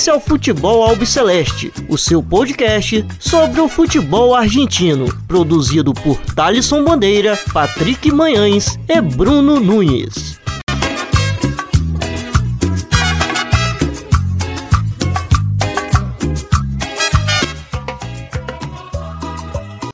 Esse 0.00 0.08
é 0.08 0.14
o 0.14 0.18
Futebol 0.18 0.82
Albiceleste, 0.82 1.70
o 1.86 1.98
seu 1.98 2.22
podcast 2.22 3.04
sobre 3.18 3.60
o 3.60 3.68
futebol 3.68 4.34
argentino, 4.34 5.14
produzido 5.26 5.92
por 5.92 6.16
Thalisson 6.34 6.82
Bandeira, 6.82 7.38
Patrick 7.52 8.10
Manhães 8.10 8.78
e 8.88 8.98
Bruno 8.98 9.60
Nunes. 9.60 10.40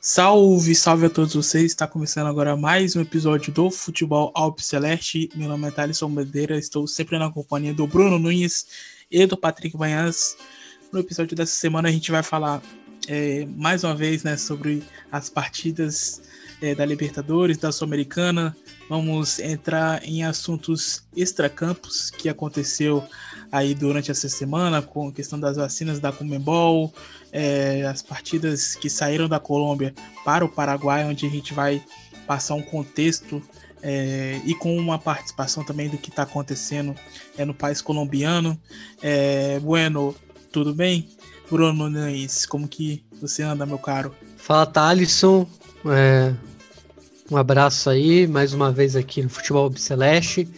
Salve, 0.01 0.77
salve 0.77 1.07
a 1.07 1.11
todos 1.11 1.35
vocês! 1.35 1.65
Está 1.65 1.88
começando 1.88 2.29
agora 2.29 2.57
mais 2.57 2.95
um 2.95 3.01
episódio 3.01 3.52
do 3.52 3.73
Futebol 3.73 4.30
Alpe 4.37 4.65
Celeste. 4.65 5.29
Meu 5.35 5.49
nome 5.49 5.66
é 5.66 5.71
Thalisson 5.73 6.09
Bandeira, 6.09 6.57
estou 6.57 6.87
sempre 6.87 7.19
na 7.19 7.29
companhia 7.29 7.75
do 7.75 7.88
Bruno 7.88 8.21
Nunes 8.21 8.96
e 9.10 9.27
do 9.27 9.37
Patrick 9.37 9.77
Banhas. 9.77 10.37
No 10.92 11.01
episódio 11.01 11.37
dessa 11.37 11.55
semana 11.55 11.88
a 11.88 11.92
gente 11.92 12.10
vai 12.10 12.23
falar 12.23 12.62
é, 13.09 13.46
mais 13.56 13.84
uma 13.84 13.95
vez 13.95 14.23
né, 14.24 14.37
sobre 14.37 14.82
as 15.10 15.29
partidas 15.29 16.23
é, 16.60 16.74
da 16.74 16.84
Libertadores, 16.84 17.59
da 17.59 17.70
Sul-Americana. 17.70 18.56
Vamos 18.88 19.38
entrar 19.38 20.02
em 20.05 20.24
assuntos 20.24 21.06
extracampos 21.16 22.10
que 22.10 22.29
aconteceu 22.29 23.05
aí 23.51 23.74
durante 23.74 24.10
essa 24.10 24.29
semana, 24.29 24.82
com 24.82 25.09
a 25.09 25.13
questão 25.13 25.38
das 25.38 25.57
vacinas 25.57 26.01
da 26.01 26.13
Comembol, 26.13 26.93
é, 27.32 27.85
as 27.87 28.02
partidas 28.02 28.74
que 28.74 28.91
saíram 28.91 29.29
da 29.29 29.38
Colômbia 29.38 29.95
para 30.24 30.45
o 30.45 30.48
Paraguai, 30.48 31.04
onde 31.04 31.26
a 31.26 31.30
gente 31.30 31.54
vai 31.54 31.82
passar 32.26 32.54
um 32.54 32.63
contexto 32.63 33.43
é, 33.82 34.41
e 34.45 34.55
com 34.55 34.77
uma 34.77 34.99
participação 34.99 35.65
também 35.65 35.88
do 35.88 35.99
que 35.99 36.10
está 36.10 36.23
acontecendo 36.23 36.95
é, 37.37 37.45
no 37.45 37.55
país 37.55 37.80
colombiano. 37.80 38.59
É, 39.02 39.59
bueno, 39.60 40.15
tudo 40.51 40.74
bem? 40.74 41.09
Bruno 41.51 41.88
Nunes, 41.88 42.45
como 42.47 42.66
que 42.66 43.04
você 43.21 43.43
anda, 43.43 43.65
meu 43.65 43.79
caro? 43.79 44.15
Fala, 44.37 44.66
Thalisson. 44.66 45.47
É, 45.87 46.35
um 47.30 47.37
abraço 47.37 47.91
aí, 47.91 48.27
mais 48.27 48.52
uma 48.52 48.73
vez 48.73 48.97
aqui 48.97 49.23
no 49.23 49.29
Futebol 49.29 49.74
Celeste. 49.77 50.49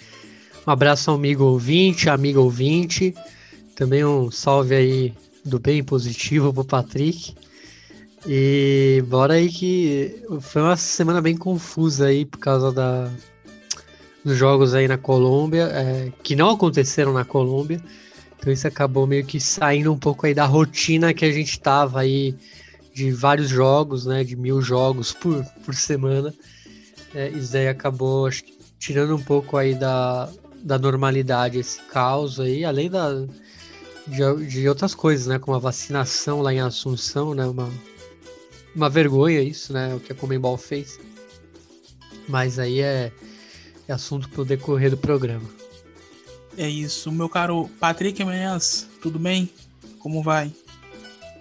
Um 0.66 0.70
abraço 0.70 1.10
ao 1.10 1.16
amigo 1.16 1.44
ouvinte, 1.44 2.08
amigo 2.08 2.40
ouvinte. 2.40 3.14
Também 3.74 4.04
um 4.04 4.30
salve 4.30 4.74
aí 4.74 5.14
do 5.44 5.58
bem 5.58 5.82
positivo 5.82 6.52
pro 6.52 6.64
Patrick. 6.64 7.34
E 8.26 9.02
bora 9.06 9.34
aí 9.34 9.48
que 9.48 10.22
foi 10.40 10.62
uma 10.62 10.76
semana 10.76 11.20
bem 11.20 11.36
confusa 11.36 12.06
aí 12.06 12.24
por 12.24 12.38
causa 12.38 12.72
da, 12.72 13.10
dos 14.24 14.36
jogos 14.36 14.74
aí 14.74 14.88
na 14.88 14.98
Colômbia, 14.98 15.64
é, 15.72 16.12
que 16.22 16.34
não 16.34 16.50
aconteceram 16.50 17.12
na 17.12 17.24
Colômbia. 17.24 17.80
Então 18.38 18.52
isso 18.52 18.66
acabou 18.66 19.06
meio 19.06 19.24
que 19.24 19.40
saindo 19.40 19.92
um 19.92 19.98
pouco 19.98 20.26
aí 20.26 20.34
da 20.34 20.46
rotina 20.46 21.14
que 21.14 21.24
a 21.24 21.32
gente 21.32 21.58
tava 21.60 22.00
aí 22.00 22.34
de 22.94 23.10
vários 23.12 23.48
jogos, 23.48 24.06
né? 24.06 24.24
De 24.24 24.36
mil 24.36 24.60
jogos 24.60 25.12
por, 25.12 25.44
por 25.64 25.74
semana. 25.74 26.32
É, 27.14 27.28
isso 27.30 27.52
daí 27.52 27.68
acabou, 27.68 28.26
acho 28.26 28.42
tirando 28.78 29.14
um 29.14 29.22
pouco 29.22 29.56
aí 29.56 29.74
da, 29.74 30.28
da 30.62 30.78
normalidade 30.78 31.58
esse 31.58 31.80
caos 31.82 32.38
aí, 32.38 32.64
além 32.64 32.88
da, 32.88 33.24
de, 34.06 34.46
de 34.46 34.68
outras 34.68 34.94
coisas, 34.94 35.26
né? 35.26 35.38
Como 35.38 35.56
a 35.56 35.60
vacinação 35.60 36.40
lá 36.40 36.52
em 36.52 36.60
Assunção, 36.60 37.34
né? 37.34 37.44
Uma, 37.46 37.68
uma 38.74 38.88
vergonha 38.88 39.40
isso, 39.40 39.72
né? 39.72 39.94
O 39.94 40.00
que 40.00 40.12
a 40.12 40.14
Comembol 40.14 40.56
fez. 40.56 40.98
Mas 42.28 42.58
aí 42.58 42.80
é, 42.80 43.10
é 43.86 43.92
assunto 43.92 44.28
para 44.28 44.42
o 44.42 44.44
decorrer 44.44 44.90
do 44.90 44.96
programa. 44.96 45.48
É 46.56 46.68
isso, 46.68 47.12
meu 47.12 47.28
caro 47.28 47.70
Patrick 47.78 48.22
Manhãs, 48.24 48.88
tudo 49.00 49.18
bem? 49.18 49.48
Como 50.00 50.22
vai? 50.22 50.52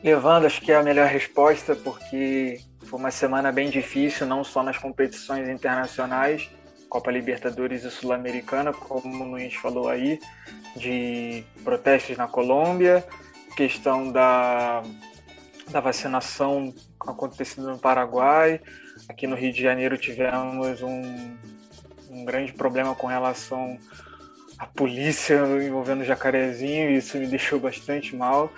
Levando, 0.03 0.45
acho 0.45 0.61
que 0.61 0.71
é 0.71 0.75
a 0.75 0.83
melhor 0.83 1.07
resposta, 1.07 1.75
porque 1.75 2.61
foi 2.83 2.99
uma 2.99 3.11
semana 3.11 3.51
bem 3.51 3.69
difícil, 3.69 4.27
não 4.27 4.44
só 4.44 4.61
nas 4.61 4.77
competições 4.77 5.49
internacionais, 5.49 6.49
Copa 6.88 7.11
Libertadores 7.11 7.83
e 7.83 7.91
Sul-Americana, 7.91 8.71
como 8.71 9.23
o 9.23 9.31
Luiz 9.31 9.53
falou 9.55 9.89
aí, 9.89 10.19
de 10.75 11.44
protestos 11.63 12.15
na 12.15 12.27
Colômbia, 12.27 13.03
questão 13.55 14.11
da, 14.11 14.83
da 15.69 15.79
vacinação 15.79 16.73
acontecendo 16.99 17.69
no 17.69 17.77
Paraguai. 17.77 18.61
Aqui 19.07 19.27
no 19.27 19.35
Rio 19.35 19.53
de 19.53 19.61
Janeiro 19.61 19.97
tivemos 19.97 20.81
um, 20.81 21.37
um 22.09 22.25
grande 22.25 22.53
problema 22.53 22.95
com 22.95 23.07
relação 23.07 23.77
à 24.57 24.65
polícia 24.65 25.35
envolvendo 25.63 26.01
o 26.01 26.05
jacarezinho, 26.05 26.89
e 26.89 26.97
isso 26.97 27.17
me 27.17 27.27
deixou 27.27 27.59
bastante 27.59 28.15
mal. 28.15 28.51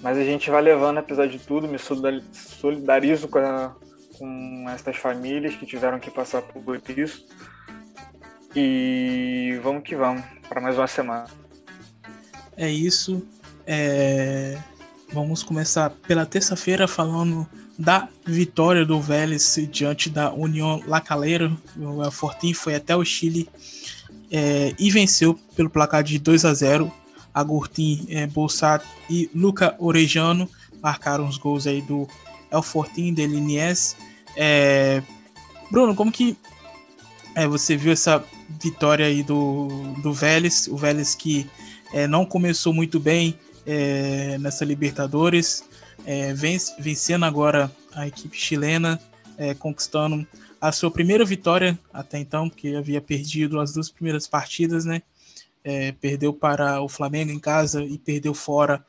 Mas 0.00 0.18
a 0.18 0.24
gente 0.24 0.50
vai 0.50 0.60
levando, 0.60 0.98
apesar 0.98 1.26
de 1.26 1.38
tudo, 1.38 1.68
me 1.68 1.78
solidarizo 1.78 3.28
com, 3.28 3.38
a, 3.38 3.74
com 4.18 4.66
essas 4.68 4.96
famílias 4.96 5.54
que 5.54 5.64
tiveram 5.64 6.00
que 6.00 6.10
passar 6.10 6.42
por 6.42 6.80
isso. 6.96 7.24
E 8.54 9.58
vamos 9.62 9.82
que 9.82 9.94
vamos 9.94 10.22
para 10.48 10.60
mais 10.60 10.76
uma 10.76 10.86
semana. 10.86 11.26
É 12.56 12.68
isso. 12.68 13.26
É... 13.66 14.58
Vamos 15.12 15.42
começar 15.42 15.90
pela 15.90 16.26
terça-feira 16.26 16.88
falando 16.88 17.48
da 17.82 18.08
vitória 18.24 18.86
do 18.86 19.00
Vélez 19.00 19.58
diante 19.70 20.08
da 20.08 20.32
União 20.32 20.80
La 20.86 21.00
Calera. 21.00 21.52
O 21.76 22.08
Fortin 22.12 22.54
foi 22.54 22.76
até 22.76 22.94
o 22.94 23.04
Chile 23.04 23.48
é, 24.30 24.72
e 24.78 24.88
venceu 24.88 25.34
pelo 25.56 25.68
placar 25.68 26.04
de 26.04 26.16
2 26.16 26.44
a 26.44 26.54
0. 26.54 26.92
Agurtin, 27.34 28.06
é, 28.08 28.26
Bolsat 28.26 28.84
e 29.10 29.28
Luca 29.34 29.74
Orejano 29.80 30.48
marcaram 30.80 31.26
os 31.26 31.36
gols 31.36 31.66
aí 31.66 31.82
do 31.82 32.06
El 32.52 32.62
Fortin 32.62 33.12
de 33.12 33.26
Liniers. 33.26 33.96
É, 34.36 35.02
Bruno, 35.68 35.94
como 35.96 36.12
que 36.12 36.36
é, 37.34 37.48
você 37.48 37.76
viu 37.76 37.92
essa 37.92 38.22
vitória 38.62 39.06
aí 39.06 39.24
do, 39.24 39.68
do 40.02 40.12
Vélez, 40.12 40.68
o 40.68 40.76
Vélez 40.76 41.16
que 41.16 41.48
é, 41.92 42.06
não 42.06 42.24
começou 42.24 42.72
muito 42.72 43.00
bem 43.00 43.36
é, 43.66 44.38
nessa 44.38 44.64
Libertadores, 44.64 45.64
é, 46.04 46.32
vence, 46.32 46.74
vencendo 46.78 47.24
agora 47.24 47.70
a 47.94 48.06
equipe 48.06 48.36
chilena, 48.36 49.00
é, 49.36 49.54
conquistando 49.54 50.26
a 50.60 50.70
sua 50.70 50.90
primeira 50.90 51.24
vitória 51.24 51.78
até 51.92 52.18
então, 52.18 52.48
porque 52.48 52.68
havia 52.68 53.00
perdido 53.00 53.60
as 53.60 53.72
duas 53.72 53.90
primeiras 53.90 54.26
partidas, 54.26 54.84
né? 54.84 55.02
É, 55.64 55.92
perdeu 55.92 56.32
para 56.32 56.80
o 56.80 56.88
Flamengo 56.88 57.30
em 57.30 57.38
casa 57.38 57.82
e 57.84 57.96
perdeu 57.96 58.34
fora 58.34 58.84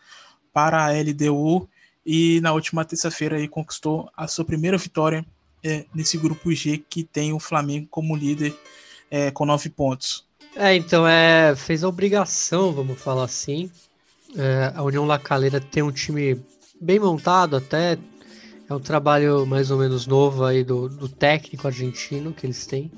para 0.51 0.85
a 0.85 0.91
LDU 0.91 1.69
e 2.05 2.41
na 2.41 2.51
última 2.51 2.83
terça-feira 2.83 3.37
aí 3.37 3.47
conquistou 3.47 4.09
a 4.15 4.27
sua 4.27 4.43
primeira 4.43 4.77
vitória 4.77 5.25
é, 5.63 5.85
nesse 5.93 6.17
grupo 6.17 6.51
G 6.51 6.77
que 6.77 7.03
tem 7.03 7.31
o 7.31 7.39
Flamengo 7.39 7.87
como 7.89 8.15
líder 8.15 8.55
é, 9.09 9.31
com 9.31 9.45
nove 9.45 9.69
pontos. 9.69 10.25
É, 10.55 10.75
então, 10.75 11.07
é, 11.07 11.55
fez 11.55 11.83
a 11.83 11.87
obrigação, 11.87 12.71
vamos 12.71 12.99
falar 12.99 13.23
assim. 13.23 13.71
É, 14.35 14.71
a 14.75 14.83
União 14.83 15.05
La 15.05 15.17
Calera 15.17 15.59
tem 15.59 15.81
um 15.81 15.91
time 15.91 16.43
bem 16.83 16.99
montado 16.99 17.55
até. 17.55 17.97
É 18.69 18.73
um 18.73 18.79
trabalho 18.79 19.45
mais 19.45 19.71
ou 19.71 19.77
menos 19.77 20.07
novo 20.07 20.43
aí 20.43 20.63
do, 20.63 20.87
do 20.87 21.09
técnico 21.09 21.67
argentino 21.67 22.33
que 22.33 22.45
eles 22.45 22.65
têm. 22.65 22.91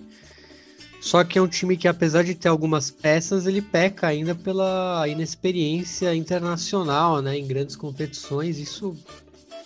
Só 1.02 1.24
que 1.24 1.38
é 1.38 1.42
um 1.42 1.48
time 1.48 1.78
que, 1.78 1.88
apesar 1.88 2.24
de 2.24 2.34
ter 2.34 2.48
algumas 2.48 2.90
peças, 2.90 3.46
ele 3.46 3.62
peca 3.62 4.08
ainda 4.08 4.34
pela 4.34 5.08
inexperiência 5.08 6.16
internacional, 6.16 7.22
né? 7.22 7.38
Em 7.38 7.46
grandes 7.46 7.76
competições. 7.76 8.58
Isso 8.58 8.98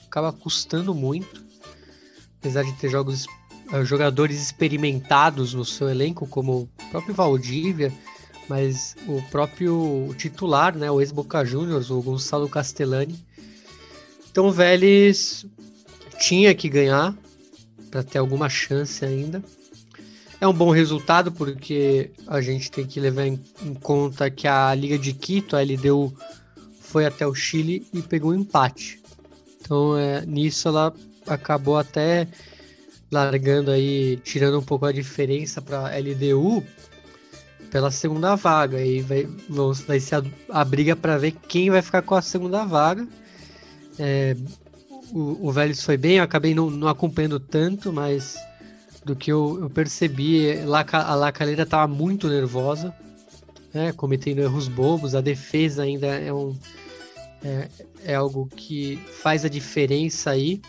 acaba 0.05 0.33
custando 0.33 0.94
muito. 0.94 1.41
Apesar 2.39 2.63
de 2.63 2.73
ter 2.73 2.89
jogos 2.89 3.25
uh, 3.71 3.85
jogadores 3.85 4.41
experimentados 4.41 5.53
no 5.53 5.63
seu 5.63 5.89
elenco, 5.89 6.27
como 6.27 6.63
o 6.63 6.89
próprio 6.91 7.13
Valdívia, 7.13 7.94
mas 8.49 8.95
o 9.07 9.21
próprio 9.29 10.13
titular, 10.17 10.75
né, 10.75 10.89
o 10.89 10.99
ex-Boca 10.99 11.45
Juniors, 11.45 11.91
o 11.91 12.01
Gonçalo 12.01 12.49
Castellani. 12.49 13.23
Então 14.31 14.47
o 14.47 14.51
Vélez 14.51 15.45
tinha 16.19 16.53
que 16.53 16.69
ganhar 16.69 17.15
para 17.89 18.03
ter 18.03 18.17
alguma 18.17 18.49
chance 18.49 19.03
ainda. 19.03 19.43
É 20.41 20.47
um 20.47 20.53
bom 20.53 20.71
resultado 20.71 21.31
porque 21.31 22.11
a 22.27 22.39
gente 22.39 22.71
tem 22.71 22.85
que 22.85 22.99
levar 22.99 23.25
em, 23.25 23.39
em 23.61 23.73
conta 23.73 24.29
que 24.29 24.47
a 24.47 24.73
Liga 24.73 24.97
de 24.97 25.11
Quito, 25.13 25.55
a 25.55 25.61
LDU, 25.61 26.13
foi 26.79 27.05
até 27.05 27.27
o 27.27 27.35
Chile 27.35 27.85
e 27.93 28.01
pegou 28.01 28.31
um 28.31 28.35
empate. 28.35 29.01
Então 29.59 29.97
é, 29.97 30.25
nisso 30.25 30.67
ela 30.67 30.93
acabou 31.27 31.77
até 31.77 32.27
largando 33.11 33.71
aí, 33.71 34.17
tirando 34.17 34.59
um 34.59 34.63
pouco 34.63 34.85
a 34.85 34.91
diferença 34.91 35.61
para 35.61 35.95
LDU 35.97 36.63
pela 37.69 37.91
segunda 37.91 38.35
vaga. 38.35 38.81
E 38.81 39.01
vai, 39.01 39.27
vai 39.87 39.99
ser 39.99 40.15
a, 40.15 40.23
a 40.49 40.63
briga 40.63 40.95
para 40.95 41.17
ver 41.17 41.31
quem 41.47 41.69
vai 41.69 41.81
ficar 41.81 42.01
com 42.01 42.15
a 42.15 42.21
segunda 42.21 42.63
vaga. 42.65 43.07
É, 43.99 44.35
o, 45.11 45.47
o 45.47 45.51
Vélez 45.51 45.83
foi 45.83 45.97
bem, 45.97 46.17
eu 46.17 46.23
acabei 46.23 46.55
não, 46.55 46.69
não 46.69 46.87
acompanhando 46.87 47.39
tanto, 47.39 47.91
mas 47.91 48.37
do 49.03 49.15
que 49.15 49.31
eu, 49.31 49.59
eu 49.61 49.69
percebi, 49.69 50.57
a 50.59 51.15
Lacaleira 51.15 51.63
estava 51.63 51.87
muito 51.91 52.27
nervosa, 52.27 52.95
né, 53.73 53.91
cometendo 53.91 54.39
erros 54.39 54.67
bobos, 54.67 55.15
a 55.15 55.21
defesa 55.21 55.83
ainda 55.83 56.07
é 56.07 56.33
um, 56.33 56.55
é, 57.43 57.67
é 58.03 58.15
algo 58.15 58.49
que 58.55 58.99
faz 59.21 59.45
a 59.45 59.49
diferença 59.49 60.31
aí. 60.31 60.61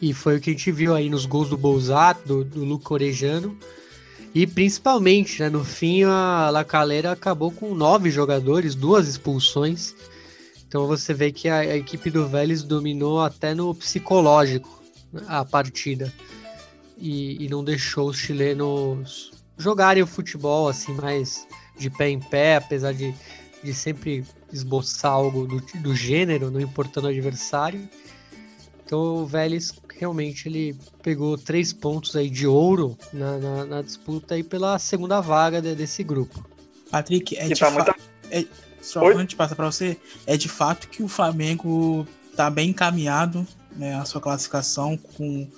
E 0.00 0.12
foi 0.12 0.36
o 0.36 0.40
que 0.40 0.50
a 0.50 0.52
gente 0.52 0.72
viu 0.72 0.94
aí 0.94 1.08
nos 1.08 1.26
gols 1.26 1.48
do 1.48 1.56
Bolzat, 1.56 2.18
do, 2.26 2.44
do 2.44 2.64
Luca 2.64 2.92
Orejano. 2.92 3.56
E 4.34 4.46
principalmente, 4.46 5.40
né, 5.40 5.48
no 5.48 5.64
fim, 5.64 6.02
a 6.02 6.50
La 6.50 6.64
Calera 6.64 7.12
acabou 7.12 7.52
com 7.52 7.74
nove 7.74 8.10
jogadores, 8.10 8.74
duas 8.74 9.06
expulsões. 9.06 9.94
Então 10.72 10.86
você 10.86 11.12
vê 11.12 11.30
que 11.30 11.50
a, 11.50 11.58
a 11.58 11.76
equipe 11.76 12.08
do 12.08 12.26
Vélez 12.26 12.62
dominou 12.62 13.20
até 13.20 13.54
no 13.54 13.74
psicológico 13.74 14.82
a 15.26 15.44
partida. 15.44 16.10
E, 16.96 17.44
e, 17.44 17.48
não 17.50 17.62
deixou 17.62 18.08
os 18.08 18.16
chilenos 18.16 19.32
jogarem 19.58 20.02
o 20.02 20.06
futebol 20.06 20.70
assim 20.70 20.94
mais 20.94 21.46
de 21.76 21.90
pé 21.90 22.08
em 22.08 22.18
pé, 22.18 22.56
apesar 22.56 22.94
de, 22.94 23.14
de 23.62 23.74
sempre 23.74 24.24
esboçar 24.50 25.12
algo 25.12 25.46
do, 25.46 25.60
do 25.82 25.94
gênero, 25.94 26.50
não 26.50 26.58
importando 26.58 27.06
o 27.06 27.10
adversário. 27.10 27.86
Então 28.82 29.16
o 29.16 29.26
Vélez 29.26 29.74
realmente 29.98 30.48
ele 30.48 30.74
pegou 31.02 31.36
três 31.36 31.70
pontos 31.74 32.16
aí 32.16 32.30
de 32.30 32.46
ouro 32.46 32.96
na, 33.12 33.36
na, 33.36 33.64
na 33.66 33.82
disputa 33.82 34.36
aí 34.36 34.42
pela 34.42 34.78
segunda 34.78 35.20
vaga 35.20 35.60
de, 35.60 35.74
desse 35.74 36.02
grupo. 36.02 36.42
Patrick, 36.90 37.36
é 37.36 37.48
de 37.48 37.60
tá 37.60 37.70
muita... 37.70 37.94
é, 38.30 38.46
só 38.82 39.04
Oi? 39.04 39.14
antes 39.14 39.28
de 39.28 39.36
passar 39.36 39.54
para 39.54 39.70
você, 39.70 39.96
é 40.26 40.36
de 40.36 40.48
fato 40.48 40.88
que 40.88 41.02
o 41.02 41.08
Flamengo 41.08 42.06
tá 42.36 42.50
bem 42.50 42.70
encaminhado 42.70 43.46
né, 43.76 43.94
a 43.94 44.04
sua 44.04 44.20
classificação 44.20 44.96
com 44.96 45.48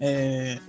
é, 0.00 0.60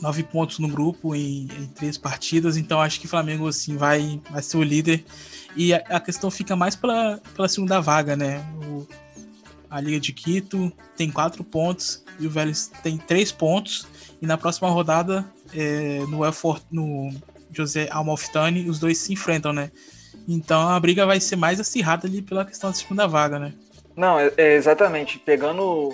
nove 0.00 0.22
pontos 0.22 0.58
no 0.58 0.68
grupo 0.68 1.14
em, 1.14 1.48
em, 1.58 1.66
três 1.74 1.98
partidas, 1.98 2.56
então 2.56 2.80
acho 2.80 3.00
que 3.00 3.06
o 3.06 3.08
Flamengo 3.08 3.48
assim 3.48 3.76
vai, 3.76 4.20
vai 4.30 4.42
ser 4.42 4.56
o 4.56 4.62
líder 4.62 5.04
e 5.56 5.74
a, 5.74 5.78
a 5.88 6.00
questão 6.00 6.30
fica 6.30 6.54
mais 6.54 6.76
pela, 6.76 7.20
pela 7.34 7.48
segunda 7.48 7.80
vaga, 7.80 8.16
né? 8.16 8.38
O, 8.64 8.86
a 9.68 9.80
Liga 9.80 10.00
de 10.00 10.12
Quito 10.12 10.72
tem 10.96 11.10
quatro 11.10 11.44
pontos 11.44 12.02
e 12.18 12.26
o 12.26 12.30
Vélez 12.30 12.70
tem 12.82 12.98
três 12.98 13.30
pontos. 13.30 13.86
E 14.20 14.26
na 14.26 14.36
próxima 14.36 14.68
rodada, 14.68 15.24
é, 15.54 16.00
no, 16.08 16.24
Elfort, 16.24 16.62
no 16.70 17.10
José 17.52 17.88
Almoftani, 17.90 18.68
os 18.68 18.78
dois 18.78 18.98
se 18.98 19.12
enfrentam, 19.12 19.52
né? 19.52 19.70
Então 20.32 20.68
a 20.68 20.78
briga 20.78 21.04
vai 21.04 21.18
ser 21.18 21.34
mais 21.34 21.58
acirrada 21.58 22.06
ali 22.06 22.22
pela 22.22 22.44
questão 22.44 22.70
da 22.70 22.76
segunda 22.76 23.08
vaga, 23.08 23.38
né? 23.38 23.52
Não, 23.96 24.18
é, 24.18 24.32
é 24.36 24.54
exatamente. 24.54 25.18
Pegando, 25.18 25.92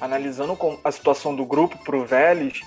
analisando 0.00 0.56
a 0.84 0.92
situação 0.92 1.34
do 1.34 1.44
grupo 1.44 1.76
para 1.84 1.96
o 1.96 2.06
Vélez, 2.06 2.60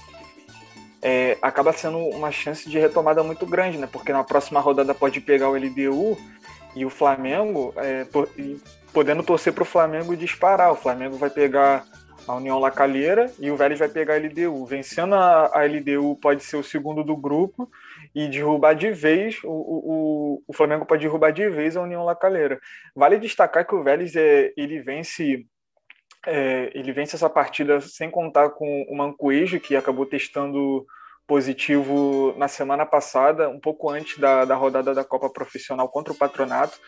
é, 1.02 1.38
acaba 1.42 1.72
sendo 1.72 1.98
uma 1.98 2.30
chance 2.30 2.70
de 2.70 2.78
retomada 2.78 3.24
muito 3.24 3.46
grande, 3.46 3.78
né? 3.78 3.88
Porque 3.90 4.12
na 4.12 4.24
próxima 4.24 4.60
rodada 4.60 4.94
pode 4.94 5.22
pegar 5.22 5.50
o 5.50 5.56
LDU 5.56 6.18
e 6.76 6.86
o 6.86 6.90
Flamengo, 6.90 7.74
é, 7.78 8.04
to, 8.04 8.28
e 8.38 8.60
podendo 8.92 9.24
torcer 9.24 9.54
para 9.54 9.64
o 9.64 9.66
Flamengo 9.66 10.16
disparar. 10.16 10.74
O 10.74 10.76
Flamengo 10.76 11.16
vai 11.16 11.30
pegar 11.30 11.86
a 12.28 12.36
União 12.36 12.60
La 12.60 12.70
Calheira 12.70 13.32
e 13.40 13.50
o 13.50 13.56
Vélez 13.56 13.80
vai 13.80 13.88
pegar 13.88 14.16
a 14.16 14.18
LDU. 14.18 14.66
Vencendo 14.66 15.16
a, 15.16 15.52
a 15.54 15.64
LDU 15.64 16.18
pode 16.22 16.44
ser 16.44 16.58
o 16.58 16.64
segundo 16.64 17.02
do 17.02 17.16
grupo 17.16 17.70
e 18.18 18.28
derrubar 18.28 18.74
de 18.74 18.90
vez, 18.90 19.38
o, 19.44 19.52
o, 19.52 20.44
o 20.48 20.54
Flamengo 20.54 20.88
pode 20.88 21.04
derrubar 21.04 21.32
de 21.32 21.48
vez 21.50 21.78
a 21.78 21.84
União 21.84 22.04
La 22.04 22.16
Calheira. 22.16 22.60
Vale 22.96 23.20
destacar 23.20 23.64
que 23.64 23.76
o 23.76 23.84
Vélez 23.84 24.16
é, 24.16 24.52
ele 24.58 24.80
vence 24.82 25.46
é, 26.26 26.72
ele 26.74 26.92
vence 26.92 27.16
essa 27.16 27.30
partida 27.30 27.80
sem 27.80 28.10
contar 28.10 28.50
com 28.50 28.88
o 28.90 28.98
Mancoejo, 28.98 29.60
que 29.60 29.76
acabou 29.76 30.04
testando 30.04 30.84
positivo 31.28 32.34
na 32.38 32.48
semana 32.48 32.88
passada, 32.88 33.50
um 33.50 33.60
pouco 33.60 33.88
antes 33.88 34.18
da, 34.18 34.46
da 34.46 34.56
rodada 34.56 34.96
da 34.96 35.04
Copa 35.04 35.30
Profissional 35.30 35.88
contra 35.88 36.12
o 36.12 36.18
Patronato. 36.18 36.80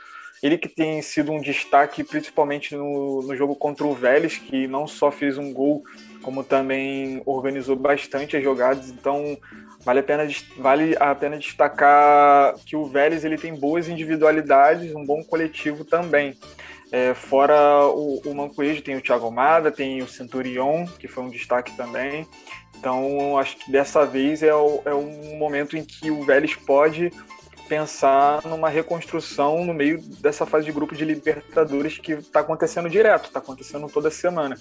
Ele 0.42 0.58
que 0.58 0.68
tem 0.68 1.00
sido 1.04 1.32
um 1.32 1.40
destaque, 1.40 2.04
principalmente 2.04 2.76
no, 2.76 3.22
no 3.22 3.36
jogo 3.36 3.56
contra 3.56 3.86
o 3.86 3.94
Vélez, 3.94 4.40
que 4.40 4.68
não 4.68 4.88
só 4.88 5.12
fez 5.12 5.38
um 5.38 5.54
gol, 5.54 5.84
como 6.24 6.44
também 6.44 7.22
organizou 7.24 7.76
bastante 7.76 8.36
as 8.36 8.44
jogadas. 8.44 8.90
Então, 8.90 9.38
vale 9.84 10.00
a 10.00 10.04
pena, 10.04 10.28
vale 10.58 10.96
a 11.00 11.14
pena 11.16 11.38
destacar 11.38 12.56
que 12.66 12.76
o 12.76 12.86
Vélez 12.86 13.24
ele 13.24 13.38
tem 13.38 13.54
boas 13.54 13.88
individualidades, 13.88 14.94
um 14.94 15.06
bom 15.06 15.24
coletivo 15.24 15.84
também. 15.86 16.38
É, 16.92 17.14
fora 17.14 17.86
o, 17.88 18.20
o 18.26 18.34
Mancoejo, 18.34 18.82
tem 18.82 18.96
o 18.96 19.02
Thiago 19.02 19.26
Almada, 19.26 19.72
tem 19.72 20.02
o 20.02 20.08
Centurion, 20.08 20.86
que 20.86 21.08
foi 21.08 21.24
um 21.24 21.30
destaque 21.30 21.76
também. 21.78 22.28
Então, 22.78 23.38
acho 23.38 23.58
que 23.58 23.72
dessa 23.72 24.06
vez 24.06 24.42
é, 24.42 24.54
o, 24.54 24.82
é 24.86 24.94
um 24.94 25.38
momento 25.38 25.78
em 25.78 25.84
que 25.84 26.10
o 26.10 26.24
Vélez 26.24 26.56
pode 26.56 27.12
pensar 27.70 28.42
numa 28.46 28.68
reconstrução 28.68 29.64
no 29.64 29.76
meio 29.76 30.02
dessa 30.20 30.44
fase 30.44 30.66
de 30.66 30.72
grupo 30.72 30.96
de 30.96 31.06
Libertadores 31.06 32.00
que 32.00 32.14
está 32.14 32.40
acontecendo 32.40 32.90
direto, 32.90 33.26
está 33.26 33.38
acontecendo 33.38 33.88
toda 33.88 34.10
semana. 34.10 34.58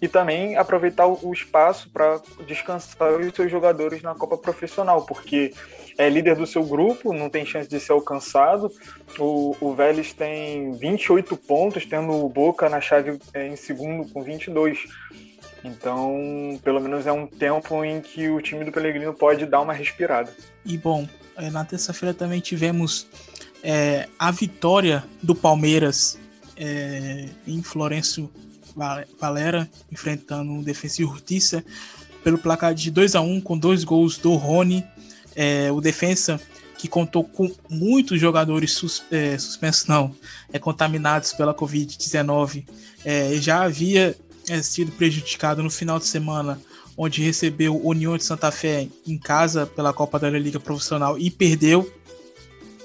E 0.00 0.06
também 0.06 0.56
aproveitar 0.56 1.06
o 1.08 1.32
espaço 1.32 1.90
para 1.90 2.20
descansar 2.46 3.14
os 3.14 3.34
seus 3.34 3.50
jogadores 3.50 4.00
na 4.00 4.14
Copa 4.14 4.38
Profissional, 4.38 5.04
porque 5.04 5.52
é 5.98 6.08
líder 6.08 6.36
do 6.36 6.46
seu 6.46 6.62
grupo, 6.64 7.12
não 7.12 7.28
tem 7.28 7.44
chance 7.44 7.68
de 7.68 7.80
ser 7.80 7.92
alcançado. 7.92 8.70
O, 9.18 9.56
o 9.60 9.74
Vélez 9.74 10.12
tem 10.12 10.72
28 10.72 11.36
pontos, 11.36 11.84
tendo 11.84 12.12
o 12.12 12.28
Boca 12.28 12.68
na 12.68 12.80
chave 12.80 13.18
é, 13.34 13.48
em 13.48 13.56
segundo 13.56 14.08
com 14.12 14.22
22. 14.22 14.84
Então, 15.64 16.58
pelo 16.62 16.80
menos 16.80 17.06
é 17.06 17.12
um 17.12 17.26
tempo 17.26 17.84
em 17.84 18.00
que 18.00 18.28
o 18.28 18.40
time 18.40 18.64
do 18.64 18.72
Pellegrino 18.72 19.12
pode 19.12 19.46
dar 19.46 19.60
uma 19.60 19.72
respirada. 19.72 20.32
E 20.64 20.76
bom, 20.76 21.06
na 21.50 21.64
terça-feira 21.64 22.14
também 22.14 22.40
tivemos 22.40 23.06
é, 23.62 24.08
a 24.18 24.30
vitória 24.30 25.04
do 25.22 25.34
Palmeiras 25.34 26.18
é, 26.56 27.28
em 27.46 27.62
Florencio 27.62 28.30
Valera, 29.20 29.70
enfrentando 29.90 30.52
o 30.58 30.62
Defensa 30.62 31.02
e 31.02 31.04
Justiça, 31.04 31.64
pelo 32.24 32.38
placar 32.38 32.74
de 32.74 32.90
2 32.90 33.14
a 33.14 33.20
1 33.20 33.40
com 33.40 33.58
dois 33.58 33.84
gols 33.84 34.16
do 34.16 34.34
Rony. 34.34 34.84
É, 35.34 35.70
o 35.72 35.80
Defensa 35.80 36.40
que 36.82 36.88
contou 36.88 37.22
com 37.22 37.48
muitos 37.70 38.20
jogadores 38.20 38.72
sus, 38.72 39.04
é, 39.10 39.38
suspensos, 39.38 39.86
não, 39.86 40.12
é, 40.52 40.58
contaminados 40.58 41.32
pela 41.32 41.54
Covid-19, 41.54 42.66
é, 43.04 43.36
já 43.36 43.62
havia 43.62 44.16
é, 44.48 44.60
sido 44.62 44.90
prejudicado 44.90 45.62
no 45.62 45.70
final 45.70 46.00
de 46.00 46.06
semana 46.06 46.60
onde 46.96 47.22
recebeu 47.22 47.80
União 47.84 48.16
de 48.16 48.24
Santa 48.24 48.50
Fé 48.50 48.88
em 49.06 49.18
casa 49.18 49.66
pela 49.66 49.92
Copa 49.92 50.18
da 50.18 50.30
Liga 50.30 50.60
Profissional 50.60 51.18
e 51.18 51.30
perdeu. 51.30 51.90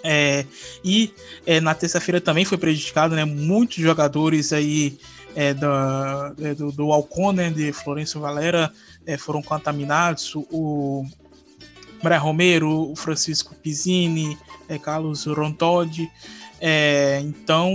É, 0.03 0.45
e 0.83 1.13
é, 1.45 1.59
na 1.59 1.73
terça-feira 1.73 2.21
também 2.21 2.45
foi 2.45 2.57
prejudicado, 2.57 3.15
né? 3.15 3.25
Muitos 3.25 3.77
jogadores 3.77 4.53
aí 4.53 4.97
é, 5.35 5.53
da, 5.53 6.33
é, 6.41 6.55
do, 6.55 6.71
do 6.71 7.31
né, 7.33 7.51
de 7.51 7.71
Florencio 7.71 8.21
Valera, 8.21 8.71
é, 9.05 9.17
foram 9.17 9.41
contaminados. 9.41 10.33
O 10.35 11.05
Maria 12.01 12.17
Romero, 12.17 12.91
o 12.91 12.95
Francisco 12.95 13.53
Pizzini, 13.53 14.37
é, 14.67 14.79
Carlos 14.79 15.25
Rontodi. 15.25 16.09
então, 17.21 17.71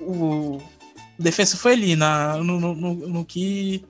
o, 0.00 0.58
o 0.58 0.62
defesa 1.18 1.56
foi 1.56 1.72
ali 1.72 1.96
na, 1.96 2.36
no, 2.36 2.60
no, 2.60 2.94
no 3.08 3.24
que 3.24 3.84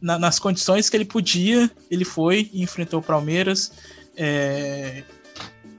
na, 0.00 0.18
nas 0.18 0.38
condições 0.38 0.88
que 0.88 0.96
ele 0.96 1.04
podia, 1.04 1.70
ele 1.90 2.04
foi 2.04 2.50
e 2.52 2.62
enfrentou 2.62 3.00
o 3.00 3.02
Palmeiras. 3.02 3.72
É... 4.16 5.02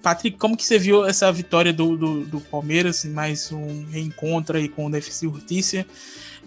Patrick, 0.02 0.38
como 0.38 0.58
que 0.58 0.66
você 0.66 0.80
viu 0.80 1.06
essa 1.06 1.32
vitória 1.32 1.72
do, 1.72 1.96
do, 1.96 2.26
do 2.26 2.42
Palmeiras, 2.42 3.06
mais 3.06 3.52
um 3.52 3.86
reencontro 3.86 4.58
aí 4.58 4.68
com 4.68 4.88
o 4.88 4.98
e 4.98 5.02
Justiça, 5.02 5.86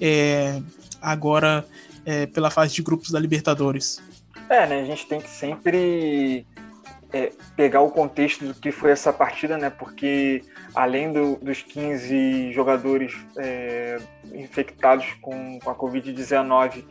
é... 0.00 0.60
agora 1.00 1.64
é, 2.04 2.26
pela 2.26 2.50
fase 2.50 2.74
de 2.74 2.82
grupos 2.82 3.10
da 3.10 3.18
Libertadores? 3.18 4.02
É, 4.48 4.66
né, 4.66 4.80
a 4.80 4.84
gente 4.84 5.06
tem 5.06 5.20
que 5.20 5.30
sempre 5.30 6.46
é, 7.12 7.32
pegar 7.56 7.80
o 7.80 7.90
contexto 7.90 8.44
do 8.44 8.54
que 8.54 8.70
foi 8.70 8.90
essa 8.90 9.12
partida, 9.12 9.56
né, 9.56 9.70
porque 9.70 10.42
além 10.74 11.12
do, 11.12 11.36
dos 11.36 11.62
15 11.62 12.52
jogadores 12.52 13.14
é, 13.38 13.98
infectados 14.34 15.06
com, 15.22 15.58
com 15.60 15.70
a 15.70 15.74
Covid-19, 15.74 16.84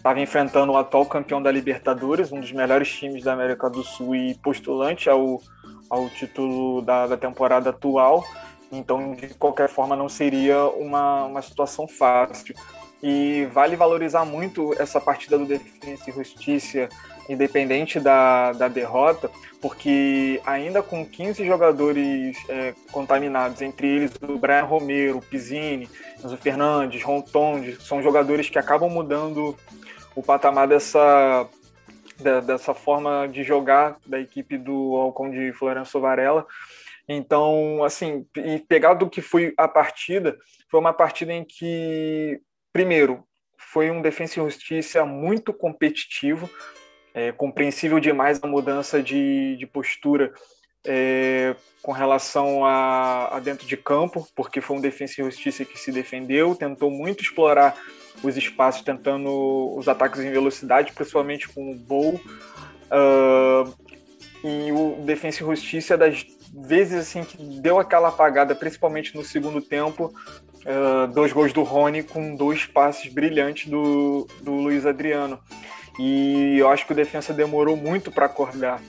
estava 0.00 0.18
enfrentando 0.18 0.72
o 0.72 0.78
atual 0.78 1.04
campeão 1.04 1.42
da 1.42 1.52
Libertadores, 1.52 2.32
um 2.32 2.40
dos 2.40 2.50
melhores 2.52 2.90
times 2.90 3.22
da 3.22 3.34
América 3.34 3.68
do 3.68 3.84
Sul 3.84 4.16
e 4.16 4.34
postulante 4.34 5.10
ao, 5.10 5.42
ao 5.90 6.08
título 6.08 6.80
da, 6.80 7.06
da 7.06 7.16
temporada 7.18 7.68
atual. 7.68 8.24
Então, 8.72 9.12
de 9.12 9.28
qualquer 9.34 9.68
forma, 9.68 9.94
não 9.94 10.08
seria 10.08 10.64
uma, 10.68 11.24
uma 11.26 11.42
situação 11.42 11.86
fácil. 11.86 12.54
E 13.02 13.46
vale 13.52 13.76
valorizar 13.76 14.24
muito 14.24 14.74
essa 14.80 15.00
partida 15.00 15.36
do 15.36 15.44
Defensa 15.44 16.08
e 16.08 16.12
Justiça, 16.12 16.88
independente 17.28 18.00
da, 18.00 18.52
da 18.52 18.68
derrota, 18.68 19.30
porque 19.60 20.40
ainda 20.46 20.82
com 20.82 21.04
15 21.04 21.44
jogadores 21.44 22.38
é, 22.48 22.74
contaminados, 22.90 23.60
entre 23.60 23.86
eles 23.86 24.12
o 24.22 24.38
Brian 24.38 24.64
Romero, 24.64 25.20
Pizzini, 25.20 25.88
o 26.22 26.36
Fernandes, 26.36 27.02
Ronton, 27.02 27.62
são 27.80 28.02
jogadores 28.02 28.48
que 28.50 28.58
acabam 28.58 28.90
mudando 28.90 29.56
o 30.14 30.22
patamar 30.22 30.66
dessa, 30.68 31.48
dessa 32.46 32.74
forma 32.74 33.28
de 33.28 33.42
jogar 33.42 33.96
da 34.06 34.20
equipe 34.20 34.58
do 34.58 34.96
Alcon 34.96 35.30
de 35.30 35.52
Florenço 35.52 36.00
Varela. 36.00 36.46
Então, 37.08 37.82
assim, 37.82 38.26
e 38.36 38.60
pegar 38.60 38.94
do 38.94 39.10
que 39.10 39.20
foi 39.20 39.52
a 39.56 39.66
partida, 39.66 40.38
foi 40.70 40.78
uma 40.78 40.92
partida 40.92 41.32
em 41.32 41.44
que, 41.44 42.40
primeiro, 42.72 43.24
foi 43.58 43.90
um 43.90 44.00
Defensa 44.00 44.38
e 44.38 44.42
Justiça 44.42 45.04
muito 45.04 45.52
competitivo, 45.52 46.48
é, 47.12 47.32
compreensível 47.32 47.98
demais 47.98 48.40
a 48.42 48.46
mudança 48.46 49.02
de, 49.02 49.56
de 49.56 49.66
postura 49.66 50.32
é, 50.86 51.54
com 51.82 51.92
relação 51.92 52.64
a, 52.64 53.36
a, 53.36 53.40
dentro 53.40 53.66
de 53.66 53.76
campo, 53.76 54.26
porque 54.34 54.60
foi 54.60 54.76
um 54.76 54.80
Defensa 54.80 55.20
e 55.20 55.24
Justiça 55.24 55.64
que 55.64 55.78
se 55.78 55.92
defendeu, 55.92 56.54
tentou 56.54 56.90
muito 56.90 57.22
explorar 57.22 57.76
os 58.22 58.36
espaços, 58.36 58.82
tentando 58.82 59.74
os 59.76 59.88
ataques 59.88 60.20
em 60.20 60.30
velocidade, 60.30 60.92
principalmente 60.92 61.48
com 61.48 61.72
o 61.72 61.74
Bowl. 61.74 62.20
Uh, 62.90 63.74
e 64.42 64.72
o 64.72 65.02
Defensa 65.04 65.42
e 65.42 65.46
Justiça, 65.46 65.96
das 65.96 66.26
vezes 66.52 67.00
assim 67.00 67.24
que 67.24 67.36
deu 67.60 67.78
aquela 67.78 68.08
apagada, 68.08 68.54
principalmente 68.54 69.14
no 69.14 69.24
segundo 69.24 69.60
tempo, 69.60 70.12
uh, 70.64 71.06
dois 71.12 71.32
gols 71.32 71.52
do 71.52 71.62
Rony 71.62 72.02
com 72.02 72.34
dois 72.34 72.64
passes 72.64 73.12
brilhantes 73.12 73.70
do, 73.70 74.26
do 74.42 74.52
Luiz 74.52 74.86
Adriano. 74.86 75.38
E 75.98 76.56
eu 76.58 76.68
acho 76.68 76.86
que 76.86 76.92
o 76.92 76.96
defensa 76.96 77.32
demorou 77.32 77.76
muito 77.76 78.10
para 78.10 78.26
acordar. 78.26 78.80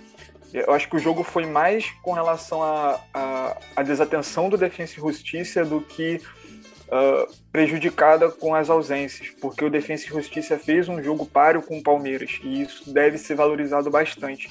Eu 0.54 0.74
acho 0.74 0.90
que 0.90 0.96
o 0.98 1.00
jogo 1.00 1.24
foi 1.24 1.46
mais 1.46 1.90
com 2.02 2.12
relação 2.12 2.62
à 2.62 3.84
desatenção 3.84 4.50
do 4.50 4.58
Defensa 4.58 4.94
e 4.98 5.02
Justiça 5.02 5.64
do 5.64 5.80
que 5.80 6.22
uh, 6.92 7.34
prejudicada 7.52 8.30
com 8.30 8.54
as 8.54 8.70
ausências, 8.70 9.30
porque 9.40 9.64
o 9.64 9.70
Defensa 9.70 10.06
e 10.06 10.10
Justiça 10.10 10.60
fez 10.60 10.90
um 10.90 11.02
jogo 11.02 11.26
páreo 11.26 11.62
com 11.62 11.78
o 11.78 11.84
Palmeiras 11.84 12.40
e 12.44 12.62
isso 12.62 12.92
deve 12.92 13.18
ser 13.18 13.36
valorizado 13.36 13.90
bastante. 13.90 14.50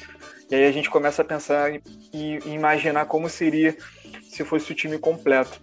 E 0.51 0.55
aí 0.55 0.67
a 0.67 0.73
gente 0.73 0.91
começa 0.91 1.23
a 1.23 1.25
pensar 1.25 1.73
e, 2.13 2.39
imaginar 2.47 3.05
como 3.05 3.29
seria 3.29 3.77
se 4.23 4.45
fosse 4.45 4.73
o 4.73 4.75
time 4.75 4.99
completo. 4.99 5.61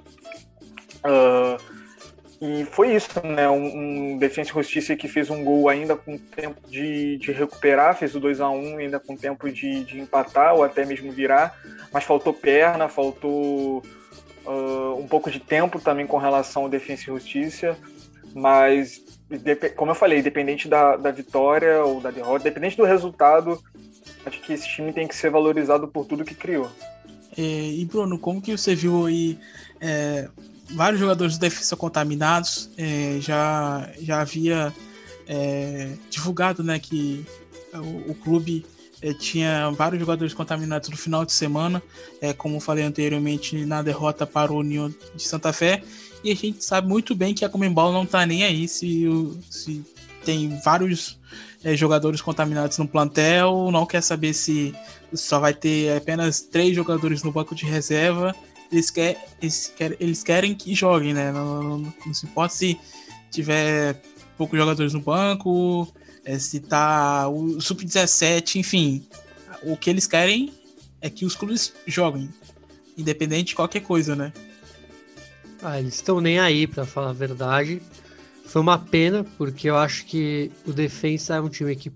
Uh, 1.04 1.78
e 2.40 2.66
foi 2.66 2.94
isso, 2.94 3.10
né? 3.26 3.50
Um, 3.50 4.14
um 4.14 4.18
Defensa 4.18 4.52
e 4.52 4.54
Justiça 4.54 4.96
que 4.96 5.08
fez 5.08 5.30
um 5.30 5.44
gol 5.44 5.68
ainda 5.68 5.96
com 5.96 6.18
tempo 6.18 6.62
de, 6.70 7.18
de 7.18 7.32
recuperar, 7.32 7.98
fez 7.98 8.14
o 8.14 8.20
2 8.20 8.40
a 8.40 8.50
1 8.50 8.78
ainda 8.78 9.00
com 9.00 9.18
tempo 9.18 9.52
de, 9.52 9.84
de 9.84 10.00
empatar 10.00 10.54
ou 10.54 10.64
até 10.64 10.86
mesmo 10.86 11.12
virar, 11.12 11.60
mas 11.92 12.04
faltou 12.04 12.34
perna, 12.34 12.88
faltou 12.88 13.82
uh, 14.48 15.00
um 15.00 15.08
pouco 15.08 15.30
de 15.30 15.40
tempo 15.40 15.80
também 15.80 16.08
com 16.08 16.18
relação 16.18 16.64
ao 16.64 16.70
Defensa 16.70 17.04
e 17.04 17.06
Justiça, 17.06 17.78
mas 18.34 19.06
como 19.76 19.92
eu 19.92 19.96
falei, 19.96 20.20
independente 20.20 20.68
da, 20.68 20.96
da 20.96 21.12
vitória 21.12 21.84
ou 21.84 22.00
da 22.00 22.12
derrota, 22.12 22.48
independente 22.48 22.78
do 22.78 22.86
resultado, 22.86 23.62
acho 24.26 24.42
que 24.42 24.54
esse 24.54 24.68
time 24.68 24.94
tem 24.94 25.08
que 25.08 25.16
ser 25.16 25.30
valorizado 25.30 25.88
por 25.88 26.06
tudo 26.06 26.24
que 26.24 26.34
criou. 26.34 26.72
É, 27.38 27.42
e 27.42 27.86
Bruno, 27.86 28.18
como 28.18 28.42
que 28.42 28.56
você 28.56 28.74
viu 28.74 29.06
aí 29.06 29.38
é, 29.82 30.30
vários 30.72 31.00
jogadores 31.00 31.34
de 31.34 31.40
defesa 31.40 31.76
contaminados. 31.76 32.70
É, 32.78 33.18
já, 33.20 33.90
já 34.00 34.22
havia 34.22 34.74
é, 35.28 35.94
divulgado 36.10 36.64
né, 36.64 36.80
que 36.80 37.26
o, 37.74 38.12
o 38.12 38.16
clube 38.16 38.66
é, 39.02 39.14
tinha 39.14 39.70
vários 39.72 40.00
jogadores 40.00 40.34
contaminados 40.34 40.90
no 40.90 40.98
final 40.98 41.26
de 41.26 41.34
semana, 41.34 41.82
é, 42.22 42.34
como 42.34 42.60
falei 42.60 42.84
anteriormente, 42.84 43.66
na 43.66 43.82
derrota 43.82 44.26
para 44.26 44.52
o 44.52 44.58
União 44.58 44.94
de 45.16 45.24
Santa 45.24 45.54
Fé. 45.54 45.84
E 46.24 46.32
a 46.32 46.36
gente 46.36 46.64
sabe 46.64 46.88
muito 46.88 47.16
bem 47.16 47.34
que 47.34 47.46
a 47.46 47.50
Comembol 47.50 47.92
não 47.92 48.04
está 48.04 48.26
nem 48.26 48.44
aí 48.44 48.68
se, 48.68 49.08
se 49.50 49.84
tem 50.26 50.60
vários 50.64 51.20
é, 51.64 51.76
jogadores 51.76 52.22
contaminados 52.22 52.78
no 52.78 52.88
plantel, 52.88 53.70
não 53.72 53.86
quer 53.86 54.02
saber 54.02 54.34
se 54.34 54.74
só 55.14 55.40
vai 55.40 55.54
ter 55.54 55.96
apenas 55.96 56.42
três 56.42 56.76
jogadores 56.76 57.24
no 57.24 57.32
banco 57.32 57.56
de 57.56 57.66
reserva 57.66 58.36
eles, 58.72 58.90
quer, 58.90 59.26
eles, 59.42 59.74
quer, 59.76 59.98
eles 60.00 60.24
querem 60.24 60.54
que 60.54 60.74
joguem, 60.76 61.14
né? 61.14 61.32
Não, 61.32 61.64
não, 61.64 61.94
não 62.06 62.14
se 62.14 62.26
importa 62.26 62.56
se 62.56 62.80
tiver 63.32 64.02
poucos 64.38 64.58
jogadores 64.58 64.94
no 64.94 65.02
banco, 65.02 65.88
é, 66.28 66.38
se 66.38 66.60
tá 66.60 67.30
o 67.30 67.62
sub-17, 67.62 68.58
enfim. 68.58 69.08
O 69.64 69.78
que 69.78 69.90
eles 69.90 70.06
querem 70.06 70.52
é 71.00 71.10
que 71.10 71.26
os 71.26 71.36
clubes 71.36 71.74
joguem, 71.88 72.30
independente 72.98 73.50
de 73.50 73.56
qualquer 73.56 73.80
coisa, 73.80 74.14
né? 74.14 74.34
Ah, 75.62 75.80
eles 75.80 75.96
estão 75.96 76.20
nem 76.20 76.38
aí, 76.38 76.68
para 76.68 76.86
falar 76.86 77.12
a 77.12 77.14
verdade. 77.14 77.82
Foi 78.46 78.62
uma 78.62 78.78
pena, 78.78 79.24
porque 79.38 79.70
eu 79.70 79.78
acho 79.78 80.06
que 80.06 80.52
o 80.66 80.74
Defensa 80.74 81.36
é 81.36 81.42
um 81.42 81.48
time 81.48 81.74
que, 81.78 81.92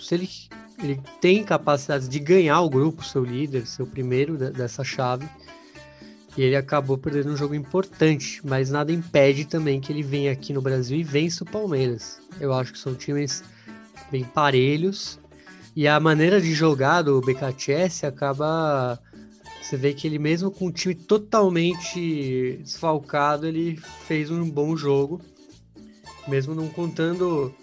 se 0.00 0.14
ele, 0.14 0.30
ele 0.80 1.00
tem 1.20 1.42
capacidade 1.42 2.08
de 2.08 2.18
ganhar 2.20 2.60
o 2.60 2.70
grupo, 2.70 3.04
seu 3.04 3.24
líder, 3.24 3.66
seu 3.66 3.84
primeiro 3.84 4.36
dessa 4.36 4.84
chave, 4.84 5.28
e 6.36 6.42
ele 6.42 6.54
acabou 6.54 6.96
perdendo 6.96 7.32
um 7.32 7.36
jogo 7.36 7.54
importante, 7.54 8.40
mas 8.44 8.70
nada 8.70 8.92
impede 8.92 9.44
também 9.44 9.80
que 9.80 9.92
ele 9.92 10.04
venha 10.04 10.30
aqui 10.30 10.52
no 10.52 10.62
Brasil 10.62 10.96
e 10.96 11.02
vença 11.02 11.42
o 11.42 11.50
Palmeiras. 11.50 12.20
Eu 12.38 12.52
acho 12.52 12.72
que 12.72 12.78
são 12.78 12.94
times 12.94 13.42
bem 14.10 14.24
parelhos. 14.24 15.18
E 15.74 15.86
a 15.86 16.00
maneira 16.00 16.40
de 16.40 16.54
jogar 16.54 17.02
do 17.02 17.20
BKTS 17.20 18.06
acaba. 18.06 18.98
Você 19.60 19.76
vê 19.76 19.92
que 19.92 20.06
ele, 20.06 20.18
mesmo 20.18 20.50
com 20.50 20.66
um 20.66 20.72
time 20.72 20.94
totalmente 20.94 22.58
desfalcado, 22.62 23.46
ele 23.46 23.76
fez 24.06 24.30
um 24.30 24.48
bom 24.48 24.76
jogo. 24.76 25.20
Mesmo 26.28 26.54
não 26.54 26.68
contando 26.68 27.54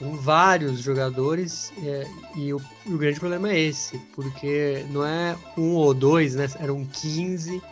com 0.00 0.16
vários 0.16 0.80
jogadores. 0.80 1.72
É, 1.84 2.06
e 2.34 2.52
o, 2.52 2.60
o, 2.86 2.98
grande 2.98 3.20
problema 3.20 3.50
é 3.50 3.60
esse, 3.60 3.98
porque 4.14 4.84
não 4.90 5.04
é 5.04 5.36
um 5.56 5.74
ou 5.74 5.94
dois, 5.94 6.34
né? 6.34 6.48
Eram 6.58 6.84
15 6.84 7.62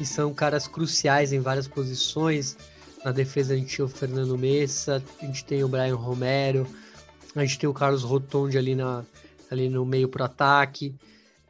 e 0.00 0.04
são 0.04 0.34
caras 0.34 0.66
cruciais 0.66 1.32
em 1.32 1.40
várias 1.40 1.68
posições. 1.68 2.56
Na 3.04 3.12
defesa 3.12 3.52
a 3.52 3.56
gente 3.56 3.76
tem 3.76 3.84
o 3.84 3.88
Fernando 3.88 4.36
Messa, 4.36 5.02
a 5.22 5.26
gente 5.26 5.44
tem 5.44 5.62
o 5.62 5.68
Brian 5.68 5.94
Romero, 5.94 6.66
a 7.34 7.44
gente 7.44 7.58
tem 7.58 7.68
o 7.68 7.74
Carlos 7.74 8.02
Rotondi 8.02 8.56
ali, 8.56 8.74
na, 8.74 9.04
ali 9.50 9.68
no 9.68 9.84
meio 9.84 10.08
para 10.08 10.26
ataque. 10.26 10.94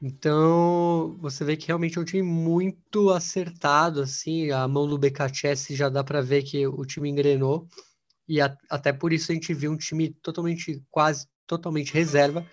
Então, 0.01 1.17
você 1.21 1.45
vê 1.45 1.57
que 1.57 1.67
realmente 1.67 1.97
é 1.97 2.01
um 2.01 2.05
time 2.05 2.23
muito 2.23 3.11
acertado, 3.11 4.03
assim, 4.03 4.51
a 4.51 4.67
mão 4.69 4.87
do 4.87 4.99
BKTS 4.99 5.75
já 5.75 5.89
dá 5.89 6.05
para 6.05 6.21
ver 6.21 6.43
que 6.43 6.67
o 6.67 6.85
time 6.85 7.09
engrenou, 7.09 7.67
e 8.29 8.41
a, 8.41 8.55
até 8.69 8.93
por 8.93 9.13
isso 9.13 9.33
a 9.33 9.35
gente 9.35 9.55
viu 9.55 9.73
um 9.73 9.77
time 9.77 10.11
totalmente, 10.23 10.83
quase 10.91 11.27
totalmente 11.47 11.95
reserva, 11.95 12.47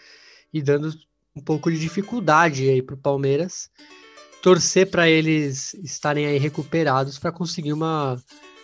e 0.54 0.62
dando 0.62 0.94
um 1.36 1.42
pouco 1.42 1.72
de 1.72 1.80
dificuldade 1.80 2.70
aí 2.70 2.82
para 2.82 2.96
o 2.96 2.98
Palmeiras, 2.98 3.70
torcer 4.42 4.90
para 4.90 5.10
eles 5.10 5.74
estarem 5.76 6.26
aí 6.26 6.38
recuperados 6.38 7.20
para 7.20 7.32
conseguir 7.32 7.74
uma, 7.74 8.22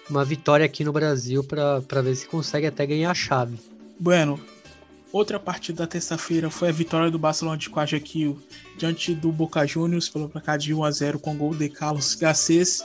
uma 0.10 0.24
vitória 0.24 0.66
aqui 0.66 0.84
no 0.84 0.94
Brasil 0.94 1.44
para 1.44 2.02
ver 2.02 2.16
se 2.16 2.28
consegue 2.28 2.68
até 2.68 2.86
ganhar 2.86 3.12
a 3.12 3.16
chave. 3.16 3.60
Bueno, 4.00 4.40
outra 5.12 5.40
partida 5.40 5.84
da 5.84 5.88
terça-feira 5.88 6.50
foi 6.50 6.70
a 6.70 6.72
vitória 6.72 7.10
do 7.10 7.20
Barcelona 7.20 7.58
de 7.58 7.70
Guayaquil 7.70 8.40
diante 8.78 9.14
do 9.14 9.32
Boca 9.32 9.66
Juniors 9.66 10.10
pelo 10.10 10.30
placar 10.30 10.58
de 10.58 10.74
1 10.74 10.84
a 10.84 10.92
0 10.92 11.20
com 11.20 11.36
gol 11.36 11.56
de 11.56 11.70
Carlos 11.70 12.16
Garcês. 12.16 12.84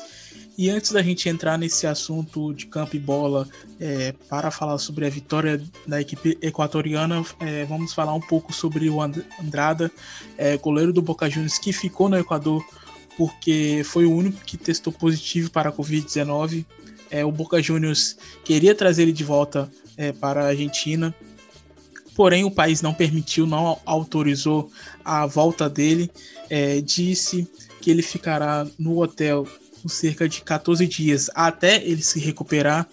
E 0.56 0.68
antes 0.68 0.92
da 0.92 1.02
gente 1.02 1.28
entrar 1.28 1.56
nesse 1.56 1.86
assunto 1.86 2.52
de 2.52 2.66
campo 2.66 2.94
e 2.94 2.98
bola, 2.98 3.48
é, 3.80 4.12
para 4.28 4.50
falar 4.50 4.76
sobre 4.78 5.06
a 5.06 5.10
vitória 5.10 5.62
da 5.86 6.00
equipe 6.00 6.36
equatoriana, 6.42 7.24
é, 7.40 7.64
vamos 7.64 7.94
falar 7.94 8.14
um 8.14 8.20
pouco 8.20 8.52
sobre 8.52 8.88
o 8.90 9.00
Andrada, 9.00 9.90
é, 10.36 10.56
goleiro 10.58 10.92
do 10.92 11.00
Boca 11.00 11.28
Juniors, 11.28 11.58
que 11.58 11.72
ficou 11.72 12.08
no 12.08 12.18
Equador 12.18 12.62
porque 13.16 13.82
foi 13.84 14.04
o 14.04 14.12
único 14.12 14.42
que 14.44 14.56
testou 14.56 14.92
positivo 14.92 15.50
para 15.50 15.70
a 15.70 15.72
Covid-19. 15.72 16.64
É, 17.10 17.24
o 17.24 17.32
Boca 17.32 17.60
Juniors 17.62 18.16
queria 18.44 18.74
trazer 18.74 19.02
ele 19.02 19.12
de 19.12 19.24
volta 19.24 19.70
é, 19.96 20.12
para 20.12 20.44
a 20.44 20.48
Argentina, 20.48 21.14
porém 22.14 22.44
o 22.44 22.50
país 22.50 22.82
não 22.82 22.94
permitiu, 22.94 23.46
não 23.46 23.78
autorizou 23.84 24.70
a 25.04 25.26
volta 25.26 25.68
dele. 25.68 26.10
É, 26.50 26.80
disse 26.80 27.48
que 27.80 27.90
ele 27.90 28.02
ficará 28.02 28.66
no 28.78 29.02
hotel 29.02 29.46
por 29.82 29.90
cerca 29.90 30.28
de 30.28 30.42
14 30.42 30.86
dias 30.86 31.30
até 31.34 31.82
ele 31.84 32.02
se 32.02 32.20
recuperar. 32.20 32.86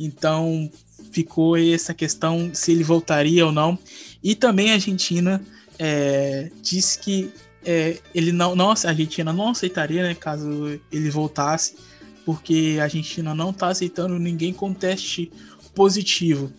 Então 0.00 0.70
ficou 1.12 1.56
essa 1.56 1.92
questão 1.92 2.50
se 2.52 2.72
ele 2.72 2.82
voltaria 2.82 3.46
ou 3.46 3.52
não. 3.52 3.78
E 4.22 4.34
também 4.34 4.70
a 4.70 4.74
Argentina 4.74 5.42
é, 5.78 6.50
disse 6.62 6.98
que 6.98 7.30
é, 7.64 7.98
ele 8.14 8.32
não, 8.32 8.56
não, 8.56 8.70
a 8.70 8.88
Argentina 8.88 9.32
não 9.32 9.50
aceitaria, 9.50 10.02
né, 10.02 10.14
caso 10.14 10.80
ele 10.90 11.10
voltasse, 11.10 11.76
porque 12.24 12.78
a 12.80 12.84
Argentina 12.84 13.34
não 13.34 13.50
está 13.50 13.68
aceitando 13.68 14.18
ninguém 14.18 14.52
com 14.52 14.72
teste 14.72 15.30
positivo. 15.74 16.52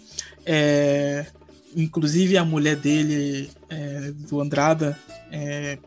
É, 0.45 1.25
inclusive 1.75 2.37
a 2.37 2.45
mulher 2.45 2.75
dele, 2.75 3.49
é, 3.69 4.11
do 4.11 4.41
Andrada, 4.41 4.97
é, 5.31 5.77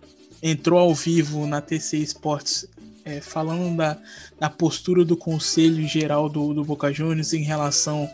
entrou 0.42 0.78
ao 0.78 0.94
vivo 0.94 1.46
na 1.46 1.60
TC 1.60 1.98
Esportes 1.98 2.66
é, 3.04 3.20
falando 3.20 3.76
da, 3.76 3.96
da 4.38 4.50
postura 4.50 5.04
do 5.04 5.16
Conselho 5.16 5.86
Geral 5.86 6.28
do, 6.28 6.52
do 6.52 6.64
Boca 6.64 6.92
Juniors 6.92 7.32
em 7.32 7.42
relação 7.42 8.10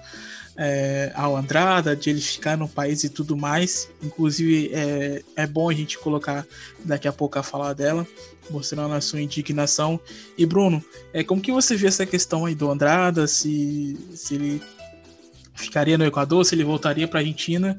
é, 0.56 1.10
ao 1.14 1.34
Andrada, 1.34 1.96
de 1.96 2.10
ele 2.10 2.20
ficar 2.20 2.58
no 2.58 2.68
país 2.68 3.02
e 3.04 3.08
tudo 3.08 3.36
mais. 3.36 3.88
Inclusive, 4.02 4.70
é, 4.72 5.22
é 5.34 5.46
bom 5.46 5.70
a 5.70 5.72
gente 5.72 5.98
colocar 5.98 6.46
daqui 6.84 7.08
a 7.08 7.12
pouco 7.12 7.38
a 7.38 7.42
falar 7.42 7.72
dela, 7.72 8.06
mostrando 8.50 8.92
a 8.92 9.00
sua 9.00 9.22
indignação. 9.22 9.98
E 10.36 10.44
Bruno, 10.44 10.84
é, 11.12 11.24
como 11.24 11.40
que 11.40 11.52
você 11.52 11.74
vê 11.74 11.86
essa 11.86 12.04
questão 12.04 12.44
aí 12.44 12.54
do 12.54 12.70
Andrada, 12.70 13.26
se, 13.26 13.96
se 14.14 14.34
ele 14.34 14.62
ficaria 15.54 15.98
no 15.98 16.04
Equador, 16.04 16.44
se 16.44 16.54
ele 16.54 16.64
voltaria 16.64 17.06
para 17.06 17.20
a 17.20 17.22
Argentina? 17.22 17.76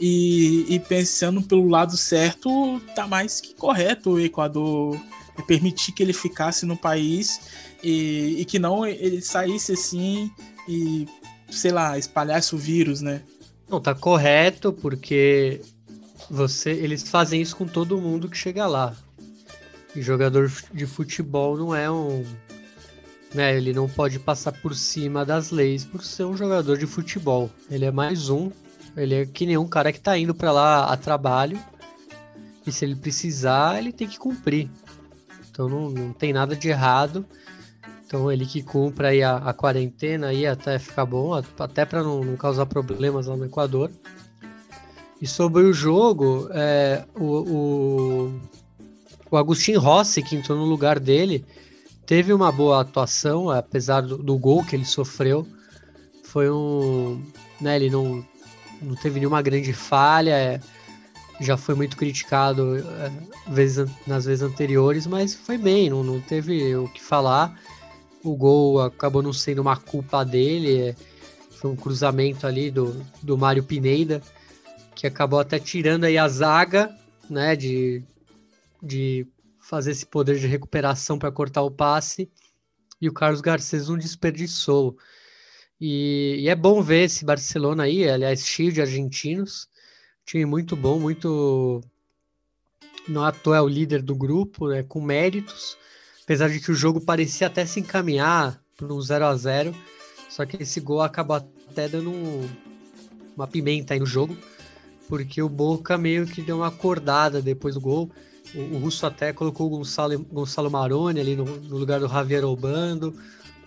E, 0.00 0.64
e, 0.68 0.78
pensando 0.78 1.42
pelo 1.42 1.68
lado 1.68 1.96
certo, 1.96 2.80
tá 2.94 3.06
mais 3.06 3.40
que 3.40 3.52
correto 3.54 4.10
o 4.10 4.20
Equador 4.20 4.98
permitir 5.46 5.92
que 5.92 6.02
ele 6.02 6.12
ficasse 6.12 6.66
no 6.66 6.76
país 6.76 7.40
e, 7.82 8.36
e 8.38 8.44
que 8.44 8.58
não 8.58 8.86
ele 8.86 9.20
saísse 9.20 9.72
assim 9.72 10.30
e, 10.68 11.06
sei 11.50 11.72
lá, 11.72 11.98
espalhasse 11.98 12.54
o 12.54 12.58
vírus, 12.58 13.00
né? 13.00 13.22
Não, 13.68 13.80
tá 13.80 13.94
correto, 13.94 14.72
porque 14.72 15.60
você 16.30 16.70
eles 16.70 17.08
fazem 17.08 17.40
isso 17.40 17.56
com 17.56 17.66
todo 17.66 18.00
mundo 18.00 18.28
que 18.28 18.36
chega 18.36 18.66
lá. 18.66 18.94
E 19.94 20.02
jogador 20.02 20.50
de 20.72 20.86
futebol 20.86 21.56
não 21.56 21.74
é 21.74 21.90
um. 21.90 22.24
Né, 23.34 23.56
ele 23.56 23.74
não 23.74 23.86
pode 23.88 24.18
passar 24.18 24.52
por 24.52 24.74
cima 24.74 25.24
das 25.24 25.50
leis 25.50 25.84
por 25.84 26.02
ser 26.02 26.24
um 26.24 26.36
jogador 26.36 26.78
de 26.78 26.86
futebol. 26.86 27.50
Ele 27.70 27.84
é 27.84 27.90
mais 27.90 28.30
um. 28.30 28.50
Ele 28.96 29.14
é 29.14 29.26
que 29.26 29.44
nem 29.44 29.58
um 29.58 29.68
cara 29.68 29.92
que 29.92 30.00
tá 30.00 30.16
indo 30.16 30.34
para 30.34 30.50
lá 30.50 30.84
a 30.86 30.96
trabalho. 30.96 31.58
E 32.66 32.72
se 32.72 32.84
ele 32.84 32.96
precisar, 32.96 33.78
ele 33.78 33.92
tem 33.92 34.08
que 34.08 34.18
cumprir. 34.18 34.70
Então 35.50 35.68
não, 35.68 35.90
não 35.90 36.12
tem 36.12 36.32
nada 36.32 36.56
de 36.56 36.68
errado. 36.68 37.26
Então 38.06 38.32
ele 38.32 38.46
que 38.46 38.62
cumpra 38.62 39.08
aí 39.08 39.22
a, 39.22 39.36
a 39.36 39.52
quarentena 39.52 40.28
aí 40.28 40.46
até 40.46 40.78
ficar 40.78 41.04
bom, 41.04 41.34
até 41.34 41.84
para 41.84 42.02
não, 42.02 42.24
não, 42.24 42.36
causar 42.36 42.64
problemas 42.64 43.26
lá 43.26 43.36
no 43.36 43.44
Equador. 43.44 43.90
E 45.20 45.26
sobre 45.26 45.62
o 45.62 45.74
jogo, 45.74 46.48
é, 46.52 47.04
o, 47.14 47.24
o, 47.24 48.40
o 49.30 49.36
Agostinho 49.36 49.78
Rossi, 49.78 50.22
que 50.22 50.36
entrou 50.36 50.56
no 50.56 50.64
lugar 50.64 50.98
dele, 50.98 51.44
teve 52.08 52.32
uma 52.32 52.50
boa 52.50 52.80
atuação, 52.80 53.50
apesar 53.50 54.00
do, 54.00 54.16
do 54.16 54.38
gol 54.38 54.64
que 54.64 54.74
ele 54.74 54.86
sofreu. 54.86 55.46
Foi 56.24 56.50
um. 56.50 57.22
Né, 57.60 57.76
ele 57.76 57.90
não, 57.90 58.24
não 58.80 58.94
teve 58.96 59.20
nenhuma 59.20 59.42
grande 59.42 59.74
falha. 59.74 60.30
É, 60.30 60.60
já 61.38 61.58
foi 61.58 61.74
muito 61.74 61.98
criticado 61.98 62.78
é, 62.78 63.12
vezes, 63.46 63.88
nas 64.06 64.24
vezes 64.24 64.42
anteriores, 64.42 65.06
mas 65.06 65.34
foi 65.34 65.58
bem, 65.58 65.90
não, 65.90 66.02
não 66.02 66.18
teve 66.18 66.74
o 66.74 66.88
que 66.88 67.00
falar. 67.00 67.60
O 68.24 68.34
gol 68.34 68.80
acabou 68.80 69.22
não 69.22 69.32
sendo 69.32 69.60
uma 69.60 69.76
culpa 69.76 70.24
dele, 70.24 70.88
é, 70.88 70.96
foi 71.60 71.70
um 71.70 71.76
cruzamento 71.76 72.46
ali 72.46 72.70
do, 72.70 73.04
do 73.22 73.36
Mário 73.36 73.62
Pineda, 73.62 74.22
que 74.94 75.06
acabou 75.06 75.38
até 75.38 75.58
tirando 75.58 76.04
aí 76.04 76.16
a 76.16 76.26
zaga, 76.26 76.90
né, 77.28 77.54
de, 77.54 78.02
de 78.82 79.26
fazer 79.68 79.90
esse 79.90 80.06
poder 80.06 80.38
de 80.38 80.46
recuperação 80.46 81.18
para 81.18 81.30
cortar 81.30 81.62
o 81.62 81.70
passe, 81.70 82.30
e 83.00 83.08
o 83.08 83.12
Carlos 83.12 83.42
Garcês 83.42 83.88
não 83.88 83.98
desperdiçou. 83.98 84.96
E, 85.78 86.38
e, 86.40 86.48
é 86.48 86.54
bom 86.54 86.82
ver 86.82 87.04
esse 87.04 87.24
Barcelona 87.24 87.84
aí, 87.84 88.08
aliás, 88.08 88.46
cheio 88.46 88.72
de 88.72 88.80
argentinos, 88.80 89.68
Time 90.28 90.44
muito 90.44 90.76
bom, 90.76 91.00
muito. 91.00 91.80
Não 93.08 93.24
à 93.24 93.32
toa 93.32 93.56
é 93.56 93.60
o 93.62 93.66
líder 93.66 94.02
do 94.02 94.14
grupo, 94.14 94.68
né, 94.68 94.82
com 94.82 95.00
méritos. 95.00 95.78
Apesar 96.22 96.50
de 96.50 96.60
que 96.60 96.70
o 96.70 96.74
jogo 96.74 97.00
parecia 97.00 97.46
até 97.46 97.64
se 97.64 97.80
encaminhar 97.80 98.62
para 98.76 98.92
um 98.92 99.00
0 99.00 99.24
a 99.24 99.34
0 99.34 99.74
Só 100.28 100.44
que 100.44 100.62
esse 100.62 100.80
gol 100.80 101.00
acabou 101.00 101.36
até 101.36 101.88
dando 101.88 102.10
um, 102.10 102.46
uma 103.34 103.46
pimenta 103.46 103.94
aí 103.94 104.00
no 104.00 104.04
jogo. 104.04 104.36
Porque 105.08 105.40
o 105.40 105.48
Boca 105.48 105.96
meio 105.96 106.26
que 106.26 106.42
deu 106.42 106.58
uma 106.58 106.68
acordada 106.68 107.40
depois 107.40 107.74
do 107.74 107.80
gol. 107.80 108.10
O, 108.54 108.76
o 108.76 108.78
Russo 108.78 109.06
até 109.06 109.32
colocou 109.32 109.66
o 109.66 109.70
Gonçalo, 109.70 110.18
Gonçalo 110.18 110.70
Maroni 110.70 111.20
ali 111.20 111.36
no, 111.36 111.44
no 111.44 111.76
lugar 111.76 112.00
do 112.00 112.08
Javier 112.08 112.44
Obando. 112.44 113.14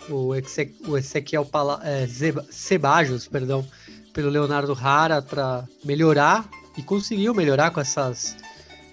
O, 0.10 0.34
Exe, 0.36 0.74
o 0.88 0.98
Ezequiel 0.98 1.46
Pala, 1.46 1.80
é, 1.84 2.08
Sebajos, 2.50 3.28
perdão, 3.28 3.66
pelo 4.14 4.30
Leonardo 4.30 4.74
Rara 4.74 5.22
para 5.22 5.68
melhorar 5.86 6.50
e 6.78 6.82
conseguiu 6.82 7.34
melhorar 7.34 7.72
com 7.72 7.80
essas 7.80 8.36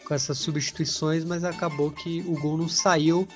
com 0.09 0.15
essas 0.15 0.39
substituições, 0.39 1.23
mas 1.23 1.45
acabou 1.45 1.91
que 1.91 2.25
o 2.27 2.33
gol 2.41 2.57
não 2.57 2.67
saiu. 2.67 3.29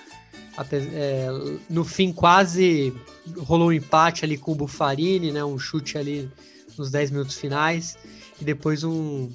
É, 0.95 1.29
no 1.69 1.85
fim, 1.85 2.13
quase 2.13 2.95
rolou 3.37 3.69
um 3.69 3.73
empate 3.73 4.25
ali 4.25 4.39
com 4.39 4.53
o 4.53 4.55
Bufarini, 4.55 5.31
né? 5.31 5.45
Um 5.45 5.59
chute 5.59 5.99
ali 5.99 6.31
nos 6.79 6.91
10 6.91 7.11
minutos 7.11 7.37
finais. 7.37 7.97
E 8.41 8.45
depois 8.45 8.85
um, 8.85 9.31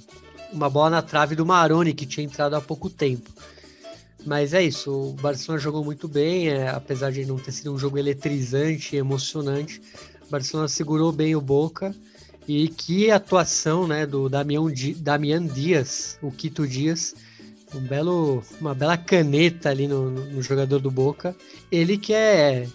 uma 0.52 0.70
bola 0.70 0.90
na 0.90 1.02
trave 1.02 1.36
do 1.36 1.46
Maroni, 1.46 1.94
que 1.94 2.06
tinha 2.06 2.26
entrado 2.26 2.56
há 2.56 2.62
pouco 2.62 2.90
tempo. 2.90 3.30
Mas 4.26 4.54
é 4.54 4.62
isso, 4.62 4.92
o 4.92 5.14
Barcelona 5.14 5.62
jogou 5.62 5.86
muito 5.86 6.08
bem, 6.08 6.50
é, 6.50 6.68
apesar 6.68 7.12
de 7.12 7.26
não 7.26 7.38
ter 7.38 7.52
sido 7.52 7.74
um 7.74 7.78
jogo 7.78 7.98
eletrizante 7.98 8.96
e 8.96 9.00
emocionante. 9.00 9.82
O 10.28 10.30
Barcelona 10.30 10.68
segurou 10.68 11.12
bem 11.12 11.36
o 11.36 11.42
Boca 11.42 11.96
e 12.48 12.68
que 12.68 13.10
atuação, 13.10 13.88
né, 13.88 14.06
do 14.06 14.28
Damião 14.28 14.70
Damian 14.98 15.46
Dias, 15.46 16.18
o 16.22 16.32
Quito 16.32 16.68
Dias, 16.68 17.16
um 17.74 17.80
belo, 17.80 18.44
uma 18.60 18.74
bela 18.74 18.98
caneta 18.98 19.70
ali 19.70 19.88
no, 19.88 20.10
no, 20.10 20.42
jogador 20.42 20.80
do 20.80 20.92
Boca. 20.92 21.36
Ele 21.72 21.98
que 21.98 22.14
é 22.14 22.68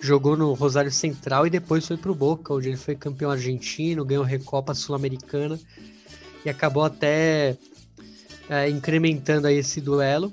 jogou 0.00 0.36
no 0.36 0.52
Rosário 0.52 0.92
Central 0.92 1.46
e 1.46 1.50
depois 1.50 1.86
foi 1.86 1.96
pro 1.96 2.14
Boca, 2.14 2.52
onde 2.52 2.68
ele 2.68 2.76
foi 2.76 2.94
campeão 2.94 3.30
argentino, 3.30 4.04
ganhou 4.04 4.22
Recopa 4.22 4.74
Sul-Americana 4.74 5.58
e 6.44 6.50
acabou 6.50 6.84
até 6.84 7.56
é, 8.48 8.68
incrementando 8.68 9.46
aí 9.46 9.56
esse 9.56 9.80
duelo. 9.80 10.32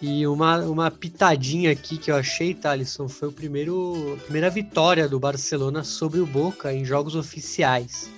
E 0.00 0.26
uma, 0.26 0.58
uma 0.58 0.90
pitadinha 0.90 1.72
aqui 1.72 1.96
que 1.96 2.10
eu 2.10 2.16
achei, 2.16 2.52
Thalisson, 2.52 3.08
foi 3.08 3.28
o 3.28 3.32
primeiro, 3.32 4.14
a 4.14 4.22
primeira 4.24 4.50
vitória 4.50 5.08
do 5.08 5.18
Barcelona 5.18 5.82
sobre 5.82 6.20
o 6.20 6.26
Boca 6.26 6.72
em 6.72 6.84
jogos 6.84 7.14
oficiais. 7.14 8.10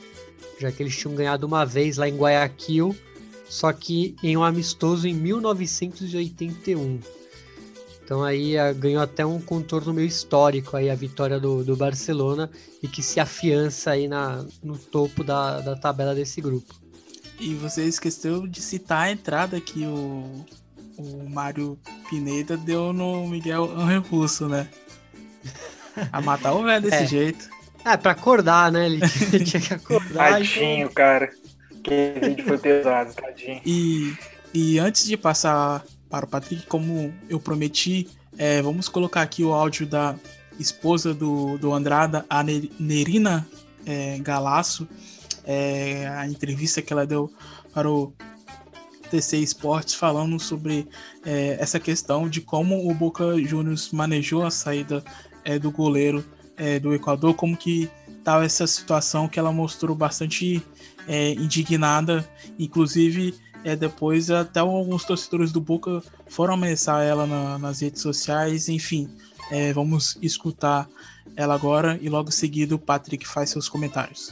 Já 0.58 0.72
que 0.72 0.82
eles 0.82 0.96
tinham 0.96 1.14
ganhado 1.14 1.46
uma 1.46 1.64
vez 1.64 1.96
lá 1.96 2.08
em 2.08 2.16
Guayaquil, 2.16 2.96
só 3.48 3.72
que 3.72 4.16
em 4.22 4.36
um 4.36 4.42
amistoso 4.42 5.06
em 5.06 5.14
1981. 5.14 6.98
Então 8.02 8.24
aí 8.24 8.54
ganhou 8.76 9.02
até 9.02 9.24
um 9.24 9.40
contorno 9.40 9.92
meio 9.92 10.08
histórico 10.08 10.76
aí 10.76 10.90
a 10.90 10.94
vitória 10.94 11.38
do, 11.38 11.62
do 11.62 11.76
Barcelona 11.76 12.50
e 12.82 12.88
que 12.88 13.02
se 13.02 13.20
afiança 13.20 13.92
aí 13.92 14.08
na, 14.08 14.44
no 14.62 14.76
topo 14.78 15.22
da, 15.22 15.60
da 15.60 15.76
tabela 15.76 16.14
desse 16.14 16.40
grupo. 16.40 16.87
E 17.38 17.54
você 17.54 17.84
esqueceu 17.84 18.46
de 18.46 18.60
citar 18.60 19.04
a 19.06 19.10
entrada 19.10 19.60
que 19.60 19.84
o 19.86 20.44
o 20.98 21.30
Mário 21.30 21.78
Pineda 22.10 22.56
deu 22.56 22.92
no 22.92 23.26
Miguel 23.28 23.70
Angel 23.76 24.02
Russo, 24.02 24.48
né? 24.48 24.68
A 26.12 26.20
matar 26.20 26.52
o 26.52 26.64
velho 26.64 26.82
desse 26.82 27.04
é. 27.04 27.06
jeito. 27.06 27.48
É, 27.84 27.96
pra 27.96 28.12
acordar, 28.12 28.70
né? 28.72 28.86
Ele 28.86 29.00
tinha 29.44 29.62
que 29.62 29.74
acordar. 29.74 30.32
Tadinho, 30.32 30.82
então... 30.82 30.92
cara. 30.92 31.30
Que 31.82 32.14
vídeo 32.20 32.44
foi 32.44 32.58
pesado, 32.58 33.14
tadinho. 33.14 33.60
E, 33.64 34.14
e 34.52 34.78
antes 34.78 35.06
de 35.06 35.16
passar 35.16 35.84
para 36.10 36.26
o 36.26 36.28
Patrick, 36.28 36.66
como 36.66 37.14
eu 37.28 37.38
prometi, 37.38 38.08
é, 38.36 38.60
vamos 38.60 38.88
colocar 38.88 39.22
aqui 39.22 39.44
o 39.44 39.52
áudio 39.52 39.86
da 39.86 40.16
esposa 40.58 41.14
do, 41.14 41.56
do 41.56 41.72
Andrada, 41.72 42.26
a 42.28 42.42
Nerina 42.42 43.46
é, 43.86 44.18
Galasso, 44.18 44.88
é, 45.48 46.06
a 46.06 46.28
entrevista 46.28 46.82
que 46.82 46.92
ela 46.92 47.06
deu 47.06 47.32
para 47.72 47.90
o 47.90 48.12
TC 49.10 49.38
Esportes 49.38 49.94
falando 49.94 50.38
sobre 50.38 50.86
é, 51.24 51.56
essa 51.58 51.80
questão 51.80 52.28
de 52.28 52.42
como 52.42 52.88
o 52.88 52.94
Boca 52.94 53.24
Juniors 53.42 53.90
manejou 53.90 54.44
a 54.44 54.50
saída 54.50 55.02
é, 55.42 55.58
do 55.58 55.70
goleiro 55.70 56.22
é, 56.54 56.78
do 56.78 56.92
Equador, 56.92 57.32
como 57.34 57.56
que 57.56 57.90
estava 58.18 58.44
essa 58.44 58.66
situação 58.66 59.26
que 59.26 59.38
ela 59.38 59.50
mostrou 59.50 59.96
bastante 59.96 60.62
é, 61.06 61.30
indignada, 61.32 62.28
inclusive 62.58 63.34
é, 63.64 63.74
depois 63.74 64.30
até 64.30 64.60
alguns 64.60 65.04
torcedores 65.04 65.50
do 65.50 65.62
Boca 65.62 66.02
foram 66.28 66.54
ameaçar 66.54 67.02
ela 67.02 67.26
na, 67.26 67.58
nas 67.58 67.80
redes 67.80 68.02
sociais, 68.02 68.68
enfim, 68.68 69.08
é, 69.50 69.72
vamos 69.72 70.18
escutar 70.20 70.86
ela 71.34 71.54
agora 71.54 71.98
e 72.02 72.10
logo 72.10 72.30
seguido 72.30 72.74
o 72.74 72.78
Patrick 72.78 73.26
faz 73.26 73.48
seus 73.48 73.66
comentários. 73.66 74.30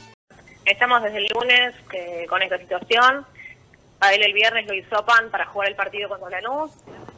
Estamos 0.67 1.01
desde 1.01 1.19
el 1.19 1.27
lunes 1.33 1.73
eh, 1.93 2.25
con 2.27 2.41
esta 2.41 2.57
situación. 2.57 3.25
A 4.01 4.13
él 4.13 4.21
el 4.21 4.33
viernes 4.33 4.67
lo 4.67 4.73
hisopan 4.73 5.31
para 5.31 5.45
jugar 5.45 5.69
el 5.69 5.75
partido 5.75 6.09
contra 6.09 6.41
Lanús, 6.41 6.71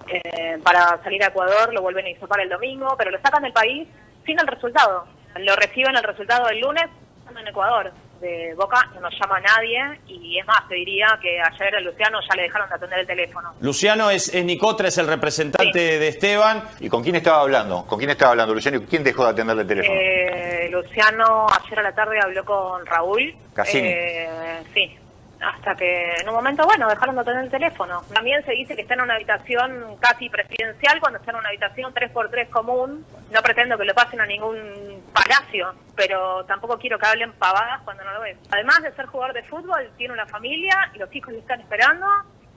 eh, 0.07 0.59
para 0.63 1.01
salir 1.03 1.23
a 1.23 1.29
Ecuador 1.29 1.73
lo 1.73 1.81
vuelven 1.81 2.05
a 2.05 2.09
hisopar 2.11 2.41
el 2.41 2.49
domingo, 2.49 2.93
pero 2.95 3.09
lo 3.09 3.19
sacan 3.19 3.41
del 3.41 3.51
país 3.51 3.87
sin 4.23 4.39
el 4.39 4.45
resultado. 4.45 5.07
Lo 5.35 5.55
reciben 5.55 5.95
el 5.95 6.03
resultado 6.03 6.45
del 6.45 6.59
lunes 6.59 6.85
en 7.27 7.47
Ecuador. 7.47 7.91
De 8.19 8.53
Boca 8.55 8.89
no 8.93 9.01
nos 9.01 9.13
llama 9.19 9.39
nadie 9.39 9.99
y 10.07 10.37
es 10.39 10.45
más, 10.45 10.67
te 10.67 10.75
diría 10.75 11.17
que 11.21 11.39
ayer 11.41 11.75
a 11.75 11.79
Luciano 11.79 12.19
ya 12.27 12.35
le 12.35 12.43
dejaron 12.43 12.67
de 12.69 12.75
atender 12.75 12.99
el 12.99 13.07
teléfono. 13.07 13.53
Luciano 13.61 14.11
es, 14.11 14.33
es 14.33 14.43
Nicotra, 14.43 14.89
es 14.89 14.97
el 14.97 15.07
representante 15.07 15.99
de 15.99 16.07
Esteban. 16.07 16.63
¿Y 16.79 16.89
con 16.89 17.01
quién 17.01 17.15
estaba 17.15 17.41
hablando? 17.41 17.85
¿Con 17.85 17.97
quién 17.97 18.09
estaba 18.11 18.31
hablando 18.31 18.53
Luciano? 18.53 18.81
¿Quién 18.89 19.03
dejó 19.03 19.23
de 19.23 19.29
atenderle 19.31 19.61
el 19.61 19.67
teléfono? 19.67 19.97
Eh, 19.99 20.69
Luciano 20.71 21.47
ayer 21.63 21.79
a 21.79 21.83
la 21.83 21.95
tarde 21.95 22.19
habló 22.21 22.43
con 22.43 22.85
Raúl. 22.85 23.33
Cassini. 23.53 23.87
Eh, 23.87 24.29
sí, 24.73 24.97
hasta 25.41 25.75
que 25.75 26.15
en 26.15 26.27
un 26.27 26.35
momento, 26.35 26.65
bueno, 26.65 26.87
dejaron 26.89 27.15
de 27.15 27.23
tener 27.23 27.43
el 27.43 27.49
teléfono. 27.49 28.01
También 28.13 28.43
se 28.45 28.51
dice 28.51 28.75
que 28.75 28.81
está 28.81 28.95
en 28.95 29.01
una 29.01 29.15
habitación 29.15 29.97
casi 29.99 30.29
presidencial 30.29 30.99
cuando 30.99 31.19
está 31.19 31.31
en 31.31 31.37
una 31.37 31.49
habitación 31.49 31.93
3x3 31.93 32.49
común. 32.49 33.05
No 33.31 33.41
pretendo 33.41 33.77
que 33.77 33.85
lo 33.85 33.93
pasen 33.93 34.19
a 34.21 34.25
ningún 34.25 35.03
palacio, 35.13 35.73
pero 35.95 36.43
tampoco 36.45 36.77
quiero 36.77 36.99
que 36.99 37.07
hablen 37.07 37.31
pavadas 37.33 37.81
cuando 37.83 38.03
no 38.03 38.13
lo 38.13 38.21
ven. 38.21 38.37
Además 38.51 38.81
de 38.83 38.91
ser 38.93 39.05
jugador 39.05 39.33
de 39.33 39.43
fútbol, 39.43 39.89
tiene 39.97 40.13
una 40.13 40.25
familia 40.25 40.91
y 40.93 40.99
los 40.99 41.13
hijos 41.15 41.33
le 41.33 41.39
están 41.39 41.61
esperando. 41.61 42.05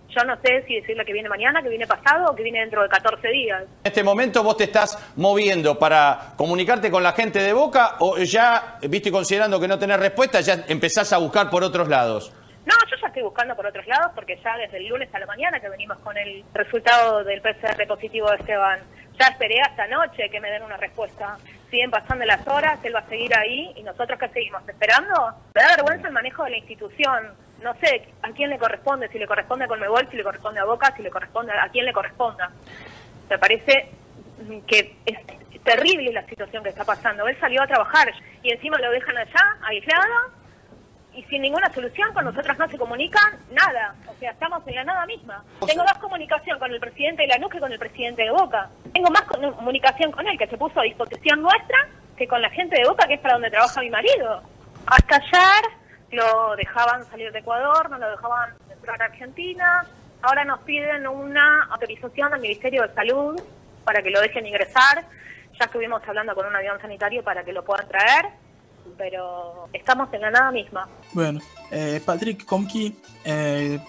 Yo 0.09 0.25
no 0.25 0.37
sé 0.43 0.63
si 0.67 0.75
decirle 0.75 1.07
que 1.07 1.13
viene 1.13 1.29
mañana, 1.29 1.63
que 1.63 1.71
viene 1.71 1.87
pasado 1.87 2.31
o 2.31 2.37
que 2.37 2.43
viene 2.43 2.61
dentro 2.61 2.83
de 2.83 2.89
14 2.89 3.29
días. 3.29 3.63
En 3.63 3.69
este 3.85 4.03
momento 4.03 4.43
vos 4.43 4.59
te 4.59 4.65
estás 4.65 4.99
moviendo 5.17 5.79
para 5.79 6.35
comunicarte 6.37 6.91
con 6.91 7.03
la 7.03 7.13
gente 7.13 7.39
de 7.39 7.55
Boca 7.55 7.97
o 8.01 8.19
ya, 8.19 8.77
viste, 8.83 9.11
considerando 9.11 9.59
que 9.59 9.69
no 9.69 9.79
tenés 9.79 9.99
respuesta, 9.99 10.43
ya 10.43 10.65
empezás 10.69 11.13
a 11.15 11.19
buscar 11.19 11.49
por 11.49 11.65
otros 11.65 11.89
lados. 11.89 12.31
No, 12.65 12.75
yo 12.89 12.97
ya 12.97 13.07
estoy 13.09 13.23
buscando 13.23 13.57
por 13.57 13.67
otros 13.67 13.87
lados 13.87 14.13
porque 14.15 14.39
ya 14.43 14.57
desde 14.57 14.77
el 14.77 14.87
lunes 14.87 15.13
a 15.13 15.19
la 15.19 15.27
mañana 15.27 15.59
que 15.59 15.69
venimos 15.69 15.99
con 15.99 16.17
el 16.17 16.45
resultado 16.55 17.25
del 17.25 17.43
PCR 17.43 17.87
positivo 17.89 18.31
de 18.31 18.37
Esteban, 18.37 18.79
ya 19.19 19.27
esperé 19.29 19.61
hasta 19.61 19.85
anoche 19.85 20.31
que 20.31 20.41
me 20.41 20.51
den 20.51 20.63
una 20.63 20.77
respuesta. 20.77 21.37
Siguen 21.71 21.91
pasando 21.91 22.25
las 22.25 22.47
horas, 22.47 22.79
él 22.85 22.95
va 22.95 23.01
a 23.01 23.09
seguir 23.09 23.35
ahí 23.37 23.73
y 23.77 23.83
nosotros 23.83 24.19
qué 24.19 24.29
seguimos 24.29 24.67
esperando. 24.69 25.35
Me 25.55 25.63
da 25.63 25.77
vergüenza 25.77 26.07
el 26.07 26.15
manejo 26.15 26.45
de 26.45 26.51
la 26.51 26.59
institución. 26.59 27.35
No 27.63 27.75
sé 27.81 28.09
a 28.23 28.31
quién 28.31 28.51
le 28.51 28.59
corresponde, 28.59 29.09
si 29.09 29.19
le 29.19 29.27
corresponde 29.27 29.65
a 29.65 29.69
Conmebol, 29.69 30.09
si 30.11 30.17
le 30.17 30.23
corresponde 30.23 30.61
a 30.61 30.65
Boca, 30.65 30.95
si 30.97 31.03
le 31.03 31.11
corresponde 31.11 31.53
a, 31.53 31.65
a 31.65 31.69
quién 31.69 31.85
le 31.85 31.93
corresponda. 31.93 32.51
Me 33.29 33.39
parece 33.39 33.91
que 34.67 34.97
es 35.07 35.19
terrible 35.65 36.13
la 36.13 36.25
situación 36.27 36.63
que 36.63 36.71
está 36.71 36.85
pasando. 36.85 37.27
Él 37.27 37.39
salió 37.41 37.63
a 37.63 37.67
trabajar 37.67 38.13
y 38.43 38.53
encima 38.53 38.79
lo 38.79 38.91
dejan 38.91 39.17
allá, 39.17 39.57
aislado, 39.63 40.42
y 41.15 41.23
sin 41.25 41.43
ninguna 41.43 41.73
solución, 41.73 42.13
con 42.15 42.25
nosotros 42.25 42.59
no 42.59 42.69
se 42.69 42.79
comunican 42.79 43.39
nada. 43.51 43.95
O 44.07 44.15
sea, 44.15 44.31
estamos 44.31 44.67
en 44.67 44.77
la 44.77 44.85
nada 44.85 45.07
misma. 45.07 45.45
Tengo 45.67 45.85
más 45.85 45.99
comunicación 45.99 46.59
con 46.59 46.71
el 46.71 46.81
presidente 46.81 47.23
de 47.23 47.29
la 47.29 47.49
que 47.49 47.61
con 47.61 47.73
el 47.73 47.79
presidente 47.79 48.23
de 48.23 48.31
Boca. 48.31 48.71
Tengo 48.93 49.11
más 49.11 49.23
comunicación 49.23 50.11
con 50.13 50.27
él, 50.27 50.39
que 50.39 50.47
se 50.47 50.57
puso 50.57 50.81
a 50.81 50.85
disposición 50.85 51.43
nuestra, 51.43 51.89
que 52.17 52.27
con 52.27 52.41
la 52.41 52.51
gente 52.51 52.77
de 52.77 52.89
Boca, 52.89 53.07
que 53.07 53.15
es 53.15 53.21
para 53.21 53.35
donde 53.35 53.51
trabaja 53.51 53.81
mi 53.81 53.91
marido. 53.91 54.43
Hasta 54.87 55.17
ayer 55.17 55.71
lo 56.13 56.57
dejaban 56.57 57.05
salir 57.07 57.33
de 57.33 57.39
Ecuador, 57.41 57.91
no 57.91 57.99
lo 57.99 58.11
dejaban 58.11 58.55
entrar 58.71 59.01
a 59.03 59.07
Argentina. 59.07 59.87
Ahora 60.23 60.45
nos 60.45 60.61
piden 60.61 61.07
una 61.07 61.65
autorización 61.65 62.31
del 62.31 62.41
Ministerio 62.41 62.83
de 62.83 62.95
Salud 62.95 63.41
para 63.85 64.03
que 64.03 64.11
lo 64.11 64.21
dejen 64.21 64.47
ingresar. 64.47 65.05
Ya 65.59 65.67
estuvimos 65.67 66.03
hablando 66.07 66.35
con 66.35 66.47
un 66.47 66.57
avión 66.57 66.81
sanitario 66.81 67.23
para 67.23 67.45
que 67.45 67.53
lo 67.53 67.65
puedan 67.65 67.87
traer, 67.89 68.27
pero 68.97 69.69
estamos 69.73 70.13
en 70.13 70.21
la 70.21 70.31
nada 70.31 70.53
misma. 70.53 70.89
Bueno, 71.13 71.41
é, 71.71 72.01
Patrick, 72.01 72.45
como 72.45 72.67
que 72.67 72.97
é, 73.25 73.81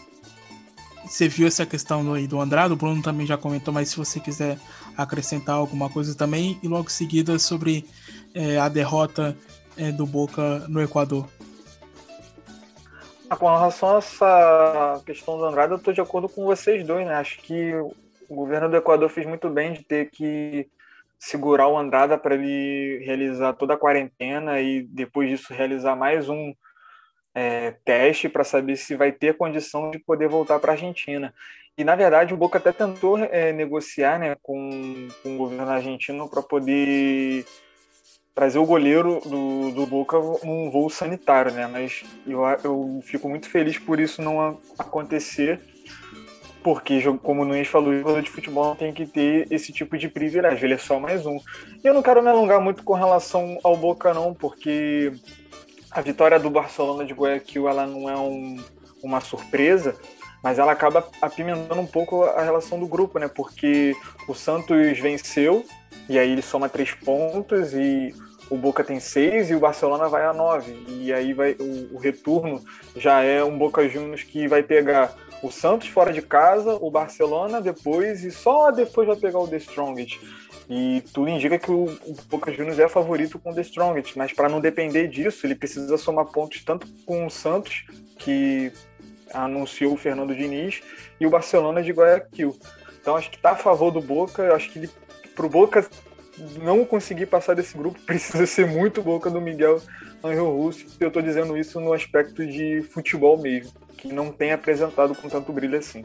você 1.06 1.28
viu 1.28 1.48
essa 1.48 1.66
questão 1.66 2.04
do, 2.04 2.14
aí 2.14 2.28
do 2.28 2.40
Andrade? 2.40 2.74
O 2.74 2.78
Bruno 2.78 3.02
também 3.02 3.26
já 3.26 3.38
comentou, 3.38 3.74
mas 3.74 3.90
se 3.90 3.98
você 3.98 4.20
quiser 4.20 4.58
acrescentar 4.98 5.56
alguma 5.56 5.90
coisa 5.90 6.16
também, 6.16 6.60
e 6.62 6.68
logo 6.68 6.88
em 6.88 6.92
seguida 6.92 7.40
sobre 7.40 7.86
é, 8.34 8.58
a 8.58 8.70
derrota 8.70 9.36
do 9.98 10.06
Boca 10.06 10.60
no 10.70 10.80
Equador. 10.80 11.28
Ah, 13.28 13.36
com 13.36 13.48
relação 13.48 13.96
a 13.96 13.98
essa 13.98 15.02
questão 15.04 15.36
do 15.36 15.46
Andrade, 15.46 15.72
eu 15.72 15.78
estou 15.78 15.92
de 15.92 16.00
acordo 16.00 16.30
com 16.30 16.46
vocês 16.46 16.86
dois, 16.86 17.08
né? 17.08 17.16
Acho 17.16 17.40
que 17.40 17.74
o 18.30 18.36
governo 18.36 18.70
do 18.70 18.78
Equador 18.78 19.10
fez 19.10 19.26
muito 19.26 19.50
bem 19.50 19.74
de 19.74 19.84
ter 19.84 20.12
que 20.12 20.68
segurar 21.24 21.70
o 21.70 21.78
Andrada 21.78 22.18
para 22.18 22.36
ele 22.36 23.02
realizar 23.06 23.54
toda 23.54 23.76
a 23.76 23.78
quarentena 23.78 24.60
e 24.60 24.84
depois 24.84 25.30
disso 25.30 25.54
realizar 25.54 25.96
mais 25.96 26.28
um 26.28 26.54
é, 27.34 27.72
teste 27.86 28.28
para 28.28 28.44
saber 28.44 28.76
se 28.76 28.94
vai 28.94 29.10
ter 29.14 29.38
condição 29.38 29.90
de 29.90 30.00
poder 30.00 30.28
voltar 30.28 30.60
para 30.60 30.74
a 30.74 30.76
Argentina. 30.76 31.34
E 31.78 31.84
na 31.86 31.96
verdade 31.96 32.34
o 32.34 32.38
Boca 32.38 32.58
até 32.58 32.74
tentou 32.74 33.18
é, 33.18 33.54
negociar 33.54 34.20
né, 34.20 34.36
com, 34.44 35.08
com 35.24 35.36
o 35.36 35.38
governo 35.38 35.72
argentino 35.72 36.30
para 36.30 36.42
poder 36.42 37.46
trazer 38.36 38.60
o 38.60 38.66
goleiro 38.66 39.22
do, 39.26 39.72
do 39.72 39.86
Boca 39.86 40.18
num 40.44 40.70
voo 40.70 40.90
sanitário, 40.90 41.54
né? 41.54 41.68
Mas 41.68 42.04
eu, 42.28 42.42
eu 42.66 43.00
fico 43.02 43.30
muito 43.30 43.50
feliz 43.50 43.80
por 43.80 43.98
isso 43.98 44.22
não 44.22 44.60
acontecer, 44.78 45.62
porque, 46.64 47.02
como 47.22 47.42
o 47.42 47.46
Nunes 47.46 47.68
falou, 47.68 47.94
jogador 47.94 48.22
de 48.22 48.30
futebol 48.30 48.76
tem 48.76 48.94
que 48.94 49.06
ter 49.06 49.48
esse 49.52 49.72
tipo 49.74 49.98
de 49.98 50.08
privilégio, 50.08 50.66
ele 50.66 50.76
é 50.76 50.78
só 50.78 51.00
mais 51.00 51.26
um. 51.26 51.38
E 51.84 51.88
eu 51.88 51.94
não 51.94 52.02
quero 52.02 52.24
me 52.24 52.30
alongar 52.30 52.62
muito 52.62 52.84
com 52.84 52.94
relação 52.94 53.60
ao 53.64 53.76
Boca, 53.76 54.14
não, 54.14 54.34
porque 54.34 55.12
a 55.92 56.02
vitória 56.02 56.40
do 56.40 56.50
Barcelona 56.50 57.06
de 57.06 57.14
Guayaquil 57.14 57.68
ela 57.68 57.86
não 57.86 58.10
é 58.10 58.18
um- 58.18 58.58
uma 59.04 59.20
surpresa, 59.20 59.96
mas 60.42 60.58
ela 60.58 60.72
acaba 60.72 61.08
apimentando 61.22 61.80
um 61.80 61.86
pouco 61.86 62.24
a 62.24 62.42
relação 62.42 62.80
do 62.80 62.88
grupo, 62.88 63.20
né? 63.20 63.28
Porque 63.28 63.96
o 64.28 64.34
Santos 64.34 64.98
venceu, 65.00 65.66
e 66.10 66.18
aí 66.18 66.32
ele 66.32 66.42
soma 66.42 66.68
três 66.70 66.92
pontos, 66.92 67.74
e 67.74 68.14
o 68.50 68.58
Boca 68.58 68.84
tem 68.84 69.00
seis, 69.00 69.50
e 69.50 69.56
o 69.56 69.60
Barcelona 69.60 70.08
vai 70.08 70.26
a 70.26 70.34
nove. 70.34 70.74
E 70.88 71.14
aí 71.14 71.34
vai 71.34 71.56
o, 71.60 71.96
o 71.96 71.98
retorno 71.98 72.62
já 72.96 73.22
é 73.22 73.44
um 73.44 73.58
Boca 73.58 73.88
Juniors 73.88 74.24
que 74.24 74.48
vai 74.48 74.64
pegar 74.64 75.14
o 75.44 75.52
Santos 75.52 75.90
fora 75.90 76.14
de 76.14 76.22
casa, 76.22 76.76
o 76.82 76.90
Barcelona 76.90 77.60
depois, 77.60 78.24
e 78.24 78.32
só 78.32 78.72
depois 78.72 79.06
vai 79.06 79.18
pegar 79.18 79.40
o 79.40 79.48
The 79.48 79.58
Strongest. 79.58 80.20
E 80.70 81.04
tudo 81.14 81.30
indica 81.30 81.60
que 81.60 81.70
o, 81.70 81.84
o 81.84 82.16
Boca 82.30 82.52
Juniors 82.52 82.80
é 82.80 82.88
favorito 82.88 83.38
com 83.38 83.52
o 83.52 83.54
The 83.54 83.62
Strongest, 83.62 84.16
mas 84.16 84.32
para 84.32 84.48
não 84.48 84.62
depender 84.62 85.10
disso, 85.10 85.46
ele 85.46 85.54
precisa 85.54 85.98
somar 85.98 86.28
pontos 86.28 86.64
tanto 86.64 86.88
com 87.06 87.26
o 87.26 87.30
Santos, 87.30 87.86
que 88.18 88.72
anunciou 89.34 89.94
o 89.94 89.98
Fernando 89.98 90.34
Diniz, 90.34 90.82
e 91.20 91.28
o 91.28 91.30
Barcelona 91.30 91.84
de 91.84 91.92
Guayaquil. 91.92 92.58
Então 93.02 93.18
acho 93.18 93.30
que 93.30 93.36
está 93.36 93.52
a 93.52 93.58
favor 93.58 93.92
do 93.92 94.00
Boca, 94.00 94.56
acho 94.56 94.72
que 94.72 94.80
ele, 94.80 94.90
pro 95.36 95.50
Boca 95.50 95.86
não 96.62 96.86
conseguir 96.86 97.26
passar 97.26 97.54
desse 97.54 97.78
grupo 97.78 98.00
precisa 98.08 98.46
ser 98.46 98.66
muito 98.66 99.02
Boca 99.02 99.30
do 99.30 99.42
Miguel 99.42 99.82
Angel 100.24 100.50
Russo. 100.50 100.86
Eu 101.02 101.10
estou 101.10 101.22
dizendo 101.22 101.58
isso 101.58 101.82
no 101.82 101.92
aspecto 101.92 102.48
de 102.48 102.82
futebol 102.82 103.38
mesmo, 103.38 103.74
que 104.04 104.12
não 104.12 104.32
tem 104.34 104.52
apresentado 104.52 105.16
com 105.16 105.30
tanto 105.30 105.52
brilho 105.54 105.80
assim. 105.80 106.04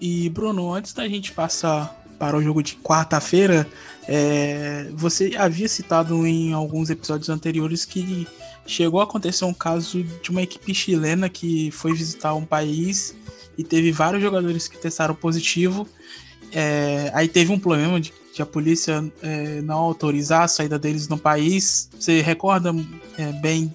E 0.00 0.28
Bruno, 0.30 0.72
antes 0.72 0.92
da 0.92 1.08
gente 1.08 1.32
passar 1.32 2.00
para 2.18 2.36
o 2.36 2.42
jogo 2.42 2.62
de 2.62 2.76
quarta-feira, 2.76 3.66
é, 4.06 4.88
você 4.92 5.32
havia 5.36 5.68
citado 5.68 6.24
em 6.24 6.52
alguns 6.52 6.88
episódios 6.88 7.28
anteriores 7.28 7.84
que 7.84 8.28
chegou 8.64 9.00
a 9.00 9.04
acontecer 9.04 9.44
um 9.44 9.52
caso 9.52 10.04
de 10.04 10.30
uma 10.30 10.42
equipe 10.42 10.72
chilena 10.72 11.28
que 11.28 11.70
foi 11.72 11.92
visitar 11.92 12.34
um 12.34 12.44
país 12.44 13.14
e 13.58 13.64
teve 13.64 13.90
vários 13.90 14.22
jogadores 14.22 14.68
que 14.68 14.78
testaram 14.78 15.14
positivo. 15.14 15.86
É, 16.52 17.10
aí 17.12 17.26
teve 17.26 17.52
um 17.52 17.58
problema 17.58 18.00
de 18.00 18.12
que 18.32 18.40
a 18.40 18.46
polícia 18.46 19.04
é, 19.20 19.60
não 19.62 19.78
autorizar 19.78 20.42
a 20.42 20.48
saída 20.48 20.78
deles 20.78 21.08
no 21.08 21.18
país. 21.18 21.88
Você 21.98 22.20
recorda 22.20 22.72
é, 23.18 23.32
bem 23.32 23.74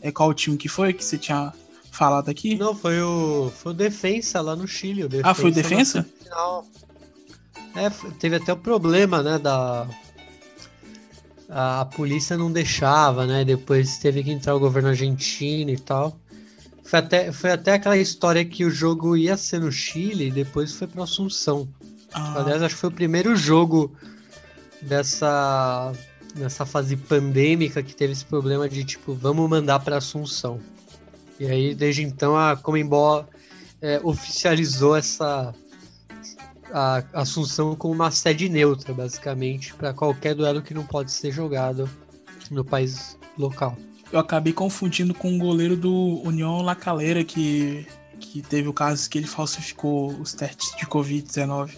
é, 0.00 0.12
qual 0.12 0.32
time 0.32 0.56
que 0.56 0.68
foi 0.68 0.92
que 0.92 1.04
você 1.04 1.18
tinha 1.18 1.52
falado 2.00 2.30
aqui? 2.30 2.56
Não, 2.56 2.74
foi 2.74 2.98
o, 3.02 3.52
foi 3.54 3.72
o 3.72 3.74
Defensa 3.74 4.40
lá 4.40 4.56
no 4.56 4.66
Chile. 4.66 5.06
Ah, 5.22 5.34
foi 5.34 5.50
o 5.50 5.52
Defensa? 5.52 6.02
semifinal. 6.02 6.64
É, 7.76 7.90
teve 8.18 8.36
até 8.36 8.50
o 8.54 8.56
problema, 8.56 9.22
né, 9.22 9.38
da... 9.38 9.86
A, 11.46 11.82
a 11.82 11.84
polícia 11.84 12.38
não 12.38 12.50
deixava, 12.50 13.26
né, 13.26 13.44
depois 13.44 13.98
teve 13.98 14.24
que 14.24 14.30
entrar 14.30 14.54
o 14.54 14.58
governo 14.58 14.88
argentino 14.88 15.70
e 15.70 15.78
tal. 15.78 16.18
Foi 16.84 16.98
até, 17.00 17.32
foi 17.32 17.50
até 17.50 17.74
aquela 17.74 17.98
história 17.98 18.42
que 18.46 18.64
o 18.64 18.70
jogo 18.70 19.14
ia 19.14 19.36
ser 19.36 19.60
no 19.60 19.70
Chile 19.70 20.28
e 20.28 20.30
depois 20.30 20.72
foi 20.72 20.86
para 20.86 21.04
Assunção. 21.04 21.68
Ah, 22.14 22.40
Aliás, 22.40 22.62
acho 22.62 22.76
que 22.76 22.80
foi 22.80 22.88
o 22.88 22.94
primeiro 22.94 23.36
jogo 23.36 23.94
dessa, 24.80 25.92
dessa 26.34 26.64
fase 26.64 26.96
pandêmica 26.96 27.82
que 27.82 27.94
teve 27.94 28.14
esse 28.14 28.24
problema 28.24 28.70
de 28.70 28.84
tipo, 28.84 29.12
vamos 29.12 29.48
mandar 29.50 29.80
para 29.80 29.98
Assunção. 29.98 30.58
E 31.40 31.46
aí, 31.46 31.74
desde 31.74 32.02
então, 32.02 32.36
a 32.36 32.54
Comembol 32.54 33.24
é, 33.80 33.98
oficializou 34.04 34.94
essa 34.94 35.54
a 36.72 37.02
Assunção 37.14 37.74
como 37.74 37.94
uma 37.94 38.10
sede 38.10 38.48
neutra, 38.48 38.94
basicamente, 38.94 39.74
para 39.74 39.92
qualquer 39.92 40.34
duelo 40.34 40.62
que 40.62 40.74
não 40.74 40.84
pode 40.84 41.10
ser 41.10 41.32
jogado 41.32 41.90
no 42.50 42.64
país 42.64 43.18
local. 43.38 43.76
eu 44.12 44.18
acabei 44.18 44.52
confundindo 44.52 45.14
com 45.14 45.34
o 45.34 45.38
goleiro 45.38 45.76
do 45.76 46.20
União 46.24 46.62
La 46.62 46.74
Calera 46.74 47.24
que, 47.24 47.86
que 48.18 48.42
teve 48.42 48.68
o 48.68 48.72
caso 48.72 49.08
que 49.08 49.18
ele 49.18 49.26
falsificou 49.26 50.10
os 50.12 50.32
testes 50.32 50.76
de 50.76 50.86
Covid-19. 50.86 51.72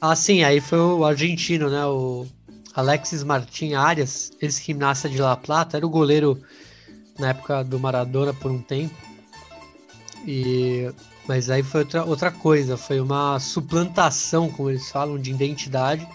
Ah, 0.00 0.16
sim, 0.16 0.42
aí 0.42 0.60
foi 0.60 0.78
o 0.78 1.04
argentino, 1.04 1.70
né? 1.70 1.86
O 1.86 2.26
Alexis 2.74 3.22
Martin 3.22 3.74
Arias, 3.74 4.32
ex-gimnasta 4.40 5.08
de 5.08 5.18
La 5.18 5.36
Plata, 5.36 5.76
era 5.76 5.86
o 5.86 5.90
goleiro 5.90 6.42
na 7.18 7.30
época 7.30 7.62
do 7.62 7.78
Maradona 7.78 8.32
por 8.34 8.50
um 8.50 8.60
tempo. 8.60 8.94
E 10.26 10.90
mas 11.26 11.48
aí 11.48 11.62
foi 11.62 11.80
outra, 11.80 12.04
outra 12.04 12.30
coisa, 12.30 12.76
foi 12.76 13.00
uma 13.00 13.40
suplantação, 13.40 14.50
como 14.50 14.70
eles 14.70 14.90
falam, 14.90 15.18
de 15.18 15.30
identidade. 15.30 16.06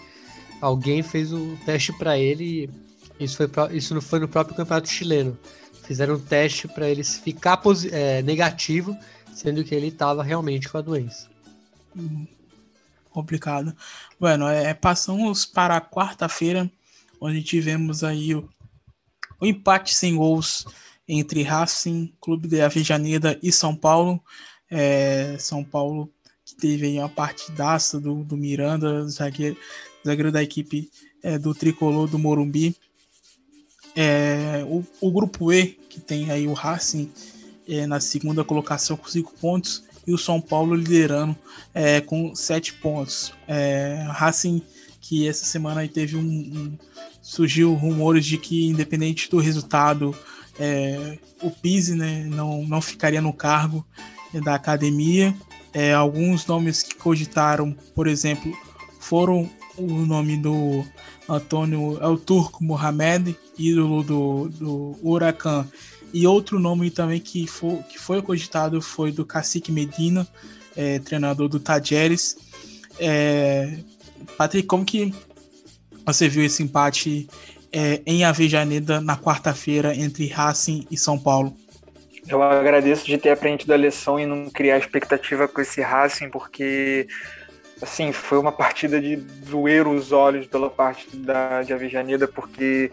Alguém 0.60 1.02
fez 1.02 1.32
o 1.32 1.56
teste 1.64 1.92
para 1.92 2.18
ele 2.18 2.70
Isso, 3.18 3.36
foi, 3.36 3.76
isso 3.76 3.94
não 3.94 4.00
foi 4.00 4.20
no 4.20 4.28
próprio 4.28 4.56
campeonato 4.56 4.88
chileno. 4.88 5.36
Fizeram 5.84 6.14
um 6.14 6.20
teste 6.20 6.68
para 6.68 6.88
ele 6.88 7.02
ficar 7.02 7.60
é, 7.90 8.22
negativo, 8.22 8.96
sendo 9.34 9.64
que 9.64 9.74
ele 9.74 9.88
estava 9.88 10.22
realmente 10.22 10.68
com 10.68 10.78
a 10.78 10.82
doença. 10.82 11.28
Hum, 11.96 12.26
complicado. 13.10 13.74
Bueno, 14.18 14.46
é, 14.46 14.72
passamos 14.74 15.44
para 15.44 15.76
a 15.76 15.80
quarta-feira, 15.80 16.70
onde 17.20 17.42
tivemos 17.42 18.04
aí 18.04 18.32
o, 18.32 18.48
o 19.40 19.46
empate 19.46 19.92
sem 19.92 20.14
gols 20.14 20.64
entre 21.10 21.42
Racing, 21.42 22.12
Clube 22.20 22.46
de 22.46 22.60
Avejaneda 22.60 23.38
e 23.42 23.50
São 23.50 23.74
Paulo. 23.74 24.22
É, 24.70 25.36
São 25.38 25.64
Paulo 25.64 26.08
que 26.44 26.54
teve 26.54 26.86
aí 26.86 26.98
uma 26.98 27.08
partidaça 27.08 28.00
do, 28.00 28.22
do 28.22 28.36
Miranda, 28.36 29.06
zagueiro, 29.08 29.56
zagueiro 30.06 30.30
da 30.30 30.42
equipe 30.42 30.88
é, 31.22 31.36
do 31.38 31.52
Tricolor 31.52 32.08
do 32.08 32.18
Morumbi. 32.18 32.76
É, 33.96 34.64
o, 34.68 34.84
o, 35.00 35.10
grupo 35.10 35.52
E, 35.52 35.66
que 35.88 36.00
tem 36.00 36.30
aí 36.30 36.46
o 36.46 36.52
Racing 36.52 37.10
é, 37.68 37.86
na 37.86 37.98
segunda 37.98 38.44
colocação 38.44 38.96
com 38.96 39.08
cinco 39.08 39.34
pontos, 39.40 39.82
e 40.06 40.14
o 40.14 40.18
São 40.18 40.40
Paulo 40.40 40.74
liderando 40.74 41.36
é, 41.74 42.00
com 42.00 42.34
sete 42.34 42.72
pontos. 42.74 43.32
É, 43.48 44.06
Racing, 44.10 44.62
que 45.00 45.28
essa 45.28 45.44
semana 45.44 45.80
aí 45.80 45.88
teve 45.88 46.16
um, 46.16 46.20
um, 46.20 46.78
surgiu 47.20 47.74
rumores 47.74 48.24
de 48.24 48.38
que, 48.38 48.66
independente 48.68 49.28
do 49.28 49.38
resultado, 49.38 50.16
é, 50.58 51.18
o 51.42 51.50
Pise 51.50 51.94
né, 51.94 52.24
não, 52.28 52.62
não 52.62 52.80
ficaria 52.80 53.20
no 53.20 53.32
cargo 53.32 53.86
da 54.44 54.54
academia. 54.54 55.34
É, 55.72 55.92
alguns 55.92 56.46
nomes 56.46 56.82
que 56.82 56.94
cogitaram, 56.94 57.76
por 57.94 58.06
exemplo, 58.06 58.52
foram 58.98 59.48
o 59.76 59.86
nome 60.04 60.36
do 60.36 60.84
Antônio 61.28 61.98
El 62.02 62.18
Turco 62.18 62.62
Mohamed, 62.62 63.36
ídolo 63.56 64.02
do, 64.02 64.48
do 64.48 64.98
Huracan, 65.02 65.66
e 66.12 66.26
outro 66.26 66.58
nome 66.58 66.90
também 66.90 67.20
que 67.20 67.46
foi, 67.46 67.76
que 67.84 67.98
foi 67.98 68.20
cogitado 68.20 68.82
foi 68.82 69.12
do 69.12 69.24
Cacique 69.24 69.70
Medina, 69.70 70.26
é, 70.76 70.98
treinador 70.98 71.48
do 71.48 71.60
Tajeres. 71.60 72.36
É, 72.98 73.78
Patrick, 74.36 74.66
como 74.66 74.84
que 74.84 75.14
você 76.04 76.28
viu 76.28 76.44
esse 76.44 76.62
empate 76.62 77.28
é, 77.72 78.00
em 78.06 78.24
Avejaneda 78.24 79.00
na 79.00 79.16
quarta-feira 79.16 79.94
entre 79.94 80.26
Racing 80.28 80.86
e 80.90 80.96
São 80.96 81.18
Paulo? 81.18 81.54
Eu 82.28 82.42
agradeço 82.42 83.06
de 83.06 83.18
ter 83.18 83.30
aprendido 83.30 83.72
a 83.72 83.76
lição 83.76 84.18
e 84.18 84.26
não 84.26 84.50
criar 84.50 84.78
expectativa 84.78 85.48
com 85.48 85.60
esse 85.60 85.80
Racing, 85.80 86.28
porque 86.30 87.08
assim, 87.82 88.12
foi 88.12 88.38
uma 88.38 88.52
partida 88.52 89.00
de 89.00 89.16
doer 89.16 89.88
os 89.88 90.12
olhos 90.12 90.46
pela 90.46 90.68
parte 90.68 91.16
da, 91.16 91.62
de 91.62 91.72
Avejaneda, 91.72 92.28
porque 92.28 92.90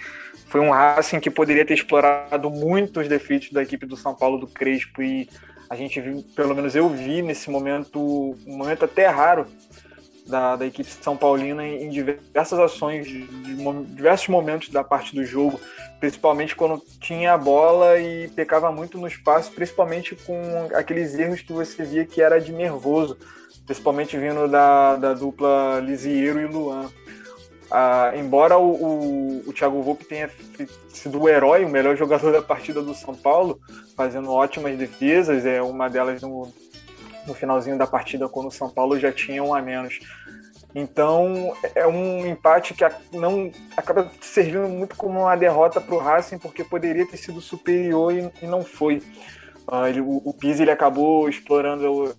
foi 0.48 0.62
um 0.62 0.72
Racing 0.72 1.20
que 1.20 1.30
poderia 1.30 1.66
ter 1.66 1.74
explorado 1.74 2.50
muitos 2.50 3.08
defeitos 3.08 3.52
da 3.52 3.62
equipe 3.62 3.86
do 3.86 3.98
São 3.98 4.16
Paulo 4.16 4.38
do 4.38 4.48
Crespo 4.48 5.02
e 5.02 5.30
a 5.70 5.76
gente 5.76 6.00
viu, 6.00 6.24
pelo 6.36 6.56
menos 6.56 6.76
eu 6.76 6.88
vi 6.88 7.22
nesse 7.22 7.50
momento, 7.50 8.00
um 8.48 8.58
momento 8.58 8.86
até 8.86 9.08
raro 9.08 9.46
da, 10.28 10.56
da 10.56 10.66
equipe 10.66 10.90
São 10.90 11.16
Paulina 11.16 11.66
em, 11.66 11.90
diversas 11.90 12.60
ações, 12.60 13.08
de, 13.08 13.26
de, 13.26 13.56
diversos 13.96 14.28
momentos 14.28 14.70
da 14.70 14.84
parte 14.84 15.16
do 15.16 15.26
jogo, 15.26 15.60
principalmente 16.00 16.56
quando 16.56 16.82
tinha 17.00 17.34
a 17.34 17.38
bola 17.38 18.00
e 18.00 18.28
pecava 18.30 18.72
muito 18.72 18.98
no 18.98 19.08
espaço, 19.08 19.52
principalmente 19.52 20.16
com 20.16 20.70
aqueles 20.74 21.18
erros 21.18 21.42
que 21.42 21.54
você 21.54 21.84
via 21.84 22.06
que 22.06 22.22
era 22.22 22.40
de 22.40 22.52
nervoso, 22.52 23.18
principalmente 23.66 24.18
vindo 24.18 24.48
da, 24.48 24.96
da 24.96 25.14
dupla 25.14 25.80
Lisieiro 25.80 26.40
e 26.40 26.46
Luan. 26.46 26.90
Ah, 27.70 28.14
embora 28.16 28.58
o, 28.58 28.72
o, 28.72 29.50
o 29.50 29.54
Thiago 29.54 29.82
Volpe 29.82 30.06
tenha 30.06 30.30
sido 30.88 31.22
o 31.22 31.28
herói, 31.28 31.66
o 31.66 31.70
melhor 31.70 31.96
jogador 31.98 32.32
da 32.32 32.42
partida 32.42 32.82
do 32.82 32.94
São 32.94 33.14
Paulo, 33.14 33.60
fazendo 33.96 34.32
ótimas 34.32 34.78
defesas, 34.78 35.46
é 35.46 35.62
uma 35.62 35.90
delas 35.90 36.22
no, 36.22 36.52
no 37.28 37.34
finalzinho 37.34 37.78
da 37.78 37.86
partida, 37.86 38.30
quando 38.30 38.48
o 38.48 38.52
São 38.52 38.70
Paulo 38.70 38.98
já 38.98 39.12
tinha 39.12 39.44
um 39.44 39.54
a 39.54 39.62
menos. 39.62 40.00
Então 40.74 41.54
é 41.74 41.88
um 41.88 42.26
empate 42.28 42.74
que 42.74 42.84
não 43.12 43.52
acaba 43.76 44.12
servindo 44.22 44.68
muito 44.68 44.96
como 44.96 45.22
uma 45.22 45.36
derrota 45.36 45.82
para 45.82 45.96
o 45.96 46.00
Racing, 46.00 46.38
porque 46.38 46.64
poderia 46.64 47.06
ter 47.06 47.18
sido 47.18 47.42
superior 47.42 48.14
e, 48.14 48.32
e 48.42 48.48
não 48.48 48.64
foi. 48.64 49.02
Uh, 49.70 49.86
ele, 49.88 50.00
o, 50.00 50.22
o 50.24 50.34
Pizzi 50.34 50.62
ele 50.62 50.72
acabou 50.72 51.28
explorando 51.28 52.16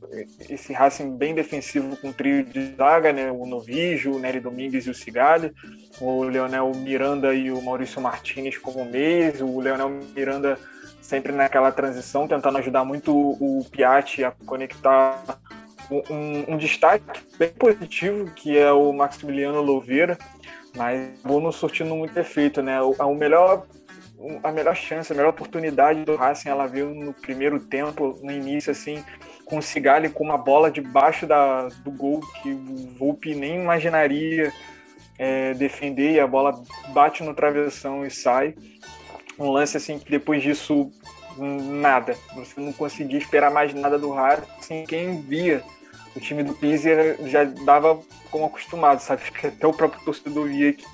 esse 0.51 0.73
Racing 0.75 1.16
bem 1.16 1.35
defensivo 1.35 1.97
com 1.97 2.11
o 2.11 2.12
trio 2.12 2.44
de 2.44 2.75
zaga, 2.75 3.11
né? 3.11 3.31
o 3.31 3.47
Novijo, 3.47 4.12
o 4.12 4.18
Nery 4.18 4.38
Domingues 4.38 4.87
e 4.87 4.90
o 4.90 4.94
Cigali, 4.94 5.55
o 5.99 6.25
Leonel 6.25 6.71
Miranda 6.75 7.33
e 7.33 7.51
o 7.51 7.62
Maurício 7.62 8.03
Martinez 8.03 8.59
como 8.59 8.85
meios, 8.85 9.40
o 9.40 9.61
Leonel 9.61 9.88
Miranda 10.14 10.59
sempre 11.01 11.33
naquela 11.33 11.73
transição, 11.73 12.29
tentando 12.29 12.59
ajudar 12.59 12.85
muito 12.85 13.15
o, 13.15 13.61
o 13.61 13.65
Piatti 13.65 14.25
a 14.25 14.33
conectar 14.47 15.23
um, 15.91 16.55
um, 16.55 16.57
destaque 16.57 17.23
bem 17.39 17.51
positivo, 17.51 18.31
que 18.33 18.57
é 18.57 18.71
o 18.71 18.93
Maximiliano 18.93 19.61
Louveira, 19.63 20.19
mas 20.77 21.11
acabou 21.19 21.41
não 21.41 21.51
surtindo 21.51 21.95
muito 21.95 22.19
efeito, 22.19 22.63
né? 22.63 22.81
O, 22.83 22.91
o 22.91 23.15
melhor 23.15 23.67
a 24.43 24.51
melhor 24.51 24.75
chance, 24.75 25.13
a 25.13 25.17
melhor 25.17 25.31
oportunidade 25.31 26.05
do 26.05 26.17
Racing 26.17 26.49
ela 26.49 26.67
veio 26.67 26.93
no 26.93 27.15
primeiro 27.15 27.61
tempo, 27.61 28.19
no 28.21 28.33
início, 28.33 28.73
assim, 28.73 29.05
com 29.45 29.59
o 29.59 29.63
Cigali 29.63 30.09
com 30.09 30.25
uma 30.25 30.37
bola 30.37 30.71
debaixo 30.71 31.27
da, 31.27 31.69
do 31.85 31.91
gol 31.91 32.21
que 32.43 32.51
o 32.51 32.91
Volpe 32.99 33.35
nem 33.35 33.63
imaginaria 33.63 34.53
é, 35.19 35.55
defender 35.55 36.13
e 36.13 36.21
a 36.21 36.27
bola 36.27 36.61
bate 36.93 37.23
no 37.23 37.35
travessão 37.35 38.05
e 38.05 38.11
sai. 38.11 38.55
Um 39.38 39.51
lance 39.51 39.77
assim 39.77 39.98
que 39.98 40.11
depois 40.11 40.42
disso 40.42 40.90
nada, 41.38 42.16
você 42.35 42.61
não 42.61 42.72
conseguia 42.72 43.18
esperar 43.18 43.51
mais 43.51 43.72
nada 43.72 43.98
do 43.98 44.11
Racing. 44.11 44.85
Quem 44.85 45.20
via 45.22 45.62
o 46.16 46.20
time 46.20 46.42
do 46.42 46.55
Pizzi 46.55 46.88
já 47.27 47.44
dava 47.44 48.01
como 48.31 48.46
acostumado, 48.46 49.01
sabe? 49.01 49.22
até 49.44 49.66
o 49.66 49.72
próprio 49.72 50.05
torcedor 50.05 50.48
via 50.48 50.72
que 50.72 50.85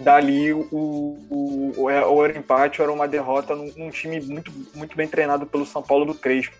dali 0.00 0.52
o, 0.52 0.66
o, 0.72 1.72
o, 1.76 1.82
ou 1.82 2.24
era 2.24 2.36
empate 2.36 2.80
ou 2.80 2.84
era 2.84 2.92
uma 2.92 3.06
derrota 3.06 3.54
num, 3.54 3.70
num, 3.76 3.90
time 3.90 4.20
muito, 4.20 4.50
muito 4.74 4.96
bem 4.96 5.06
treinado 5.06 5.46
pelo 5.46 5.66
São 5.66 5.82
Paulo 5.82 6.04
do 6.04 6.14
Crespo. 6.14 6.56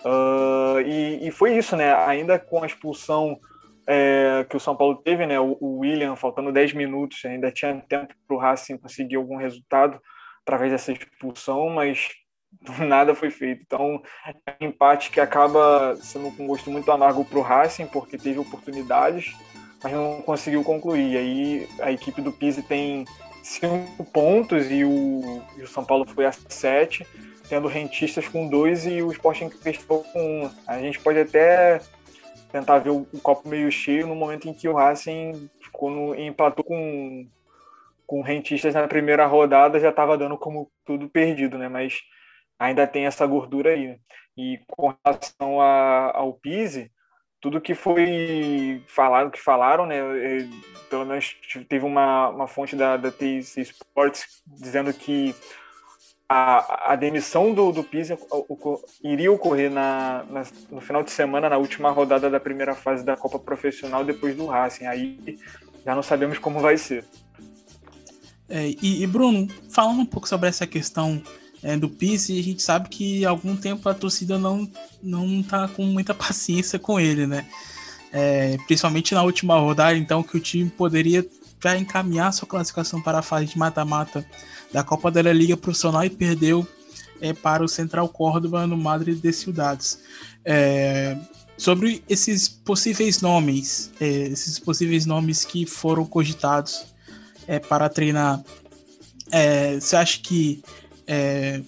Uh, 0.00 0.80
e, 0.80 1.28
e, 1.28 1.30
foi 1.30 1.56
isso, 1.56 1.76
né? 1.76 1.94
Ainda 2.06 2.38
com 2.38 2.62
a 2.62 2.66
expulsão 2.66 3.38
é, 3.86 4.46
que 4.48 4.56
o 4.56 4.60
São 4.60 4.76
Paulo 4.76 4.96
teve, 4.96 5.26
né? 5.26 5.38
O, 5.38 5.56
o 5.60 5.78
William, 5.80 6.16
faltando 6.16 6.52
10 6.52 6.72
minutos, 6.72 7.24
ainda 7.24 7.50
tinha 7.50 7.82
tempo 7.88 8.14
para 8.26 8.36
o 8.36 8.38
Racing 8.38 8.78
conseguir 8.78 9.16
algum 9.16 9.36
resultado 9.36 10.00
através 10.48 10.72
dessa 10.72 10.92
expulsão, 10.92 11.68
mas 11.68 12.08
nada 12.80 13.14
foi 13.14 13.30
feito. 13.30 13.62
Então, 13.62 14.02
é 14.46 14.64
um 14.64 14.68
empate 14.68 15.10
que 15.10 15.20
acaba 15.20 15.94
sendo 15.96 16.34
com 16.34 16.46
gosto 16.46 16.70
muito 16.70 16.90
amargo 16.90 17.22
para 17.22 17.38
o 17.38 17.42
Racing, 17.42 17.86
porque 17.86 18.16
teve 18.16 18.38
oportunidades, 18.38 19.36
mas 19.82 19.92
não 19.92 20.22
conseguiu 20.22 20.64
concluir. 20.64 21.18
Aí 21.18 21.68
a 21.80 21.92
equipe 21.92 22.22
do 22.22 22.32
Pise 22.32 22.62
tem 22.62 23.04
cinco 23.42 24.04
pontos 24.06 24.70
e 24.70 24.84
o, 24.84 25.42
e 25.58 25.62
o 25.62 25.68
São 25.68 25.84
Paulo 25.84 26.06
foi 26.06 26.24
a 26.24 26.32
sete, 26.32 27.06
tendo 27.46 27.68
rentistas 27.68 28.26
com 28.26 28.48
dois 28.48 28.86
e 28.86 29.02
o 29.02 29.12
Sporting 29.12 29.50
Cristal 29.50 30.02
com 30.12 30.44
um. 30.44 30.50
A 30.66 30.78
gente 30.78 30.98
pode 30.98 31.18
até 31.18 31.80
tentar 32.50 32.78
ver 32.78 32.90
o, 32.90 33.06
o, 33.12 33.20
copo 33.20 33.46
meio 33.46 33.70
cheio 33.70 34.06
no 34.06 34.14
momento 34.14 34.48
em 34.48 34.54
que 34.54 34.66
o 34.66 34.74
Racing 34.74 35.50
ficou 35.60 35.90
no, 35.90 36.14
empatou 36.18 36.64
com, 36.64 37.26
com 38.08 38.22
rentistas 38.22 38.74
na 38.74 38.88
primeira 38.88 39.26
rodada, 39.26 39.78
já 39.78 39.90
estava 39.90 40.16
dando 40.16 40.38
como 40.38 40.72
tudo 40.82 41.10
perdido, 41.10 41.58
né? 41.58 41.68
Mas 41.68 42.00
ainda 42.58 42.86
tem 42.86 43.04
essa 43.04 43.26
gordura 43.26 43.72
aí. 43.72 43.88
Né? 43.88 43.98
E 44.34 44.58
com 44.66 44.94
relação 45.04 45.60
a, 45.60 46.16
ao 46.16 46.32
Pise, 46.32 46.90
tudo 47.38 47.60
que 47.60 47.74
foi 47.74 48.82
falado, 48.86 49.30
que 49.30 49.38
falaram, 49.38 49.84
né? 49.84 49.98
É, 49.98 50.38
pelo 50.88 51.04
menos 51.04 51.36
teve 51.68 51.84
uma, 51.84 52.30
uma 52.30 52.48
fonte 52.48 52.74
da, 52.74 52.96
da 52.96 53.10
TIC 53.12 53.60
Sports 53.60 54.42
dizendo 54.46 54.90
que 54.94 55.34
a, 56.26 56.92
a 56.92 56.96
demissão 56.96 57.52
do, 57.52 57.70
do 57.70 57.84
Pisa 57.84 58.18
iria 59.04 59.30
ocorrer 59.30 59.70
na, 59.70 60.24
na, 60.30 60.44
no 60.70 60.80
final 60.80 61.02
de 61.02 61.10
semana, 61.10 61.50
na 61.50 61.58
última 61.58 61.90
rodada 61.90 62.30
da 62.30 62.40
primeira 62.40 62.74
fase 62.74 63.04
da 63.04 63.18
Copa 63.18 63.38
Profissional, 63.38 64.02
depois 64.02 64.34
do 64.34 64.46
Racing. 64.46 64.86
Aí 64.86 65.38
já 65.84 65.94
não 65.94 66.02
sabemos 66.02 66.38
como 66.38 66.58
vai 66.60 66.78
ser. 66.78 67.04
É, 68.48 68.74
e, 68.80 69.02
e, 69.02 69.06
Bruno, 69.06 69.46
falando 69.68 70.00
um 70.00 70.06
pouco 70.06 70.28
sobre 70.28 70.48
essa 70.48 70.66
questão 70.66 71.22
é, 71.62 71.76
do 71.76 71.88
Pisse, 71.88 72.38
a 72.38 72.42
gente 72.42 72.62
sabe 72.62 72.88
que 72.88 73.24
há 73.26 73.30
algum 73.30 73.56
tempo 73.56 73.88
a 73.88 73.94
torcida 73.94 74.38
não, 74.38 74.68
não 75.02 75.42
tá 75.42 75.68
com 75.68 75.84
muita 75.84 76.14
paciência 76.14 76.78
com 76.78 76.98
ele, 76.98 77.26
né? 77.26 77.46
É, 78.10 78.56
principalmente 78.66 79.14
na 79.14 79.22
última 79.22 79.58
rodada, 79.58 79.96
então, 79.96 80.22
que 80.22 80.36
o 80.36 80.40
time 80.40 80.70
poderia 80.70 81.26
já 81.62 81.76
encaminhar 81.76 82.32
sua 82.32 82.48
classificação 82.48 83.02
para 83.02 83.18
a 83.18 83.22
fase 83.22 83.46
de 83.46 83.58
mata-mata 83.58 84.24
da 84.72 84.82
Copa 84.82 85.10
da 85.10 85.20
Liga 85.32 85.56
Profissional 85.56 86.04
e 86.04 86.10
perdeu 86.10 86.66
é, 87.20 87.32
para 87.32 87.62
o 87.62 87.68
Central 87.68 88.08
Córdoba 88.08 88.66
no 88.66 88.76
Madrid 88.76 89.20
de 89.20 89.32
Ciudades. 89.32 89.98
É, 90.44 91.18
sobre 91.56 92.02
esses 92.08 92.48
possíveis 92.48 93.20
nomes, 93.20 93.90
é, 94.00 94.06
esses 94.06 94.58
possíveis 94.58 95.04
nomes 95.04 95.44
que 95.44 95.66
foram 95.66 96.06
cogitados 96.06 96.86
é, 97.48 97.58
para 97.58 97.88
treinar 97.88 98.44
É, 99.32 99.80
você 99.80 99.96
acha 99.96 100.20
que 100.20 100.62
é, 101.06 101.62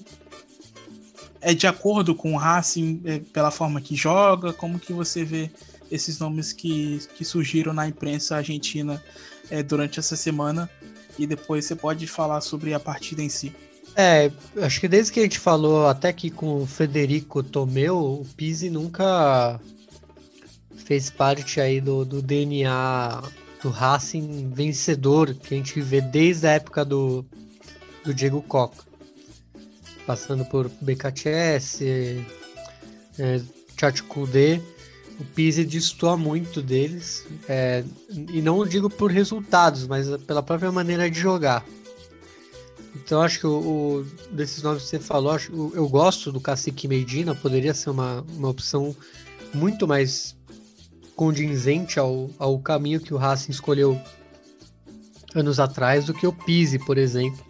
é, 1.41 1.55
de 1.55 1.67
acordo 1.67 2.15
com 2.15 2.35
o 2.35 2.37
Racing 2.37 3.01
é, 3.05 3.19
pela 3.19 3.51
forma 3.51 3.81
que 3.81 3.97
joga? 3.97 4.53
Como 4.53 4.79
que 4.79 4.93
você 4.93 5.25
vê 5.25 5.51
esses 5.91 6.19
nomes 6.19 6.53
que, 6.53 7.01
que 7.15 7.25
surgiram 7.25 7.73
na 7.73 7.89
imprensa 7.89 8.37
argentina 8.37 9.03
é, 9.51 9.63
durante 9.63 9.99
essa 9.99 10.15
semana? 10.15 10.71
E 11.19 11.27
depois 11.27 11.65
você 11.65 11.75
pode 11.75 12.07
falar 12.07 12.41
sobre 12.41 12.73
a 12.73 12.81
partida 12.81 13.23
em 13.23 13.29
si. 13.29 13.53
É, 13.97 14.31
acho 14.59 14.81
que 14.81 14.87
desde 14.87 15.13
que 15.13 15.21
a 15.21 15.23
gente 15.25 15.39
falou 15.39 15.89
até 15.89 16.09
aqui 16.09 16.31
com 16.31 16.63
o 16.63 16.67
Federico 16.67 17.43
Tomeu, 17.43 17.99
o 17.99 18.27
Pise 18.37 18.71
nunca 18.71 19.61
fez 20.77 21.11
parte 21.11 21.61
aí 21.61 21.81
do, 21.81 22.05
do 22.05 22.23
DNA 22.23 23.23
do 23.63 23.71
Racing 23.71 24.51
vencedor 24.53 25.35
que 25.35 25.55
a 25.55 25.57
gente 25.57 25.81
vê 25.81 26.01
desde 26.01 26.47
a 26.47 26.53
época 26.53 26.85
do, 26.85 27.25
do 28.05 28.15
Diego 28.15 28.43
Coca. 28.43 28.85
Passando 30.07 30.45
por 30.45 30.69
BKTS, 30.81 31.85
é, 33.19 33.41
Chat 33.79 34.03
Kudê, 34.03 34.61
o 35.19 35.25
Pise 35.25 35.65
destoa 35.65 36.17
muito 36.17 36.63
deles. 36.63 37.27
É, 37.49 37.85
e 38.33 38.41
não 38.41 38.67
digo 38.67 38.89
por 38.89 39.11
resultados, 39.11 39.87
mas 39.87 40.09
pela 40.23 40.43
própria 40.43 40.73
maneira 40.73 41.11
de 41.11 41.21
jogar. 41.21 41.65
Então 42.97 43.23
acho 43.23 43.39
que 43.39 43.47
o, 43.47 43.51
o, 43.51 44.07
desses 44.33 44.63
nomes 44.63 44.83
que 44.85 44.89
você 44.89 44.99
falou, 44.99 45.33
acho, 45.33 45.53
eu, 45.53 45.73
eu 45.75 45.89
gosto 45.89 46.33
do 46.33 46.41
Cacique 46.41 46.89
Medina, 46.89 47.35
poderia 47.35 47.75
ser 47.75 47.91
uma, 47.91 48.25
uma 48.37 48.49
opção 48.49 48.97
muito 49.55 49.87
mais 49.87 50.37
condizente 51.21 51.99
ao, 51.99 52.31
ao 52.39 52.59
caminho 52.59 52.99
que 52.99 53.13
o 53.13 53.19
Racing 53.19 53.51
escolheu 53.51 54.01
anos 55.35 55.61
atrás 55.61 56.07
do 56.07 56.15
que 56.15 56.27
o 56.27 56.33
Pise, 56.33 56.79
por 56.79 56.97
exemplo, 56.97 57.45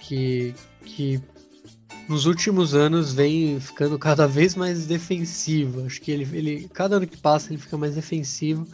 que, 0.00 0.54
que 0.84 1.20
nos 2.08 2.24
últimos 2.24 2.76
anos 2.76 3.12
vem 3.12 3.58
ficando 3.58 3.98
cada 3.98 4.28
vez 4.28 4.54
mais 4.54 4.86
defensivo. 4.86 5.86
Acho 5.86 6.00
que 6.00 6.12
ele, 6.12 6.22
ele 6.32 6.70
cada 6.72 6.98
ano 6.98 7.06
que 7.08 7.16
passa 7.16 7.50
ele 7.50 7.60
fica 7.60 7.76
mais 7.76 7.96
defensivo. 7.96 8.64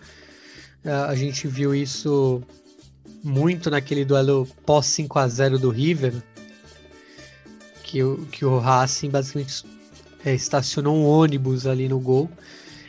A 1.09 1.15
gente 1.15 1.49
viu 1.49 1.75
isso 1.75 2.43
muito 3.23 3.71
naquele 3.71 4.05
duelo 4.05 4.47
pós 4.67 4.85
5 4.85 5.19
a 5.19 5.27
0 5.27 5.59
do 5.59 5.71
River, 5.71 6.13
que, 7.83 8.03
o, 8.03 8.27
que 8.27 8.45
o 8.45 8.59
Racing 8.59 9.09
basicamente 9.09 9.65
é, 10.23 10.35
estacionou 10.35 10.95
um 10.95 11.07
ônibus 11.07 11.67
ali 11.67 11.89
no 11.89 11.99
gol. 11.99 12.31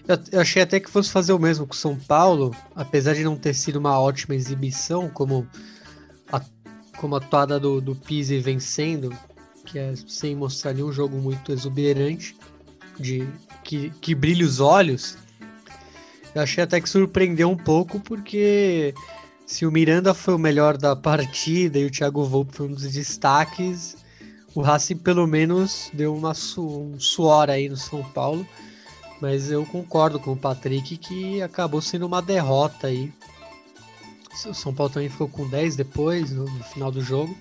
Eu, 0.08 0.40
achei 0.40 0.62
até 0.62 0.80
que 0.80 0.90
fosse 0.90 1.12
fazer 1.12 1.34
o 1.34 1.40
mesmo 1.40 1.66
com 1.66 1.74
o 1.74 1.78
São 1.78 1.98
Paulo, 1.98 2.56
apesar 2.76 3.16
de 3.16 3.24
não 3.24 3.36
ter 3.36 3.56
sido 3.56 3.78
uma 3.78 4.00
ótima 4.00 4.36
exibição, 4.36 5.10
como 5.10 5.48
a, 6.32 6.42
como 6.98 7.16
a 7.16 7.20
toada 7.20 7.60
do, 7.60 7.82
do 7.82 7.96
Pise 7.96 8.38
vencendo, 8.40 9.12
que 9.66 9.80
é 9.80 9.94
sem 10.08 10.36
mostrar 10.36 10.74
nenhum 10.74 10.92
jogo 10.92 11.18
muito 11.18 11.52
exuberante, 11.52 12.36
de 13.00 13.28
que, 13.64 13.90
que 14.00 14.14
brilha 14.14 14.46
os 14.46 14.60
olhos. 14.60 15.18
Eu 16.36 16.42
achei 16.44 16.64
até 16.64 16.80
que 16.80 16.90
surpreendeu 16.90 17.50
um 17.50 17.58
pouco, 17.58 18.00
porque 18.00 18.94
se 19.46 19.66
o 19.66 19.72
Miranda 19.72 20.14
foi 20.14 20.36
o 20.36 20.40
melhor 20.40 20.78
da 20.78 20.96
partida 20.96 21.80
e 21.80 21.86
o 21.86 21.92
Thiago 21.92 22.24
Volpe 22.26 22.56
foi 22.56 22.68
um 22.68 22.74
dos 22.74 22.92
destaques, 22.92 23.98
o 24.54 24.62
Racing 24.62 24.98
pelo 24.98 25.26
menos 25.26 25.90
deu 25.94 26.16
uma 26.16 26.34
su 26.34 26.66
um 26.66 27.00
suor 27.00 27.50
aí 27.50 27.68
no 27.68 27.78
São 27.78 28.04
Paulo. 28.04 28.48
Mas 29.22 29.50
eu 29.50 29.66
concordo 29.66 30.20
com 30.20 30.34
o 30.34 30.38
Patrick 30.38 30.98
que 30.98 31.42
acabou 31.42 31.82
sendo 31.82 32.06
uma 32.06 32.22
derrota 32.22 32.88
aí. 32.88 33.14
O 34.46 34.54
São 34.54 34.74
Paulo 34.74 34.92
também 34.92 35.10
ficou 35.10 35.30
com 35.30 35.48
10 35.48 35.78
depois, 35.78 36.32
no, 36.32 36.44
no 36.44 36.64
final 36.66 36.92
do 36.92 37.02
jogo. 37.02 37.36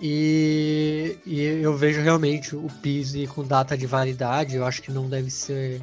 E, 0.00 1.18
e, 1.26 1.40
eu 1.40 1.76
vejo 1.76 2.00
realmente 2.00 2.56
o 2.56 2.68
Pise 2.82 3.26
com 3.26 3.44
data 3.44 3.76
de 3.76 3.86
validade. 3.86 4.56
Eu 4.56 4.64
acho 4.64 4.82
que 4.82 4.90
não 4.90 5.08
deve 5.08 5.30
ser 5.30 5.82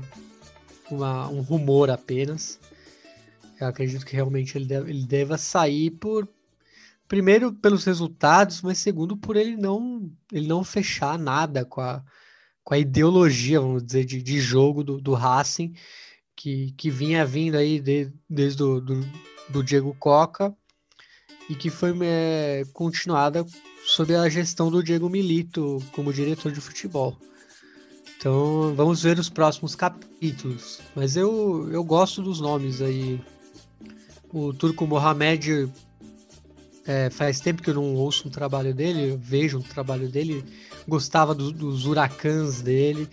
uma, 0.89 1.28
um 1.28 1.41
rumor 1.41 1.89
apenas. 1.89 2.60
Eu 3.60 3.67
acredito 3.67 4.06
que 4.06 4.15
realmente 4.15 4.58
ele, 4.58 4.65
deve, 4.65 4.89
ele 4.91 5.06
deva 5.06 5.38
sair 5.38 5.91
por 5.91 6.28
primeiro 7.08 7.54
pelos 7.54 7.86
resultados, 7.86 8.62
mas 8.62 8.78
segundo 8.78 9.15
por 9.15 9.36
ele 9.36 9.56
não 9.56 10.12
ele 10.32 10.47
não 10.47 10.63
fechar 10.63 11.17
nada 11.17 11.63
com 11.63 11.80
a, 11.82 12.04
com 12.67 12.73
a 12.73 12.77
ideologia, 12.77 13.62
vamos 13.62 13.82
dizer, 13.82 14.03
de, 14.03 14.21
de 14.21 14.41
jogo 14.41 14.84
do, 14.84 14.99
do 14.99 15.13
Racing 15.13 15.73
que, 16.36 16.73
que 16.73 16.89
vinha 16.89 17.25
vindo 17.25 17.56
aí 17.56 17.80
de, 17.80 18.12
desde 18.30 18.58
do, 18.58 18.82
do, 18.82 19.10
do, 19.47 19.63
Diego 19.63 19.95
Coca 19.97 20.53
e 21.49 21.56
que 21.56 21.69
foi 21.69 21.97
é, 22.01 22.65
continuada 22.73 23.45
sob 23.86 24.13
a 24.13 24.27
gestão 24.27 24.69
do 24.69 24.84
Diego 24.84 25.10
Milito 25.10 25.82
como 25.93 26.12
diretor 26.12 26.51
de 26.51 26.60
futebol. 26.60 27.17
Então 28.17 28.75
vamos 28.75 29.01
ver 29.01 29.17
os 29.17 29.30
próximos 29.30 29.73
capítulos. 29.73 30.82
Mas 30.93 31.15
eu, 31.15 31.69
eu 31.71 31.86
gosto 31.86 32.21
dos 32.21 32.41
nomes 32.41 32.82
aí 32.82 33.17
o 34.30 34.51
Turco 34.53 34.86
Mohamed 34.86 35.71
é, 36.88 37.10
faz 37.10 37.41
tempo 37.41 37.62
que 37.62 37.69
eu 37.69 37.73
não 37.73 37.93
ouço 37.95 38.28
um 38.28 38.32
trabalho 38.32 38.73
dele, 38.73 39.19
vejo 39.21 39.60
um 39.60 39.62
trabalho 39.62 40.08
dele, 40.08 40.43
gostava 40.88 41.36
do, 41.36 41.52
dos 41.52 41.86
huracãs 41.86 42.62
dele, 42.62 43.10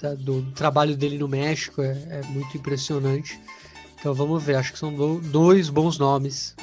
da, 0.00 0.14
do, 0.14 0.42
do, 0.42 0.50
trabalho 0.50 0.96
dele 0.96 1.16
no 1.16 1.28
México, 1.28 1.80
é, 1.80 1.92
é, 2.10 2.22
muito 2.28 2.56
impressionante. 2.56 3.40
Então 3.98 4.12
vamos 4.12 4.42
ver, 4.42 4.56
acho 4.56 4.72
que 4.72 4.78
são 4.78 4.92
do, 4.92 5.20
dois 5.20 5.70
bons 5.70 5.96
nomes, 5.96 6.56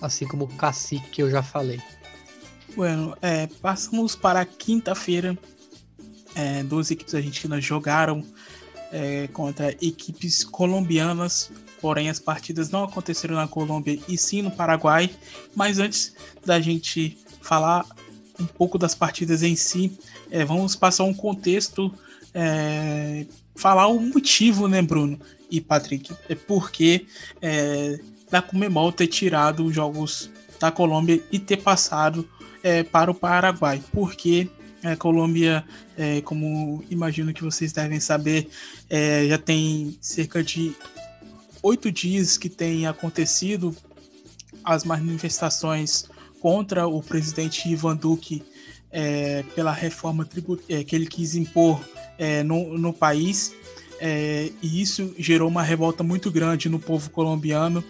assim 0.00 0.26
como 0.26 0.44
o 0.44 0.48
Cacique 0.48 1.08
que 1.08 1.22
eu 1.22 1.30
já 1.30 1.42
falei. 1.42 1.80
Bueno, 2.76 3.16
é, 3.22 3.46
passamos 3.62 4.14
para 4.14 4.44
quinta-feira. 4.44 5.36
É, 6.34 6.62
duas 6.62 6.90
equipes 6.90 7.14
argentinas 7.14 7.64
jogaram 7.64 8.22
é, 8.92 9.26
contra 9.28 9.70
equipes 9.80 10.44
colombianas 10.44 11.50
porém 11.80 12.08
as 12.08 12.18
partidas 12.18 12.70
não 12.70 12.84
aconteceram 12.84 13.36
na 13.36 13.48
Colômbia 13.48 13.98
e 14.08 14.16
sim 14.16 14.42
no 14.42 14.50
Paraguai. 14.50 15.10
Mas 15.54 15.78
antes 15.78 16.14
da 16.44 16.60
gente 16.60 17.16
falar 17.40 17.84
um 18.38 18.46
pouco 18.46 18.78
das 18.78 18.94
partidas 18.94 19.42
em 19.42 19.56
si, 19.56 19.98
é, 20.30 20.44
vamos 20.44 20.76
passar 20.76 21.04
um 21.04 21.14
contexto, 21.14 21.92
é, 22.34 23.26
falar 23.54 23.86
o 23.86 24.00
motivo, 24.00 24.68
né, 24.68 24.82
Bruno 24.82 25.18
e 25.50 25.60
Patrick, 25.60 26.12
é 26.28 26.34
porque 26.34 27.06
é, 27.40 27.98
da 28.30 28.42
Comebol 28.42 28.92
ter 28.92 29.06
tirado 29.06 29.64
os 29.64 29.74
jogos 29.74 30.30
da 30.60 30.70
Colômbia 30.70 31.22
e 31.30 31.38
ter 31.38 31.58
passado 31.58 32.28
é, 32.62 32.82
para 32.82 33.10
o 33.10 33.14
Paraguai, 33.14 33.82
porque 33.92 34.48
a 34.82 34.96
Colômbia, 34.96 35.64
é, 35.96 36.20
como 36.20 36.84
imagino 36.90 37.32
que 37.32 37.42
vocês 37.42 37.72
devem 37.72 38.00
saber, 38.00 38.48
é, 38.88 39.26
já 39.28 39.38
tem 39.38 39.96
cerca 40.00 40.42
de 40.42 40.72
oito 41.66 41.90
dias 41.90 42.38
que 42.38 42.48
tem 42.48 42.86
acontecido 42.86 43.74
as 44.62 44.84
manifestações 44.84 46.04
contra 46.40 46.86
o 46.86 47.02
presidente 47.02 47.68
Ivan 47.68 47.96
Duque 47.96 48.44
é, 48.92 49.42
pela 49.52 49.72
reforma 49.72 50.24
tributária 50.24 50.80
é, 50.80 50.84
que 50.84 50.94
ele 50.94 51.06
quis 51.06 51.34
impor 51.34 51.80
é, 52.16 52.44
no, 52.44 52.78
no 52.78 52.92
país. 52.92 53.52
É, 53.98 54.52
e 54.62 54.80
isso 54.80 55.12
gerou 55.18 55.48
uma 55.48 55.62
revolta 55.62 56.04
muito 56.04 56.30
grande 56.30 56.68
no 56.68 56.78
povo 56.78 57.10
colombiano. 57.10 57.82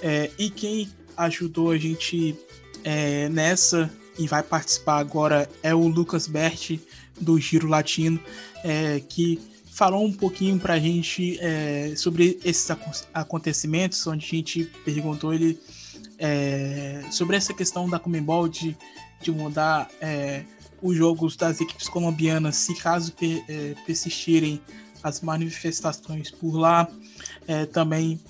É, 0.00 0.30
e 0.38 0.48
quem 0.48 0.88
ajudou 1.16 1.72
a 1.72 1.78
gente 1.78 2.36
é, 2.84 3.28
nessa 3.30 3.90
e 4.16 4.28
vai 4.28 4.44
participar 4.44 4.98
agora 4.98 5.50
é 5.60 5.74
o 5.74 5.88
Lucas 5.88 6.28
Berti, 6.28 6.80
do 7.20 7.38
Giro 7.40 7.66
Latino, 7.66 8.20
que 9.08 9.40
falou 9.74 10.04
um 10.04 10.12
pouquinho 10.12 10.56
para 10.58 10.74
a 10.74 10.78
gente 10.78 11.36
é, 11.40 11.94
sobre 11.96 12.38
esses 12.44 12.70
acontecimentos, 13.12 14.06
onde 14.06 14.24
a 14.24 14.28
gente 14.28 14.64
perguntou 14.84 15.34
ele 15.34 15.58
é, 16.16 17.02
sobre 17.10 17.36
essa 17.36 17.52
questão 17.52 17.90
da 17.90 17.98
Comembol 17.98 18.46
de, 18.48 18.76
de 19.20 19.32
mudar 19.32 19.90
é, 20.00 20.44
os 20.80 20.96
jogos 20.96 21.34
das 21.34 21.60
equipes 21.60 21.88
colombianas, 21.88 22.54
se 22.54 22.74
caso 22.76 23.12
é, 23.20 23.74
persistirem 23.84 24.60
as 25.02 25.20
manifestações 25.20 26.30
por 26.30 26.56
lá, 26.56 26.88
é, 27.48 27.66
também 27.66 28.20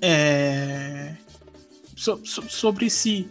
é, 0.00 1.16
so, 1.94 2.18
so, 2.24 2.48
sobre 2.48 2.88
se 2.88 3.28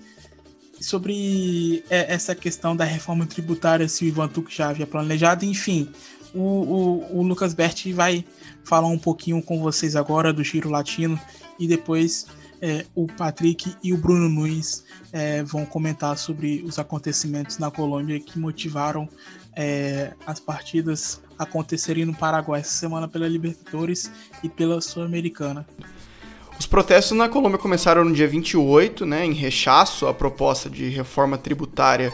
sobre 0.79 1.83
essa 1.89 2.35
questão 2.35 2.75
da 2.75 2.83
reforma 2.83 3.25
tributária, 3.25 3.87
se 3.87 4.05
o 4.05 4.07
Ivan 4.07 4.27
Tuque 4.27 4.55
já 4.55 4.69
havia 4.69 4.85
planejado, 4.85 5.43
enfim, 5.43 5.89
o, 6.35 7.07
o, 7.11 7.19
o 7.19 7.23
Lucas 7.23 7.53
Berti 7.53 7.93
vai 7.93 8.25
falar 8.63 8.87
um 8.87 8.97
pouquinho 8.97 9.41
com 9.41 9.59
vocês 9.61 9.95
agora 9.95 10.33
do 10.33 10.43
Giro 10.43 10.69
Latino 10.69 11.19
e 11.57 11.67
depois 11.67 12.27
é, 12.61 12.85
o 12.93 13.07
Patrick 13.07 13.75
e 13.83 13.93
o 13.93 13.97
Bruno 13.97 14.27
Nunes 14.27 14.83
é, 15.11 15.43
vão 15.43 15.65
comentar 15.65 16.17
sobre 16.17 16.63
os 16.65 16.77
acontecimentos 16.79 17.57
na 17.57 17.71
Colômbia 17.71 18.19
que 18.19 18.37
motivaram 18.37 19.07
é, 19.55 20.13
as 20.25 20.39
partidas 20.39 21.21
acontecerem 21.37 22.05
no 22.05 22.13
Paraguai 22.13 22.61
essa 22.61 22.71
semana 22.71 23.07
pela 23.07 23.27
Libertadores 23.27 24.11
e 24.43 24.49
pela 24.49 24.81
Sul-Americana. 24.81 25.65
Os 26.57 26.65
protestos 26.65 27.17
na 27.17 27.27
Colômbia 27.27 27.59
começaram 27.59 28.05
no 28.05 28.13
dia 28.13 28.27
28, 28.27 29.05
né, 29.05 29.25
em 29.25 29.33
rechaço 29.33 30.07
à 30.07 30.13
proposta 30.13 30.69
de 30.69 30.87
reforma 30.87 31.37
tributária 31.37 32.13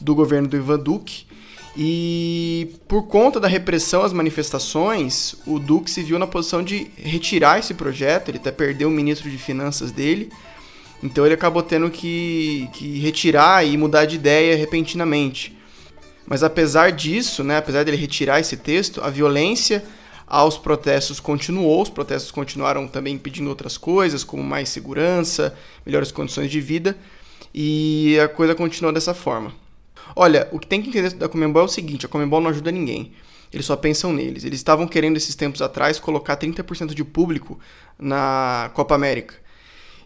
do 0.00 0.14
governo 0.14 0.48
do 0.48 0.56
Ivan 0.56 0.78
Duque. 0.78 1.26
E 1.76 2.74
por 2.86 3.04
conta 3.04 3.40
da 3.40 3.48
repressão 3.48 4.02
às 4.02 4.12
manifestações, 4.12 5.34
o 5.46 5.58
Duque 5.58 5.90
se 5.90 6.02
viu 6.02 6.18
na 6.18 6.26
posição 6.26 6.62
de 6.62 6.90
retirar 6.96 7.58
esse 7.58 7.72
projeto, 7.72 8.28
ele 8.28 8.38
até 8.38 8.52
perdeu 8.52 8.88
o 8.88 8.92
ministro 8.92 9.30
de 9.30 9.38
Finanças 9.38 9.90
dele, 9.90 10.30
então 11.02 11.24
ele 11.24 11.34
acabou 11.34 11.62
tendo 11.62 11.90
que, 11.90 12.68
que 12.74 12.98
retirar 12.98 13.66
e 13.66 13.76
mudar 13.78 14.04
de 14.04 14.16
ideia 14.16 14.54
repentinamente. 14.54 15.56
Mas 16.26 16.42
apesar 16.42 16.92
disso, 16.92 17.42
né, 17.42 17.56
apesar 17.56 17.84
dele 17.84 17.96
retirar 17.96 18.38
esse 18.38 18.56
texto, 18.56 19.00
a 19.02 19.08
violência 19.08 19.82
aos 20.26 20.58
protestos 20.58 21.20
continuou, 21.20 21.82
os 21.82 21.90
protestos 21.90 22.30
continuaram 22.30 22.86
também 22.86 23.16
pedindo 23.18 23.48
outras 23.48 23.78
coisas, 23.78 24.22
como 24.22 24.42
mais 24.42 24.68
segurança, 24.68 25.54
melhores 25.84 26.12
condições 26.12 26.50
de 26.50 26.60
vida, 26.60 26.96
e 27.52 28.18
a 28.22 28.28
coisa 28.28 28.54
continuou 28.54 28.92
dessa 28.92 29.14
forma. 29.14 29.61
Olha, 30.14 30.48
o 30.52 30.58
que 30.58 30.66
tem 30.66 30.82
que 30.82 30.88
entender 30.88 31.10
da 31.14 31.28
Comembol 31.28 31.62
é 31.62 31.64
o 31.64 31.68
seguinte, 31.68 32.06
a 32.06 32.08
Comembol 32.08 32.40
não 32.40 32.50
ajuda 32.50 32.70
ninguém. 32.70 33.12
Eles 33.52 33.66
só 33.66 33.76
pensam 33.76 34.12
neles. 34.12 34.44
Eles 34.44 34.60
estavam 34.60 34.88
querendo 34.88 35.16
esses 35.16 35.34
tempos 35.34 35.60
atrás 35.60 36.00
colocar 36.00 36.36
30% 36.36 36.94
de 36.94 37.04
público 37.04 37.58
na 37.98 38.70
Copa 38.74 38.94
América. 38.94 39.34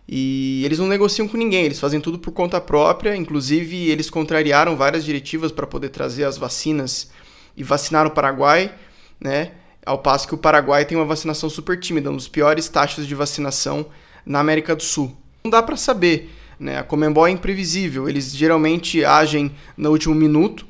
E 0.08 0.64
eles 0.64 0.78
não 0.78 0.86
negociam 0.86 1.26
com 1.26 1.36
ninguém, 1.36 1.64
eles 1.64 1.80
fazem 1.80 2.00
tudo 2.00 2.18
por 2.18 2.32
conta 2.32 2.60
própria. 2.60 3.16
Inclusive, 3.16 3.88
eles 3.88 4.10
contrariaram 4.10 4.76
várias 4.76 5.04
diretivas 5.04 5.50
para 5.50 5.66
poder 5.66 5.88
trazer 5.90 6.24
as 6.24 6.36
vacinas 6.36 7.10
e 7.56 7.62
vacinar 7.64 8.06
o 8.06 8.10
Paraguai, 8.10 8.72
né? 9.20 9.52
Ao 9.84 9.98
passo 9.98 10.26
que 10.26 10.34
o 10.34 10.38
Paraguai 10.38 10.84
tem 10.84 10.96
uma 10.98 11.04
vacinação 11.04 11.48
super 11.48 11.78
tímida, 11.78 12.10
um 12.10 12.16
dos 12.16 12.28
piores 12.28 12.68
taxas 12.68 13.06
de 13.06 13.14
vacinação 13.14 13.86
na 14.24 14.40
América 14.40 14.74
do 14.74 14.82
Sul. 14.82 15.16
Não 15.44 15.50
dá 15.50 15.62
para 15.62 15.76
saber, 15.76 16.30
né? 16.58 16.78
A 16.78 16.82
Comembol 16.82 17.26
é 17.26 17.30
imprevisível, 17.30 18.08
eles 18.08 18.34
geralmente 18.34 19.04
agem 19.04 19.52
no 19.76 19.90
último 19.90 20.14
minuto 20.14 20.66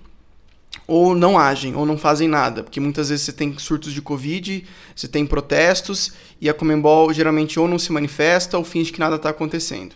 ou 0.87 1.15
não 1.15 1.39
agem, 1.39 1.75
ou 1.75 1.85
não 1.85 1.99
fazem 1.99 2.29
nada, 2.29 2.63
porque 2.63 2.79
muitas 2.79 3.09
vezes 3.09 3.25
você 3.25 3.33
tem 3.33 3.57
surtos 3.59 3.93
de 3.93 4.01
Covid, 4.01 4.65
você 4.95 5.09
tem 5.09 5.27
protestos, 5.27 6.13
e 6.41 6.49
a 6.49 6.55
Comembol 6.55 7.13
geralmente 7.13 7.59
ou 7.59 7.67
não 7.67 7.79
se 7.79 7.91
manifesta 7.93 8.57
ou 8.57 8.65
finge 8.65 8.93
que 8.93 9.01
nada 9.01 9.17
está 9.17 9.31
acontecendo. 9.31 9.95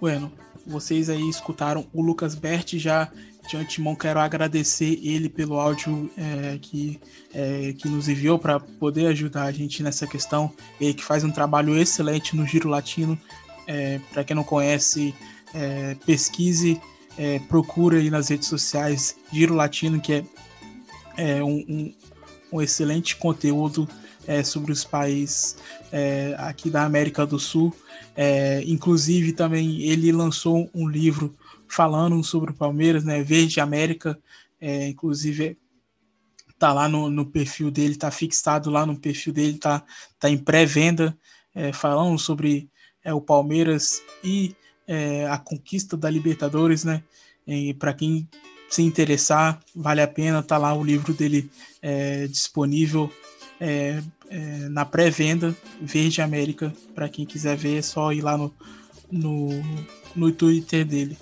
Bueno, 0.00 0.32
vocês 0.66 1.08
aí 1.08 1.28
escutaram 1.28 1.86
o 1.92 2.02
Lucas 2.02 2.34
Berti 2.34 2.78
já 2.78 3.10
de 3.46 3.56
antemão 3.56 3.94
quero 3.94 4.18
agradecer 4.18 4.98
ele 5.02 5.28
pelo 5.28 5.58
áudio 5.58 6.10
é, 6.16 6.58
que, 6.60 6.98
é, 7.32 7.72
que 7.78 7.88
nos 7.88 8.08
enviou 8.08 8.38
para 8.38 8.58
poder 8.58 9.06
ajudar 9.06 9.44
a 9.44 9.52
gente 9.52 9.82
nessa 9.82 10.06
questão. 10.06 10.52
Ele 10.80 10.94
que 10.94 11.04
faz 11.04 11.22
um 11.22 11.30
trabalho 11.30 11.76
excelente 11.76 12.34
no 12.34 12.44
Giro 12.44 12.68
Latino. 12.68 13.18
É, 13.66 14.00
para 14.12 14.24
quem 14.24 14.36
não 14.36 14.44
conhece, 14.44 15.14
é, 15.54 15.94
pesquise 16.06 16.80
é, 17.18 17.38
procura 17.40 17.98
aí 17.98 18.10
nas 18.10 18.28
redes 18.28 18.48
sociais 18.48 19.16
Giro 19.32 19.54
Latino, 19.54 20.00
que 20.00 20.12
é, 20.12 20.24
é 21.16 21.44
um, 21.44 21.64
um, 21.68 21.94
um, 22.52 22.62
excelente 22.62 23.16
conteúdo 23.16 23.88
é, 24.26 24.42
sobre 24.42 24.72
os 24.72 24.84
países 24.84 25.56
é, 25.90 26.34
aqui 26.38 26.68
da 26.68 26.84
América 26.84 27.26
do 27.26 27.38
Sul. 27.38 27.74
É, 28.14 28.62
inclusive, 28.66 29.32
também 29.32 29.80
ele 29.82 30.12
lançou 30.12 30.70
um 30.74 30.88
livro 30.88 31.34
falando 31.68 32.22
sobre 32.22 32.50
o 32.50 32.54
Palmeiras, 32.54 33.04
né, 33.04 33.22
Verde 33.22 33.60
América, 33.60 34.18
é, 34.60 34.88
inclusive 34.88 35.58
tá 36.58 36.72
lá 36.72 36.88
no, 36.88 37.10
no, 37.10 37.26
perfil 37.26 37.70
dele, 37.70 37.96
tá 37.96 38.10
fixado 38.10 38.70
lá 38.70 38.86
no 38.86 38.98
perfil 38.98 39.30
dele, 39.30 39.58
tá, 39.58 39.84
tá 40.18 40.30
em 40.30 40.38
pré-venda, 40.38 41.16
falando 41.74 42.18
sobre 42.18 42.70
o 43.12 43.20
Palmeiras 43.20 44.02
e 44.22 44.54
é, 44.86 45.26
a 45.26 45.38
conquista 45.38 45.96
da 45.96 46.08
Libertadores, 46.08 46.84
né? 46.84 47.02
Para 47.78 47.94
quem 47.94 48.28
se 48.68 48.82
interessar, 48.82 49.60
vale 49.74 50.00
a 50.00 50.08
pena, 50.08 50.42
tá 50.42 50.58
lá 50.58 50.74
o 50.74 50.84
livro 50.84 51.14
dele 51.14 51.50
é, 51.80 52.26
disponível 52.26 53.10
é, 53.60 54.02
é 54.28 54.68
na 54.68 54.84
pré-venda 54.84 55.56
Verde 55.80 56.20
América. 56.20 56.72
Para 56.94 57.08
quem 57.08 57.24
quiser 57.24 57.56
ver, 57.56 57.78
é 57.78 57.82
só 57.82 58.12
ir 58.12 58.22
lá 58.22 58.36
no, 58.36 58.52
no, 59.10 59.48
no 60.14 60.32
Twitter 60.32 60.84
dele. 60.84 61.16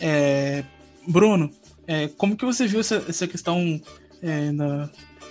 É, 0.00 0.64
Bruno, 1.06 1.50
é, 1.86 2.08
como 2.08 2.36
que 2.36 2.44
você 2.44 2.66
viu 2.66 2.80
essa, 2.80 3.04
essa 3.08 3.26
questão 3.26 3.80
na, 4.54 4.90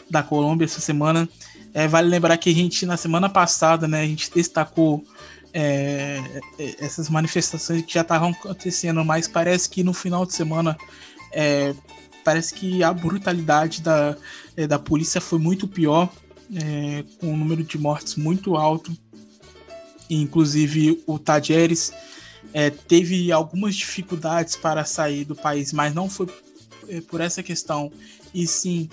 da 0.09 0.23
Colômbia 0.23 0.65
essa 0.65 0.79
semana? 0.79 1.27
vale 1.89 2.07
lembrar 2.07 2.37
que 2.37 2.49
a 2.49 2.53
gente, 2.53 2.85
na 2.85 2.95
semana 2.95 3.27
passada, 3.27 3.85
né, 3.85 4.01
a 4.01 4.05
gente 4.05 4.31
destacou 4.31 5.03
é, 5.57 6.21
é, 6.59 6.75
essas 6.79 7.07
manifestações 7.07 7.81
que 7.85 7.93
já 7.93 8.01
estavam 8.01 8.31
acontecendo, 8.31 9.05
mas 9.05 9.25
parece 9.25 9.69
que 9.69 9.85
no 9.85 9.93
final 9.93 10.25
de 10.25 10.33
semana 10.33 10.77
é, 11.31 11.73
parece 12.25 12.53
que 12.53 12.83
a 12.83 12.91
brutalidade 12.91 13.81
da, 13.81 14.17
é, 14.57 14.67
da 14.67 14.77
polícia 14.77 15.21
foi 15.21 15.39
muito 15.39 15.65
pior, 15.65 16.11
é, 16.53 17.05
com 17.21 17.27
um 17.27 17.37
número 17.37 17.63
de 17.63 17.77
mortes 17.77 18.17
muito 18.17 18.57
alto. 18.57 18.91
Inclusive 20.09 21.01
o 21.07 21.17
Tajeres 21.17 21.93
é, 22.53 22.69
teve 22.69 23.31
algumas 23.31 23.75
dificuldades 23.75 24.57
para 24.57 24.83
sair 24.83 25.23
do 25.23 25.37
país, 25.37 25.71
mas 25.71 25.95
não 25.95 26.09
foi 26.09 26.27
por 27.07 27.21
essa 27.21 27.41
questão, 27.41 27.91
e 28.33 28.45
sim 28.45 28.89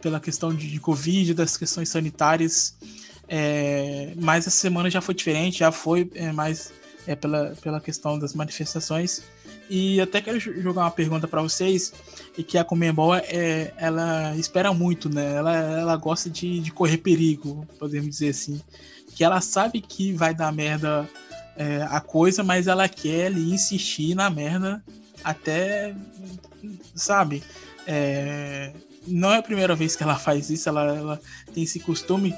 pela 0.00 0.20
questão 0.20 0.54
de, 0.54 0.70
de 0.70 0.80
Covid, 0.80 1.34
das 1.34 1.56
questões 1.56 1.88
sanitárias. 1.88 2.74
É, 3.28 4.12
mas 4.16 4.46
essa 4.46 4.56
semana 4.56 4.90
já 4.90 5.00
foi 5.00 5.14
diferente, 5.14 5.58
já 5.58 5.72
foi 5.72 6.10
é, 6.14 6.30
mais 6.32 6.72
é, 7.06 7.14
pela, 7.14 7.54
pela 7.60 7.80
questão 7.80 8.18
das 8.18 8.34
manifestações. 8.34 9.22
E 9.68 10.00
até 10.00 10.20
quero 10.20 10.38
jogar 10.38 10.82
uma 10.82 10.90
pergunta 10.90 11.26
para 11.26 11.42
vocês, 11.42 11.92
e 12.38 12.42
que 12.42 12.56
a 12.56 12.64
Comembol 12.64 13.14
é, 13.16 13.72
ela 13.76 14.36
espera 14.36 14.72
muito, 14.72 15.08
né? 15.08 15.34
Ela, 15.34 15.56
ela 15.56 15.96
gosta 15.96 16.30
de, 16.30 16.60
de 16.60 16.70
correr 16.70 16.98
perigo, 16.98 17.66
podemos 17.78 18.10
dizer 18.10 18.28
assim. 18.28 18.60
Que 19.14 19.24
ela 19.24 19.40
sabe 19.40 19.80
que 19.80 20.12
vai 20.12 20.32
dar 20.32 20.52
merda 20.52 21.08
é, 21.56 21.82
a 21.90 22.00
coisa, 22.00 22.44
mas 22.44 22.68
ela 22.68 22.88
quer 22.88 23.26
ali, 23.26 23.52
insistir 23.52 24.14
na 24.14 24.30
merda 24.30 24.84
até, 25.24 25.96
sabe? 26.94 27.42
É, 27.86 28.72
não 29.06 29.32
é 29.32 29.38
a 29.38 29.42
primeira 29.42 29.74
vez 29.74 29.96
que 29.96 30.02
ela 30.02 30.16
faz 30.16 30.50
isso, 30.50 30.68
ela, 30.68 30.96
ela 30.96 31.20
tem 31.52 31.64
esse 31.64 31.80
costume 31.80 32.34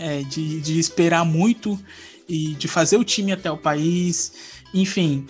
é, 0.00 0.22
de, 0.22 0.60
de 0.60 0.80
esperar 0.80 1.24
muito 1.24 1.78
e 2.26 2.54
de 2.54 2.66
fazer 2.66 2.96
o 2.96 3.04
time 3.04 3.32
até 3.32 3.50
o 3.50 3.56
país. 3.56 4.32
Enfim, 4.72 5.26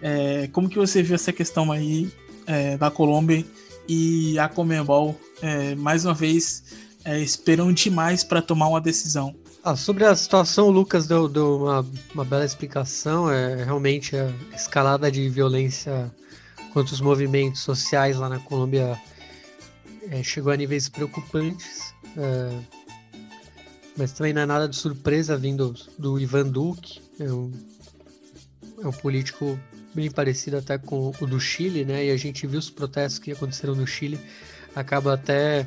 é, 0.00 0.48
como 0.48 0.68
que 0.68 0.78
você 0.78 1.02
viu 1.02 1.14
essa 1.14 1.32
questão 1.32 1.70
aí 1.70 2.10
é, 2.46 2.76
da 2.76 2.90
Colômbia 2.90 3.44
e 3.86 4.38
a 4.38 4.48
Comembol, 4.48 5.20
é, 5.42 5.74
mais 5.74 6.06
uma 6.06 6.14
vez, 6.14 6.64
é, 7.04 7.20
esperam 7.20 7.70
demais 7.72 8.24
para 8.24 8.40
tomar 8.40 8.68
uma 8.68 8.80
decisão? 8.80 9.34
Ah, 9.62 9.76
sobre 9.76 10.04
a 10.04 10.14
situação, 10.14 10.68
o 10.68 10.70
Lucas 10.70 11.06
deu, 11.06 11.28
deu 11.28 11.56
uma, 11.56 11.86
uma, 12.14 12.24
bela 12.24 12.44
explicação. 12.44 13.30
É 13.30 13.64
realmente 13.64 14.14
a 14.16 14.30
escalada 14.54 15.10
de 15.10 15.28
violência 15.28 16.14
contra 16.72 16.92
os 16.92 17.00
movimentos 17.00 17.62
sociais 17.62 18.16
lá 18.16 18.28
na 18.28 18.38
Colômbia 18.38 19.00
é, 20.10 20.22
chegou 20.22 20.52
a 20.52 20.56
níveis 20.56 20.88
preocupantes. 20.88 21.94
É, 22.16 22.83
mas 23.96 24.12
também 24.12 24.32
não 24.32 24.42
é 24.42 24.46
nada 24.46 24.68
de 24.68 24.76
surpresa 24.76 25.36
vindo 25.36 25.74
do 25.98 26.18
Ivan 26.18 26.48
Duque, 26.48 27.00
é 27.18 27.32
um, 27.32 27.52
é 28.82 28.86
um 28.86 28.92
político 28.92 29.58
bem 29.94 30.10
parecido 30.10 30.58
até 30.58 30.76
com 30.76 31.12
o 31.20 31.26
do 31.26 31.38
Chile, 31.38 31.84
né? 31.84 32.06
E 32.06 32.10
a 32.10 32.16
gente 32.16 32.46
viu 32.46 32.58
os 32.58 32.68
protestos 32.68 33.18
que 33.18 33.32
aconteceram 33.32 33.74
no 33.74 33.86
Chile, 33.86 34.18
acaba 34.74 35.14
até 35.14 35.66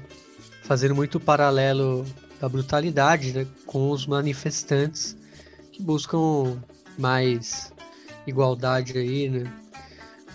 fazendo 0.64 0.94
muito 0.94 1.20
paralelo 1.20 2.06
da 2.40 2.50
brutalidade 2.50 3.32
né? 3.32 3.48
com 3.66 3.90
os 3.90 4.06
manifestantes 4.06 5.16
que 5.72 5.82
buscam 5.82 6.62
mais 6.98 7.72
igualdade 8.28 8.98
aí, 8.98 9.30
né? 9.30 9.54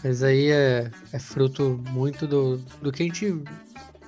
Mas 0.03 0.23
aí 0.23 0.51
é, 0.51 0.91
é 1.13 1.19
fruto 1.19 1.81
muito 1.91 2.27
do, 2.27 2.57
do 2.81 2.91
que 2.91 3.03
a 3.03 3.07
gente 3.07 3.43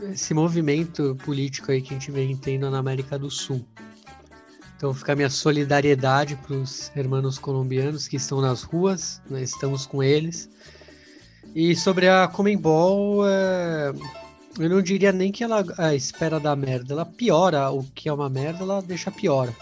esse 0.03 0.35
movimento 0.35 1.17
político 1.25 1.71
aí 1.71 1.81
que 1.81 1.95
a 1.95 1.99
gente 1.99 2.11
vem 2.11 2.37
tendo 2.37 2.71
na 2.71 2.79
América 2.79 3.19
do 3.19 3.31
Sul. 3.31 3.65
Então 4.77 4.93
fica 4.93 5.13
a 5.13 5.17
minha 5.17 5.31
solidariedade 5.31 6.37
para 6.37 6.57
os 6.57 6.91
hermanos 6.95 7.39
colombianos 7.39 8.09
que 8.09 8.17
estão 8.17 8.41
nas 8.41 8.63
ruas, 8.63 9.23
né? 9.31 9.43
estamos 9.43 9.87
com 9.87 10.03
eles. 10.03 10.51
E 11.55 11.77
sobre 11.77 12.09
a 12.09 12.27
Comembol, 12.27 13.27
é... 13.27 13.93
eu 14.59 14.69
não 14.69 14.83
diria 14.83 15.13
nem 15.13 15.31
que 15.31 15.45
ela 15.45 15.65
a 15.79 15.95
espera 15.95 16.41
da 16.41 16.57
merda, 16.57 16.93
ela 16.93 17.07
piora 17.07 17.71
o 17.71 17.85
que 17.95 18.09
é 18.09 18.13
uma 18.13 18.29
merda, 18.29 18.65
ela 18.65 18.83
deixa 18.83 19.11
pior. 19.11 19.55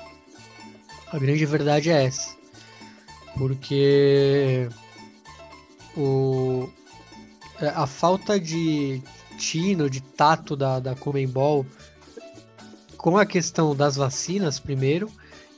A 1.13 1.19
grande 1.19 1.45
verdade 1.45 1.91
é 1.91 2.05
essa. 2.05 2.35
Porque 3.37 4.69
o, 5.97 6.69
é, 7.61 7.69
a 7.69 7.87
falta 7.87 8.41
de 8.41 9.03
tino, 9.43 9.91
de 9.91 10.01
tato 10.01 10.55
da, 10.55 10.79
da 10.79 10.95
Comembol 10.95 11.67
com 12.97 13.19
a 13.19 13.27
questão 13.27 13.75
das 13.75 13.97
vacinas, 13.97 14.61
primeiro, 14.61 15.11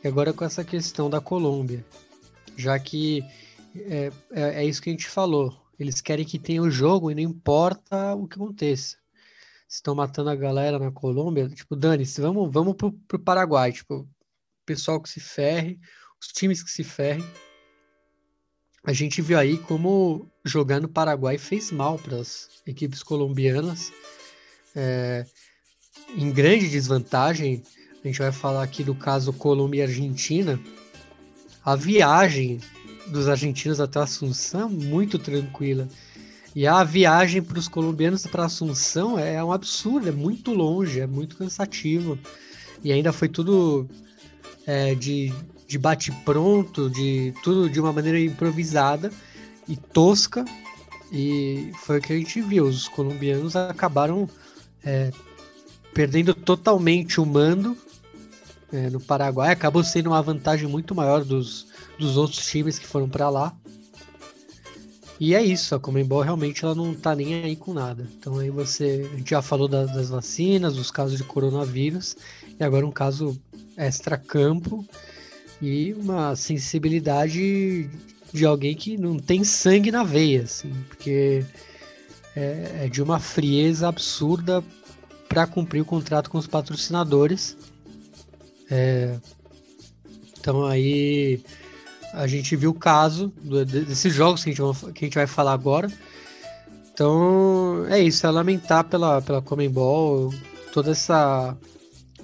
E 0.02 0.08
agora 0.08 0.32
com 0.32 0.44
essa 0.44 0.64
questão 0.64 1.10
da 1.10 1.20
Colômbia, 1.20 1.84
já 2.56 2.78
que 2.78 3.22
é, 3.74 4.10
é, 4.32 4.42
é 4.62 4.64
isso 4.64 4.80
que 4.80 4.88
a 4.88 4.92
gente 4.92 5.08
falou. 5.08 5.54
Eles 5.78 6.00
querem 6.00 6.24
que 6.24 6.38
tenha 6.38 6.62
o 6.62 6.70
jogo 6.70 7.10
e 7.10 7.14
não 7.14 7.22
importa 7.22 8.14
o 8.14 8.26
que 8.26 8.36
aconteça. 8.36 8.96
Estão 9.68 9.94
matando 9.94 10.30
a 10.30 10.36
galera 10.36 10.78
na 10.78 10.90
Colômbia, 10.90 11.48
tipo, 11.48 11.76
Dani, 11.76 12.04
vamos, 12.18 12.50
vamos 12.52 12.74
pro, 12.76 12.92
pro 12.92 13.18
Paraguai, 13.18 13.72
tipo, 13.72 14.08
pessoal 14.64 15.00
que 15.00 15.08
se 15.08 15.20
ferre, 15.20 15.78
os 16.20 16.28
times 16.28 16.62
que 16.62 16.70
se 16.70 16.84
ferrem. 16.84 17.24
A 18.84 18.92
gente 18.92 19.22
viu 19.22 19.38
aí 19.38 19.56
como 19.56 20.28
jogar 20.44 20.80
no 20.80 20.88
Paraguai 20.88 21.38
fez 21.38 21.72
mal 21.72 21.98
para 21.98 22.18
as 22.18 22.48
equipes 22.66 23.02
colombianas. 23.02 23.90
É, 24.76 25.24
em 26.14 26.30
grande 26.30 26.68
desvantagem, 26.68 27.62
a 28.04 28.06
gente 28.06 28.18
vai 28.18 28.30
falar 28.30 28.62
aqui 28.62 28.84
do 28.84 28.94
caso 28.94 29.32
Colômbia 29.32 29.80
e 29.80 29.82
Argentina. 29.82 30.60
A 31.64 31.74
viagem 31.74 32.60
dos 33.06 33.26
argentinos 33.26 33.80
até 33.80 34.00
Assunção 34.00 34.68
é 34.68 34.72
muito 34.72 35.18
tranquila. 35.18 35.88
E 36.54 36.66
a 36.66 36.84
viagem 36.84 37.42
para 37.42 37.58
os 37.58 37.66
colombianos 37.66 38.26
para 38.26 38.44
Assunção 38.44 39.18
é 39.18 39.42
um 39.42 39.50
absurdo, 39.50 40.08
é 40.10 40.12
muito 40.12 40.52
longe, 40.52 41.00
é 41.00 41.06
muito 41.06 41.36
cansativo. 41.36 42.18
E 42.82 42.92
ainda 42.92 43.14
foi 43.14 43.28
tudo 43.28 43.88
é, 44.66 44.94
de, 44.94 45.32
de 45.66 45.78
bate-pronto, 45.78 46.90
de 46.90 47.34
tudo 47.42 47.68
de 47.68 47.80
uma 47.80 47.92
maneira 47.92 48.20
improvisada 48.20 49.10
e 49.68 49.76
tosca. 49.76 50.44
E 51.12 51.70
foi 51.84 51.98
o 51.98 52.02
que 52.02 52.12
a 52.12 52.16
gente 52.16 52.40
viu. 52.40 52.64
Os 52.64 52.88
colombianos 52.88 53.54
acabaram 53.56 54.28
é, 54.84 55.10
perdendo 55.92 56.34
totalmente 56.34 57.20
o 57.20 57.26
mando 57.26 57.76
é, 58.72 58.90
no 58.90 59.00
Paraguai. 59.00 59.52
Acabou 59.52 59.84
sendo 59.84 60.08
uma 60.08 60.22
vantagem 60.22 60.68
muito 60.68 60.94
maior 60.94 61.24
dos, 61.24 61.66
dos 61.98 62.16
outros 62.16 62.44
times 62.46 62.78
que 62.78 62.86
foram 62.86 63.08
para 63.08 63.28
lá. 63.30 63.56
E 65.18 65.34
é 65.34 65.42
isso, 65.42 65.74
a 65.74 65.80
Comembol 65.80 66.22
realmente 66.22 66.64
ela 66.64 66.74
não 66.74 66.92
tá 66.92 67.14
nem 67.14 67.34
aí 67.34 67.54
com 67.54 67.72
nada. 67.72 68.06
Então 68.18 68.38
aí 68.38 68.50
você, 68.50 69.08
a 69.12 69.16
gente 69.16 69.30
já 69.30 69.40
falou 69.40 69.68
das, 69.68 70.10
vacinas, 70.10 70.74
dos 70.74 70.90
casos 70.90 71.16
de 71.16 71.24
coronavírus, 71.24 72.16
e 72.58 72.64
agora 72.64 72.84
um 72.84 72.90
caso 72.90 73.40
extra-campo 73.76 74.84
e 75.64 75.94
uma 75.94 76.36
sensibilidade 76.36 77.88
de 78.32 78.44
alguém 78.44 78.74
que 78.74 78.96
não 78.96 79.18
tem 79.18 79.44
sangue 79.44 79.90
na 79.90 80.02
veia, 80.02 80.42
assim, 80.42 80.72
porque 80.88 81.44
é, 82.36 82.82
é 82.82 82.88
de 82.88 83.02
uma 83.02 83.18
frieza 83.18 83.88
absurda 83.88 84.62
para 85.28 85.46
cumprir 85.46 85.80
o 85.80 85.84
contrato 85.84 86.28
com 86.28 86.38
os 86.38 86.46
patrocinadores. 86.46 87.56
É, 88.70 89.16
então 90.38 90.64
aí 90.66 91.40
a 92.12 92.26
gente 92.26 92.54
viu 92.56 92.70
o 92.70 92.74
caso 92.74 93.32
desses 93.86 94.12
jogos 94.12 94.44
que 94.44 94.50
a, 94.50 94.92
que 94.92 95.04
a 95.04 95.06
gente 95.06 95.14
vai 95.14 95.26
falar 95.26 95.52
agora. 95.52 95.90
Então 96.92 97.86
é 97.88 97.98
isso, 98.00 98.26
é 98.26 98.30
lamentar 98.30 98.84
pela, 98.84 99.20
pela 99.22 99.42
Comembol, 99.42 100.32
toda 100.72 100.92
essa 100.92 101.56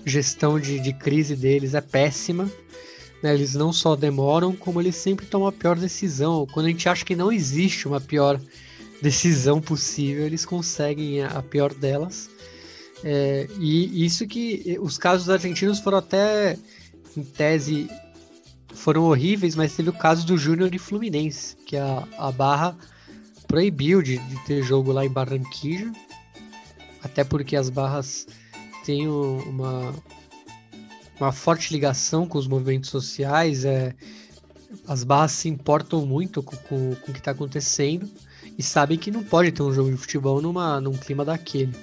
gestão 0.05 0.59
de, 0.61 0.79
de 0.79 0.93
crise 0.93 1.35
deles 1.35 1.75
é 1.75 1.81
péssima. 1.81 2.51
Né? 3.23 3.35
Eles 3.35 3.55
não 3.55 3.73
só 3.73 3.97
demoram, 3.97 4.55
como 4.55 4.81
eles 4.81 4.97
sempre 4.97 5.27
tomam 5.27 5.49
a 5.49 5.53
pior 5.53 5.77
decisão. 5.79 6.47
Quando 6.53 6.67
a 6.67 6.71
gente 6.71 6.89
acha 6.89 7.05
que 7.05 7.17
não 7.17 7.31
existe 7.31 7.87
uma 7.87 8.01
pior 8.01 8.41
decisão 9.01 9.61
possível, 9.61 10.25
eles 10.25 10.45
conseguem 10.45 11.23
a 11.23 11.43
pior 11.43 11.73
delas. 11.75 12.31
É, 13.03 13.49
e 13.59 14.05
isso 14.05 14.27
que 14.27 14.79
os 14.81 14.99
casos 14.99 15.31
argentinos 15.31 15.79
foram 15.79 15.99
até, 15.99 16.59
em 17.17 17.23
tese, 17.23 17.89
foram 18.75 19.05
horríveis, 19.05 19.55
mas 19.55 19.75
teve 19.75 19.91
o 19.91 19.95
caso 19.95 20.27
do 20.27 20.37
Júnior 20.37 20.75
e 20.75 20.79
Fluminense, 20.79 21.57
que 21.67 21.77
a, 21.77 22.07
a 22.19 22.31
Barra 22.31 22.77
proibiu 23.47 24.03
de, 24.03 24.19
de, 24.19 24.45
ter 24.45 24.63
jogo 24.63 24.93
lá 24.93 25.05
em 25.05 25.09
Barranquilla, 25.09 25.93
até 27.03 27.25
porque 27.25 27.57
as 27.57 27.69
barras 27.69 28.27
têm 28.85 29.09
uma, 29.09 29.93
uma 31.21 31.33
forte 31.33 31.73
ligação 31.73 32.27
com 32.27 32.39
os 32.39 32.47
movimentos 32.47 32.91
sociais, 32.91 33.65
é, 33.65 33.95
as 34.87 35.05
barras 35.05 35.33
se 35.33 35.49
importam 35.49 36.05
muito 36.07 36.43
com, 36.43 36.57
com, 36.57 36.95
com 36.95 37.11
o 37.11 37.13
que 37.13 37.19
está 37.19 37.33
acontecendo 37.33 38.09
e 38.57 38.63
sabem 38.63 38.99
que 38.99 39.11
não 39.11 39.23
pode 39.23 39.53
ter 39.53 39.63
um 39.63 39.73
jogo 39.73 39.91
de 39.91 39.97
futebol 39.97 40.41
numa, 40.41 40.81
num 40.81 40.93
clima 40.93 41.25
daquele. 41.25 41.75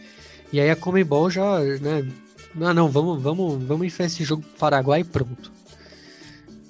E 0.52 0.60
aí 0.60 0.70
a 0.70 0.76
Comebol 0.76 1.30
já, 1.30 1.60
né, 1.60 2.08
não, 2.56 2.74
não, 2.74 2.90
vamos, 2.90 3.22
vamos, 3.22 3.64
vamos 3.64 3.88
enfiar 3.88 4.06
esse 4.06 4.24
jogo 4.24 4.42
pro 4.44 4.58
Paraguai 4.58 5.02
e 5.02 5.04
pronto. 5.04 5.52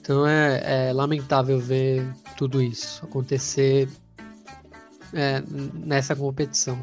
Então 0.01 0.25
é, 0.27 0.89
é 0.89 0.93
lamentável 0.93 1.59
ver 1.59 2.05
tudo 2.37 2.61
isso 2.61 3.03
acontecer 3.05 3.89
é, 5.13 5.43
nessa 5.73 6.15
competição. 6.15 6.81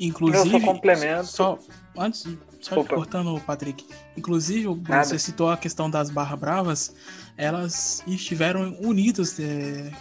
Inclusive, 0.00 0.54
eu 0.54 0.60
complemento. 0.60 1.26
Só, 1.26 1.58
antes, 1.96 2.24
só 2.60 2.82
cortando, 2.82 3.40
Patrick. 3.40 3.84
Inclusive, 4.16 4.68
Nada. 4.68 5.04
você 5.04 5.18
citou 5.18 5.50
a 5.50 5.56
questão 5.56 5.88
das 5.88 6.10
barra 6.10 6.36
bravas, 6.36 6.94
elas 7.36 8.02
estiveram 8.06 8.76
unidas 8.80 9.38
é, 9.38 9.92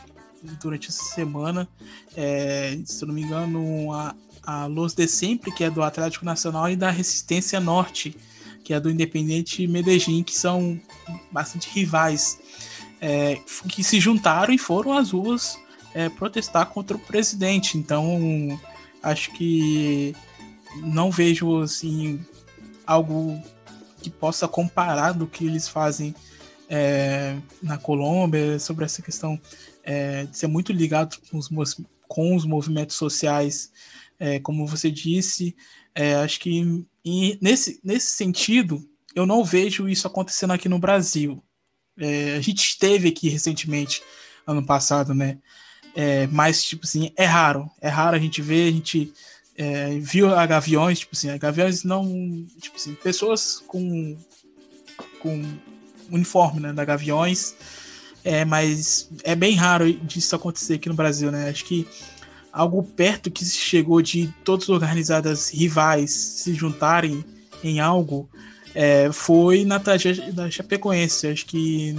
durante 0.61 0.89
essa 0.89 1.03
semana. 1.03 1.67
É, 2.15 2.77
se 2.85 3.03
eu 3.03 3.07
não 3.07 3.15
me 3.15 3.21
engano, 3.21 3.93
a, 3.93 4.15
a 4.43 4.65
Luz 4.65 4.93
de 4.93 5.07
Sempre, 5.07 5.51
que 5.51 5.63
é 5.63 5.69
do 5.69 5.83
Atlético 5.83 6.25
Nacional, 6.25 6.69
e 6.69 6.75
da 6.75 6.89
Resistência 6.89 7.59
Norte, 7.59 8.15
que 8.63 8.73
é 8.73 8.79
do 8.79 8.89
Independente 8.89 9.67
Medellín, 9.67 10.23
que 10.23 10.37
são 10.37 10.79
bastante 11.31 11.69
rivais, 11.69 12.39
é, 12.99 13.39
que 13.69 13.83
se 13.83 13.99
juntaram 13.99 14.53
e 14.53 14.57
foram 14.57 14.93
às 14.97 15.11
ruas 15.11 15.57
é, 15.93 16.09
protestar 16.09 16.65
contra 16.67 16.97
o 16.97 16.99
presidente. 16.99 17.77
Então, 17.77 18.59
acho 19.03 19.31
que 19.33 20.15
não 20.83 21.11
vejo 21.11 21.61
assim 21.61 22.19
algo 22.87 23.39
que 24.01 24.09
possa 24.09 24.47
comparar 24.47 25.11
do 25.11 25.27
que 25.27 25.45
eles 25.45 25.67
fazem 25.67 26.15
é, 26.69 27.37
na 27.61 27.77
Colômbia 27.77 28.57
sobre 28.59 28.85
essa 28.85 29.01
questão 29.01 29.39
é, 29.83 30.25
de 30.25 30.37
ser 30.37 30.47
muito 30.47 30.71
ligado 30.71 31.17
com 31.29 31.37
os, 31.37 31.49
com 32.07 32.35
os 32.35 32.45
movimentos 32.45 32.95
sociais, 32.95 33.71
é, 34.19 34.39
como 34.39 34.65
você 34.65 34.89
disse. 34.89 35.55
É, 35.93 36.15
acho 36.15 36.39
que 36.39 36.85
nesse, 37.41 37.79
nesse 37.83 38.07
sentido, 38.07 38.87
eu 39.15 39.25
não 39.25 39.43
vejo 39.43 39.89
isso 39.89 40.07
acontecendo 40.07 40.53
aqui 40.53 40.69
no 40.69 40.79
Brasil. 40.79 41.43
É, 41.97 42.35
a 42.35 42.41
gente 42.41 42.59
esteve 42.59 43.09
aqui 43.09 43.29
recentemente, 43.29 44.01
ano 44.45 44.65
passado, 44.65 45.13
né? 45.13 45.39
É, 45.95 46.27
mas, 46.27 46.63
tipo 46.63 46.85
assim, 46.85 47.11
é 47.15 47.25
raro. 47.25 47.69
É 47.81 47.89
raro 47.89 48.15
a 48.15 48.19
gente 48.19 48.41
ver, 48.41 48.69
a 48.69 48.71
gente 48.71 49.11
é, 49.57 49.97
viu 49.99 50.33
a 50.33 50.45
Gaviões, 50.45 50.99
tipo 50.99 51.15
assim, 51.15 51.29
a 51.31 51.37
Gaviões 51.37 51.83
não. 51.83 52.05
Tipo 52.61 52.77
assim, 52.77 52.93
pessoas 52.93 53.63
com, 53.67 54.15
com 55.19 55.43
uniforme 56.11 56.59
né, 56.59 56.71
da 56.71 56.85
Gaviões, 56.85 57.55
é, 58.23 58.45
mas 58.45 59.09
é 59.23 59.35
bem 59.35 59.55
raro 59.55 59.91
disso 59.91 60.35
acontecer 60.35 60.75
aqui 60.75 60.87
no 60.87 60.95
Brasil, 60.95 61.31
né? 61.31 61.49
Acho 61.49 61.65
que 61.65 61.87
algo 62.53 62.83
perto 62.83 63.31
que 63.31 63.43
chegou 63.43 64.01
de 64.01 64.33
todas 64.43 64.69
organizadas 64.69 65.49
rivais 65.49 66.11
se 66.11 66.53
juntarem 66.53 67.25
em 67.63 67.79
algo 67.79 68.29
é, 68.75 69.11
foi 69.11 69.65
na 69.65 69.79
tragédia 69.79 70.31
da 70.31 70.51
Chapecoense. 70.51 71.27
Acho 71.27 71.45
que 71.47 71.95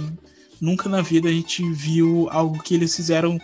nunca 0.61 0.87
na 0.87 1.01
vida 1.01 1.27
a 1.27 1.31
gente 1.31 1.69
viu 1.71 2.29
algo 2.31 2.61
que 2.63 2.73
eles 2.73 2.95
fizeram 2.95 3.39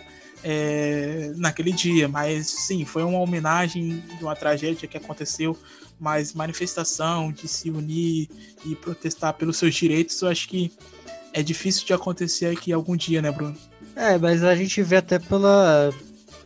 é, 0.48 1.32
naquele 1.34 1.72
dia, 1.72 2.06
mas 2.06 2.46
sim, 2.46 2.84
foi 2.84 3.02
uma 3.02 3.18
homenagem 3.18 4.00
de 4.16 4.22
uma 4.22 4.36
tragédia 4.36 4.86
que 4.86 4.96
aconteceu, 4.96 5.58
mas 5.98 6.32
manifestação 6.34 7.32
de 7.32 7.48
se 7.48 7.68
unir 7.68 8.28
e 8.64 8.76
protestar 8.76 9.34
pelos 9.34 9.56
seus 9.56 9.74
direitos, 9.74 10.22
eu 10.22 10.28
acho 10.28 10.48
que 10.48 10.70
é 11.32 11.42
difícil 11.42 11.84
de 11.84 11.92
acontecer 11.92 12.46
aqui 12.46 12.72
algum 12.72 12.94
dia, 12.94 13.20
né, 13.20 13.32
Bruno? 13.32 13.56
É, 13.96 14.16
mas 14.18 14.44
a 14.44 14.54
gente 14.54 14.80
vê 14.84 14.98
até 14.98 15.18
pela, 15.18 15.92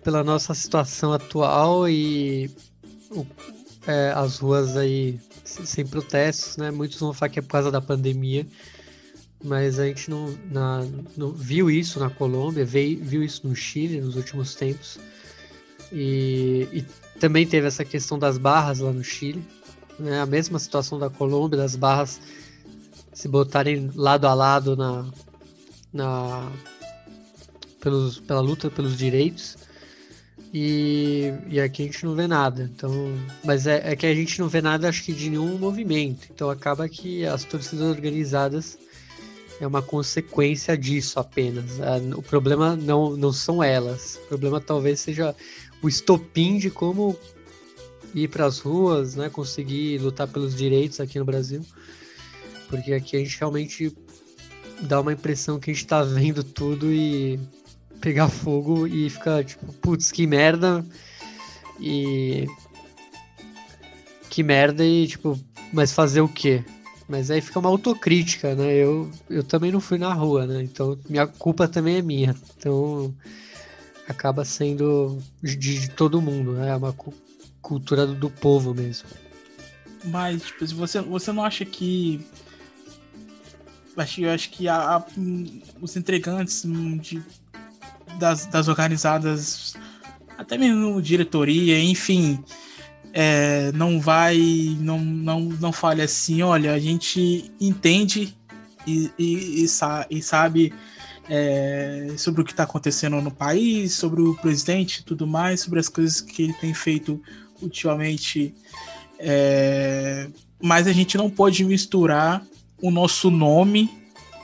pela 0.02 0.24
nossa 0.24 0.54
situação 0.54 1.12
atual 1.12 1.86
e 1.86 2.50
o, 3.10 3.26
é, 3.86 4.12
as 4.16 4.38
ruas 4.38 4.78
aí 4.78 5.20
sem 5.44 5.86
protestos, 5.86 6.56
né? 6.56 6.70
Muitos 6.70 6.98
vão 6.98 7.12
falar 7.12 7.28
que 7.28 7.38
é 7.38 7.42
por 7.42 7.48
causa 7.48 7.70
da 7.70 7.82
pandemia, 7.82 8.46
mas 9.42 9.78
a 9.78 9.86
gente 9.86 10.10
não, 10.10 10.34
na, 10.50 10.86
não 11.16 11.32
viu 11.32 11.70
isso 11.70 11.98
na 11.98 12.10
Colômbia, 12.10 12.64
veio, 12.64 13.02
viu 13.02 13.22
isso 13.22 13.46
no 13.46 13.56
Chile 13.56 14.00
nos 14.00 14.16
últimos 14.16 14.54
tempos. 14.54 14.98
E, 15.92 16.68
e, 16.72 16.84
também 17.18 17.46
teve 17.46 17.66
essa 17.66 17.84
questão 17.84 18.18
das 18.18 18.38
barras 18.38 18.78
lá 18.80 18.92
no 18.92 19.02
Chile, 19.02 19.42
né? 19.98 20.20
A 20.20 20.26
mesma 20.26 20.58
situação 20.58 20.98
da 20.98 21.10
Colômbia, 21.10 21.58
das 21.58 21.76
barras 21.76 22.20
se 23.12 23.28
botarem 23.28 23.90
lado 23.94 24.26
a 24.26 24.34
lado 24.34 24.76
na, 24.76 25.06
na 25.92 26.50
pelos, 27.80 28.18
pela 28.20 28.40
luta 28.40 28.70
pelos 28.70 28.96
direitos. 28.96 29.56
E, 30.52 31.32
e 31.48 31.60
aqui 31.60 31.82
a 31.82 31.86
gente 31.86 32.04
não 32.04 32.14
vê 32.14 32.26
nada. 32.26 32.70
Então, 32.74 32.92
mas 33.44 33.66
é, 33.66 33.92
é 33.92 33.96
que 33.96 34.06
a 34.06 34.14
gente 34.14 34.40
não 34.40 34.48
vê 34.48 34.60
nada, 34.60 34.88
acho 34.88 35.04
que 35.04 35.12
de 35.12 35.30
nenhum 35.30 35.58
movimento. 35.58 36.28
Então 36.30 36.50
acaba 36.50 36.88
que 36.88 37.24
as 37.24 37.44
torcidas 37.44 37.86
organizadas 37.86 38.78
é 39.60 39.66
uma 39.66 39.82
consequência 39.82 40.76
disso 40.76 41.20
apenas. 41.20 41.80
Ah, 41.80 42.00
o 42.16 42.22
problema 42.22 42.74
não, 42.74 43.16
não 43.16 43.32
são 43.32 43.62
elas. 43.62 44.18
O 44.24 44.28
problema 44.28 44.60
talvez 44.60 45.00
seja 45.00 45.36
o 45.82 45.88
estopim 45.88 46.56
de 46.56 46.70
como 46.70 47.16
ir 48.14 48.28
para 48.28 48.46
as 48.46 48.58
ruas, 48.58 49.14
né, 49.14 49.28
conseguir 49.28 49.98
lutar 49.98 50.26
pelos 50.26 50.56
direitos 50.56 50.98
aqui 50.98 51.18
no 51.18 51.24
Brasil. 51.24 51.64
Porque 52.68 52.92
aqui 52.92 53.16
a 53.16 53.18
gente 53.20 53.38
realmente 53.38 53.94
dá 54.80 55.00
uma 55.00 55.12
impressão 55.12 55.60
que 55.60 55.70
a 55.70 55.74
gente 55.74 55.84
está 55.84 56.02
vendo 56.02 56.42
tudo 56.42 56.90
e 56.90 57.38
pegar 58.00 58.28
fogo 58.28 58.86
e 58.86 59.10
ficar 59.10 59.44
tipo, 59.44 59.70
putz, 59.74 60.10
que 60.10 60.26
merda. 60.26 60.84
E 61.78 62.46
que 64.30 64.42
merda 64.42 64.84
e 64.84 65.06
tipo, 65.06 65.38
mas 65.72 65.92
fazer 65.92 66.20
o 66.20 66.28
quê? 66.28 66.64
Mas 67.10 67.28
aí 67.28 67.40
fica 67.40 67.58
uma 67.58 67.68
autocrítica, 67.68 68.54
né? 68.54 68.72
Eu, 68.72 69.10
eu 69.28 69.42
também 69.42 69.72
não 69.72 69.80
fui 69.80 69.98
na 69.98 70.14
rua, 70.14 70.46
né? 70.46 70.62
Então 70.62 70.96
minha 71.08 71.26
culpa 71.26 71.66
também 71.66 71.96
é 71.96 72.02
minha. 72.02 72.36
Então 72.56 73.12
acaba 74.08 74.44
sendo 74.44 75.18
de, 75.42 75.56
de 75.56 75.90
todo 75.90 76.22
mundo, 76.22 76.52
né? 76.52 76.70
É 76.70 76.76
uma 76.76 76.92
cu 76.92 77.12
cultura 77.60 78.06
do, 78.06 78.14
do, 78.14 78.30
povo 78.30 78.72
mesmo. 78.72 79.08
Mas, 80.04 80.42
tipo, 80.42 80.64
você, 80.68 81.00
você 81.00 81.32
não 81.32 81.44
acha 81.44 81.64
que. 81.64 82.24
Acho, 83.96 84.20
eu 84.20 84.30
acho 84.30 84.50
que 84.50 84.68
a, 84.68 84.96
a, 84.96 85.04
os 85.80 85.96
entregantes 85.96 86.64
de, 87.00 87.20
das, 88.20 88.46
das 88.46 88.68
organizadas, 88.68 89.74
até 90.38 90.56
mesmo 90.56 91.02
diretoria, 91.02 91.82
enfim, 91.82 92.42
é, 93.12 93.72
não 93.72 94.00
vai, 94.00 94.38
não, 94.80 94.98
não, 94.98 95.40
não 95.40 95.72
fale 95.72 96.02
assim, 96.02 96.42
olha, 96.42 96.72
a 96.72 96.78
gente 96.78 97.50
entende 97.60 98.36
e, 98.86 99.10
e, 99.18 99.64
e, 99.64 99.68
sa 99.68 100.06
e 100.08 100.22
sabe 100.22 100.72
é, 101.28 102.14
sobre 102.16 102.42
o 102.42 102.44
que 102.44 102.52
está 102.52 102.64
acontecendo 102.64 103.20
no 103.20 103.30
país, 103.30 103.94
sobre 103.94 104.22
o 104.22 104.34
presidente 104.36 104.98
e 104.98 105.02
tudo 105.02 105.26
mais, 105.26 105.60
sobre 105.60 105.80
as 105.80 105.88
coisas 105.88 106.20
que 106.20 106.42
ele 106.42 106.52
tem 106.54 106.74
feito 106.74 107.20
ultimamente. 107.60 108.54
É, 109.18 110.28
mas 110.62 110.86
a 110.86 110.92
gente 110.92 111.16
não 111.16 111.30
pode 111.30 111.64
misturar 111.64 112.44
o 112.80 112.90
nosso 112.90 113.30
nome 113.30 113.90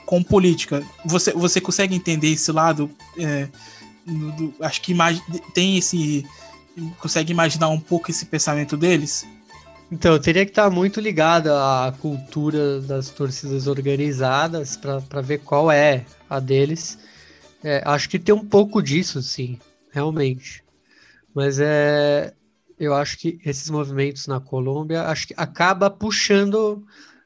com 0.05 0.23
política. 0.23 0.83
Você, 1.05 1.33
você 1.33 1.59
consegue 1.59 1.95
entender 1.95 2.29
esse 2.29 2.51
lado? 2.51 2.89
É, 3.17 3.47
do, 4.05 4.53
acho 4.61 4.81
que 4.81 4.95
tem 5.53 5.77
esse 5.77 6.25
consegue 6.99 7.31
imaginar 7.31 7.69
um 7.69 7.79
pouco 7.79 8.11
esse 8.11 8.25
pensamento 8.25 8.77
deles? 8.77 9.25
Então, 9.91 10.19
teria 10.19 10.45
que 10.45 10.51
estar 10.51 10.69
muito 10.69 10.99
ligado 10.99 11.47
à 11.47 11.93
cultura 12.01 12.81
das 12.81 13.09
torcidas 13.09 13.67
organizadas 13.67 14.75
para 14.75 15.21
ver 15.21 15.39
qual 15.39 15.71
é 15.71 16.05
a 16.29 16.39
deles. 16.39 16.99
É, 17.63 17.81
acho 17.85 18.09
que 18.09 18.19
tem 18.19 18.35
um 18.35 18.45
pouco 18.45 18.81
disso, 18.81 19.21
sim, 19.21 19.57
realmente. 19.91 20.63
Mas 21.33 21.59
é, 21.59 22.33
eu 22.77 22.93
acho 22.93 23.17
que 23.17 23.39
esses 23.45 23.69
movimentos 23.69 24.27
na 24.27 24.39
Colômbia 24.39 25.03
acho 25.03 25.27
que 25.27 25.33
acaba 25.37 25.89
puxando 25.89 26.85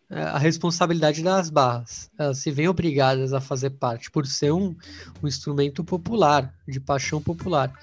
é, 0.10 0.22
a 0.22 0.38
responsabilidade 0.38 1.24
das 1.24 1.50
barras. 1.50 2.12
Elas 2.18 2.38
se 2.38 2.52
veem 2.52 2.68
obrigadas 2.68 3.34
a 3.34 3.42
fazer 3.42 3.72
parte 3.72 4.12
por 4.12 4.28
ser 4.28 4.52
um, 4.52 4.76
um 5.22 5.28
instrumento 5.28 5.84
popular, 5.84 6.54
de 6.68 6.80
paixão 6.80 7.22
popular. 7.22 7.74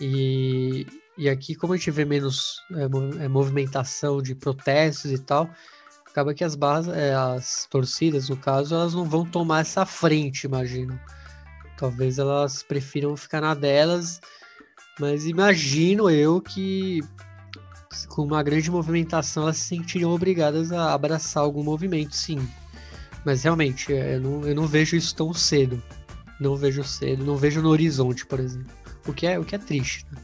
E, 0.00 0.86
e 1.18 1.28
aqui, 1.28 1.54
como 1.54 1.72
a 1.72 1.76
gente 1.76 1.90
vê 1.90 2.04
menos 2.04 2.62
é, 2.72 3.24
é, 3.24 3.28
movimentação 3.28 4.22
de 4.22 4.34
protestos 4.34 5.10
e 5.10 5.18
tal, 5.18 5.50
acaba 6.06 6.32
que 6.32 6.42
as 6.42 6.54
barras, 6.54 6.88
é, 6.88 7.14
as 7.14 7.66
torcidas, 7.70 8.28
no 8.28 8.36
caso, 8.36 8.74
elas 8.74 8.94
não 8.94 9.04
vão 9.04 9.24
tomar 9.24 9.60
essa 9.60 9.84
frente, 9.84 10.44
imagino. 10.44 10.98
Talvez 11.76 12.18
elas 12.18 12.62
prefiram 12.62 13.16
ficar 13.16 13.40
na 13.40 13.54
delas, 13.54 14.20
mas 14.98 15.26
imagino 15.26 16.10
eu 16.10 16.40
que 16.40 17.00
com 18.08 18.22
uma 18.22 18.42
grande 18.42 18.70
movimentação 18.70 19.44
elas 19.44 19.56
se 19.56 19.76
sentiriam 19.76 20.12
obrigadas 20.12 20.72
a 20.72 20.94
abraçar 20.94 21.42
algum 21.42 21.62
movimento, 21.62 22.14
sim. 22.14 22.48
Mas 23.24 23.42
realmente, 23.42 23.92
é, 23.92 24.16
eu 24.16 24.20
não, 24.20 24.46
eu 24.46 24.54
não 24.54 24.66
vejo 24.66 24.96
isso 24.96 25.14
tão 25.14 25.32
cedo. 25.34 25.82
Não 26.40 26.56
vejo 26.56 26.82
cedo, 26.82 27.24
não 27.24 27.36
vejo 27.36 27.60
no 27.60 27.68
horizonte, 27.68 28.24
por 28.24 28.40
exemplo. 28.40 28.79
O 29.06 29.12
que 29.12 29.26
é, 29.26 29.38
o 29.38 29.44
que 29.44 29.54
é 29.54 29.58
triste. 29.58 30.06
Né? 30.10 30.20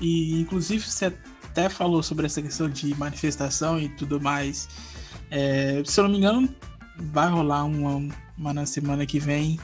E 0.00 0.40
inclusive 0.40 0.82
você 0.82 1.12
até 1.44 1.68
falou 1.68 2.02
sobre 2.02 2.26
essa 2.26 2.40
questão 2.40 2.68
de 2.68 2.94
manifestação 2.96 3.78
e 3.80 3.88
tudo 3.88 4.20
mais. 4.20 4.68
É, 5.30 5.82
se 5.84 6.00
eu 6.00 6.04
não 6.04 6.10
me 6.10 6.18
engano, 6.18 6.48
vai 6.96 7.28
rolar 7.28 7.64
uma, 7.64 8.14
uma 8.36 8.52
na 8.52 8.66
semana 8.66 9.04
que 9.04 9.18
vem, 9.18 9.58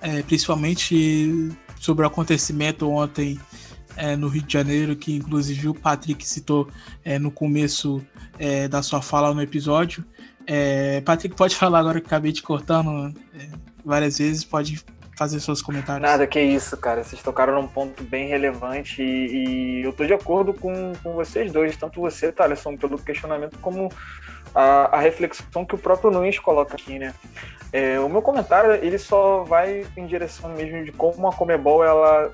é, 0.00 0.22
principalmente 0.22 1.50
sobre 1.78 2.04
o 2.04 2.08
acontecimento 2.08 2.88
ontem 2.90 3.38
é, 3.96 4.16
no 4.16 4.28
Rio 4.28 4.42
de 4.42 4.52
Janeiro, 4.52 4.96
que 4.96 5.14
inclusive 5.14 5.68
o 5.68 5.74
Patrick 5.74 6.26
citou 6.26 6.68
é, 7.04 7.18
no 7.18 7.30
começo 7.30 8.04
é, 8.38 8.68
da 8.68 8.82
sua 8.82 9.00
fala 9.00 9.32
no 9.32 9.40
episódio. 9.40 10.04
É, 10.46 11.00
Patrick, 11.00 11.34
pode 11.34 11.54
falar 11.56 11.80
agora 11.80 12.00
que 12.00 12.06
acabei 12.06 12.32
te 12.32 12.42
cortando 12.42 13.14
várias 13.84 14.18
vezes, 14.18 14.44
pode 14.44 14.84
fazer 15.16 15.40
seus 15.40 15.62
comentários. 15.62 16.02
Nada, 16.02 16.26
que 16.26 16.40
isso, 16.40 16.76
cara. 16.76 17.02
Vocês 17.02 17.22
tocaram 17.22 17.54
num 17.54 17.66
ponto 17.66 18.04
bem 18.04 18.28
relevante 18.28 19.02
e, 19.02 19.80
e 19.80 19.82
eu 19.82 19.92
tô 19.92 20.04
de 20.04 20.12
acordo 20.12 20.52
com, 20.52 20.92
com 21.02 21.14
vocês 21.14 21.50
dois, 21.50 21.76
tanto 21.76 22.00
você, 22.00 22.30
Thaleson, 22.30 22.76
pelo 22.76 22.98
questionamento, 22.98 23.58
como 23.58 23.90
a, 24.54 24.96
a, 24.96 25.00
reflexão 25.00 25.64
que 25.64 25.74
o 25.74 25.78
próprio 25.78 26.10
Nunes 26.10 26.38
coloca 26.38 26.74
aqui, 26.74 26.98
né? 26.98 27.14
É, 27.72 27.98
o 27.98 28.08
meu 28.08 28.22
comentário, 28.22 28.72
ele 28.72 28.98
só 28.98 29.42
vai 29.42 29.86
em 29.96 30.06
direção 30.06 30.50
mesmo 30.50 30.84
de 30.84 30.92
como 30.92 31.26
a 31.26 31.32
Comebol, 31.32 31.82
ela 31.82 32.32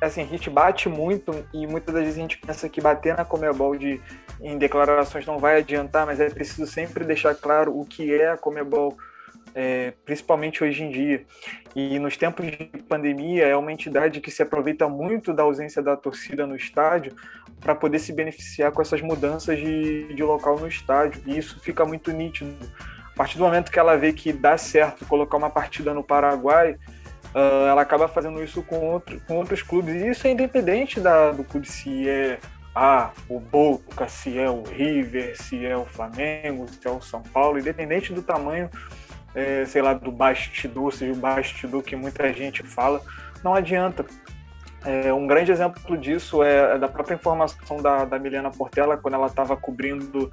assim, 0.00 0.22
a 0.22 0.26
gente 0.26 0.48
bate 0.48 0.88
muito 0.88 1.44
e 1.52 1.66
muitas 1.66 1.94
das 1.94 2.04
vezes 2.04 2.18
a 2.18 2.22
gente 2.22 2.38
pensa 2.38 2.68
que 2.68 2.80
bater 2.80 3.16
na 3.16 3.24
Comebol 3.24 3.76
de, 3.76 4.00
em 4.40 4.56
declarações 4.56 5.26
não 5.26 5.38
vai 5.38 5.58
adiantar, 5.58 6.06
mas 6.06 6.20
é 6.20 6.30
preciso 6.30 6.66
sempre 6.66 7.04
deixar 7.04 7.34
claro 7.34 7.78
o 7.78 7.84
que 7.84 8.14
é 8.14 8.30
a 8.30 8.36
Comebol, 8.36 8.96
é, 9.54 9.92
principalmente 10.04 10.62
hoje 10.62 10.82
em 10.82 10.90
dia. 10.90 11.24
E 11.74 11.98
nos 11.98 12.16
tempos 12.16 12.46
de 12.46 12.66
pandemia, 12.88 13.46
é 13.46 13.56
uma 13.56 13.72
entidade 13.72 14.20
que 14.20 14.30
se 14.30 14.42
aproveita 14.42 14.88
muito 14.88 15.32
da 15.32 15.42
ausência 15.42 15.82
da 15.82 15.96
torcida 15.96 16.46
no 16.46 16.56
estádio 16.56 17.14
para 17.60 17.74
poder 17.74 17.98
se 17.98 18.12
beneficiar 18.12 18.72
com 18.72 18.82
essas 18.82 19.00
mudanças 19.00 19.58
de, 19.58 20.12
de 20.14 20.22
local 20.22 20.58
no 20.58 20.66
estádio. 20.66 21.22
E 21.26 21.36
isso 21.38 21.60
fica 21.60 21.84
muito 21.84 22.10
nítido. 22.10 22.54
A 23.12 23.16
partir 23.16 23.36
do 23.36 23.44
momento 23.44 23.70
que 23.70 23.78
ela 23.78 23.96
vê 23.96 24.12
que 24.12 24.32
dá 24.32 24.56
certo 24.56 25.04
colocar 25.04 25.36
uma 25.36 25.50
partida 25.50 25.92
no 25.92 26.02
Paraguai, 26.02 26.76
uh, 27.34 27.66
ela 27.68 27.82
acaba 27.82 28.08
fazendo 28.08 28.42
isso 28.42 28.62
com, 28.62 28.78
outro, 28.88 29.20
com 29.26 29.36
outros 29.36 29.62
clubes. 29.62 29.94
E 29.94 30.08
isso 30.08 30.26
é 30.26 30.30
independente 30.30 30.98
da, 30.98 31.30
do 31.30 31.44
clube 31.44 31.68
se 31.68 32.08
é 32.08 32.38
ah, 32.74 33.10
o 33.28 33.40
Boca, 33.40 34.08
se 34.08 34.38
é 34.38 34.48
o 34.48 34.62
River, 34.62 35.36
se 35.36 35.66
é 35.66 35.76
o 35.76 35.84
Flamengo, 35.84 36.66
se 36.68 36.86
é 36.86 36.90
o 36.90 37.00
São 37.00 37.22
Paulo, 37.22 37.58
independente 37.58 38.12
do 38.12 38.22
tamanho 38.22 38.70
é, 39.34 39.64
sei 39.64 39.82
lá, 39.82 39.94
do 39.94 40.10
bastidor, 40.10 40.92
seja 40.92 41.12
o 41.12 41.16
bastidor 41.16 41.82
que 41.82 41.96
muita 41.96 42.32
gente 42.32 42.62
fala, 42.62 43.00
não 43.42 43.54
adianta. 43.54 44.04
É, 44.84 45.12
um 45.12 45.26
grande 45.26 45.52
exemplo 45.52 45.96
disso 45.96 46.42
é, 46.42 46.78
da 46.78 46.88
própria 46.88 47.14
informação 47.14 47.76
da, 47.82 48.04
da 48.06 48.18
Milena 48.18 48.50
Portela, 48.50 48.96
quando 48.96 49.14
ela 49.14 49.26
estava 49.26 49.56
cobrindo 49.56 50.30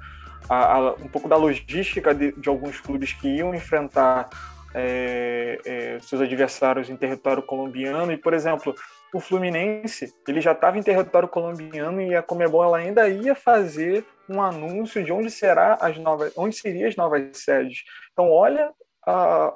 a, 0.48 0.74
a, 0.74 0.94
um 0.94 1.08
pouco 1.08 1.28
da 1.28 1.36
logística 1.36 2.14
de, 2.14 2.32
de, 2.32 2.48
alguns 2.48 2.80
clubes 2.80 3.12
que 3.12 3.28
iam 3.28 3.54
enfrentar 3.54 4.28
é, 4.74 5.58
é, 5.66 5.98
seus 6.00 6.22
adversários 6.22 6.88
em 6.88 6.96
território 6.96 7.42
colombiano. 7.42 8.10
E, 8.10 8.16
por 8.16 8.32
exemplo, 8.32 8.74
o 9.12 9.20
Fluminense 9.20 10.14
ele 10.26 10.40
já 10.40 10.52
estava 10.52 10.78
em 10.78 10.82
território 10.82 11.28
colombiano 11.28 12.00
e 12.00 12.14
a 12.14 12.22
Comebol 12.22 12.64
ela 12.64 12.78
ainda 12.78 13.06
ia 13.06 13.34
fazer 13.34 14.04
um 14.28 14.40
anúncio 14.40 15.04
de 15.04 15.12
onde 15.12 15.30
será 15.30 15.76
as 15.80 15.98
novas, 15.98 16.32
onde 16.36 16.56
seriam 16.56 16.88
as 16.88 16.96
novas 16.96 17.22
sedes. 17.34 17.84
Então, 18.12 18.30
olha 18.30 18.70
a, 19.08 19.54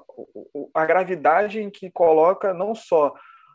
a 0.74 0.86
gravidade 0.86 1.60
em 1.60 1.70
que 1.70 1.90
coloca 1.90 2.54
não 2.54 2.74
só 2.74 3.14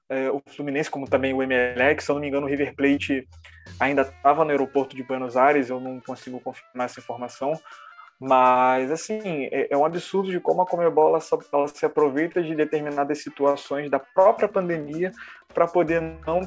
é, 0.10 0.30
o 0.30 0.42
Fluminense, 0.46 0.90
como 0.90 1.08
também 1.08 1.34
o 1.34 1.42
Emelec, 1.42 2.04
se 2.04 2.10
eu 2.10 2.16
não 2.16 2.22
me 2.22 2.28
engano, 2.28 2.46
o 2.46 2.50
River 2.50 2.76
Plate 2.76 3.28
ainda 3.80 4.04
estava 4.04 4.46
no 4.46 4.52
aeroporto 4.52 4.96
de 4.96 5.04
Buenos 5.04 5.36
Aires, 5.36 5.70
eu 5.70 5.80
não 5.80 6.00
consigo 6.00 6.40
confirmar 6.40 6.86
essa 6.86 7.00
informação, 7.00 7.54
mas, 8.20 8.92
assim, 8.92 9.48
é, 9.52 9.68
é 9.72 9.78
um 9.78 9.86
absurdo 9.86 10.32
de 10.32 10.40
como 10.40 10.62
a 10.62 10.66
Comebol 10.66 11.10
ela, 11.10 11.20
ela 11.54 11.68
se 11.68 11.86
aproveita 11.86 12.42
de 12.42 12.56
determinadas 12.56 13.22
situações 13.22 13.92
da 13.92 14.00
própria 14.00 14.48
pandemia 14.48 15.12
para 15.54 15.68
poder 15.68 16.02
não, 16.26 16.42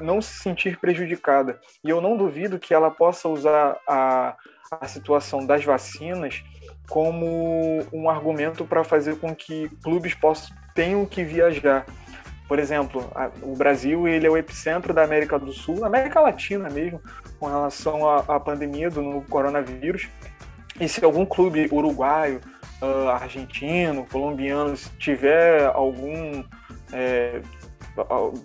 não 0.00 0.20
se 0.20 0.42
sentir 0.42 0.78
prejudicada. 0.78 1.60
E 1.84 1.90
eu 1.90 2.00
não 2.00 2.16
duvido 2.16 2.58
que 2.58 2.74
ela 2.74 2.90
possa 2.90 3.28
usar 3.28 3.78
a, 3.86 4.36
a 4.80 4.88
situação 4.88 5.46
das 5.46 5.64
vacinas 5.64 6.42
como 6.88 7.84
um 7.92 8.08
argumento 8.08 8.64
para 8.64 8.84
fazer 8.84 9.16
com 9.16 9.34
que 9.34 9.68
clubes 9.82 10.14
possam, 10.14 10.54
tenham 10.74 11.04
que 11.06 11.24
viajar. 11.24 11.86
Por 12.48 12.58
exemplo, 12.58 13.10
a, 13.14 13.30
o 13.42 13.56
Brasil 13.56 14.06
ele 14.06 14.26
é 14.26 14.30
o 14.30 14.36
epicentro 14.36 14.92
da 14.92 15.02
América 15.02 15.38
do 15.38 15.52
Sul, 15.52 15.84
América 15.84 16.20
Latina 16.20 16.68
mesmo, 16.68 17.00
com 17.38 17.46
relação 17.46 18.08
à, 18.08 18.38
pandemia 18.38 18.90
do 18.90 19.22
coronavírus. 19.28 20.08
E 20.80 20.88
se 20.88 21.04
algum 21.04 21.24
clube 21.24 21.68
uruguaio 21.72 22.40
uh, 22.82 23.08
argentino, 23.08 24.06
colombiano, 24.10 24.74
tiver 24.98 25.64
algum. 25.66 26.44
É, 26.92 27.40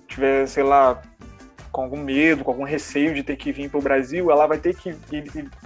tiver, 0.08 0.48
sei 0.48 0.64
lá, 0.64 1.02
com 1.78 1.84
algum 1.84 2.02
medo, 2.02 2.44
com 2.44 2.50
algum 2.50 2.64
receio 2.64 3.14
de 3.14 3.22
ter 3.22 3.36
que 3.36 3.52
vir 3.52 3.70
para 3.70 3.78
o 3.78 3.84
Brasil, 3.84 4.32
ela 4.32 4.48
vai 4.48 4.58
ter 4.58 4.76
que. 4.76 4.96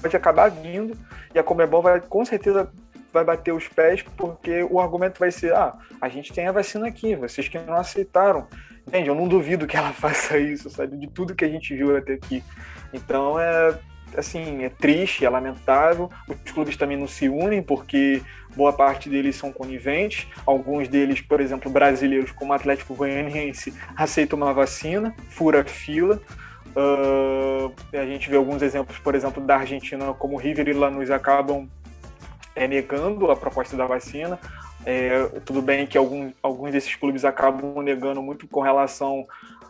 Pode 0.02 0.18
acabar 0.18 0.50
vindo 0.50 0.94
e 1.34 1.40
a 1.40 1.44
Comebol 1.44 1.82
vai 1.82 2.02
com 2.02 2.26
certeza 2.26 2.70
vai 3.14 3.24
bater 3.24 3.54
os 3.54 3.70
pés 3.70 4.04
porque 4.18 4.62
o 4.70 4.82
argumento 4.82 5.18
vai 5.18 5.32
ser: 5.32 5.54
ah, 5.54 5.74
a 6.02 6.10
gente 6.10 6.34
tem 6.34 6.48
a 6.48 6.52
vacina 6.52 6.86
aqui, 6.86 7.16
vocês 7.16 7.48
que 7.48 7.58
não 7.60 7.76
aceitaram. 7.76 8.46
Entende? 8.86 9.08
Eu 9.08 9.16
não 9.16 9.26
duvido 9.26 9.66
que 9.66 9.78
ela 9.78 9.94
faça 10.04 10.38
isso, 10.38 10.70
sabe? 10.70 10.98
De 10.98 11.08
tudo 11.08 11.34
que 11.34 11.46
a 11.46 11.50
gente 11.50 11.74
viu 11.74 11.96
até 11.96 12.16
aqui. 12.16 12.44
Então 12.92 13.40
é 13.40 13.74
assim, 14.18 14.64
é 14.64 14.70
triste, 14.70 15.26
é 15.26 15.30
lamentável. 15.30 16.10
Os 16.28 16.52
clubes 16.52 16.78
também 16.78 16.98
não 16.98 17.08
se 17.08 17.30
unem 17.30 17.62
porque 17.62 18.22
boa 18.56 18.74
parte 18.74 19.10
deles 19.10 19.36
são 19.36 19.52
coniventes. 19.52 20.28
Alguns 20.46 20.88
deles, 20.88 21.22
por 21.22 21.40
exemplo, 21.40 21.72
brasileiros, 21.72 22.32
como 22.32 22.52
o 22.52 22.56
Atlético 22.56 22.96
Goianiense, 22.96 23.74
aceitam 23.96 24.38
uma 24.38 24.54
vacina, 24.54 25.16
fura 25.30 25.64
fila. 25.64 26.22
Uh, 26.76 27.74
a 27.94 28.06
gente 28.06 28.30
vê 28.30 28.38
alguns 28.38 28.62
exemplos, 28.62 28.98
por 29.00 29.14
exemplo, 29.14 29.44
da 29.44 29.58
Argentina, 29.58 30.14
como 30.14 30.38
River 30.38 30.68
e 30.70 30.74
Lanús 30.74 31.12
acabam 31.12 31.70
é, 32.56 32.68
negando 32.68 33.30
a 33.30 33.36
proposta 33.36 33.76
da 33.76 33.86
vacina. 33.86 34.40
É, 34.86 35.26
tudo 35.46 35.62
bem 35.62 35.86
que 35.86 35.98
algum, 35.98 36.32
alguns 36.42 36.72
desses 36.72 36.96
clubes 36.96 37.24
acabam 37.24 37.82
negando 37.82 38.22
muito 38.22 38.48
com 38.48 38.62
relação 38.62 39.28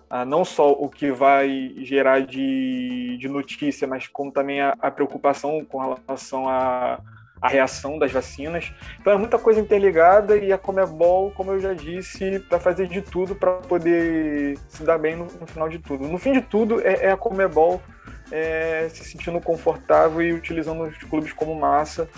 a 0.09 0.25
não 0.25 0.43
só 0.43 0.71
o 0.71 0.89
que 0.89 1.09
vai 1.09 1.73
gerar 1.77 2.19
de, 2.21 3.17
de 3.17 3.29
notícia, 3.29 3.87
mas 3.87 4.07
como 4.07 4.29
também 4.29 4.59
a, 4.59 4.75
a 4.81 4.91
preocupação 4.91 5.63
com 5.63 5.79
relação 5.79 6.49
à 6.49 6.95
a, 6.95 6.99
a, 7.41 7.47
reação 7.47 7.97
das 7.97 8.11
vacinas. 8.11 8.73
Então 8.99 9.13
é 9.13 9.17
muita 9.17 9.39
coisa 9.39 9.61
interligada 9.61 10.35
e 10.35 10.51
a 10.51 10.57
Comebol, 10.57 11.31
como 11.31 11.53
eu 11.53 11.61
já 11.61 11.73
disse, 11.73 12.39
vai 12.49 12.59
fazer 12.59 12.87
de 12.87 13.01
tudo 13.01 13.35
para 13.35 13.53
poder 13.53 14.57
se 14.67 14.83
dar 14.83 14.97
bem 14.97 15.15
no, 15.15 15.27
no, 15.39 15.47
final 15.47 15.69
de 15.69 15.79
tudo. 15.79 16.05
No 16.05 16.17
fim 16.17 16.33
de 16.33 16.41
tudo, 16.41 16.81
é, 16.81 17.05
é 17.05 17.11
a 17.11 17.17
Comebol 17.17 17.81
é, 18.31 18.89
se 18.89 19.05
sentindo 19.05 19.39
confortável 19.39 20.21
e 20.21 20.33
utilizando 20.33 20.83
os 20.83 20.97
clubes 20.97 21.31
como 21.31 21.55
massa 21.55 22.09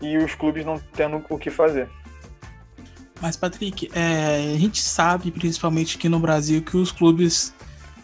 e 0.00 0.16
os 0.16 0.34
clubes 0.36 0.64
não 0.64 0.78
tendo 0.94 1.24
o 1.28 1.38
que 1.38 1.50
fazer. 1.50 1.88
Mas, 3.22 3.36
Patrick, 3.36 3.88
é, 3.94 4.52
a 4.52 4.58
gente 4.58 4.82
sabe, 4.82 5.30
principalmente 5.30 5.96
aqui 5.96 6.08
no 6.08 6.18
Brasil, 6.18 6.60
que 6.60 6.76
os 6.76 6.90
clubes 6.90 7.54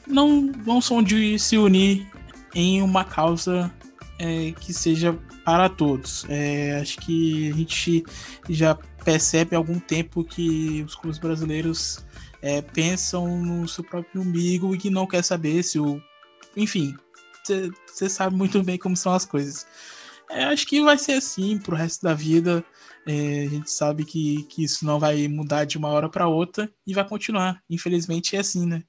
não, 0.06 0.42
não 0.64 0.80
são 0.80 1.02
de 1.02 1.36
se 1.40 1.58
unir 1.58 2.06
em 2.54 2.80
uma 2.80 3.04
causa 3.04 3.68
é, 4.20 4.52
que 4.52 4.72
seja 4.72 5.18
para 5.44 5.68
todos. 5.68 6.24
É, 6.28 6.78
acho 6.80 6.98
que 6.98 7.50
a 7.50 7.54
gente 7.56 8.04
já 8.48 8.76
percebe 9.04 9.56
há 9.56 9.58
algum 9.58 9.80
tempo 9.80 10.22
que 10.22 10.84
os 10.86 10.94
clubes 10.94 11.18
brasileiros 11.18 12.06
é, 12.40 12.62
pensam 12.62 13.42
no 13.42 13.66
seu 13.66 13.82
próprio 13.82 14.22
umbigo 14.22 14.72
e 14.72 14.78
que 14.78 14.88
não 14.88 15.04
quer 15.04 15.24
saber 15.24 15.64
se 15.64 15.80
o. 15.80 16.00
Enfim, 16.56 16.94
você 17.44 18.08
sabe 18.08 18.36
muito 18.36 18.62
bem 18.62 18.78
como 18.78 18.96
são 18.96 19.12
as 19.12 19.24
coisas. 19.24 19.66
É, 20.30 20.44
acho 20.44 20.64
que 20.64 20.80
vai 20.80 20.96
ser 20.96 21.14
assim 21.14 21.58
pro 21.58 21.74
resto 21.74 22.02
da 22.02 22.14
vida. 22.14 22.64
É, 23.09 23.46
a 23.46 23.48
gente 23.48 23.70
sabe 23.70 24.04
que, 24.04 24.42
que 24.44 24.62
isso 24.62 24.84
não 24.84 25.00
vai 25.00 25.26
mudar 25.28 25.64
de 25.64 25.78
uma 25.78 25.88
hora 25.88 26.11
para 26.11 26.28
outra 26.28 26.70
e 26.86 26.92
vai 26.92 27.09
continuar. 27.09 27.62
Infelizmente 27.70 28.36
é 28.36 28.40
assim, 28.40 28.66
né? 28.66 28.82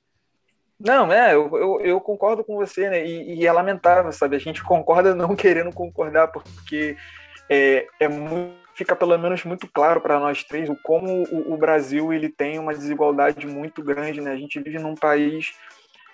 Não, 0.78 1.12
é, 1.12 1.34
eu, 1.34 1.50
eu, 1.58 1.82
eu 1.82 2.02
concordo 2.02 2.44
com 2.44 2.56
você, 2.56 2.90
né? 2.90 3.06
E, 3.06 3.40
e, 3.40 3.48
é 3.48 3.52
lamentável, 3.52 4.12
sabe? 4.12 4.36
A 4.36 4.40
gente 4.40 4.62
concorda 4.62 5.16
não 5.16 5.36
querendo 5.38 5.74
concordar, 5.74 6.28
porque 6.28 6.98
é, 7.50 7.88
é 7.98 8.08
muito, 8.10 8.56
fica 8.74 8.94
pelo 8.96 9.18
menos 9.18 9.44
muito 9.46 9.68
claro 9.68 10.02
para 10.02 10.20
nós 10.20 10.44
três 10.44 10.70
o 10.70 10.76
como 10.84 11.24
o, 11.32 11.54
o, 11.54 11.58
Brasil 11.58 12.14
ele 12.14 12.30
tem 12.30 12.60
uma 12.60 12.74
desigualdade 12.74 13.48
muito 13.48 13.82
grande, 13.82 14.22
né? 14.22 14.32
A 14.32 14.38
gente 14.38 14.60
vive 14.60 14.80
num 14.80 14.96
país 14.96 15.54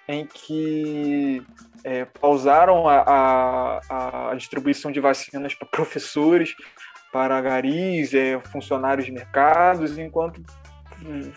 em 0.07 0.25
que 0.25 1.43
é, 1.83 2.05
pausaram 2.05 2.87
a, 2.87 3.79
a, 3.89 4.31
a 4.31 4.35
distribuição 4.35 4.91
de 4.91 4.99
vacinas 4.99 5.53
para 5.55 5.67
professores, 5.67 6.55
para 7.15 7.39
garis, 7.39 8.13
é, 8.13 8.37
funcionários 8.51 9.05
de 9.05 9.11
mercados, 9.13 9.97
enquanto 9.97 10.43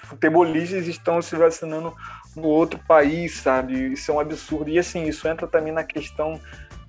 futebolistas 0.02 0.88
estão 0.88 1.22
se 1.22 1.36
vacinando 1.36 1.94
no 2.34 2.48
outro 2.48 2.80
país, 2.80 3.36
sabe? 3.36 3.92
Isso 3.92 4.10
é 4.10 4.14
um 4.14 4.18
absurdo. 4.18 4.70
E 4.70 4.76
assim, 4.76 5.04
isso 5.04 5.28
entra 5.28 5.46
também 5.46 5.72
na 5.72 5.84
questão 5.84 6.40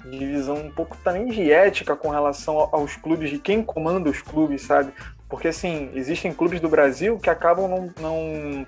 de 0.10 0.26
visão 0.26 0.56
um 0.56 0.72
pouco 0.72 0.98
também 1.04 1.28
de 1.28 1.52
ética 1.52 1.96
com 1.96 2.10
relação 2.10 2.68
aos 2.72 2.96
clubes, 2.96 3.30
de 3.30 3.38
quem 3.38 3.62
comanda 3.62 4.10
os 4.10 4.24
clubes, 4.24 4.64
sabe? 4.64 4.92
Porque 5.30 5.50
assim, 5.50 5.92
existem 5.94 6.34
clubes 6.34 6.60
do 6.60 6.68
Brasil 6.68 7.20
que 7.20 7.30
acabam 7.30 7.68
não, 7.68 7.94
não, 8.02 8.68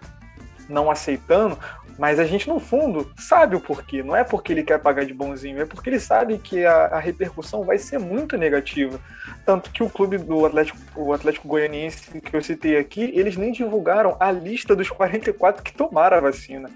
não 0.70 0.92
aceitando 0.92 1.58
mas 2.02 2.18
a 2.18 2.26
gente, 2.26 2.50
no 2.50 2.60
fundo, 2.60 3.14
sabe 3.16 3.56
o 3.56 3.62
porquê. 3.62 4.02
Não 4.02 4.16
é 4.16 4.24
porque 4.24 4.52
ele 4.52 4.64
quer 4.64 4.80
pagar 4.80 5.06
de 5.06 5.14
bonzinho, 5.14 5.62
é 5.62 5.68
porque 5.68 5.88
ele 5.88 6.00
sabe 6.00 6.40
que 6.40 6.66
a, 6.66 6.88
a 6.88 7.00
repercussão 7.00 7.64
vai 7.64 7.78
ser 7.78 8.00
muito 8.00 8.40
negativa. 8.40 9.00
Tanto 9.46 9.70
que 9.70 9.84
o 9.84 9.90
clube 9.90 10.18
do 10.18 10.44
Atlético, 10.44 10.80
o 10.96 11.14
Atlético 11.14 11.48
Goianiense 11.48 12.20
que 12.20 12.36
eu 12.36 12.42
citei 12.42 12.76
aqui, 12.76 13.12
eles 13.14 13.38
nem 13.38 13.52
divulgaram 13.52 14.18
a 14.20 14.32
lista 14.32 14.76
dos 14.76 14.90
44 14.90 15.62
que 15.62 15.72
tomaram 15.72 16.18
a 16.18 16.22
vacina. 16.22 16.72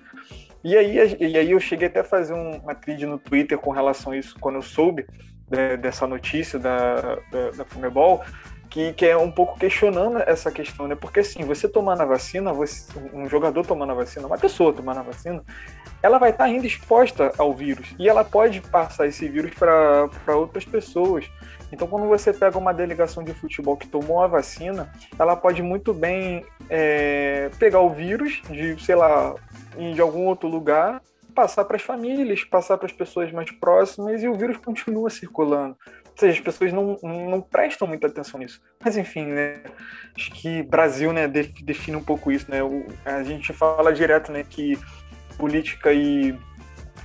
E 0.64 0.78
aí, 0.78 1.18
e 1.20 1.36
aí 1.36 1.50
eu 1.50 1.60
cheguei 1.60 1.88
até 1.88 2.02
a 2.02 2.04
fazer 2.04 2.36
um, 2.36 2.58
uma 2.58 2.76
trilha 2.76 3.08
no 3.08 3.18
Twitter 3.18 3.58
com 3.58 3.72
relação 3.72 4.12
a 4.12 4.18
isso, 4.18 4.38
quando 4.40 4.58
eu 4.58 4.62
soube 4.62 5.08
de, 5.50 5.76
dessa 5.78 6.06
notícia 6.06 6.60
da, 6.60 7.18
da, 7.32 7.50
da 7.58 7.66
Comebol, 7.66 8.24
que, 8.70 8.94
que 8.94 9.06
é 9.06 9.18
um 9.18 9.32
pouco 9.32 9.58
questionando 9.58 10.18
essa 10.20 10.52
questão, 10.52 10.88
né? 10.88 10.96
Porque 10.96 11.20
assim, 11.20 11.44
você 11.44 11.68
tomando 11.68 12.02
a 12.02 12.06
vacina, 12.06 12.52
você, 12.54 12.88
um 13.14 13.28
jogador 13.30 13.66
tomando 13.66 13.92
a 13.92 13.96
vacina, 13.96 14.28
uma 14.28 14.38
pessoa 14.38 14.74
tomando 14.74 15.00
a 15.00 15.04
vacina, 15.04 15.44
ela 16.02 16.18
vai 16.18 16.32
estar 16.32 16.46
ainda 16.46 16.68
exposta 16.68 17.32
ao 17.38 17.54
vírus 17.54 17.96
e 17.98 18.08
ela 18.08 18.24
pode 18.24 18.62
passar 18.62 19.08
esse 19.08 19.28
vírus 19.28 19.54
para 19.54 20.36
outras 20.36 20.66
pessoas. 20.66 21.30
Então, 21.72 21.88
quando 21.88 22.08
você 22.08 22.32
pega 22.32 22.58
uma 22.58 22.74
delegação 22.74 23.24
de 23.24 23.34
futebol 23.34 23.76
que 23.76 23.88
tomou 23.88 24.22
a 24.22 24.28
vacina, 24.28 24.92
ela 25.18 25.36
pode 25.36 25.62
muito 25.62 25.94
bem 25.94 26.46
é, 26.70 27.50
pegar 27.60 27.80
o 27.80 27.90
vírus 27.90 28.42
de, 28.50 28.82
sei 28.84 28.96
lá, 28.96 29.36
de 29.76 30.00
algum 30.00 30.26
outro 30.26 30.48
lugar, 30.48 31.02
passar 31.34 31.66
para 31.66 31.76
as 31.76 31.82
famílias, 31.82 32.44
passar 32.44 32.78
para 32.78 32.86
as 32.86 32.94
pessoas 32.94 33.32
mais 33.32 33.52
próximas 33.52 34.24
e 34.24 34.28
o 34.28 34.36
vírus 34.36 34.58
continua 34.58 35.10
circulando. 35.10 35.76
Ou 36.16 36.20
seja, 36.20 36.38
as 36.38 36.40
pessoas 36.40 36.72
não, 36.72 36.98
não 37.04 37.42
prestam 37.42 37.86
muita 37.86 38.08
atenção 38.08 38.40
nisso. 38.40 38.62
Mas 38.84 38.96
enfim, 38.96 39.26
né? 39.26 39.60
Acho 40.16 40.32
que 40.32 40.64
Brasil, 40.64 41.12
né, 41.12 41.28
define 41.28 41.98
um 41.98 42.04
pouco 42.04 42.32
isso, 42.32 42.50
né? 42.50 42.64
O, 42.64 42.88
a 43.04 43.22
gente 43.22 43.52
fala 43.52 43.92
direto, 43.92 44.32
né, 44.32 44.46
que 44.50 44.80
política 45.38 45.92
e 45.92 46.34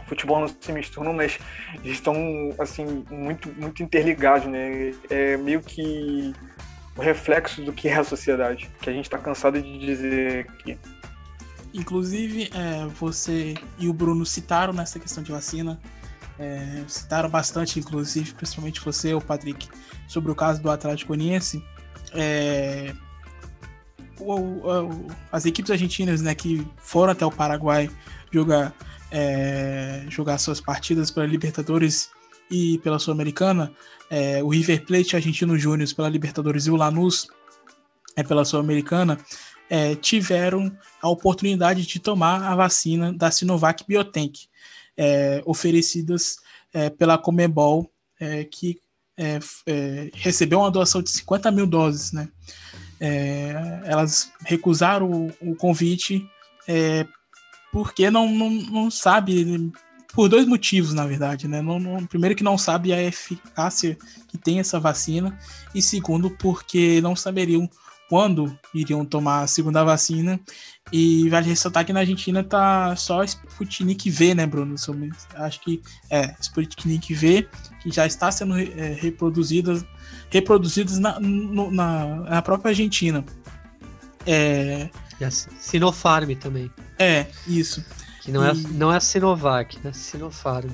futebol 0.07 0.41
não 0.41 0.49
se 0.49 0.73
misturam, 0.73 1.13
mas 1.13 1.39
estão 1.85 2.15
assim 2.59 3.05
muito 3.11 3.53
muito 3.61 3.83
interligados, 3.83 4.47
né? 4.47 4.93
É 5.11 5.37
meio 5.37 5.61
que 5.61 6.33
o 6.97 7.01
reflexo 7.01 7.63
do 7.63 7.73
que 7.73 7.89
é 7.89 7.97
a 7.97 8.05
sociedade, 8.05 8.71
que 8.81 8.89
a 8.89 8.93
gente 8.93 9.07
está 9.07 9.19
cansado 9.19 9.61
de 9.61 9.79
dizer 9.79 10.47
aqui. 10.49 10.79
Inclusive, 11.75 12.51
é, 12.55 12.87
você 12.87 13.55
e 13.79 13.89
o 13.89 13.93
Bruno 13.93 14.25
citaram 14.25 14.73
nessa 14.73 15.01
questão 15.01 15.23
de 15.23 15.33
vacina 15.33 15.81
é, 16.41 16.85
citaram 16.89 17.29
bastante, 17.29 17.79
inclusive, 17.79 18.33
principalmente 18.33 18.81
você, 18.81 19.13
o 19.13 19.21
Patrick, 19.21 19.69
sobre 20.09 20.33
o 20.33 20.35
caso 20.35 20.63
do 20.63 20.71
Atlético 20.71 21.15
Goianiense. 21.15 21.63
É, 22.15 22.95
as 25.31 25.45
equipes 25.45 25.71
argentinas 25.71 26.23
né, 26.23 26.35
que 26.35 26.67
foram 26.79 27.13
até 27.13 27.27
o 27.27 27.31
Paraguai 27.31 27.91
jogar, 28.33 28.75
é, 29.11 30.05
jogar 30.09 30.39
suas 30.39 30.61
partidas 30.61 31.11
pela 31.11 31.27
Libertadores 31.27 32.11
e 32.51 32.79
pela 32.79 32.99
Sul-Americana, 32.99 33.71
é, 34.09 34.43
o 34.43 34.49
River 34.49 34.85
Plate 34.85 35.17
Argentino 35.17 35.59
Júnior 35.59 35.95
pela 35.95 36.09
Libertadores 36.09 36.67
e 36.67 36.71
o 36.71 36.77
Lanús 36.77 37.29
é, 38.17 38.23
pela 38.23 38.45
Sul-Americana, 38.45 39.19
é, 39.69 39.95
tiveram 39.95 40.75
a 41.01 41.09
oportunidade 41.09 41.87
de 41.87 42.01
tomar 42.01 42.43
a 42.43 42.57
vacina 42.57 43.13
da 43.13 43.31
Sinovac 43.31 43.85
Biotech 43.87 44.50
é, 44.97 45.43
oferecidas 45.45 46.37
é, 46.73 46.91
pela 46.91 47.19
Comebol, 47.19 47.91
é, 48.21 48.45
que 48.45 48.81
é, 49.17 49.39
é, 49.67 50.11
recebeu 50.15 50.61
uma 50.61 50.71
doação 50.71 51.03
de 51.03 51.11
50 51.11 51.51
mil 51.51 51.67
doses. 51.67 52.13
Né? 52.13 52.29
É, 53.01 53.83
elas 53.85 54.31
recusaram 54.45 55.11
o, 55.11 55.51
o 55.51 55.55
convite 55.57 56.27
porque 57.73 58.11
não, 58.11 58.29
não, 58.29 58.51
não 58.51 58.91
sabe 58.91 59.73
por 60.13 60.29
dois 60.29 60.47
motivos, 60.47 60.93
na 60.93 61.07
verdade, 61.07 61.47
né? 61.47 61.63
Não, 61.63 61.79
não, 61.79 62.05
primeiro 62.07 62.35
que 62.35 62.43
não 62.43 62.59
sabe 62.59 62.93
a 62.93 63.03
eficácia 63.03 63.97
que 64.29 64.37
tem 64.37 64.61
essa 64.61 64.79
vacina 64.79 65.39
e 65.75 65.81
segundo 65.81 66.31
porque 66.31 67.01
não 67.01 67.15
saberiam 67.15 67.69
quando 68.11 68.59
iriam 68.75 69.05
tomar 69.05 69.43
a 69.43 69.47
segunda 69.47 69.85
vacina. 69.85 70.39
E 70.93 71.29
vale 71.29 71.49
ressaltar 71.49 71.87
que 71.87 71.93
na 71.93 72.01
Argentina 72.01 72.43
tá 72.43 72.97
só 72.97 73.23
Sputnik 73.23 74.11
V, 74.11 74.35
né, 74.35 74.45
Bruno? 74.45 74.75
Acho 75.37 75.61
que 75.61 75.81
é 76.11 76.35
Sputnik 76.41 77.15
V, 77.15 77.49
que 77.81 77.93
já 77.93 78.05
está 78.07 78.33
sendo 78.33 78.59
é, 78.59 78.99
reproduzidas, 79.01 79.85
reproduzidas 80.29 80.99
na, 80.99 81.21
no, 81.21 81.71
na, 81.71 82.17
na, 82.17 82.43
própria 82.43 82.71
Argentina. 82.71 83.25
É... 84.27 84.91
E 85.21 85.25
a 85.25 85.31
Sinopharm 85.31 86.35
também. 86.35 86.69
É, 86.99 87.27
isso. 87.47 87.85
Que 88.23 88.33
não, 88.33 88.45
é 88.45 88.53
e... 88.53 88.65
é, 88.65 88.69
não 88.71 88.93
é 88.93 88.97
a 88.97 89.01
Sinovac, 89.01 89.79
né? 89.85 89.93
Sinopharm. 89.93 90.71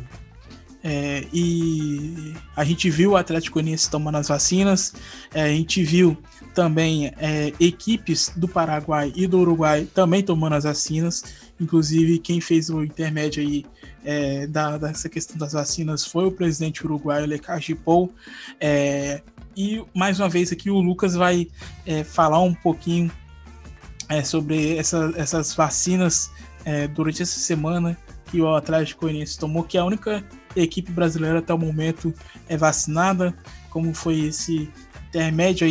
É, 0.88 1.24
e 1.32 2.32
a 2.54 2.62
gente 2.62 2.88
viu 2.88 3.10
o 3.10 3.16
Atlético 3.16 3.54
Goianiense 3.54 3.90
tomando 3.90 4.18
as 4.18 4.28
vacinas, 4.28 4.94
é, 5.34 5.42
a 5.42 5.48
gente 5.48 5.82
viu 5.82 6.16
também 6.54 7.12
é, 7.18 7.52
equipes 7.58 8.32
do 8.36 8.46
Paraguai 8.46 9.12
e 9.16 9.26
do 9.26 9.40
Uruguai 9.40 9.88
também 9.92 10.22
tomando 10.22 10.52
as 10.52 10.62
vacinas. 10.62 11.24
Inclusive, 11.60 12.20
quem 12.20 12.40
fez 12.40 12.70
o 12.70 12.84
intermédio 12.84 13.42
aí 13.42 13.66
é, 14.04 14.46
da, 14.46 14.78
dessa 14.78 15.08
questão 15.08 15.36
das 15.36 15.54
vacinas 15.54 16.06
foi 16.06 16.26
o 16.26 16.30
presidente 16.30 16.86
uruguaio 16.86 17.26
Lecage 17.26 17.74
Pou. 17.74 18.12
É, 18.60 19.22
e 19.56 19.84
mais 19.92 20.20
uma 20.20 20.28
vez 20.28 20.52
aqui 20.52 20.70
o 20.70 20.78
Lucas 20.78 21.16
vai 21.16 21.48
é, 21.84 22.04
falar 22.04 22.40
um 22.42 22.54
pouquinho 22.54 23.10
é, 24.08 24.22
sobre 24.22 24.76
essa, 24.76 25.12
essas 25.16 25.52
vacinas 25.52 26.30
é, 26.64 26.86
durante 26.86 27.22
essa 27.22 27.40
semana 27.40 27.98
que 28.26 28.40
o 28.40 28.54
Atlético 28.54 29.00
Goianiense 29.02 29.36
tomou, 29.36 29.64
que 29.64 29.76
a 29.76 29.84
única 29.84 30.24
equipe 30.62 30.90
brasileira 30.92 31.38
até 31.38 31.52
o 31.52 31.58
momento 31.58 32.12
é 32.48 32.56
vacinada, 32.56 33.36
como 33.70 33.94
foi 33.94 34.20
esse 34.20 34.70
intermédio 35.08 35.66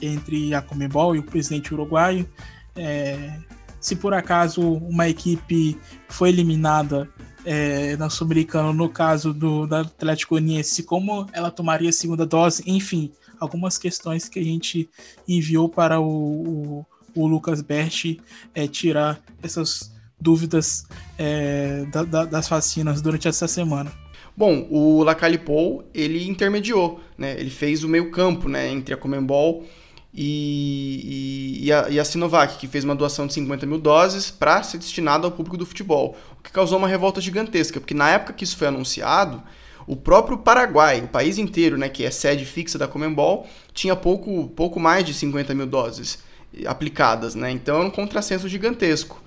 entre 0.00 0.54
a 0.54 0.62
Comebol 0.62 1.14
e 1.14 1.18
o 1.18 1.22
presidente 1.22 1.72
uruguaio. 1.72 2.28
É, 2.74 3.38
se 3.80 3.96
por 3.96 4.12
acaso 4.12 4.60
uma 4.60 5.08
equipe 5.08 5.78
foi 6.08 6.28
eliminada 6.28 7.08
é, 7.44 7.96
na 7.96 8.10
Sul-Americana, 8.10 8.72
no 8.72 8.88
caso 8.88 9.32
do 9.32 9.66
da 9.66 9.80
Atlético 9.80 10.34
Goianiense, 10.34 10.82
como 10.82 11.26
ela 11.32 11.50
tomaria 11.50 11.88
a 11.88 11.92
segunda 11.92 12.26
dose, 12.26 12.62
enfim, 12.66 13.10
algumas 13.38 13.78
questões 13.78 14.28
que 14.28 14.38
a 14.38 14.44
gente 14.44 14.90
enviou 15.26 15.68
para 15.68 15.98
o, 15.98 16.06
o, 16.06 16.86
o 17.14 17.26
Lucas 17.26 17.62
Berti 17.62 18.20
é, 18.54 18.68
tirar 18.68 19.20
essas 19.42 19.92
dúvidas 20.20 20.86
é, 21.16 21.86
da, 21.86 22.02
da, 22.04 22.24
das 22.26 22.48
vacinas 22.48 23.00
durante 23.00 23.26
essa 23.26 23.48
semana. 23.48 23.90
Bom, 24.36 24.66
o 24.70 25.02
Lacalipou, 25.02 25.84
ele 25.92 26.28
intermediou, 26.28 27.00
né? 27.16 27.36
Ele 27.38 27.50
fez 27.50 27.84
o 27.84 27.88
meio 27.88 28.10
campo, 28.10 28.48
né? 28.48 28.68
Entre 28.68 28.94
a 28.94 28.96
Comembol 28.96 29.66
e, 30.12 31.60
e, 31.62 31.66
e, 31.66 31.72
a, 31.72 31.88
e 31.88 32.00
a 32.00 32.04
Sinovac, 32.04 32.58
que 32.58 32.66
fez 32.66 32.84
uma 32.84 32.94
doação 32.94 33.26
de 33.26 33.34
50 33.34 33.66
mil 33.66 33.78
doses 33.78 34.30
para 34.30 34.62
ser 34.62 34.78
destinado 34.78 35.26
ao 35.26 35.32
público 35.32 35.56
do 35.56 35.66
futebol, 35.66 36.16
o 36.38 36.42
que 36.42 36.50
causou 36.50 36.78
uma 36.78 36.88
revolta 36.88 37.20
gigantesca, 37.20 37.80
porque 37.80 37.94
na 37.94 38.10
época 38.10 38.32
que 38.32 38.44
isso 38.44 38.56
foi 38.56 38.66
anunciado, 38.66 39.42
o 39.86 39.96
próprio 39.96 40.38
Paraguai, 40.38 41.00
o 41.00 41.08
país 41.08 41.38
inteiro, 41.38 41.76
né, 41.76 41.88
que 41.88 42.04
é 42.04 42.10
sede 42.10 42.44
fixa 42.44 42.78
da 42.78 42.88
Comembol, 42.88 43.46
tinha 43.72 43.96
pouco, 43.96 44.48
pouco 44.48 44.78
mais 44.78 45.04
de 45.04 45.14
50 45.14 45.54
mil 45.54 45.66
doses 45.66 46.18
aplicadas, 46.66 47.34
né? 47.34 47.50
Então 47.50 47.82
é 47.82 47.84
um 47.84 47.90
contrassenso 47.90 48.48
gigantesco. 48.48 49.22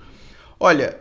Olha, 0.59 0.97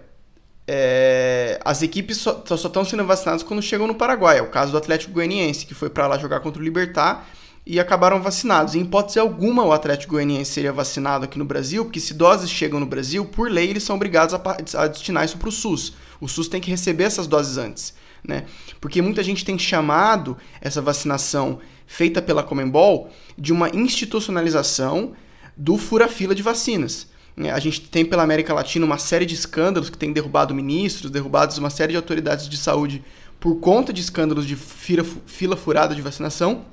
é, 0.67 1.61
as 1.65 1.83
equipes 1.83 2.19
só, 2.19 2.43
estão 2.49 2.85
sendo 2.85 3.05
vacinadas 3.05 3.43
quando 3.43 3.63
chegam 3.63 3.87
no 3.87 3.95
Paraguai. 3.95 4.39
É 4.39 4.43
o 4.43 4.51
caso 4.51 4.73
do 4.73 4.79
Atlético 4.79 5.13
Goianiense, 5.13 5.67
que 5.67 5.75
foi 5.75 5.91
para 5.91 6.07
lá 6.07 6.19
jogar 6.19 6.41
contra 6.41 6.61
o 6.61 6.65
Libertar 6.65 7.27
e 7.65 7.79
acabaram 7.79 8.21
vacinados. 8.21 8.75
Em 8.75 8.83
hipótese 8.83 9.19
alguma, 9.19 9.65
o 9.65 9.73
Atlético 9.73 10.15
Goianiense 10.15 10.53
seria 10.53 10.73
vacinado 10.73 11.25
aqui 11.25 11.39
no 11.39 11.45
Brasil, 11.45 11.85
porque 11.85 12.01
se 12.01 12.15
doses 12.15 12.51
chegam 12.51 12.81
no 12.81 12.87
Brasil, 12.87 13.25
por 13.25 13.51
lei 13.51 13.71
eles 13.71 13.83
são 13.83 13.97
obrigados 13.97 14.35
a, 14.35 14.41
a 14.83 14.87
destinar 14.89 15.25
isso 15.25 15.39
para 15.39 15.49
o 15.49 15.53
SUS. 15.53 15.95
O 16.21 16.29
SUS 16.29 16.49
tem 16.49 16.61
que 16.61 16.71
receber 16.71 17.05
essas 17.05 17.27
doses 17.27 17.57
antes, 17.57 17.95
né? 18.23 18.45
Porque 18.81 19.03
muita 19.03 19.23
gente 19.23 19.45
tem 19.45 19.59
chamado 19.59 20.37
essa 20.61 20.81
vacinação 20.81 21.61
feita 21.87 22.23
pela 22.23 22.43
Comembol 22.43 23.11
de 23.37 23.53
uma 23.53 23.69
institucionalização 23.69 25.13
do 25.57 25.77
fura-fila 25.77 26.35
de 26.35 26.43
vacinas. 26.43 27.09
É, 27.37 27.51
a 27.51 27.59
gente 27.59 27.81
tem 27.83 28.05
pela 28.05 28.23
América 28.23 28.53
Latina 28.53 28.85
uma 28.85 28.99
série 28.99 29.25
de 29.25 29.35
escândalos 29.35 29.89
que 29.89 29.97
tem 29.97 30.13
derrubado 30.13 30.55
ministros, 30.55 31.11
derrubados 31.11 31.59
uma 31.59 31.71
série 31.71 31.93
de 31.93 31.97
autoridades 31.97 32.49
de 32.49 32.57
saúde 32.57 33.03
por 33.41 33.57
conta 33.57 33.93
de 33.93 34.01
escândalos 34.01 34.47
de 34.47 34.55
fila, 34.55 35.05
fila 35.27 35.57
furada 35.57 35.95
de 35.95 36.03
vacinação. 36.03 36.65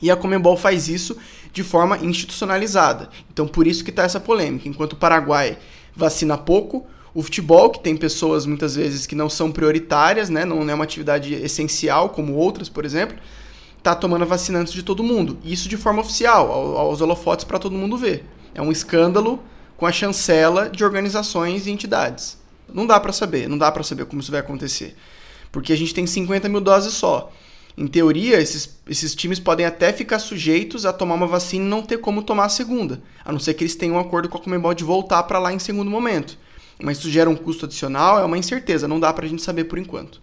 E 0.00 0.10
a 0.10 0.16
Comembol 0.16 0.56
faz 0.56 0.88
isso 0.88 1.16
de 1.52 1.62
forma 1.62 1.98
institucionalizada. 1.98 3.08
Então, 3.30 3.46
por 3.46 3.66
isso 3.66 3.84
que 3.84 3.90
está 3.90 4.02
essa 4.02 4.18
polêmica. 4.18 4.68
Enquanto 4.68 4.94
o 4.94 4.96
Paraguai 4.96 5.58
vacina 5.94 6.38
pouco, 6.38 6.86
o 7.14 7.22
futebol, 7.22 7.70
que 7.70 7.80
tem 7.80 7.96
pessoas 7.96 8.46
muitas 8.46 8.74
vezes 8.74 9.06
que 9.06 9.14
não 9.14 9.28
são 9.28 9.52
prioritárias, 9.52 10.30
né, 10.30 10.44
não 10.44 10.68
é 10.68 10.74
uma 10.74 10.84
atividade 10.84 11.34
essencial, 11.34 12.08
como 12.08 12.34
outras, 12.34 12.68
por 12.68 12.84
exemplo, 12.84 13.16
está 13.76 13.94
tomando 13.94 14.24
vacina 14.24 14.60
antes 14.60 14.72
de 14.72 14.82
todo 14.82 15.02
mundo. 15.02 15.38
Isso 15.44 15.68
de 15.68 15.76
forma 15.76 16.00
oficial, 16.00 16.50
aos 16.50 17.00
holofotes 17.00 17.44
para 17.44 17.58
todo 17.58 17.76
mundo 17.76 17.96
ver. 17.96 18.24
É 18.54 18.62
um 18.62 18.72
escândalo 18.72 19.42
com 19.82 19.86
a 19.86 19.90
chancela 19.90 20.70
de 20.70 20.84
organizações 20.84 21.66
e 21.66 21.70
entidades. 21.72 22.38
Não 22.72 22.86
dá 22.86 23.00
para 23.00 23.12
saber, 23.12 23.48
não 23.48 23.58
dá 23.58 23.72
para 23.72 23.82
saber 23.82 24.04
como 24.04 24.20
isso 24.20 24.30
vai 24.30 24.38
acontecer. 24.38 24.94
Porque 25.50 25.72
a 25.72 25.76
gente 25.76 25.92
tem 25.92 26.06
50 26.06 26.48
mil 26.48 26.60
doses 26.60 26.94
só. 26.94 27.32
Em 27.76 27.88
teoria, 27.88 28.40
esses, 28.40 28.80
esses 28.88 29.12
times 29.12 29.40
podem 29.40 29.66
até 29.66 29.92
ficar 29.92 30.20
sujeitos 30.20 30.86
a 30.86 30.92
tomar 30.92 31.16
uma 31.16 31.26
vacina 31.26 31.64
e 31.64 31.68
não 31.68 31.82
ter 31.82 31.98
como 31.98 32.22
tomar 32.22 32.44
a 32.44 32.48
segunda, 32.48 33.02
a 33.24 33.32
não 33.32 33.40
ser 33.40 33.54
que 33.54 33.64
eles 33.64 33.74
tenham 33.74 33.96
um 33.96 33.98
acordo 33.98 34.28
com 34.28 34.38
a 34.38 34.40
Comembol 34.40 34.72
de 34.72 34.84
voltar 34.84 35.24
para 35.24 35.40
lá 35.40 35.52
em 35.52 35.58
segundo 35.58 35.90
momento. 35.90 36.38
Mas 36.80 36.98
isso 36.98 37.10
gera 37.10 37.28
um 37.28 37.34
custo 37.34 37.66
adicional, 37.66 38.20
é 38.20 38.24
uma 38.24 38.38
incerteza, 38.38 38.86
não 38.86 39.00
dá 39.00 39.12
para 39.12 39.26
a 39.26 39.28
gente 39.28 39.42
saber 39.42 39.64
por 39.64 39.78
enquanto. 39.78 40.22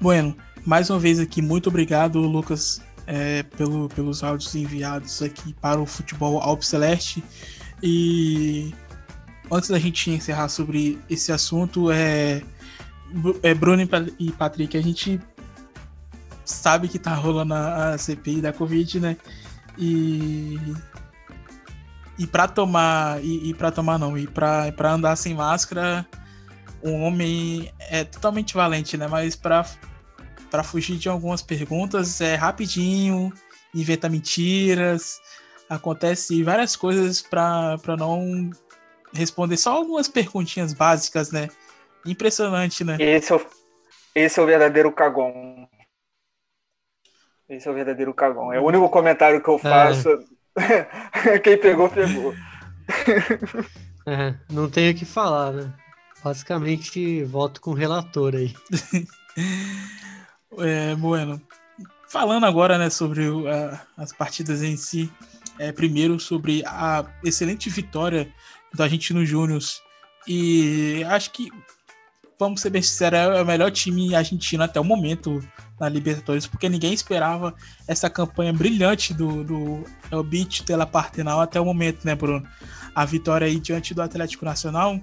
Bueno, 0.00 0.34
mais 0.64 0.88
uma 0.88 0.98
vez 0.98 1.20
aqui, 1.20 1.42
muito 1.42 1.68
obrigado, 1.68 2.18
Lucas, 2.20 2.80
é, 3.06 3.42
pelo, 3.42 3.90
pelos 3.90 4.24
áudios 4.24 4.54
enviados 4.54 5.20
aqui 5.20 5.52
para 5.60 5.78
o 5.78 5.84
Futebol 5.84 6.40
Alpe 6.40 6.64
Celeste. 6.64 7.22
E 7.82 8.72
antes 9.50 9.70
da 9.70 9.78
gente 9.78 10.10
encerrar 10.10 10.48
sobre 10.48 10.98
esse 11.10 11.32
assunto, 11.32 11.90
é, 11.90 12.42
é 13.42 13.54
Bruno 13.54 13.82
e 14.18 14.30
Patrick, 14.30 14.76
a 14.76 14.82
gente 14.82 15.20
sabe 16.44 16.88
que 16.88 16.98
tá 16.98 17.14
rolando 17.14 17.54
a 17.54 17.96
CPI 17.98 18.40
da 18.40 18.52
Covid, 18.52 19.00
né? 19.00 19.16
E 19.78 20.58
e 22.18 22.26
para 22.26 22.46
tomar 22.46 23.22
e, 23.24 23.50
e 23.50 23.54
para 23.54 23.70
tomar 23.70 23.98
não, 23.98 24.16
e 24.16 24.26
para 24.26 24.70
para 24.72 24.92
andar 24.92 25.16
sem 25.16 25.34
máscara, 25.34 26.06
um 26.82 27.02
homem 27.02 27.72
é 27.78 28.04
totalmente 28.04 28.54
valente, 28.54 28.96
né? 28.96 29.08
Mas 29.08 29.34
para 29.34 29.66
para 30.50 30.62
fugir 30.62 30.98
de 30.98 31.08
algumas 31.08 31.40
perguntas 31.40 32.20
é 32.20 32.34
rapidinho, 32.34 33.32
inventa 33.74 34.08
mentiras, 34.08 35.18
acontece 35.74 36.42
várias 36.42 36.76
coisas 36.76 37.22
para 37.22 37.78
não 37.98 38.50
responder 39.12 39.56
só 39.56 39.72
algumas 39.72 40.08
perguntinhas 40.08 40.72
básicas, 40.72 41.30
né? 41.30 41.48
Impressionante, 42.04 42.84
né? 42.84 42.96
Esse 42.98 43.32
é 43.32 43.36
o, 43.36 43.46
esse 44.14 44.38
é 44.38 44.42
o 44.42 44.46
verdadeiro 44.46 44.92
cagão. 44.92 45.68
Esse 47.48 47.68
é 47.68 47.70
o 47.70 47.74
verdadeiro 47.74 48.14
cagão. 48.14 48.52
É 48.52 48.60
o 48.60 48.64
único 48.64 48.88
comentário 48.88 49.42
que 49.42 49.48
eu 49.48 49.56
é. 49.56 49.58
faço. 49.58 50.08
É. 50.56 51.38
Quem 51.40 51.58
pegou, 51.58 51.88
pegou. 51.88 52.34
É, 54.04 54.34
não 54.50 54.68
tenho 54.68 54.90
o 54.90 54.96
que 54.96 55.04
falar, 55.04 55.52
né? 55.52 55.72
Basicamente, 56.24 57.22
voto 57.22 57.60
com 57.60 57.70
o 57.70 57.74
relator 57.74 58.34
aí. 58.34 58.52
é, 60.58 60.96
bueno. 60.96 61.40
Falando 62.08 62.44
agora, 62.44 62.76
né, 62.76 62.90
sobre 62.90 63.28
uh, 63.28 63.78
as 63.96 64.12
partidas 64.12 64.60
em 64.60 64.76
si, 64.76 65.08
é, 65.62 65.70
primeiro 65.70 66.18
sobre 66.18 66.64
a 66.66 67.04
excelente 67.24 67.70
vitória 67.70 68.28
do 68.74 68.82
Argentino 68.82 69.24
Júnior. 69.24 69.60
E 70.26 71.04
acho 71.08 71.30
que, 71.30 71.50
vamos 72.36 72.60
ser 72.60 72.70
bem 72.70 72.82
sinceros, 72.82 73.18
é 73.18 73.40
o 73.40 73.46
melhor 73.46 73.70
time 73.70 74.12
argentino 74.12 74.64
até 74.64 74.80
o 74.80 74.84
momento 74.84 75.40
na 75.78 75.88
Libertadores, 75.88 76.48
porque 76.48 76.68
ninguém 76.68 76.92
esperava 76.92 77.54
essa 77.86 78.10
campanha 78.10 78.52
brilhante 78.52 79.14
do, 79.14 79.44
do 79.44 79.84
El 80.10 80.24
Beach 80.24 80.64
pela 80.64 80.84
Partenal 80.84 81.40
até 81.40 81.60
o 81.60 81.64
momento, 81.64 82.04
né, 82.04 82.16
Bruno? 82.16 82.44
A 82.92 83.04
vitória 83.04 83.46
aí 83.46 83.60
diante 83.60 83.94
do 83.94 84.02
Atlético 84.02 84.44
Nacional, 84.44 85.00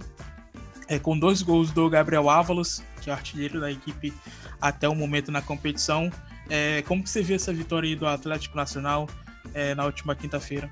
é, 0.89 0.99
com 0.99 1.17
dois 1.17 1.41
gols 1.41 1.71
do 1.71 1.89
Gabriel 1.89 2.29
Ávalos, 2.29 2.83
que 3.01 3.09
é 3.09 3.13
o 3.13 3.15
artilheiro 3.15 3.61
da 3.61 3.71
equipe 3.71 4.13
até 4.59 4.89
o 4.89 4.95
momento 4.95 5.31
na 5.31 5.41
competição. 5.41 6.11
É, 6.49 6.81
como 6.81 7.01
que 7.01 7.09
você 7.09 7.21
viu 7.21 7.37
essa 7.37 7.53
vitória 7.53 7.87
aí 7.87 7.95
do 7.95 8.05
Atlético 8.05 8.57
Nacional? 8.57 9.07
É, 9.53 9.75
na 9.75 9.85
última 9.85 10.15
quinta-feira. 10.15 10.69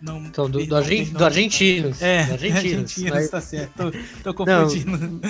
Não, 0.00 0.18
então, 0.18 0.50
do, 0.50 0.64
do, 0.66 0.76
Argent, 0.76 1.12
do 1.12 1.24
Argentinos. 1.24 2.02
É, 2.02 2.26
do 2.26 2.32
Argentinos, 2.34 2.66
Argentinos 2.66 3.10
mas... 3.10 3.30
tá 3.30 3.40
certo. 3.40 3.72
Tô, 3.74 3.92
tô 4.22 4.34
confundindo. 4.34 4.98
Não, 4.98 5.20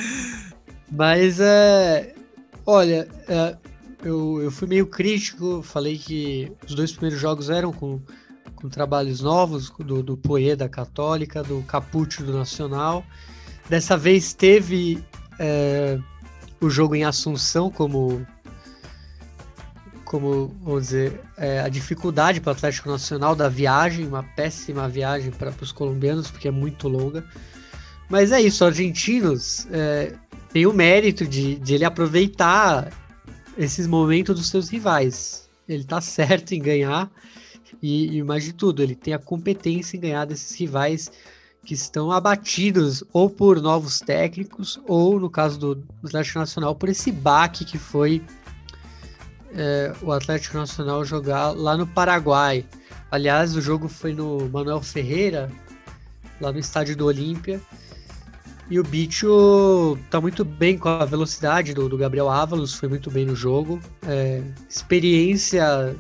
mas, 0.91 1.39
é, 1.41 2.13
olha, 2.67 3.09
é, 3.29 3.57
eu, 4.03 4.43
eu 4.43 4.51
fui 4.51 4.67
meio 4.67 4.87
crítico, 4.87 5.63
falei 5.63 5.97
que 5.97 6.51
os 6.67 6.75
dois 6.75 6.91
primeiros 6.93 7.21
jogos 7.21 7.51
eram 7.51 7.73
com 7.73 8.01
com 8.65 8.71
trabalhos 8.71 9.21
novos 9.21 9.69
do, 9.69 10.03
do 10.03 10.17
Poê 10.17 10.57
da 10.57 10.71
Católica, 10.71 11.43
do 11.43 11.63
Capuccio 11.65 12.25
do 12.25 12.33
Nacional. 12.33 13.05
Dessa 13.69 13.95
vez 13.95 14.33
teve 14.33 15.05
é, 15.39 15.99
o 16.59 16.71
jogo 16.71 16.95
em 16.95 17.05
Assunção 17.05 17.71
como 17.71 18.27
como 20.15 20.55
vamos 20.63 20.85
dizer 20.85 21.21
é, 21.37 21.59
a 21.59 21.69
dificuldade 21.69 22.41
para 22.41 22.51
o 22.51 22.53
Atlético 22.53 22.89
Nacional 22.89 23.35
da 23.35 23.49
viagem, 23.49 24.07
uma 24.07 24.23
péssima 24.23 24.89
viagem 24.89 25.33
para 25.33 25.53
os 25.61 25.73
colombianos 25.73 26.31
porque 26.31 26.47
é 26.47 26.53
muito 26.53 26.87
longa. 26.87 27.25
Mas 28.09 28.31
é 28.31 28.41
isso, 28.41 28.65
argentinos 28.65 29.67
é, 29.73 30.15
tem 30.53 30.67
o 30.67 30.73
mérito 30.73 31.27
de, 31.27 31.57
de 31.57 31.75
ele 31.75 31.85
aproveitar 31.85 32.93
esses 33.59 33.89
momentos 33.89 34.37
dos 34.37 34.49
seus 34.49 34.69
rivais. 34.69 35.51
Ele 35.69 35.83
tá 35.83 36.01
certo 36.01 36.53
em 36.53 36.63
ganhar 36.63 37.11
e, 37.83 38.19
e 38.19 38.23
mais 38.23 38.45
de 38.45 38.53
tudo, 38.53 38.85
ele 38.85 38.95
tem 38.95 39.15
a 39.15 39.19
competência 39.19 39.97
em 39.97 40.01
ganhar 40.01 40.27
desses 40.27 40.57
rivais 40.57 41.11
que 41.65 41.75
estão 41.75 42.13
abatidos 42.13 43.03
ou 43.13 43.29
por 43.29 43.61
novos 43.61 43.99
técnicos 43.99 44.79
ou, 44.87 45.19
no 45.19 45.29
caso 45.29 45.59
do 45.59 45.85
Atlético 46.05 46.39
Nacional, 46.39 46.77
por 46.77 46.89
esse 46.89 47.11
baque 47.11 47.65
que 47.65 47.79
foi 47.79 48.23
é, 49.57 49.93
o 50.03 50.13
Atlético 50.13 50.57
Nacional 50.57 51.05
jogar 51.05 51.51
lá 51.51 51.77
no 51.77 51.87
Paraguai. 51.87 52.65
Aliás, 53.11 53.55
o 53.57 53.61
jogo 53.61 53.89
foi 53.89 54.13
no 54.13 54.49
Manuel 54.49 54.83
Ferreira, 54.83 55.51
lá 56.41 56.53
no 56.53 56.59
estádio 56.59 56.97
do 56.97 57.07
Olímpia. 57.07 57.61
E 58.71 58.81
o 58.81 58.83
Bicho 58.83 59.99
tá 60.11 60.21
muito 60.21 60.45
bem 60.45 60.79
com 60.79 60.89
a 60.89 61.05
velocidade 61.05 61.75
do, 61.75 61.89
do 61.89 61.99
Gabriel 61.99 62.31
Ávalos, 62.31 62.75
foi 62.75 62.89
muito 62.89 63.11
bem 63.11 63.27
no 63.27 63.37
jogo. 63.37 63.81
É, 64.07 64.43
experiência 64.69 65.95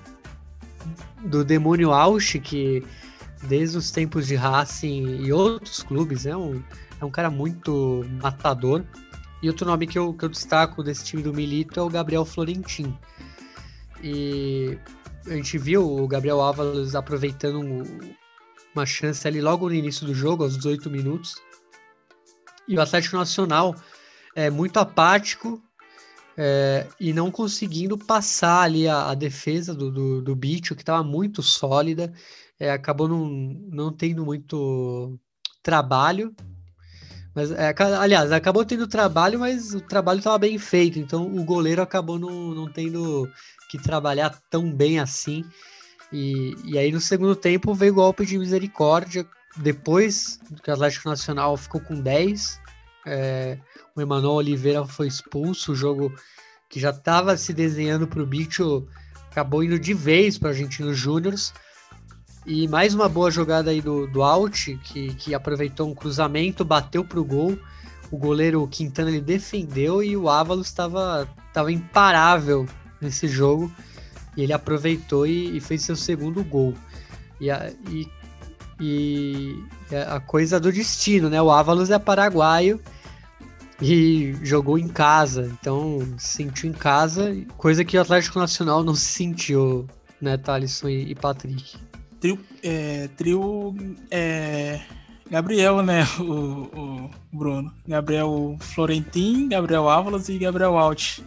do 1.24 1.44
Demônio 1.44 1.92
Ausch, 1.92 2.40
que 2.42 2.82
desde 3.42 3.76
os 3.76 3.90
tempos 3.90 4.26
de 4.26 4.34
Racing 4.34 5.20
e 5.22 5.32
outros 5.32 5.82
clubes 5.82 6.24
é 6.24 6.36
um, 6.36 6.62
é 7.00 7.04
um 7.04 7.10
cara 7.10 7.30
muito 7.30 8.04
matador. 8.22 8.82
E 9.42 9.48
outro 9.48 9.66
nome 9.66 9.86
que 9.86 9.98
eu, 9.98 10.14
que 10.14 10.24
eu 10.24 10.28
destaco 10.30 10.82
desse 10.82 11.04
time 11.04 11.22
do 11.22 11.34
Milito 11.34 11.78
é 11.78 11.82
o 11.82 11.88
Gabriel 11.90 12.24
Florentin. 12.24 12.96
E 14.04 14.78
a 15.26 15.34
gente 15.34 15.56
viu 15.56 15.82
o 15.82 16.06
Gabriel 16.06 16.42
Ávalos 16.42 16.94
aproveitando 16.94 17.60
uma 18.74 18.84
chance 18.84 19.26
ali 19.26 19.40
logo 19.40 19.68
no 19.68 19.74
início 19.74 20.06
do 20.06 20.14
jogo, 20.14 20.44
aos 20.44 20.56
18 20.56 20.90
minutos 20.90 21.34
e 22.66 22.76
o 22.76 22.80
Atlético 22.80 23.16
Nacional 23.16 23.74
é 24.34 24.50
muito 24.50 24.78
apático 24.78 25.62
é, 26.36 26.86
e 26.98 27.12
não 27.12 27.30
conseguindo 27.30 27.96
passar 27.96 28.62
ali 28.62 28.88
a, 28.88 29.10
a 29.10 29.14
defesa 29.14 29.74
do, 29.74 29.90
do, 29.90 30.22
do 30.22 30.34
Bicho, 30.34 30.74
que 30.74 30.82
estava 30.82 31.04
muito 31.04 31.42
sólida, 31.42 32.12
é, 32.58 32.70
acabou 32.70 33.06
não, 33.06 33.26
não 33.70 33.92
tendo 33.92 34.24
muito 34.24 35.18
trabalho. 35.62 36.34
Mas, 37.34 37.50
é, 37.50 37.74
aliás, 37.98 38.32
acabou 38.32 38.64
tendo 38.64 38.86
trabalho, 38.86 39.40
mas 39.40 39.74
o 39.74 39.80
trabalho 39.80 40.18
estava 40.18 40.38
bem 40.38 40.56
feito, 40.56 40.98
então 40.98 41.26
o 41.26 41.44
goleiro 41.44 41.82
acabou 41.82 42.18
não, 42.18 42.54
não 42.54 42.72
tendo 42.72 43.28
que 43.76 43.82
trabalhar 43.82 44.38
tão 44.48 44.70
bem 44.70 45.00
assim. 45.00 45.44
E, 46.12 46.54
e 46.64 46.78
aí 46.78 46.92
no 46.92 47.00
segundo 47.00 47.34
tempo 47.34 47.74
veio 47.74 47.92
o 47.92 47.96
golpe 47.96 48.24
de 48.24 48.38
misericórdia, 48.38 49.26
depois 49.56 50.38
que 50.62 50.70
o 50.70 50.72
Atlético 50.72 51.08
Nacional 51.08 51.56
ficou 51.56 51.80
com 51.80 52.00
10, 52.00 52.60
é, 53.04 53.58
o 53.96 54.00
Emanuel 54.00 54.34
Oliveira 54.34 54.84
foi 54.86 55.08
expulso, 55.08 55.72
o 55.72 55.76
jogo 55.76 56.14
que 56.68 56.78
já 56.78 56.90
estava 56.90 57.36
se 57.36 57.52
desenhando 57.52 58.06
para 58.06 58.22
o 58.22 58.26
Bicho 58.26 58.86
acabou 59.30 59.64
indo 59.64 59.78
de 59.78 59.92
vez 59.92 60.38
para 60.38 60.50
Argentinos 60.50 60.96
Júniors. 60.96 61.52
E 62.46 62.68
mais 62.68 62.94
uma 62.94 63.08
boa 63.08 63.30
jogada 63.30 63.70
aí 63.70 63.80
do, 63.80 64.06
do 64.06 64.22
Alt, 64.22 64.68
que, 64.84 65.14
que 65.14 65.34
aproveitou 65.34 65.88
um 65.88 65.94
cruzamento, 65.94 66.64
bateu 66.64 67.04
para 67.04 67.18
o 67.18 67.24
gol. 67.24 67.58
O 68.10 68.18
goleiro 68.18 68.68
Quintana 68.68 69.10
ele 69.10 69.20
defendeu 69.20 70.02
e 70.02 70.16
o 70.16 70.28
Ávalos 70.28 70.68
estava 70.68 71.26
tava 71.52 71.72
imparável 71.72 72.66
nesse 73.00 73.28
jogo. 73.28 73.72
E 74.36 74.42
ele 74.42 74.52
aproveitou 74.52 75.26
e, 75.26 75.56
e 75.56 75.60
fez 75.60 75.82
seu 75.82 75.96
segundo 75.96 76.42
gol. 76.42 76.74
E, 77.40 77.50
a, 77.50 77.72
e 77.88 78.08
e 78.80 79.56
a 80.10 80.20
coisa 80.20 80.58
do 80.58 80.72
destino, 80.72 81.30
né? 81.30 81.40
O 81.40 81.50
Ávalos 81.50 81.90
é 81.90 81.98
paraguaio 81.98 82.80
e 83.80 84.34
jogou 84.42 84.78
em 84.78 84.88
casa, 84.88 85.50
então 85.60 86.00
se 86.18 86.38
sentiu 86.38 86.70
em 86.70 86.72
casa, 86.72 87.36
coisa 87.56 87.84
que 87.84 87.96
o 87.96 88.00
Atlético 88.00 88.38
Nacional 88.38 88.82
não 88.84 88.94
se 88.94 89.06
sentiu, 89.12 89.86
né, 90.20 90.36
Thalisson 90.36 90.88
e, 90.88 91.10
e 91.10 91.14
Patrick. 91.14 91.76
Trio, 92.20 92.38
é, 92.62 93.08
trio 93.16 93.74
é, 94.10 94.80
Gabriel, 95.30 95.82
né, 95.82 96.06
o, 96.18 96.22
o, 96.22 97.10
Bruno. 97.32 97.72
Gabriel 97.86 98.56
Florentin, 98.60 99.48
Gabriel 99.48 99.88
Ávalos 99.88 100.28
e 100.28 100.38
Gabriel 100.38 100.78
Alt. 100.78 101.20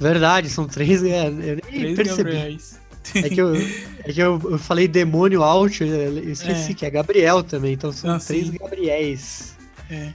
Verdade, 0.00 0.48
são 0.48 0.66
três, 0.66 1.02
é, 1.02 1.28
eu 1.28 1.32
nem 1.32 1.94
três 1.94 1.96
percebi. 1.96 2.32
Gabriéis. 2.32 2.78
É 3.14 3.28
que 3.28 3.40
eu, 3.40 3.54
é 3.54 4.12
que 4.12 4.20
eu, 4.20 4.40
eu 4.44 4.58
falei 4.58 4.86
demônio 4.86 5.42
out, 5.42 5.82
eu 5.82 6.30
esqueci 6.30 6.72
é. 6.72 6.74
que 6.74 6.86
é 6.86 6.90
Gabriel 6.90 7.42
também, 7.42 7.72
então 7.72 7.90
são 7.90 8.10
Não, 8.10 8.18
três 8.18 8.48
sim. 8.48 8.56
Gabriéis. 8.58 9.56
É. 9.90 10.12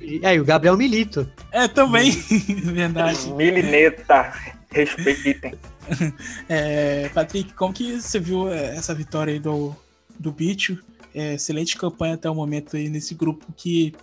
E 0.00 0.24
aí, 0.24 0.40
o 0.40 0.44
Gabriel 0.44 0.76
Milito. 0.76 1.28
É, 1.50 1.66
também, 1.66 2.12
verdade. 2.62 3.28
Milineta, 3.32 4.32
respeitem. 4.70 5.54
É, 6.48 7.08
Patrick, 7.14 7.52
como 7.54 7.72
que 7.72 8.00
você 8.00 8.18
viu 8.18 8.52
é, 8.52 8.76
essa 8.76 8.92
vitória 8.92 9.32
aí 9.32 9.38
do, 9.38 9.72
do 10.18 10.32
Bicho? 10.32 10.76
É, 11.14 11.34
excelente 11.34 11.76
campanha 11.76 12.14
até 12.14 12.28
o 12.28 12.34
momento 12.34 12.76
aí 12.76 12.88
nesse 12.88 13.14
grupo 13.14 13.46
que 13.56 13.94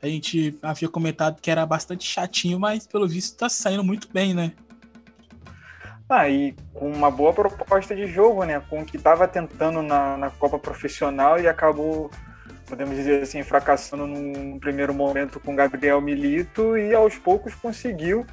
a 0.00 0.06
gente 0.06 0.56
havia 0.62 0.88
comentado 0.88 1.40
que 1.40 1.50
era 1.50 1.66
bastante 1.66 2.04
chatinho, 2.04 2.60
mas 2.60 2.86
pelo 2.86 3.08
visto 3.08 3.36
tá 3.36 3.48
saindo 3.48 3.82
muito 3.82 4.08
bem, 4.12 4.34
né? 4.34 4.52
Ah, 6.14 6.28
e 6.28 6.54
com 6.74 6.90
uma 6.90 7.10
boa 7.10 7.32
proposta 7.32 7.96
de 7.96 8.06
jogo, 8.06 8.44
né? 8.44 8.60
Com 8.68 8.82
o 8.82 8.84
que 8.84 8.98
estava 8.98 9.26
tentando 9.26 9.80
na, 9.80 10.18
na 10.18 10.28
Copa 10.28 10.58
Profissional 10.58 11.40
e 11.40 11.48
acabou, 11.48 12.10
podemos 12.66 12.94
dizer 12.94 13.22
assim, 13.22 13.42
fracassando 13.42 14.06
num 14.06 14.58
primeiro 14.58 14.92
momento 14.92 15.40
com 15.40 15.56
Gabriel 15.56 16.02
Milito 16.02 16.76
e 16.76 16.94
aos 16.94 17.16
poucos 17.16 17.54
conseguiu. 17.54 18.26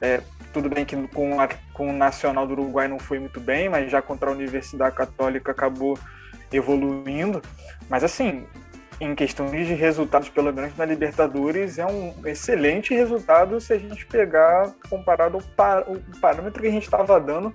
É, 0.00 0.22
tudo 0.50 0.70
bem 0.70 0.86
que 0.86 0.96
com, 1.08 1.38
a, 1.38 1.46
com 1.74 1.90
o 1.90 1.92
Nacional 1.92 2.46
do 2.46 2.54
Uruguai 2.54 2.88
não 2.88 2.98
foi 2.98 3.18
muito 3.18 3.38
bem, 3.38 3.68
mas 3.68 3.90
já 3.90 4.00
contra 4.00 4.30
a 4.30 4.32
Universidade 4.32 4.96
Católica 4.96 5.52
acabou 5.52 5.98
evoluindo. 6.50 7.42
Mas 7.86 8.02
assim, 8.02 8.46
em 9.00 9.14
questão 9.14 9.46
de 9.46 9.62
resultados, 9.74 10.28
pelo 10.28 10.52
menos 10.52 10.76
na 10.76 10.84
Libertadores, 10.84 11.78
é 11.78 11.86
um 11.86 12.14
excelente 12.24 12.94
resultado 12.94 13.60
se 13.60 13.72
a 13.72 13.78
gente 13.78 14.06
pegar 14.06 14.74
comparado 14.88 15.36
ao, 15.36 15.42
par, 15.42 15.84
ao 15.86 15.96
parâmetro 16.20 16.62
que 16.62 16.68
a 16.68 16.72
gente 16.72 16.84
estava 16.84 17.20
dando 17.20 17.54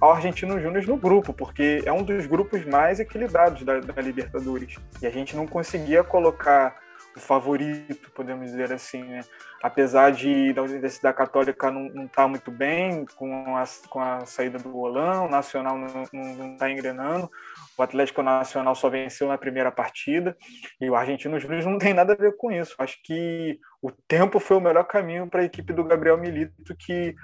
ao 0.00 0.12
Argentino 0.12 0.60
Júnior 0.60 0.84
no 0.86 0.96
grupo, 0.96 1.32
porque 1.32 1.80
é 1.86 1.92
um 1.92 2.02
dos 2.02 2.26
grupos 2.26 2.64
mais 2.66 2.98
equilibrados 2.98 3.62
da, 3.62 3.78
da, 3.78 4.02
Libertadores. 4.02 4.76
E 5.00 5.06
a 5.06 5.10
gente 5.10 5.36
não 5.36 5.46
conseguia 5.46 6.02
colocar 6.02 6.76
o 7.16 7.20
favorito, 7.20 8.10
podemos 8.10 8.50
dizer 8.50 8.72
assim, 8.72 9.04
né? 9.04 9.20
Apesar 9.62 10.10
de 10.10 10.52
da 10.52 10.62
Universidade 10.62 11.16
Católica 11.16 11.70
não 11.70 11.86
estar 11.86 12.22
tá 12.22 12.28
muito 12.28 12.50
bem 12.50 13.06
com 13.14 13.56
a, 13.56 13.64
com 13.88 14.00
a 14.00 14.26
saída 14.26 14.58
do 14.58 14.76
Holão, 14.76 15.26
o 15.26 15.30
Nacional 15.30 15.78
não 15.78 16.52
está 16.52 16.68
engrenando, 16.68 17.30
o 17.82 17.84
Atlético 17.84 18.22
Nacional 18.22 18.74
só 18.74 18.88
venceu 18.88 19.28
na 19.28 19.36
primeira 19.36 19.70
partida 19.70 20.36
e 20.80 20.88
o 20.88 20.94
Argentino 20.94 21.38
Júnior 21.38 21.64
não 21.64 21.78
tem 21.78 21.92
nada 21.92 22.12
a 22.12 22.16
ver 22.16 22.36
com 22.36 22.50
isso. 22.50 22.74
Acho 22.78 22.98
que 23.02 23.58
o 23.82 23.90
tempo 23.90 24.38
foi 24.38 24.56
o 24.56 24.60
melhor 24.60 24.84
caminho 24.84 25.28
para 25.28 25.42
a 25.42 25.44
equipe 25.44 25.72
do 25.72 25.84
Gabriel 25.84 26.16
Milito, 26.16 26.74
que 26.76 27.14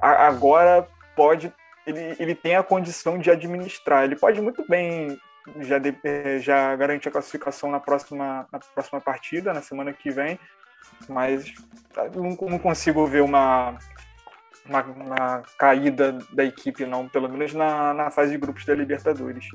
agora 0.00 0.86
pode, 1.16 1.52
ele, 1.86 2.16
ele 2.18 2.34
tem 2.34 2.56
a 2.56 2.62
condição 2.62 3.18
de 3.18 3.30
administrar. 3.30 4.04
Ele 4.04 4.16
pode 4.16 4.40
muito 4.40 4.64
bem 4.68 5.18
já, 5.60 5.78
de, 5.78 5.96
eh, 6.04 6.38
já 6.38 6.76
garantir 6.76 7.08
a 7.08 7.12
classificação 7.12 7.70
na 7.70 7.80
próxima, 7.80 8.46
na 8.52 8.58
próxima 8.58 9.00
partida, 9.00 9.52
na 9.52 9.62
semana 9.62 9.92
que 9.92 10.10
vem, 10.10 10.38
mas 11.08 11.52
não, 12.14 12.48
não 12.48 12.58
consigo 12.58 13.06
ver 13.06 13.22
uma, 13.22 13.76
uma, 14.68 15.42
caída 15.58 16.18
da 16.32 16.44
equipe, 16.44 16.84
não, 16.84 17.08
pelo 17.08 17.28
menos 17.28 17.52
na, 17.54 17.94
na 17.94 18.10
fase 18.10 18.32
de 18.32 18.38
grupos 18.38 18.64
da 18.64 18.74
Libertadores. 18.74 19.46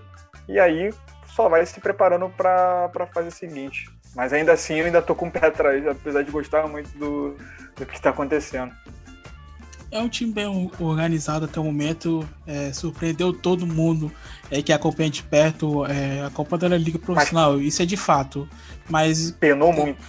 E 0.47 0.59
aí 0.59 0.93
só 1.27 1.49
vai 1.49 1.65
se 1.65 1.79
preparando 1.79 2.29
para 2.29 2.91
a 2.93 3.07
fase 3.07 3.31
seguinte. 3.31 3.89
Mas 4.15 4.31
ainda 4.31 4.53
assim 4.53 4.75
eu 4.75 4.85
ainda 4.85 5.01
tô 5.01 5.15
com 5.15 5.27
o 5.27 5.31
pé 5.31 5.47
atrás, 5.47 5.85
apesar 5.87 6.23
de 6.23 6.31
gostar 6.31 6.67
muito 6.67 6.89
do, 6.97 7.35
do 7.75 7.85
que 7.85 7.95
está 7.95 8.11
acontecendo. 8.11 8.71
É 9.91 9.99
um 9.99 10.09
time 10.09 10.33
bem 10.33 10.71
organizado 10.79 11.45
até 11.45 11.59
o 11.59 11.63
momento, 11.63 12.27
é, 12.47 12.73
surpreendeu 12.73 13.31
todo 13.31 13.65
mundo 13.67 14.11
é, 14.49 14.59
que 14.59 14.73
acompanha 14.73 15.09
de 15.09 15.21
perto 15.21 15.85
é, 15.85 16.25
a 16.25 16.31
Copa 16.31 16.57
da 16.57 16.67
Liga 16.67 16.97
Profissional, 16.97 17.53
Mas, 17.53 17.65
isso 17.65 17.81
é 17.83 17.85
de 17.85 17.95
fato. 17.95 18.49
Mas. 18.89 19.31
Penou 19.31 19.71
muito. 19.71 20.03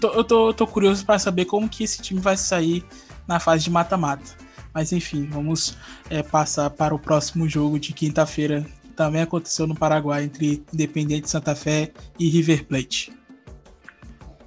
Tô, 0.00 0.08
eu 0.08 0.24
tô, 0.24 0.54
tô 0.54 0.66
curioso 0.66 1.04
para 1.04 1.18
saber 1.18 1.44
como 1.44 1.68
que 1.68 1.84
esse 1.84 2.00
time 2.00 2.20
vai 2.20 2.38
sair 2.38 2.84
na 3.26 3.40
fase 3.40 3.64
de 3.64 3.70
mata-mata. 3.70 4.24
Mas 4.72 4.92
enfim, 4.92 5.26
vamos 5.30 5.76
é, 6.10 6.22
passar 6.22 6.70
para 6.70 6.94
o 6.94 6.98
próximo 6.98 7.48
jogo 7.48 7.78
de 7.78 7.92
quinta-feira 7.92 8.66
também 8.96 9.20
aconteceu 9.20 9.66
no 9.66 9.74
Paraguai 9.74 10.24
entre 10.24 10.64
Independiente 10.72 11.28
Santa 11.28 11.54
Fé 11.54 11.92
e 12.18 12.28
River 12.28 12.64
Plate. 12.64 13.12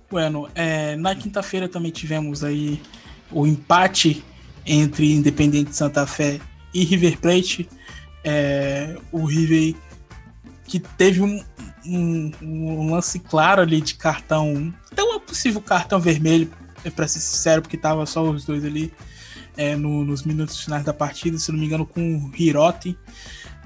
Bueno, 0.10 0.50
é, 0.56 0.96
na 0.96 1.14
quinta-feira 1.14 1.70
também 1.70 1.92
tivemos 1.92 2.44
aí 2.44 2.82
o 3.32 3.46
empate 3.46 4.26
entre 4.66 5.14
Independiente 5.14 5.76
Santa 5.76 6.06
Fé 6.08 6.40
e 6.74 6.84
River 6.84 7.20
Plate. 7.20 7.70
É, 8.24 8.98
o 9.12 9.24
River 9.24 9.76
que 10.66 10.80
teve 10.80 11.22
um, 11.22 11.44
um, 11.86 12.32
um, 12.42 12.92
lance 12.92 13.20
claro 13.20 13.62
ali 13.62 13.82
de 13.82 13.96
cartão, 13.96 14.74
até 14.92 15.04
um 15.04 15.20
possível 15.20 15.62
cartão 15.62 16.00
vermelho, 16.00 16.52
para 16.96 17.08
ser 17.08 17.20
sincero, 17.20 17.62
porque 17.62 17.78
tava 17.78 18.06
só 18.06 18.24
os 18.24 18.46
dois 18.46 18.64
ali 18.64 18.94
é, 19.58 19.76
no, 19.76 20.06
nos 20.06 20.24
minutos 20.24 20.64
finais 20.64 20.84
da 20.84 20.94
partida, 20.94 21.38
se 21.38 21.52
não 21.52 21.60
me 21.60 21.66
engano, 21.66 21.86
com 21.86 22.18
o 22.18 22.32
Hirote 22.38 22.98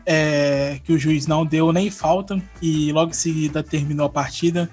é, 0.05 0.79
que 0.83 0.93
o 0.93 0.99
juiz 0.99 1.27
não 1.27 1.45
deu 1.45 1.71
nem 1.71 1.89
falta 1.89 2.41
e 2.61 2.91
logo 2.91 3.11
em 3.11 3.15
seguida 3.15 3.63
terminou 3.63 4.05
a 4.05 4.09
partida. 4.09 4.69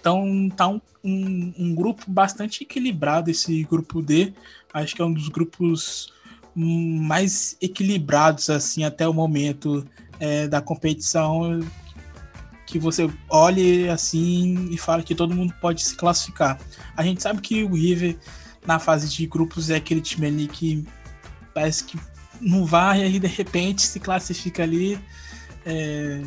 Então 0.00 0.48
tá 0.56 0.68
um, 0.68 0.80
um, 1.04 1.54
um, 1.58 1.74
grupo 1.74 2.04
bastante 2.08 2.64
equilibrado 2.64 3.30
esse 3.30 3.62
grupo 3.64 4.02
D. 4.02 4.32
Acho 4.72 4.94
que 4.94 5.02
é 5.02 5.04
um 5.04 5.12
dos 5.12 5.28
grupos 5.28 6.12
mais 6.54 7.56
equilibrados 7.60 8.50
assim 8.50 8.84
até 8.84 9.08
o 9.08 9.14
momento 9.14 9.86
é, 10.18 10.46
da 10.48 10.60
competição 10.60 11.60
que 12.72 12.78
você 12.78 13.10
olhe 13.28 13.86
assim 13.90 14.68
e 14.70 14.78
fala 14.78 15.02
que 15.02 15.14
todo 15.14 15.34
mundo 15.34 15.52
pode 15.60 15.82
se 15.82 15.94
classificar. 15.94 16.58
A 16.96 17.02
gente 17.02 17.22
sabe 17.22 17.42
que 17.42 17.62
o 17.64 17.74
River 17.74 18.16
na 18.66 18.78
fase 18.78 19.10
de 19.10 19.26
grupos 19.26 19.68
é 19.68 19.76
aquele 19.76 20.00
time 20.00 20.26
ali 20.26 20.48
que 20.48 20.86
parece 21.52 21.84
que 21.84 21.98
não 22.40 22.64
vai 22.64 23.00
e 23.00 23.02
aí 23.02 23.18
de 23.18 23.26
repente 23.26 23.82
se 23.82 24.00
classifica 24.00 24.62
ali 24.62 24.98
é, 25.66 26.22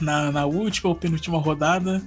na, 0.00 0.32
na 0.32 0.46
última 0.46 0.88
ou 0.88 0.96
penúltima 0.96 1.38
rodada, 1.38 2.02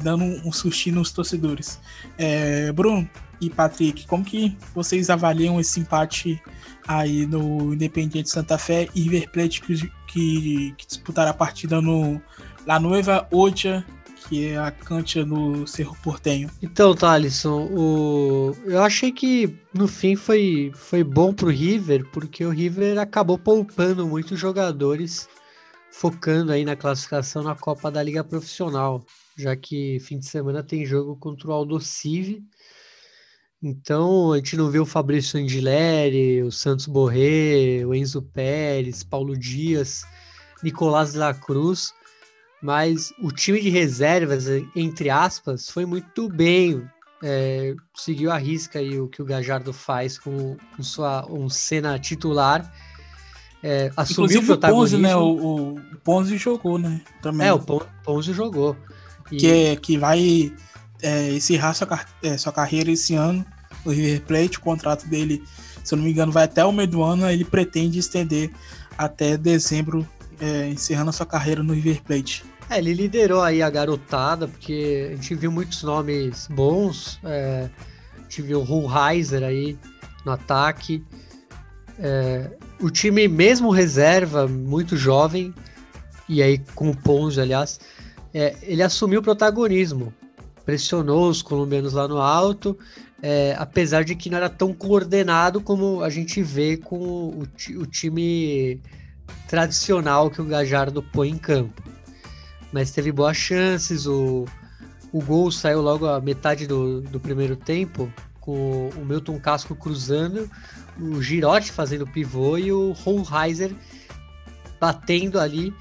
dando 0.00 0.22
um, 0.22 0.52
sustinho 0.52 0.96
nos 0.96 1.10
torcedores. 1.10 1.80
É, 2.16 2.70
Bruno 2.70 3.10
e 3.40 3.50
Patrick, 3.50 4.06
como 4.06 4.24
que 4.24 4.56
vocês 4.72 5.10
avaliam 5.10 5.58
esse 5.58 5.80
empate 5.80 6.40
aí 6.86 7.26
no 7.26 7.74
Independiente 7.74 8.30
Santa 8.30 8.56
Fé 8.56 8.88
e 8.94 9.02
River 9.02 9.30
Plate 9.32 9.62
que, 9.62 9.90
que, 10.06 10.74
que 10.78 10.86
disputaram 10.86 11.32
a 11.32 11.34
partida 11.34 11.80
no 11.80 12.22
La 12.68 12.78
Nueva 12.78 13.26
Odia 13.32 13.82
que 14.28 14.48
é 14.48 14.58
a 14.58 14.70
cancha 14.70 15.24
no 15.24 15.66
Cerro 15.66 15.96
Portenho. 16.02 16.50
Então, 16.60 16.94
Thalisson, 16.94 17.66
o... 17.72 18.54
eu 18.66 18.82
achei 18.82 19.10
que 19.10 19.56
no 19.72 19.88
fim 19.88 20.16
foi, 20.16 20.70
foi 20.74 21.02
bom 21.02 21.32
pro 21.32 21.48
River, 21.48 22.06
porque 22.12 22.44
o 22.44 22.50
River 22.50 22.98
acabou 22.98 23.38
poupando 23.38 24.06
muitos 24.06 24.38
jogadores, 24.38 25.26
focando 25.90 26.52
aí 26.52 26.62
na 26.62 26.76
classificação 26.76 27.42
na 27.42 27.54
Copa 27.54 27.90
da 27.90 28.02
Liga 28.02 28.22
Profissional, 28.22 29.02
já 29.34 29.56
que 29.56 29.98
fim 30.00 30.18
de 30.18 30.26
semana 30.26 30.62
tem 30.62 30.84
jogo 30.84 31.16
contra 31.16 31.48
o 31.48 31.52
Aldo 31.52 31.80
Civi. 31.80 32.44
Então, 33.62 34.32
a 34.32 34.36
gente 34.36 34.58
não 34.58 34.70
viu 34.70 34.82
o 34.82 34.86
Fabrício 34.86 35.40
Angileri, 35.40 36.42
o 36.42 36.52
Santos 36.52 36.86
Borré, 36.86 37.82
o 37.86 37.94
Enzo 37.94 38.20
Pérez, 38.20 39.02
Paulo 39.02 39.34
Dias, 39.38 40.02
Nicolás 40.62 41.12
de 41.12 41.18
la 41.18 41.32
Cruz 41.32 41.96
mas 42.60 43.12
o 43.20 43.30
time 43.30 43.60
de 43.60 43.68
reservas, 43.68 44.46
entre 44.74 45.10
aspas, 45.10 45.70
foi 45.70 45.86
muito 45.86 46.28
bem. 46.28 46.82
É, 47.22 47.74
seguiu 47.94 48.30
a 48.30 48.38
risca 48.38 48.78
aí 48.78 48.98
o 48.98 49.08
que 49.08 49.20
o 49.20 49.24
Gajardo 49.24 49.72
faz 49.72 50.18
com, 50.18 50.56
com 50.76 50.82
sua 50.82 51.26
um 51.30 51.48
cena 51.48 51.98
titular. 51.98 52.72
É, 53.62 53.90
assumiu 53.96 54.26
Inclusive, 54.26 54.44
o 54.44 54.46
protagonismo. 54.46 54.98
O 54.98 55.00
Ponzi, 55.00 55.02
né? 55.02 55.16
O, 55.16 55.74
o 55.74 56.00
Ponzi 56.04 56.36
jogou, 56.36 56.78
né? 56.78 57.00
Também. 57.22 57.46
É, 57.46 57.52
o 57.52 57.58
Ponzi 57.58 58.32
jogou. 58.32 58.76
E... 59.30 59.36
Que, 59.36 59.76
que 59.76 59.98
vai 59.98 60.52
é, 61.02 61.32
encerrar 61.32 61.74
sua, 61.74 62.00
é, 62.22 62.36
sua 62.36 62.52
carreira 62.52 62.90
esse 62.90 63.14
ano 63.14 63.44
no 63.84 63.92
River 63.92 64.22
Plate. 64.22 64.58
O 64.58 64.60
contrato 64.60 65.08
dele, 65.08 65.42
se 65.84 65.94
eu 65.94 65.96
não 65.96 66.04
me 66.04 66.10
engano, 66.10 66.32
vai 66.32 66.44
até 66.44 66.64
o 66.64 66.72
meio 66.72 66.88
do 66.88 67.02
ano. 67.02 67.28
Ele 67.28 67.44
pretende 67.44 67.98
estender 67.98 68.52
até 68.96 69.36
dezembro 69.36 70.06
é, 70.40 70.68
encerrando 70.68 71.10
a 71.10 71.12
sua 71.12 71.26
carreira 71.26 71.62
no 71.62 71.72
River 71.72 72.02
Plate. 72.02 72.44
É, 72.70 72.78
ele 72.78 72.92
liderou 72.92 73.42
aí 73.42 73.62
a 73.62 73.70
garotada, 73.70 74.46
porque 74.46 75.08
a 75.10 75.14
gente 75.14 75.34
viu 75.34 75.50
muitos 75.50 75.82
nomes 75.82 76.46
bons. 76.50 77.18
É, 77.24 77.68
a 78.16 78.22
gente 78.22 78.42
viu 78.42 78.60
o 78.60 78.64
Hohlheiser 78.64 79.42
aí 79.42 79.78
no 80.24 80.32
ataque. 80.32 81.02
É, 81.98 82.50
o 82.80 82.90
time, 82.90 83.26
mesmo 83.26 83.70
reserva, 83.70 84.46
muito 84.46 84.96
jovem, 84.96 85.52
e 86.28 86.42
aí 86.42 86.58
com 86.74 86.90
o 86.90 86.96
Ponzi, 86.96 87.40
aliás, 87.40 87.80
é, 88.32 88.54
ele 88.62 88.82
assumiu 88.82 89.20
o 89.20 89.22
protagonismo. 89.22 90.12
Pressionou 90.64 91.30
os 91.30 91.40
colombianos 91.40 91.94
lá 91.94 92.06
no 92.06 92.18
alto, 92.18 92.78
é, 93.22 93.56
apesar 93.58 94.04
de 94.04 94.14
que 94.14 94.28
não 94.28 94.36
era 94.36 94.50
tão 94.50 94.72
coordenado 94.74 95.60
como 95.60 96.02
a 96.02 96.10
gente 96.10 96.42
vê 96.42 96.76
com 96.76 96.98
o, 96.98 97.48
o 97.76 97.86
time 97.86 98.80
tradicional 99.48 100.30
que 100.30 100.40
o 100.40 100.44
Gajardo 100.44 101.02
põe 101.02 101.30
em 101.30 101.38
campo. 101.38 101.82
Mas 102.72 102.90
teve 102.90 103.10
boas 103.10 103.36
chances, 103.36 104.06
o, 104.06 104.44
o 105.12 105.22
gol 105.22 105.50
saiu 105.50 105.80
logo 105.80 106.06
a 106.06 106.20
metade 106.20 106.66
do, 106.66 107.00
do 107.00 107.18
primeiro 107.18 107.56
tempo, 107.56 108.12
com 108.40 108.90
o 108.90 109.04
Milton 109.04 109.38
Casco 109.40 109.74
cruzando, 109.74 110.50
o 111.00 111.22
Girotti 111.22 111.70
fazendo 111.70 112.06
pivô 112.06 112.58
e 112.58 112.72
o 112.72 112.94
Hohlheiser 113.04 113.74
batendo 114.80 115.38
ali, 115.38 115.74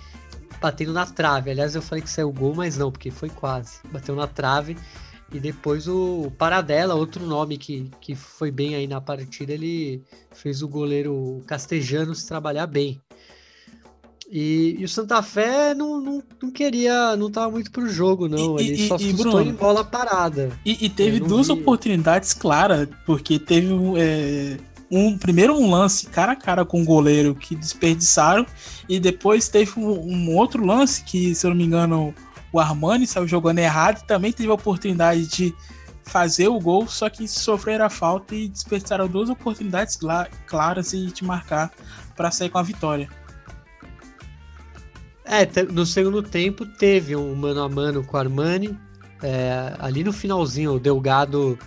batendo 0.61 0.93
na 0.93 1.05
trave. 1.05 1.51
Aliás, 1.51 1.75
eu 1.75 1.81
falei 1.81 2.01
que 2.01 2.09
saiu 2.09 2.31
gol, 2.31 2.55
mas 2.55 2.77
não, 2.77 2.91
porque 2.91 3.11
foi 3.11 3.29
quase. 3.29 3.79
Bateu 3.91 4.15
na 4.15 4.27
trave. 4.27 4.77
E 5.31 5.39
depois 5.39 5.87
o 5.89 6.31
Paradela, 6.37 6.95
outro 6.95 7.25
nome 7.25 7.57
que, 7.57 7.91
que 7.99 8.15
foi 8.15 8.49
bem 8.49 8.75
aí 8.75 8.87
na 8.87 9.01
partida, 9.01 9.51
ele 9.53 10.01
fez 10.31 10.63
o 10.63 10.69
goleiro 10.69 11.43
Castejanos 11.45 12.23
trabalhar 12.23 12.65
bem. 12.65 13.01
E, 14.29 14.75
e, 14.79 14.83
o 14.83 14.89
Santa 14.89 15.21
Fé 15.23 15.73
não, 15.73 16.01
não, 16.01 16.23
não, 16.41 16.51
queria, 16.51 17.15
não 17.15 17.31
tava 17.31 17.51
muito 17.51 17.71
pro 17.71 17.89
jogo, 17.89 18.27
não. 18.27 18.59
Ele 18.59 18.73
e, 18.73 18.87
só 18.87 18.97
e, 18.99 19.13
Bruno, 19.13 19.41
em 19.41 19.53
bola 19.53 19.85
parada. 19.85 20.51
E, 20.65 20.85
e 20.85 20.89
teve 20.89 21.19
duas 21.19 21.47
vi. 21.47 21.53
oportunidades 21.53 22.33
claras, 22.33 22.89
porque 23.05 23.39
teve 23.39 23.69
é, 23.97 24.57
um 24.91 25.17
primeiro 25.17 25.53
um 25.53 25.71
lance 25.71 26.07
cara 26.07 26.33
a 26.33 26.35
cara 26.35 26.65
com 26.65 26.81
o 26.81 26.85
goleiro 26.85 27.33
que 27.35 27.55
desperdiçaram, 27.55 28.45
e 28.89 28.99
depois 28.99 29.47
teve 29.47 29.71
um, 29.77 29.91
um 29.91 30.35
outro 30.35 30.65
lance 30.65 31.03
que, 31.05 31.33
se 31.33 31.45
eu 31.45 31.51
não 31.51 31.57
me 31.57 31.63
engano, 31.63 32.13
o 32.51 32.59
Armani 32.59 33.07
saiu 33.07 33.27
jogando 33.27 33.59
errado 33.59 34.01
e 34.03 34.07
também 34.07 34.33
teve 34.33 34.49
a 34.49 34.55
oportunidade 34.55 35.25
de 35.25 35.55
fazer 36.03 36.49
o 36.49 36.59
gol, 36.59 36.85
só 36.87 37.09
que 37.09 37.27
sofreram 37.27 37.85
a 37.85 37.89
falta 37.89 38.35
e 38.35 38.47
desperdiçaram 38.49 39.07
duas 39.07 39.29
oportunidades 39.29 39.97
claras 40.45 40.93
e 40.93 41.05
de 41.07 41.23
marcar 41.23 41.71
para 42.15 42.29
sair 42.31 42.49
com 42.49 42.57
a 42.57 42.63
vitória. 42.63 43.09
É, 45.29 45.45
no 45.63 45.85
segundo 45.85 46.23
tempo 46.23 46.65
teve 46.65 47.13
um 47.13 47.35
mano 47.35 47.61
a 47.61 47.67
mano 47.67 48.01
com 48.01 48.15
o 48.15 48.19
Armani. 48.19 48.79
É, 49.21 49.75
ali 49.77 50.01
no 50.01 50.13
finalzinho, 50.13 50.73
o 50.73 50.79
Delgado 50.79 51.59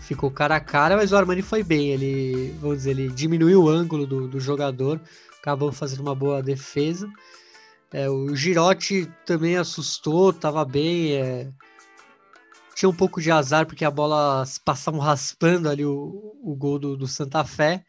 ficou 0.00 0.30
cara 0.30 0.56
a 0.56 0.60
cara, 0.60 0.96
mas 0.96 1.12
o 1.12 1.16
Armani 1.16 1.42
foi 1.42 1.62
bem. 1.62 1.90
Ele, 1.90 2.54
vamos 2.60 2.78
dizer, 2.78 2.92
ele 2.92 3.08
diminuiu 3.10 3.64
o 3.64 3.68
ângulo 3.68 4.06
do, 4.06 4.26
do 4.26 4.40
jogador, 4.40 4.98
acabou 5.38 5.70
fazendo 5.70 6.00
uma 6.00 6.14
boa 6.14 6.42
defesa. 6.42 7.06
É, 7.92 8.08
o 8.08 8.34
Girotti 8.34 9.06
também 9.26 9.56
assustou, 9.56 10.30
estava 10.30 10.64
bem. 10.64 11.12
É, 11.12 11.52
tinha 12.74 12.88
um 12.88 12.94
pouco 12.94 13.20
de 13.20 13.30
azar 13.30 13.66
porque 13.66 13.84
a 13.84 13.90
bola 13.90 14.44
passavam 14.64 14.98
raspando 14.98 15.68
ali 15.68 15.84
o, 15.84 16.38
o 16.42 16.56
gol 16.56 16.78
do, 16.78 16.96
do 16.96 17.06
Santa 17.06 17.44
Fé. 17.44 17.84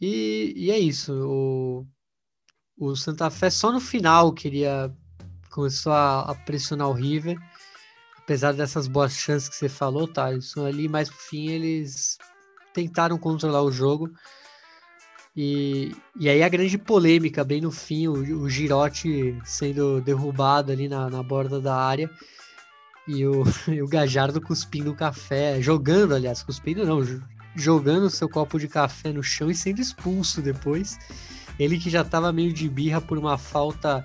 E, 0.00 0.52
e 0.56 0.70
é 0.72 0.78
isso. 0.78 1.12
O, 1.12 1.86
o 2.78 2.94
Santa 2.94 3.30
Fé 3.30 3.50
só 3.50 3.72
no 3.72 3.80
final 3.80 4.32
queria 4.32 4.92
começou 5.50 5.92
a, 5.92 6.20
a 6.20 6.34
pressionar 6.34 6.88
o 6.88 6.92
River, 6.92 7.36
apesar 8.18 8.52
dessas 8.52 8.86
boas 8.86 9.14
chances 9.14 9.48
que 9.48 9.56
você 9.56 9.68
falou, 9.68 10.06
tá? 10.06 10.32
Isso 10.32 10.64
ali, 10.64 10.88
mais 10.88 11.08
pro 11.08 11.18
fim 11.18 11.48
eles 11.48 12.18
tentaram 12.72 13.18
controlar 13.18 13.62
o 13.62 13.72
jogo. 13.72 14.10
E, 15.34 15.92
e 16.18 16.28
aí 16.28 16.42
a 16.42 16.48
grande 16.48 16.76
polêmica, 16.76 17.44
bem 17.44 17.60
no 17.60 17.70
fim, 17.70 18.06
o, 18.06 18.12
o 18.12 18.50
Girotti 18.50 19.36
sendo 19.44 20.00
derrubado 20.00 20.72
ali 20.72 20.88
na, 20.88 21.08
na 21.08 21.22
borda 21.22 21.60
da 21.60 21.76
área 21.76 22.10
e 23.08 23.26
o, 23.26 23.42
e 23.66 23.80
o 23.82 23.88
Gajardo 23.88 24.40
cuspindo 24.40 24.94
café, 24.94 25.60
jogando, 25.60 26.14
aliás, 26.14 26.42
cuspindo 26.42 26.84
não, 26.84 27.00
jogando 27.56 28.10
seu 28.10 28.28
copo 28.28 28.58
de 28.58 28.68
café 28.68 29.12
no 29.12 29.22
chão 29.22 29.50
e 29.50 29.54
sendo 29.54 29.80
expulso 29.80 30.42
depois. 30.42 30.98
Ele 31.58 31.78
que 31.78 31.90
já 31.90 32.02
estava 32.02 32.32
meio 32.32 32.52
de 32.52 32.68
birra 32.68 33.00
por 33.00 33.18
uma 33.18 33.36
falta, 33.36 34.04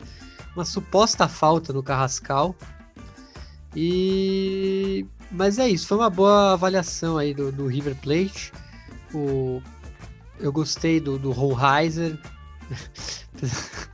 uma 0.55 0.65
suposta 0.65 1.27
falta 1.27 1.71
no 1.71 1.83
Carrascal. 1.83 2.55
E 3.75 5.05
mas 5.33 5.57
é 5.57 5.67
isso, 5.67 5.87
foi 5.87 5.97
uma 5.97 6.11
boa 6.11 6.53
avaliação 6.53 7.17
aí 7.17 7.33
do, 7.33 7.51
do 7.51 7.65
River 7.65 7.95
Plate. 7.95 8.53
O... 9.13 9.61
Eu 10.39 10.51
gostei 10.51 10.99
do, 10.99 11.17
do 11.17 11.31
Hohlheiser. 11.31 12.17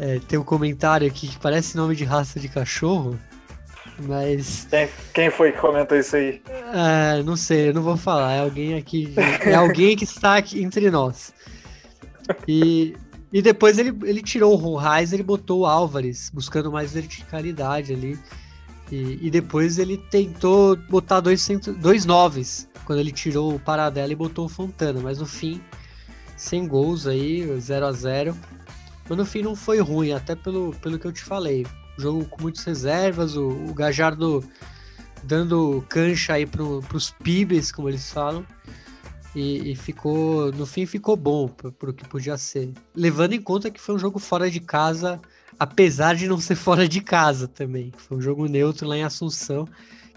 É, 0.00 0.18
tem 0.26 0.36
um 0.36 0.42
comentário 0.42 1.06
aqui 1.06 1.28
que 1.28 1.38
parece 1.38 1.76
nome 1.76 1.94
de 1.94 2.02
raça 2.02 2.40
de 2.40 2.48
cachorro, 2.48 3.16
mas. 3.96 4.66
Quem, 4.68 4.88
quem 5.14 5.30
foi 5.30 5.52
que 5.52 5.58
comentou 5.58 5.96
isso 5.96 6.16
aí? 6.16 6.42
É, 6.74 7.22
não 7.22 7.36
sei, 7.36 7.68
eu 7.68 7.74
não 7.74 7.82
vou 7.82 7.96
falar. 7.96 8.32
É 8.32 8.40
alguém 8.40 8.74
aqui. 8.74 9.14
É 9.44 9.54
alguém 9.54 9.96
que 9.96 10.02
está 10.02 10.36
aqui 10.36 10.60
entre 10.60 10.90
nós. 10.90 11.32
E, 12.46 12.96
e 13.32 13.42
depois 13.42 13.78
ele, 13.78 13.96
ele 14.04 14.22
tirou 14.22 14.52
o 14.52 14.56
Ronrais 14.56 15.12
ele 15.12 15.22
botou 15.22 15.60
o 15.60 15.66
Álvares, 15.66 16.30
buscando 16.32 16.70
mais 16.70 16.92
verticalidade 16.92 17.92
ali. 17.92 18.18
E, 18.90 19.18
e 19.20 19.30
depois 19.30 19.78
ele 19.78 19.96
tentou 19.96 20.76
botar 20.76 21.20
dois, 21.20 21.40
centro, 21.40 21.74
dois 21.74 22.04
noves, 22.04 22.68
quando 22.84 23.00
ele 23.00 23.10
tirou 23.10 23.54
o 23.54 23.58
Paradela 23.58 24.12
e 24.12 24.16
botou 24.16 24.46
o 24.46 24.48
Fontana, 24.48 25.00
mas 25.00 25.18
no 25.18 25.26
fim, 25.26 25.60
sem 26.36 26.68
gols 26.68 27.06
aí, 27.06 27.44
0 27.58 27.86
a 27.86 27.92
0 27.92 28.36
Mas 29.08 29.18
no 29.18 29.24
fim 29.24 29.42
não 29.42 29.56
foi 29.56 29.80
ruim, 29.80 30.12
até 30.12 30.36
pelo, 30.36 30.72
pelo 30.80 30.98
que 30.98 31.06
eu 31.06 31.12
te 31.12 31.24
falei. 31.24 31.66
Jogo 31.98 32.26
com 32.26 32.42
muitas 32.42 32.62
reservas, 32.64 33.36
o, 33.36 33.48
o 33.48 33.74
Gajardo 33.74 34.44
dando 35.24 35.84
cancha 35.88 36.34
aí 36.34 36.46
pro, 36.46 36.80
pros 36.88 37.10
pibes, 37.10 37.72
como 37.72 37.88
eles 37.88 38.12
falam. 38.12 38.46
E, 39.36 39.72
e, 39.72 39.76
ficou, 39.76 40.50
no 40.52 40.64
fim 40.64 40.86
ficou 40.86 41.14
bom 41.14 41.46
para 41.46 41.90
o 41.90 41.92
que 41.92 42.08
podia 42.08 42.38
ser. 42.38 42.72
Levando 42.94 43.34
em 43.34 43.40
conta 43.40 43.70
que 43.70 43.78
foi 43.78 43.94
um 43.94 43.98
jogo 43.98 44.18
fora 44.18 44.50
de 44.50 44.60
casa, 44.60 45.20
apesar 45.58 46.16
de 46.16 46.26
não 46.26 46.40
ser 46.40 46.54
fora 46.56 46.88
de 46.88 47.02
casa 47.02 47.46
também. 47.46 47.92
Foi 47.98 48.16
um 48.16 48.20
jogo 48.22 48.46
neutro 48.46 48.88
lá 48.88 48.96
em 48.96 49.04
Assunção, 49.04 49.68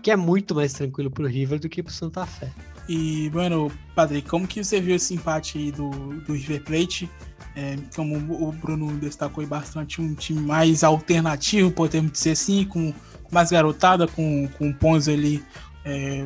que 0.02 0.10
é 0.10 0.16
muito 0.16 0.56
mais 0.56 0.72
tranquilo 0.72 1.12
para 1.12 1.26
o 1.26 1.28
River 1.28 1.60
do 1.60 1.68
que 1.68 1.84
para 1.84 1.92
o 1.92 1.94
Santa 1.94 2.26
Fé. 2.26 2.50
E, 2.88 3.30
bueno, 3.32 3.70
Padre, 3.94 4.22
como 4.22 4.48
que 4.48 4.64
você 4.64 4.80
viu 4.80 4.96
esse 4.96 5.14
empate 5.14 5.58
aí 5.58 5.72
do, 5.74 5.90
do 6.22 6.32
River 6.32 6.64
Plate? 6.64 7.10
É, 7.58 7.76
como 7.94 8.16
o 8.16 8.54
Bruno 8.54 8.98
destacou 9.00 9.46
bastante, 9.46 10.00
um 10.00 10.16
time 10.16 10.40
mais 10.40 10.82
alternativo, 10.82 11.70
podemos 11.72 12.14
dizer 12.14 12.32
assim, 12.32 12.64
com 12.64 12.94
mais 13.30 13.52
garotada, 13.52 14.08
com, 14.08 14.48
com 14.58 14.72
Ponzo 14.72 15.12
ali 15.12 15.44
é, 15.84 16.26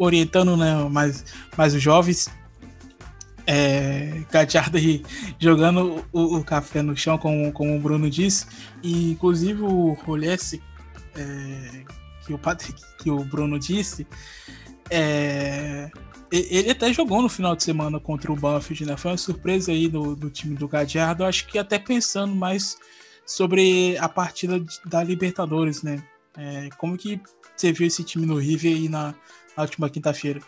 orientando 0.00 0.56
né, 0.56 0.74
mais, 0.88 1.24
mais 1.56 1.74
os 1.74 1.82
jovens. 1.82 2.28
É, 3.46 4.22
Gadiardo 4.30 4.78
jogando 5.38 6.04
o, 6.12 6.36
o, 6.36 6.44
café 6.44 6.82
no 6.82 6.96
chão, 6.96 7.18
como, 7.18 7.52
como 7.52 7.76
o 7.76 7.80
Bruno 7.80 8.08
disse. 8.08 8.46
E 8.82 9.12
inclusive 9.12 9.62
o 9.62 9.92
Rolesse, 9.92 10.62
é, 11.16 11.84
que, 12.24 12.32
o 12.32 12.38
Patrick, 12.38 12.80
que 12.98 13.10
o 13.10 13.24
Bruno 13.24 13.58
disse, 13.58 14.06
é, 14.88 15.90
ele 16.30 16.70
até 16.70 16.92
jogou 16.92 17.20
no 17.22 17.28
final 17.28 17.56
de 17.56 17.64
semana 17.64 17.98
contra 17.98 18.32
o 18.32 18.36
Banfield, 18.36 18.86
né? 18.86 18.96
Foi 18.96 19.10
uma 19.10 19.16
surpresa 19.16 19.72
aí 19.72 19.88
do, 19.88 20.14
do 20.14 20.30
time 20.30 20.54
do 20.54 20.68
Gadiardo. 20.68 21.24
Acho 21.24 21.46
que 21.46 21.58
até 21.58 21.78
pensando 21.78 22.34
mais 22.34 22.78
sobre 23.26 23.98
a 23.98 24.08
partida 24.08 24.64
da 24.86 25.02
Libertadores, 25.02 25.82
né? 25.82 26.02
É, 26.36 26.68
como 26.78 26.96
que 26.96 27.20
você 27.56 27.72
viu 27.72 27.86
esse 27.86 28.04
time 28.04 28.24
no 28.24 28.36
River 28.36 28.72
aí 28.72 28.88
na, 28.88 29.14
na 29.56 29.62
última 29.62 29.90
quinta-feira? 29.90 30.40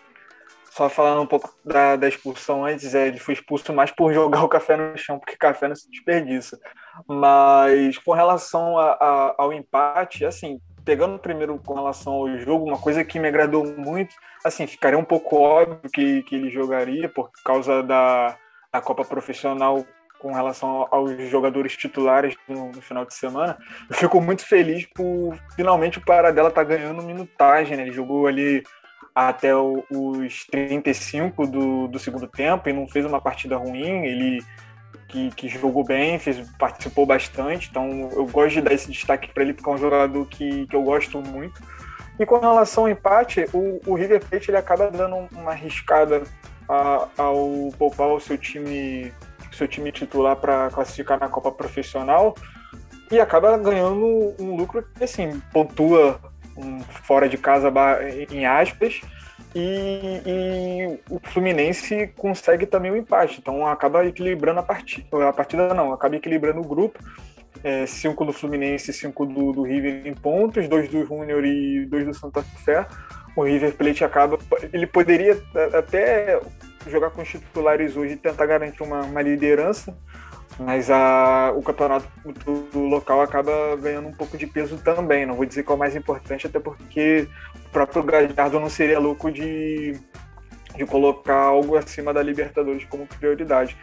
Só 0.70 0.89
falando 0.89 1.20
um 1.20 1.27
pouco 1.27 1.55
da, 1.62 1.97
da, 1.97 2.09
expulsão 2.09 2.65
antes, 2.65 2.95
é, 2.95 3.07
ele 3.07 3.19
foi 3.19 3.35
expulso 3.35 3.74
mais 3.74 3.91
por 3.91 4.12
jogar 4.15 4.43
o 4.43 4.49
café 4.49 4.74
no 4.74 4.97
chão, 4.97 5.19
porque 5.19 5.37
café 5.37 5.69
não 5.69 5.77
se 5.77 5.91
desperdiça. 5.91 6.59
Mas 7.07 7.99
com 7.99 8.12
relação 8.12 8.79
a, 8.79 8.93
a, 8.93 9.35
ao 9.37 9.53
empate, 9.53 10.24
assim, 10.24 10.59
pegando 10.83 11.19
primeiro 11.19 11.59
com 11.59 11.74
relação 11.74 12.15
ao 12.15 12.39
jogo, 12.39 12.65
uma 12.65 12.79
coisa 12.79 13.05
que 13.05 13.19
me 13.19 13.29
agradou 13.29 13.66
muito, 13.77 14.15
assim, 14.43 14.66
ficaria 14.66 14.99
um 14.99 15.05
pouco 15.05 15.37
óbvio 15.37 15.79
que, 15.93 16.23
que 16.23 16.35
ele 16.35 16.49
jogaria 16.49 17.07
por 17.07 17.31
causa 17.45 17.83
da, 17.83 18.37
da 18.73 18.81
Copa 18.81 19.05
Profissional 19.05 19.85
com 20.19 20.33
relação 20.33 20.87
aos 20.91 21.12
jogadores 21.29 21.77
titulares 21.77 22.37
no, 22.49 22.70
no, 22.70 22.81
final 22.81 23.05
de 23.05 23.12
semana. 23.12 23.59
Eu 23.91 23.97
fico 23.97 24.20
muito 24.20 24.47
feliz 24.47 24.87
por 24.95 25.37
finalmente 25.57 25.99
o 25.99 26.05
Paradela 26.05 26.51
tá 26.51 26.62
ganhando 26.62 27.03
minutagem, 27.03 27.77
né? 27.77 27.83
Ele 27.83 27.93
jogou 27.93 28.29
ali 28.29 28.62
até 29.14 29.55
os 29.55 30.47
35 30.51 31.47
do, 31.47 31.89
do 31.89 31.98
segundo 31.98 32.26
tempo 32.26 32.68
e 32.68 32.72
não 32.72 32.86
fez 32.86 33.05
uma 33.05 33.20
partida 33.20 33.56
ruim. 33.56 34.05
Ele 34.05 34.43
que, 35.09 35.30
que, 35.32 35.48
jogou 35.48 35.84
bem, 35.84 36.18
fez, 36.18 36.48
participou 36.59 37.05
bastante. 37.05 37.68
Então 37.70 38.10
eu 38.12 38.26
gosto 38.26 38.55
de 38.55 38.62
dar 38.62 38.72
esse 38.72 38.90
destaque 38.90 39.32
para 39.32 39.43
ele 39.43 39.52
porque 39.52 39.68
é 39.68 39.72
um 39.72 39.78
jogador 39.78 40.26
que, 40.26 40.66
que 40.66 40.74
eu 40.74 40.82
gosto 40.82 41.20
muito. 41.20 41.60
E 42.18 42.26
com 42.26 42.39
relação 42.39 42.84
ao 42.84 42.90
empate, 42.90 43.44
o, 43.52 43.80
o 43.86 43.94
River 43.94 44.24
Plate 44.24 44.51
ele 44.51 44.59
acaba 44.59 44.90
dando 44.90 45.28
uma 45.32 45.52
arriscada 45.52 46.22
a, 46.68 47.09
ao 47.16 47.70
poupar 47.78 48.09
o 48.09 48.20
seu 48.20 48.39
time, 48.39 49.12
seu 49.52 49.68
time 49.68 49.93
titular 49.93 50.36
para 50.36 50.70
classificar 50.70 51.18
na 51.18 51.28
Copa 51.28 51.52
Profissional 51.52 52.34
e 53.10 53.20
acaba 53.20 53.56
ganhando 53.59 54.34
um 54.39 54.56
lucro 54.56 54.82
que 54.94 55.05
assim 55.05 55.40
pontua 55.52 56.18
um 56.57 56.81
fora 56.81 57.29
de 57.29 57.37
casa 57.37 57.73
em 58.31 58.47
aspas, 58.47 59.01
e, 59.55 60.23
e, 60.27 61.01
o 61.11 61.20
Fluminense 61.24 62.09
consegue 62.16 62.65
também 62.65 62.91
o 62.91 62.97
empate, 62.97 63.39
então 63.39 63.66
acaba 63.66 64.05
equilibrando 64.07 64.61
a 64.61 64.62
partida, 64.62 65.29
a 65.29 65.33
partida 65.33 65.74
não, 65.74 65.93
acaba 65.93 66.16
equilibrando 66.16 66.61
o 66.61 66.66
grupo, 66.66 66.99
é, 67.62 67.87
cinco 67.87 68.24
do 68.24 68.33
Fluminense, 68.33 68.93
cinco 68.93 69.27
do, 69.27 69.53
do 69.53 69.62
River 69.62 70.07
em 70.07 70.15
pontos, 70.15 70.66
dois 70.69 70.89
do 70.89 71.05
Júnior 71.05 71.45
e 71.45 71.85
dois 71.87 72.07
do 72.07 72.15
Santa 72.15 72.43
Fé, 72.43 72.87
o 73.37 73.43
River 73.43 73.74
Plate 73.74 74.05
acaba, 74.05 74.39
ele 74.73 74.87
poderia 74.87 75.39
até 75.77 76.41
jogar 76.87 77.11
com 77.11 77.23
os 77.23 77.29
titulares 77.29 77.97
hoje 77.97 78.15
e 78.15 78.16
tentar 78.16 78.47
garantir 78.47 78.83
uma, 78.83 79.03
uma 79.03 79.23
liderança, 79.23 79.97
mas 80.59 80.91
a, 80.91 81.53
o 81.57 81.62
campeonato 81.62 82.09
do, 82.73 82.81
local 82.81 83.20
acaba 83.20 83.77
ganhando 83.77 84.09
um 84.09 84.12
pouco 84.12 84.37
de 84.37 84.47
peso 84.47 84.77
também. 84.79 85.27
Não 85.27 85.35
vou 85.35 85.47
dizer 85.47 85.62
qual 85.62 85.74
é 85.74 85.77
o 85.77 85.79
mais 85.79 85.97
importante, 85.97 86.47
até 86.47 86.61
porque 86.61 87.29
o 87.66 87.70
próprio 87.70 88.03
Gallardo 88.03 88.61
não 88.61 88.69
seria 88.69 88.99
louco 88.99 89.31
de, 89.31 89.99
de 90.77 90.87
colocar 90.87 91.37
algo 91.37 91.77
acima 91.77 92.12
da 92.12 92.23
Libertadores 92.23 92.85
como 92.85 93.07
prioridade. 93.07 93.77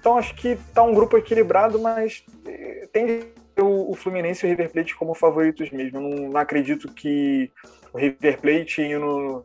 Então 0.00 0.18
acho 0.18 0.34
que 0.34 0.58
tá 0.74 0.82
um 0.82 0.94
grupo 0.94 1.16
equilibrado, 1.16 1.80
mas 1.80 2.24
eh, 2.46 2.88
tem 2.92 3.32
o, 3.58 3.92
o 3.92 3.94
Fluminense 3.94 4.44
e 4.44 4.48
o 4.48 4.50
River 4.50 4.70
Plate 4.70 4.96
como 4.96 5.14
favoritos 5.14 5.70
mesmo. 5.70 6.00
Não, 6.00 6.30
não 6.30 6.40
acredito 6.40 6.92
que 6.92 7.50
o 7.92 7.98
River 7.98 8.40
Plate 8.40 8.82
indo 8.82 9.44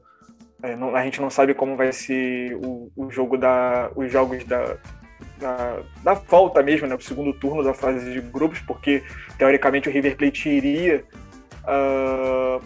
é, 0.64 0.76
não, 0.76 0.96
a 0.96 1.04
gente 1.04 1.20
não 1.20 1.30
sabe 1.30 1.54
como 1.54 1.76
vai 1.76 1.92
ser 1.92 2.56
o, 2.64 2.92
o 2.96 3.10
jogo 3.10 3.38
da, 3.38 3.92
os 3.96 4.12
jogos 4.12 4.44
da, 4.46 4.78
da, 5.42 5.80
da 6.04 6.14
volta 6.14 6.62
mesmo, 6.62 6.88
né, 6.88 6.96
o 6.96 7.02
segundo 7.02 7.34
turno 7.34 7.64
da 7.64 7.74
fase 7.74 8.14
de 8.14 8.22
grupos, 8.22 8.60
porque 8.60 9.04
teoricamente 9.38 9.90
o 9.90 9.92
River 9.92 10.16
Plate 10.16 10.48
iria 10.48 11.04
uh, 11.64 12.64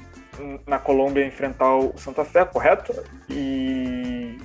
na 0.67 0.77
Colômbia 0.77 1.25
enfrentar 1.25 1.75
o 1.75 1.97
Santa 1.97 2.25
Fé, 2.25 2.43
correto? 2.45 2.93
E 3.29 4.37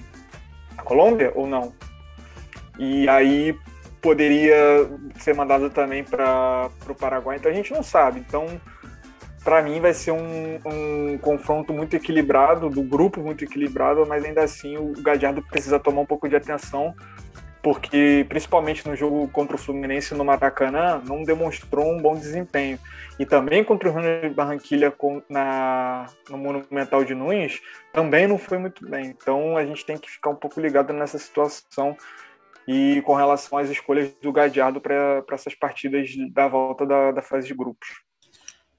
a 0.79 0.83
Colômbia 0.83 1.33
ou 1.35 1.47
não? 1.47 1.75
E 2.79 3.09
aí 3.09 3.59
poderia 4.01 4.57
ser 5.19 5.35
mandado 5.35 5.69
também 5.69 6.03
para 6.03 6.71
o 6.89 6.95
Paraguai, 6.95 7.37
então 7.37 7.51
a 7.51 7.55
gente 7.55 7.73
não 7.73 7.83
sabe. 7.83 8.21
Então, 8.21 8.47
para 9.45 9.61
mim, 9.63 9.81
vai 9.81 9.93
ser 9.93 10.13
um, 10.13 10.59
um, 10.65 11.19
confronto 11.19 11.73
muito 11.73 11.95
equilibrado, 11.97 12.71
do 12.71 12.83
grupo 12.83 13.21
muito 13.21 13.45
equilibrado, 13.45 14.07
mas 14.07 14.25
ainda 14.25 14.43
assim 14.43 14.77
o 14.79 14.93
Gadiardo 15.03 15.43
precisa 15.43 15.79
tomar 15.79 16.03
um 16.03 16.07
pouco 16.07 16.29
de 16.29 16.37
atenção 16.37 16.95
porque 17.63 18.25
principalmente 18.29 18.89
no 18.89 18.97
jogo 18.97 19.29
contra 19.29 19.57
o 19.57 19.59
Fluminense 19.59 20.15
no 20.15 20.25
Maracanã 20.25 21.03
não 21.07 21.23
demonstrou 21.23 21.93
um 21.93 22.01
bom 22.01 22.15
desempenho. 22.15 22.79
E 23.19 23.27
também 23.27 23.63
contra 23.63 23.91
o 23.91 23.93
Júnior 23.93 24.23
de 24.23 24.35
Barranquilha 24.35 24.93
na, 25.29 26.07
no 26.29 26.39
Monumental 26.39 27.05
de 27.05 27.15
Nunes 27.15 27.61
também 27.93 28.27
não 28.27 28.39
foi 28.39 28.59
muito 28.59 28.89
bem. 28.89 29.07
Então 29.07 29.57
a 29.57 29.65
gente 29.65 29.85
tem 29.85 29.99
que 29.99 30.11
ficar 30.11 30.31
um 30.31 30.37
pouco 30.37 30.61
ligado 30.61 30.93
nessa 30.93 31.19
situação 31.19 31.97
e 32.67 33.03
com 33.03 33.15
relação 33.15 33.59
às 33.59 33.69
escolhas 33.69 34.11
do 34.23 34.33
Gadiardo 34.33 34.81
para 34.81 35.23
essas 35.33 35.55
partidas 35.55 36.11
da 36.33 36.49
volta 36.49 36.87
da, 36.87 37.13
da 37.13 37.23
fase 37.23 37.49
de 37.49 37.55
grupos. 37.55 37.89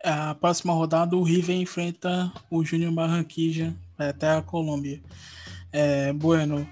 A 0.04 0.34
próxima 0.34 0.74
rodada 0.74 1.16
o 1.16 1.22
River 1.22 1.56
enfrenta 1.56 2.32
o 2.50 2.64
Júnior 2.66 2.92
Barranquilla 2.92 3.76
até 4.00 4.30
a 4.30 4.42
Colômbia. 4.42 5.00
É, 5.72 6.12
bueno, 6.14 6.68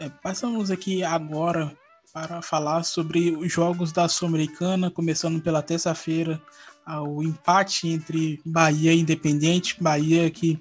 é, 0.00 0.08
passamos 0.22 0.70
aqui 0.70 1.02
agora 1.02 1.72
para 2.12 2.40
falar 2.40 2.84
sobre 2.84 3.30
os 3.30 3.52
jogos 3.52 3.90
da 3.92 4.08
Sul-Americana, 4.08 4.90
começando 4.90 5.40
pela 5.40 5.62
terça-feira, 5.62 6.40
o 6.86 7.22
empate 7.22 7.88
entre 7.88 8.40
Bahia 8.44 8.92
e 8.92 9.00
Independente. 9.00 9.82
Bahia 9.82 10.30
que 10.30 10.60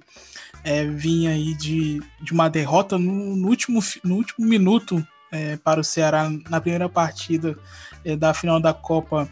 é, 0.63 0.85
vinha 0.85 1.31
aí 1.31 1.53
de, 1.53 2.01
de 2.21 2.31
uma 2.31 2.49
derrota 2.49 2.97
no, 2.97 3.35
no 3.35 3.47
último, 3.47 3.81
no 4.03 4.15
último 4.15 4.47
minuto 4.47 5.05
é, 5.31 5.57
para 5.57 5.81
o 5.81 5.83
Ceará 5.83 6.29
na 6.49 6.61
primeira 6.61 6.87
partida 6.87 7.57
é, 8.05 8.15
da 8.15 8.33
final 8.33 8.59
da 8.59 8.73
Copa 8.73 9.29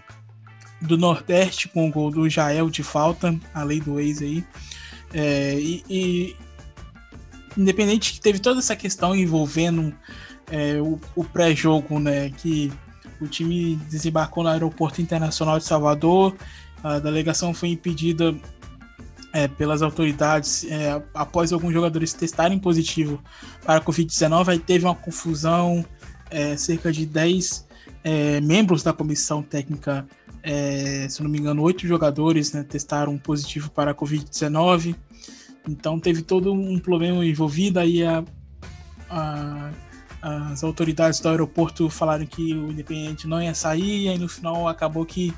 do 0.81 0.97
Nordeste, 0.97 1.69
com 1.69 1.87
o 1.87 1.91
gol 1.91 2.11
do 2.11 2.29
Jael 2.29 2.69
de 2.69 2.83
falta, 2.83 3.35
a 3.53 3.63
lei 3.63 3.79
do 3.79 3.99
ex 3.99 4.21
aí. 4.21 4.43
É, 5.13 5.55
e, 5.59 5.83
e 5.89 6.35
Independente 7.57 8.13
que 8.13 8.21
teve 8.21 8.39
toda 8.39 8.59
essa 8.59 8.75
questão 8.75 9.15
envolvendo 9.15 9.93
é, 10.51 10.79
o, 10.81 10.99
o 11.15 11.23
pré-jogo, 11.23 11.99
né? 11.99 12.29
Que 12.29 12.71
o 13.19 13.27
time 13.27 13.75
desembarcou 13.89 14.43
no 14.43 14.49
Aeroporto 14.49 15.01
Internacional 15.01 15.59
de 15.59 15.65
Salvador. 15.65 16.35
A 16.83 16.99
delegação 16.99 17.53
foi 17.53 17.69
impedida 17.69 18.35
é, 19.33 19.47
pelas 19.47 19.81
autoridades 19.81 20.65
é, 20.65 21.01
após 21.13 21.53
alguns 21.53 21.73
jogadores 21.73 22.13
testarem 22.13 22.59
positivo 22.59 23.21
para 23.63 23.77
a 23.79 23.81
Covid-19. 23.81 24.49
Aí 24.49 24.59
teve 24.59 24.85
uma 24.85 24.95
confusão, 24.95 25.85
é, 26.29 26.57
cerca 26.57 26.91
de 26.91 27.05
10 27.05 27.67
é, 28.03 28.41
membros 28.41 28.83
da 28.83 28.93
comissão 28.93 29.41
técnica, 29.43 30.05
é, 30.43 31.07
se 31.09 31.21
não 31.21 31.29
me 31.29 31.37
engano, 31.37 31.61
oito 31.61 31.87
jogadores 31.87 32.51
né, 32.51 32.63
testaram 32.63 33.17
positivo 33.17 33.69
para 33.69 33.91
a 33.91 33.95
Covid-19. 33.95 34.95
Então 35.67 35.99
teve 35.99 36.21
todo 36.21 36.53
um 36.53 36.79
problema 36.79 37.25
envolvido. 37.25 37.79
Aí 37.79 38.03
a, 38.03 38.23
a, 39.09 39.71
as 40.21 40.63
autoridades 40.63 41.19
do 41.19 41.29
aeroporto 41.29 41.89
falaram 41.89 42.25
que 42.25 42.53
o 42.53 42.71
Independente 42.71 43.27
não 43.27 43.41
ia 43.41 43.53
sair, 43.53 44.03
e 44.03 44.09
aí 44.09 44.17
no 44.17 44.27
final 44.27 44.67
acabou 44.67 45.05
que 45.05 45.33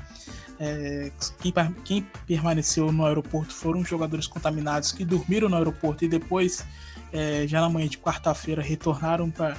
é, 0.58 1.10
quem, 1.40 1.52
quem, 1.84 2.06
permaneceu 2.26 2.92
no 2.92 3.04
aeroporto 3.04 3.52
foram 3.52 3.84
jogadores 3.84 4.26
contaminados 4.26 4.92
que 4.92 5.04
dormiram 5.04 5.48
no 5.48 5.56
aeroporto 5.56 6.04
e 6.04 6.08
depois, 6.08 6.64
é, 7.12 7.46
já 7.46 7.60
na 7.60 7.68
manhã 7.68 7.88
de 7.88 7.98
quarta-feira, 7.98 8.62
retornaram 8.62 9.30
pra, 9.30 9.56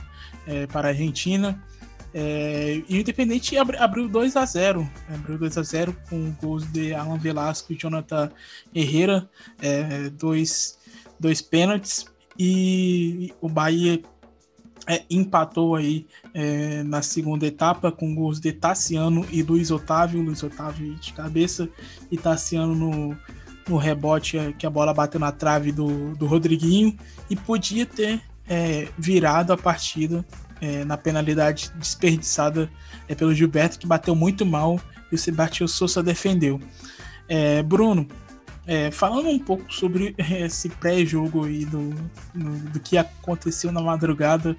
é, 0.48 0.68
para 0.68 0.88
a 0.88 0.92
Argentina. 0.92 1.62
É, 2.18 2.82
e 2.88 2.98
o 2.98 3.02
Independente 3.02 3.58
abri, 3.58 3.76
abriu 3.76 4.08
2 4.08 4.38
a 4.38 4.46
0 4.46 4.90
abriu 5.14 5.38
2 5.38 5.58
a 5.58 5.64
0 5.64 5.94
com 6.10 6.32
gols 6.42 6.66
de 6.72 6.94
Alan 6.94 7.18
Velasco 7.18 7.74
e 7.74 7.76
Jonathan 7.76 8.32
Herrera, 8.74 9.30
é, 9.62 10.10
dois, 10.12 10.80
dois 11.20 11.42
pênaltis. 11.42 12.06
E 12.40 13.34
o 13.42 13.50
Bahia 13.50 14.02
é, 14.88 15.04
empatou 15.10 15.76
aí 15.76 16.08
é, 16.34 16.84
na 16.84 17.02
segunda 17.02 17.46
etapa 17.46 17.92
com 17.92 18.16
gols 18.16 18.40
de 18.40 18.54
Tassiano 18.54 19.26
e 19.30 19.44
Luiz 19.44 19.70
Otávio, 19.70 20.22
Luiz 20.22 20.42
Otávio 20.42 20.96
de 20.96 21.12
cabeça 21.12 21.68
e 22.10 22.18
Tassiano 22.18 22.74
no, 22.74 23.18
no 23.68 23.76
rebote 23.76 24.38
é, 24.38 24.54
que 24.54 24.66
a 24.66 24.70
bola 24.70 24.94
bateu 24.94 25.20
na 25.20 25.34
trave 25.34 25.74
do, 25.74 26.16
do 26.16 26.26
Rodriguinho. 26.26 26.98
E 27.30 27.36
podia 27.36 27.86
ter 27.86 28.22
é, 28.48 28.88
virado 28.98 29.52
a 29.52 29.58
partida 29.58 30.24
é, 30.62 30.86
na 30.86 30.98
penalidade 30.98 31.72
desperdiçada 31.76 32.70
é, 33.08 33.16
pelo 33.16 33.34
Gilberto, 33.34 33.80
que 33.80 33.88
bateu 33.88 34.16
muito 34.16 34.46
mal 34.46 34.80
e 35.12 35.16
o 35.16 35.18
Sebastião 35.18 35.68
Souza 35.68 36.02
defendeu. 36.02 36.60
Bruno, 37.66 38.08
é, 38.68 38.90
falando 38.90 39.30
um 39.30 39.38
pouco 39.38 39.72
sobre 39.72 40.16
esse 40.18 40.70
pré-jogo 40.70 41.48
e 41.48 41.66
do, 41.66 41.90
do, 42.34 42.72
do, 42.72 42.80
que 42.80 42.98
aconteceu 42.98 43.72
na 43.72 43.82
madrugada 43.82 44.58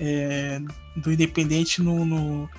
é, 0.00 0.60
do 0.96 1.12
Independente 1.12 1.80
no, 1.80 2.04
no, 2.04 2.50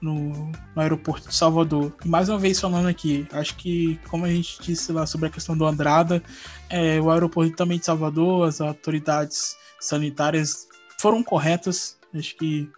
no, 0.00 0.50
no, 0.74 0.82
aeroporto 0.82 1.28
de 1.28 1.34
Salvador. 1.34 1.94
E 2.04 2.08
mais 2.08 2.28
uma 2.28 2.38
vez 2.38 2.60
falando 2.60 2.88
aqui, 2.88 3.26
acho 3.32 3.56
que, 3.56 3.98
como 4.08 4.24
a 4.24 4.28
gente 4.28 4.60
disse 4.60 4.90
lá 4.92 5.06
sobre 5.06 5.28
a 5.28 5.30
questão 5.30 5.56
do 5.56 5.64
Andrada, 5.64 6.22
é, 6.68 7.00
o 7.00 7.10
aeroporto 7.10 7.54
também 7.54 7.78
de 7.78 7.84
Salvador, 7.84 8.48
as 8.48 8.60
autoridades 8.60 9.56
sanitárias 9.80 10.66
foram 11.00 11.22
corretas. 11.22 11.96
Acho 12.14 12.36
que 12.36 12.70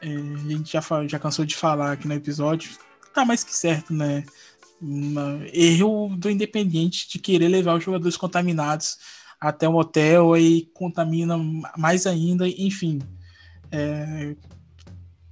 é, 0.00 0.08
a 0.08 0.48
gente 0.48 0.72
já, 0.72 0.82
já 1.06 1.18
cansou 1.18 1.44
de 1.44 1.56
falar 1.56 1.92
aqui 1.92 2.06
no 2.06 2.14
episódio. 2.14 2.70
Tá 3.12 3.24
mais 3.24 3.42
que 3.44 3.54
certo, 3.54 3.92
né? 3.92 4.24
erro 5.52 6.14
do 6.16 6.28
Independiente 6.28 7.08
de 7.08 7.18
querer 7.18 7.48
levar 7.48 7.76
os 7.76 7.84
jogadores 7.84 8.16
contaminados 8.16 8.98
até 9.40 9.68
o 9.68 9.74
hotel 9.74 10.36
e 10.36 10.70
contamina 10.74 11.38
mais 11.76 12.06
ainda, 12.06 12.46
enfim. 12.48 13.00
É... 13.70 14.34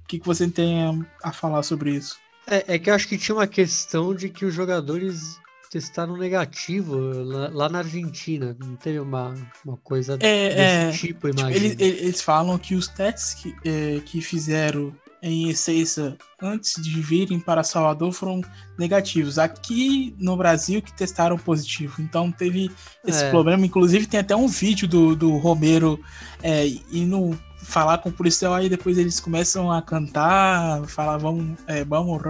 O 0.03 0.07
que, 0.07 0.19
que 0.19 0.25
você 0.25 0.47
tem 0.47 1.05
a 1.23 1.31
falar 1.31 1.63
sobre 1.63 1.91
isso? 1.91 2.17
É, 2.45 2.75
é, 2.75 2.79
que 2.79 2.89
eu 2.89 2.93
acho 2.93 3.07
que 3.07 3.17
tinha 3.17 3.35
uma 3.35 3.47
questão 3.47 4.13
de 4.13 4.29
que 4.29 4.45
os 4.45 4.53
jogadores 4.53 5.39
testaram 5.73 6.15
negativo 6.15 6.95
lá, 6.95 7.49
lá 7.51 7.69
na 7.69 7.79
Argentina. 7.79 8.55
Não 8.59 8.75
teve 8.75 8.99
uma, 8.99 9.33
uma 9.65 9.75
coisa 9.77 10.13
é, 10.19 10.49
desse 10.49 10.59
é, 10.59 10.91
tipo, 10.91 11.27
imagina. 11.27 11.51
Tipo, 11.51 11.83
eles, 11.83 11.99
eles, 11.99 12.21
falam 12.21 12.59
que 12.59 12.75
os 12.75 12.87
testes 12.87 13.33
que, 13.33 13.55
é, 13.65 13.99
que 14.05 14.21
fizeram 14.21 14.95
em 15.19 15.49
essência 15.49 16.15
antes 16.39 16.79
de 16.79 17.01
virem 17.01 17.39
para 17.39 17.63
Salvador 17.63 18.11
foram 18.11 18.41
negativos. 18.77 19.39
Aqui 19.39 20.13
no 20.19 20.37
Brasil 20.37 20.79
que 20.79 20.93
testaram 20.93 21.39
positivo. 21.39 22.01
Então 22.03 22.31
teve 22.31 22.69
esse 23.03 23.23
é. 23.23 23.29
problema. 23.31 23.65
Inclusive 23.65 24.05
tem 24.05 24.19
até 24.19 24.35
um 24.35 24.47
vídeo 24.47 24.87
do, 24.87 25.15
do 25.15 25.37
Romero 25.37 25.99
é, 26.43 26.67
indo 26.91 27.35
falar 27.63 27.97
com 27.99 28.09
o 28.09 28.13
policial, 28.13 28.53
aí 28.53 28.67
depois 28.67 28.97
eles 28.97 29.21
começam 29.21 29.71
a 29.71 29.81
cantar, 29.81 30.85
falar 30.85 31.17
vamos, 31.17 31.57
é, 31.65 31.83
vamos, 31.83 32.21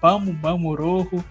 vamos, 0.00 0.36
vamos, 0.40 0.78
rojo. 0.78 1.24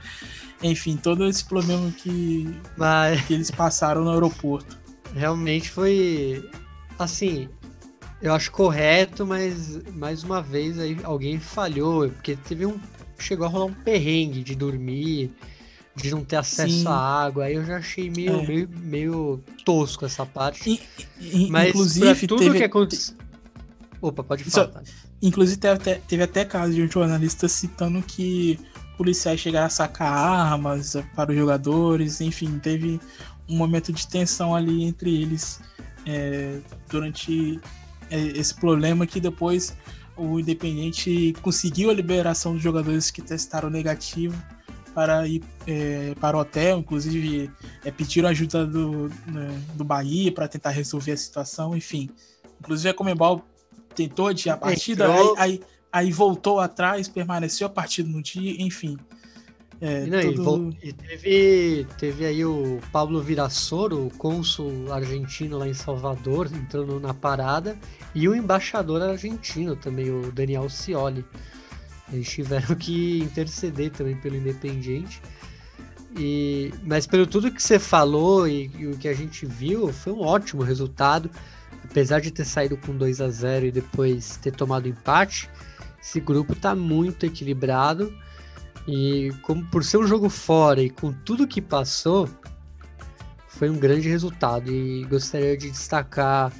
Enfim, 0.63 0.95
todo 0.95 1.25
esse 1.27 1.43
problema 1.43 1.91
que, 1.91 2.53
Mas... 2.77 3.21
que 3.25 3.33
eles 3.33 3.49
passaram 3.49 4.03
no 4.03 4.11
aeroporto. 4.11 4.79
Realmente 5.13 5.69
foi 5.69 6.49
assim, 6.97 7.49
eu 8.21 8.33
acho 8.33 8.51
correto, 8.51 9.25
mas 9.25 9.79
mais 9.93 10.23
uma 10.23 10.41
vez 10.41 10.77
aí 10.77 10.95
alguém 11.03 11.39
falhou, 11.39 12.07
porque 12.09 12.35
teve 12.35 12.65
um. 12.65 12.79
Chegou 13.17 13.45
a 13.45 13.49
rolar 13.49 13.65
um 13.65 13.73
perrengue 13.73 14.43
de 14.43 14.55
dormir, 14.55 15.31
de 15.95 16.11
não 16.11 16.23
ter 16.23 16.37
acesso 16.37 16.81
Sim. 16.81 16.87
à 16.87 16.93
água. 16.93 17.45
Aí 17.45 17.55
eu 17.55 17.65
já 17.65 17.77
achei 17.77 18.09
meio, 18.09 18.39
é. 18.39 18.47
meio, 18.47 18.69
meio 18.69 19.43
tosco 19.65 20.05
essa 20.05 20.25
parte. 20.25 20.81
Mas 21.49 21.69
inclusive, 21.69 22.27
tudo 22.27 22.39
teve... 22.39 22.57
que 22.57 22.63
aconteceu. 22.63 23.15
Opa, 24.01 24.23
pode 24.23 24.43
falar. 24.43 24.71
Só, 24.71 24.81
inclusive, 25.21 25.59
teve 25.59 25.73
até, 25.73 25.95
teve 25.95 26.23
até 26.23 26.45
caso 26.45 26.73
de 26.73 26.81
um 26.81 26.89
jornalista 26.89 27.47
citando 27.47 28.01
que 28.01 28.59
policiais 29.01 29.39
chegaram 29.39 29.65
a 29.65 29.69
sacar 29.69 30.13
armas 30.13 30.95
para 31.15 31.31
os 31.31 31.35
jogadores, 31.35 32.21
enfim, 32.21 32.59
teve 32.59 32.99
um 33.49 33.57
momento 33.57 33.91
de 33.91 34.07
tensão 34.07 34.53
ali 34.53 34.83
entre 34.83 35.23
eles 35.23 35.59
é, 36.05 36.59
durante 36.87 37.59
é, 38.11 38.19
esse 38.19 38.53
problema 38.53 39.07
que 39.07 39.19
depois 39.19 39.75
o 40.15 40.39
Independente 40.39 41.33
conseguiu 41.41 41.89
a 41.89 41.95
liberação 41.95 42.53
dos 42.53 42.61
jogadores 42.61 43.09
que 43.09 43.23
testaram 43.23 43.71
negativo 43.71 44.39
para 44.93 45.27
ir 45.27 45.41
é, 45.65 46.13
para 46.19 46.37
o 46.37 46.41
hotel, 46.41 46.77
inclusive 46.77 47.49
é, 47.83 47.89
pediram 47.89 48.29
ajuda 48.29 48.67
do, 48.67 49.09
né, 49.25 49.61
do 49.73 49.83
Bahia 49.83 50.31
para 50.31 50.47
tentar 50.47 50.69
resolver 50.69 51.13
a 51.13 51.17
situação, 51.17 51.75
enfim. 51.75 52.07
Inclusive 52.59 52.89
a 52.89 52.93
Comembol 52.93 53.41
tentou 53.95 54.27
adiar 54.27 54.57
a 54.57 54.59
partida, 54.59 55.11
aí, 55.11 55.33
aí, 55.37 55.61
aí 55.91 56.11
voltou 56.11 56.59
atrás, 56.59 57.07
permaneceu 57.07 57.67
a 57.67 57.69
partida 57.69 58.09
no 58.09 58.21
dia, 58.21 58.55
enfim. 58.61 58.97
É, 59.81 60.05
e, 60.05 60.35
tudo... 60.35 60.77
e, 60.83 60.93
teve, 60.93 61.87
teve 61.97 62.25
aí 62.25 62.45
o 62.45 62.79
Pablo 62.91 63.19
Virassoro, 63.19 64.05
o 64.05 64.11
cônsul 64.11 64.93
argentino 64.93 65.57
lá 65.57 65.67
em 65.67 65.73
Salvador, 65.73 66.47
entrando 66.53 66.99
na 66.99 67.15
parada, 67.15 67.75
e 68.13 68.29
o 68.29 68.35
embaixador 68.35 69.01
argentino 69.01 69.75
também, 69.75 70.11
o 70.11 70.31
Daniel 70.31 70.69
Scioli. 70.69 71.25
Eles 72.13 72.29
tiveram 72.29 72.75
que 72.75 73.19
interceder 73.19 73.89
também 73.89 74.15
pelo 74.15 74.35
Independiente. 74.35 75.19
E, 76.15 76.71
mas 76.83 77.07
pelo 77.07 77.25
tudo 77.25 77.51
que 77.51 77.63
você 77.63 77.79
falou 77.79 78.47
e, 78.47 78.69
e, 78.77 78.85
o 78.85 78.97
que 78.97 79.07
a 79.07 79.13
gente 79.13 79.45
viu, 79.45 79.91
foi 79.91 80.13
um 80.13 80.21
ótimo 80.21 80.61
resultado. 80.61 81.29
Apesar 81.83 82.19
de 82.19 82.29
ter 82.29 82.45
saído 82.45 82.77
com 82.77 82.95
2 82.95 83.19
a 83.19 83.29
0 83.29 83.65
e 83.65 83.71
depois 83.71 84.37
ter 84.37 84.51
tomado 84.51 84.87
empate, 84.87 85.49
esse 86.01 86.19
grupo 86.19 86.53
está 86.53 86.75
muito 86.75 87.25
equilibrado 87.25 88.13
e 88.87 89.31
como 89.43 89.63
por 89.65 89.83
ser 89.83 89.97
um 89.97 90.07
jogo 90.07 90.29
fora 90.29 90.81
e 90.81 90.89
com 90.89 91.13
tudo 91.13 91.47
que 91.47 91.61
passou, 91.61 92.27
foi 93.47 93.69
um 93.69 93.77
grande 93.77 94.09
resultado. 94.09 94.71
E 94.71 95.03
gostaria 95.05 95.55
de 95.55 95.69
destacar 95.69 96.51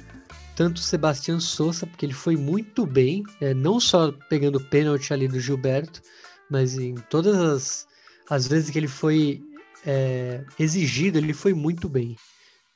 tanto 0.54 0.76
o 0.76 0.82
Sebastião 0.82 1.40
Souza, 1.40 1.86
porque 1.86 2.06
ele 2.06 2.12
foi 2.12 2.36
muito 2.36 2.86
bem, 2.86 3.24
é, 3.40 3.52
não 3.52 3.80
só 3.80 4.12
pegando 4.28 4.56
o 4.56 4.64
pênalti 4.64 5.12
ali 5.12 5.26
do 5.26 5.40
Gilberto, 5.40 6.00
mas 6.48 6.78
em 6.78 6.94
todas 6.94 7.36
as, 7.36 7.88
as 8.30 8.46
vezes 8.46 8.70
que 8.70 8.78
ele 8.78 8.88
foi 8.88 9.42
é, 9.84 10.44
exigido, 10.58 11.18
ele 11.18 11.32
foi 11.32 11.54
muito 11.54 11.88
bem. 11.88 12.16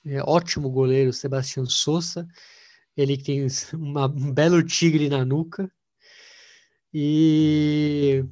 É, 0.04 0.22
ótimo 0.22 0.70
goleiro, 0.70 1.12
Sebastião 1.12 1.66
Souza. 1.66 2.26
Ele 2.96 3.16
tem 3.16 3.46
uma, 3.74 4.06
um 4.06 4.32
belo 4.32 4.62
tigre 4.62 5.08
na 5.08 5.24
nuca. 5.24 5.70
E 6.98 8.24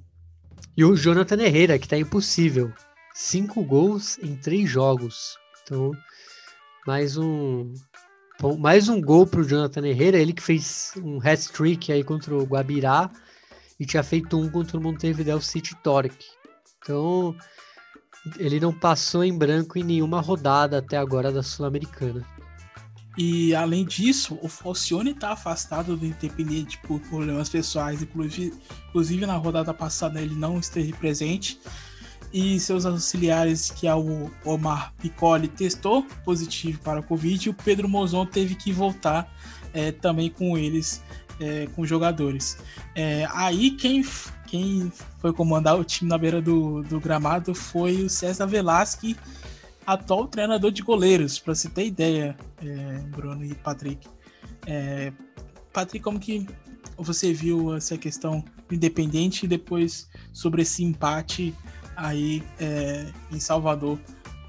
e 0.74 0.82
o 0.86 0.97
Jonathan 0.97 1.39
Herrera, 1.43 1.78
que 1.78 1.86
tá 1.86 1.99
impossível. 1.99 2.73
Cinco 3.12 3.62
gols 3.62 4.19
em 4.23 4.35
três 4.36 4.70
jogos. 4.70 5.36
Então, 5.62 5.93
mais 6.86 7.19
um. 7.19 7.74
Mais 8.59 8.89
um 8.89 9.03
gol 9.03 9.27
pro 9.27 9.45
Jonathan 9.45 9.86
Herrera, 9.86 10.16
ele 10.16 10.32
que 10.32 10.43
fez 10.43 10.95
um 10.97 11.19
hat-trick 11.19 11.93
aí 11.93 12.03
contra 12.03 12.35
o 12.35 12.45
Guabirá 12.45 13.11
e 13.78 13.85
tinha 13.85 14.03
feito 14.03 14.41
um 14.41 14.49
contra 14.51 14.78
o 14.78 14.82
Montevideo 14.82 15.43
City 15.43 15.77
Torque. 15.82 16.24
Então, 16.78 17.36
ele 18.39 18.59
não 18.59 18.73
passou 18.73 19.23
em 19.23 19.36
branco 19.36 19.78
em 19.78 19.85
nenhuma 19.85 20.23
rodada 20.23 20.78
até 20.78 20.97
agora 20.97 21.31
da 21.31 21.43
Sul-Americana. 21.43 22.27
E 23.16 23.55
além 23.55 23.85
disso, 23.85 24.39
o 24.43 24.49
Falcione 24.49 25.12
está 25.12 25.32
afastado 25.32 25.97
do 25.97 26.05
Independiente 26.05 26.78
por 26.78 27.01
problemas 27.01 27.49
pessoais, 27.49 28.03
inclusive, 28.03 28.53
inclusive 28.89 29.27
na 29.27 29.36
rodada 29.36 29.73
passada 29.73 30.20
ele 30.20 30.35
não 30.35 30.59
esteve 30.59 30.93
presente. 30.93 31.61
E 32.32 32.59
seus 32.59 32.85
auxiliares, 32.85 33.70
que 33.70 33.86
é 33.86 33.95
o 33.95 34.28
Omar 34.45 34.93
Piccoli, 35.01 35.47
testou 35.47 36.03
positivo 36.24 36.81
para 36.81 36.99
a 36.99 37.03
Covid. 37.03 37.47
E 37.47 37.51
o 37.51 37.55
Pedro 37.55 37.89
Mozon 37.89 38.27
teve 38.27 38.57
que 38.57 38.73
voltar 38.73 39.32
é, 39.73 39.93
também 39.93 40.28
com 40.28 40.59
eles, 40.59 41.01
é, 41.39 41.69
com 41.77 41.82
os 41.82 41.89
jogadores. 41.89 42.59
É, 42.97 43.28
aí 43.31 43.70
quem, 43.70 44.05
quem 44.49 44.93
foi 45.20 45.32
comandar 45.32 45.78
o 45.78 45.85
time 45.85 46.11
na 46.11 46.19
beira 46.19 46.43
do, 46.43 46.82
do 46.82 46.99
gramado 46.99 47.55
foi 47.55 48.03
o 48.03 48.11
César 48.11 48.47
Velasque 48.47 49.16
atual 49.86 50.27
treinador 50.27 50.70
de 50.70 50.82
goleiros, 50.82 51.39
para 51.39 51.55
você 51.55 51.69
ter 51.69 51.86
ideia, 51.86 52.36
é, 52.62 52.98
Bruno 53.09 53.44
e 53.44 53.55
Patrick. 53.55 54.09
É, 54.66 55.12
Patrick, 55.73 56.02
como 56.02 56.19
que 56.19 56.47
você 56.97 57.32
viu 57.32 57.74
essa 57.74 57.98
questão 57.98 58.44
independente 58.70 59.44
e 59.44 59.48
depois 59.48 60.09
sobre 60.32 60.62
esse 60.62 60.82
empate 60.85 61.55
aí 61.97 62.43
é, 62.61 63.06
em 63.31 63.39
Salvador 63.39 63.98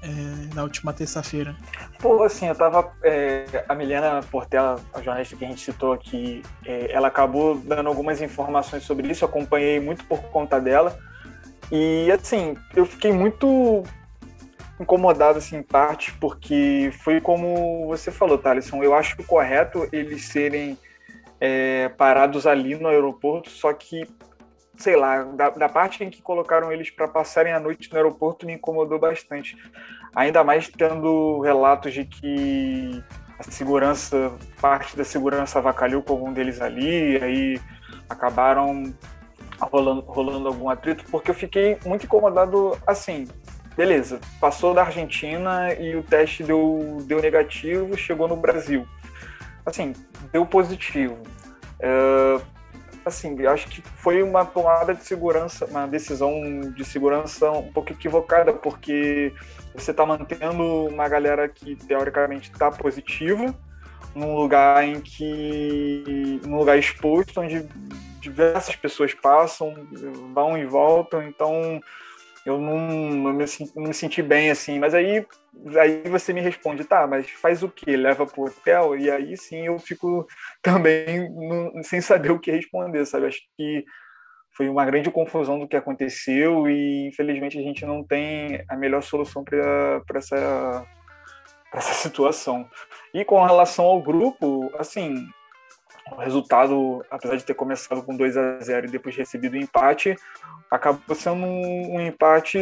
é, 0.02 0.54
na 0.54 0.62
última 0.62 0.92
terça-feira? 0.92 1.56
Pô, 1.98 2.22
assim, 2.22 2.46
eu 2.46 2.54
tava. 2.54 2.92
É, 3.02 3.64
a 3.68 3.74
Milena 3.74 4.20
Portela, 4.30 4.80
a 4.94 5.02
jornalista 5.02 5.36
que 5.36 5.44
a 5.44 5.48
gente 5.48 5.60
citou 5.60 5.92
aqui, 5.92 6.42
é, 6.64 6.92
ela 6.92 7.08
acabou 7.08 7.56
dando 7.58 7.88
algumas 7.88 8.20
informações 8.20 8.84
sobre 8.84 9.08
isso, 9.10 9.24
eu 9.24 9.28
acompanhei 9.28 9.80
muito 9.80 10.04
por 10.04 10.20
conta 10.24 10.60
dela. 10.60 10.96
E 11.70 12.10
assim, 12.12 12.56
eu 12.76 12.86
fiquei 12.86 13.12
muito 13.12 13.82
incomodado 14.78 15.38
assim, 15.38 15.56
em 15.56 15.62
parte, 15.62 16.12
porque 16.14 16.90
foi 17.02 17.20
como 17.20 17.86
você 17.86 18.10
falou, 18.10 18.38
Thaleson. 18.38 18.82
Eu 18.82 18.94
acho 18.94 19.16
correto 19.24 19.88
eles 19.92 20.26
serem 20.26 20.78
é, 21.40 21.88
parados 21.90 22.46
ali 22.46 22.74
no 22.74 22.88
aeroporto, 22.88 23.50
só 23.50 23.72
que, 23.72 24.06
sei 24.76 24.96
lá, 24.96 25.22
da, 25.22 25.50
da 25.50 25.68
parte 25.68 26.02
em 26.04 26.10
que 26.10 26.22
colocaram 26.22 26.70
eles 26.72 26.90
para 26.90 27.08
passarem 27.08 27.52
a 27.52 27.60
noite 27.60 27.90
no 27.90 27.96
aeroporto 27.96 28.46
me 28.46 28.54
incomodou 28.54 28.98
bastante. 28.98 29.56
Ainda 30.14 30.44
mais 30.44 30.68
tendo 30.68 31.40
relatos 31.40 31.92
de 31.92 32.04
que 32.04 33.02
a 33.38 33.50
segurança, 33.50 34.32
parte 34.60 34.96
da 34.96 35.04
segurança 35.04 35.58
avacalhou 35.58 36.02
com 36.02 36.14
algum 36.14 36.32
deles 36.32 36.60
ali, 36.60 37.22
aí 37.22 37.60
acabaram 38.08 38.94
rolando, 39.60 40.00
rolando 40.02 40.48
algum 40.48 40.70
atrito, 40.70 41.04
porque 41.10 41.30
eu 41.30 41.34
fiquei 41.34 41.78
muito 41.84 42.04
incomodado 42.04 42.78
assim 42.86 43.26
beleza, 43.76 44.20
passou 44.40 44.72
da 44.72 44.82
Argentina 44.82 45.72
e 45.74 45.94
o 45.94 46.02
teste 46.02 46.42
deu, 46.42 46.98
deu 47.02 47.20
negativo, 47.20 47.96
chegou 47.96 48.26
no 48.26 48.36
Brasil. 48.36 48.86
Assim, 49.64 49.92
deu 50.32 50.46
positivo. 50.46 51.18
É, 51.78 52.40
assim, 53.04 53.46
acho 53.46 53.68
que 53.68 53.82
foi 53.82 54.22
uma 54.22 54.44
tomada 54.44 54.94
de 54.94 55.04
segurança, 55.04 55.66
uma 55.66 55.86
decisão 55.86 56.60
de 56.74 56.84
segurança 56.84 57.50
um 57.50 57.70
pouco 57.70 57.92
equivocada, 57.92 58.52
porque 58.52 59.32
você 59.74 59.90
está 59.90 60.06
mantendo 60.06 60.86
uma 60.86 61.08
galera 61.08 61.48
que 61.48 61.76
teoricamente 61.76 62.50
está 62.50 62.70
positiva 62.70 63.54
num 64.14 64.34
lugar 64.34 64.82
em 64.82 65.00
que 65.00 66.40
num 66.44 66.56
lugar 66.56 66.78
exposto 66.78 67.40
onde 67.40 67.68
diversas 68.20 68.74
pessoas 68.74 69.12
passam, 69.12 69.74
vão 70.32 70.56
e 70.56 70.64
voltam, 70.64 71.22
então 71.22 71.80
eu 72.46 72.60
não, 72.60 72.78
não, 72.78 73.32
me, 73.32 73.44
não 73.74 73.82
me 73.88 73.92
senti 73.92 74.22
bem 74.22 74.50
assim. 74.50 74.78
Mas 74.78 74.94
aí, 74.94 75.26
aí 75.80 76.08
você 76.08 76.32
me 76.32 76.40
responde, 76.40 76.84
tá, 76.84 77.04
mas 77.04 77.28
faz 77.28 77.64
o 77.64 77.68
que? 77.68 77.96
Leva 77.96 78.24
pro 78.24 78.44
hotel? 78.44 78.96
E 78.96 79.10
aí 79.10 79.36
sim 79.36 79.66
eu 79.66 79.78
fico 79.80 80.24
também 80.62 81.28
sem 81.82 82.00
saber 82.00 82.30
o 82.30 82.38
que 82.38 82.52
responder, 82.52 83.04
sabe? 83.04 83.26
Acho 83.26 83.40
que 83.56 83.84
foi 84.56 84.68
uma 84.68 84.86
grande 84.86 85.10
confusão 85.10 85.58
do 85.58 85.66
que 85.66 85.76
aconteceu 85.76 86.68
e 86.68 87.08
infelizmente 87.08 87.58
a 87.58 87.62
gente 87.62 87.84
não 87.84 88.02
tem 88.04 88.64
a 88.70 88.76
melhor 88.76 89.02
solução 89.02 89.42
para 89.44 90.04
essa, 90.14 90.86
essa 91.74 91.94
situação. 91.94 92.66
E 93.12 93.24
com 93.24 93.44
relação 93.44 93.84
ao 93.86 94.00
grupo, 94.00 94.70
assim, 94.78 95.28
o 96.12 96.16
resultado, 96.16 97.04
apesar 97.10 97.36
de 97.36 97.44
ter 97.44 97.54
começado 97.54 98.02
com 98.02 98.16
2 98.16 98.36
a 98.36 98.58
0 98.60 98.86
e 98.86 98.90
depois 98.90 99.16
recebido 99.16 99.54
o 99.54 99.56
um 99.56 99.60
empate, 99.60 100.16
acabou 100.70 101.16
sendo 101.16 101.44
um, 101.44 101.96
um 101.96 102.00
empate 102.00 102.58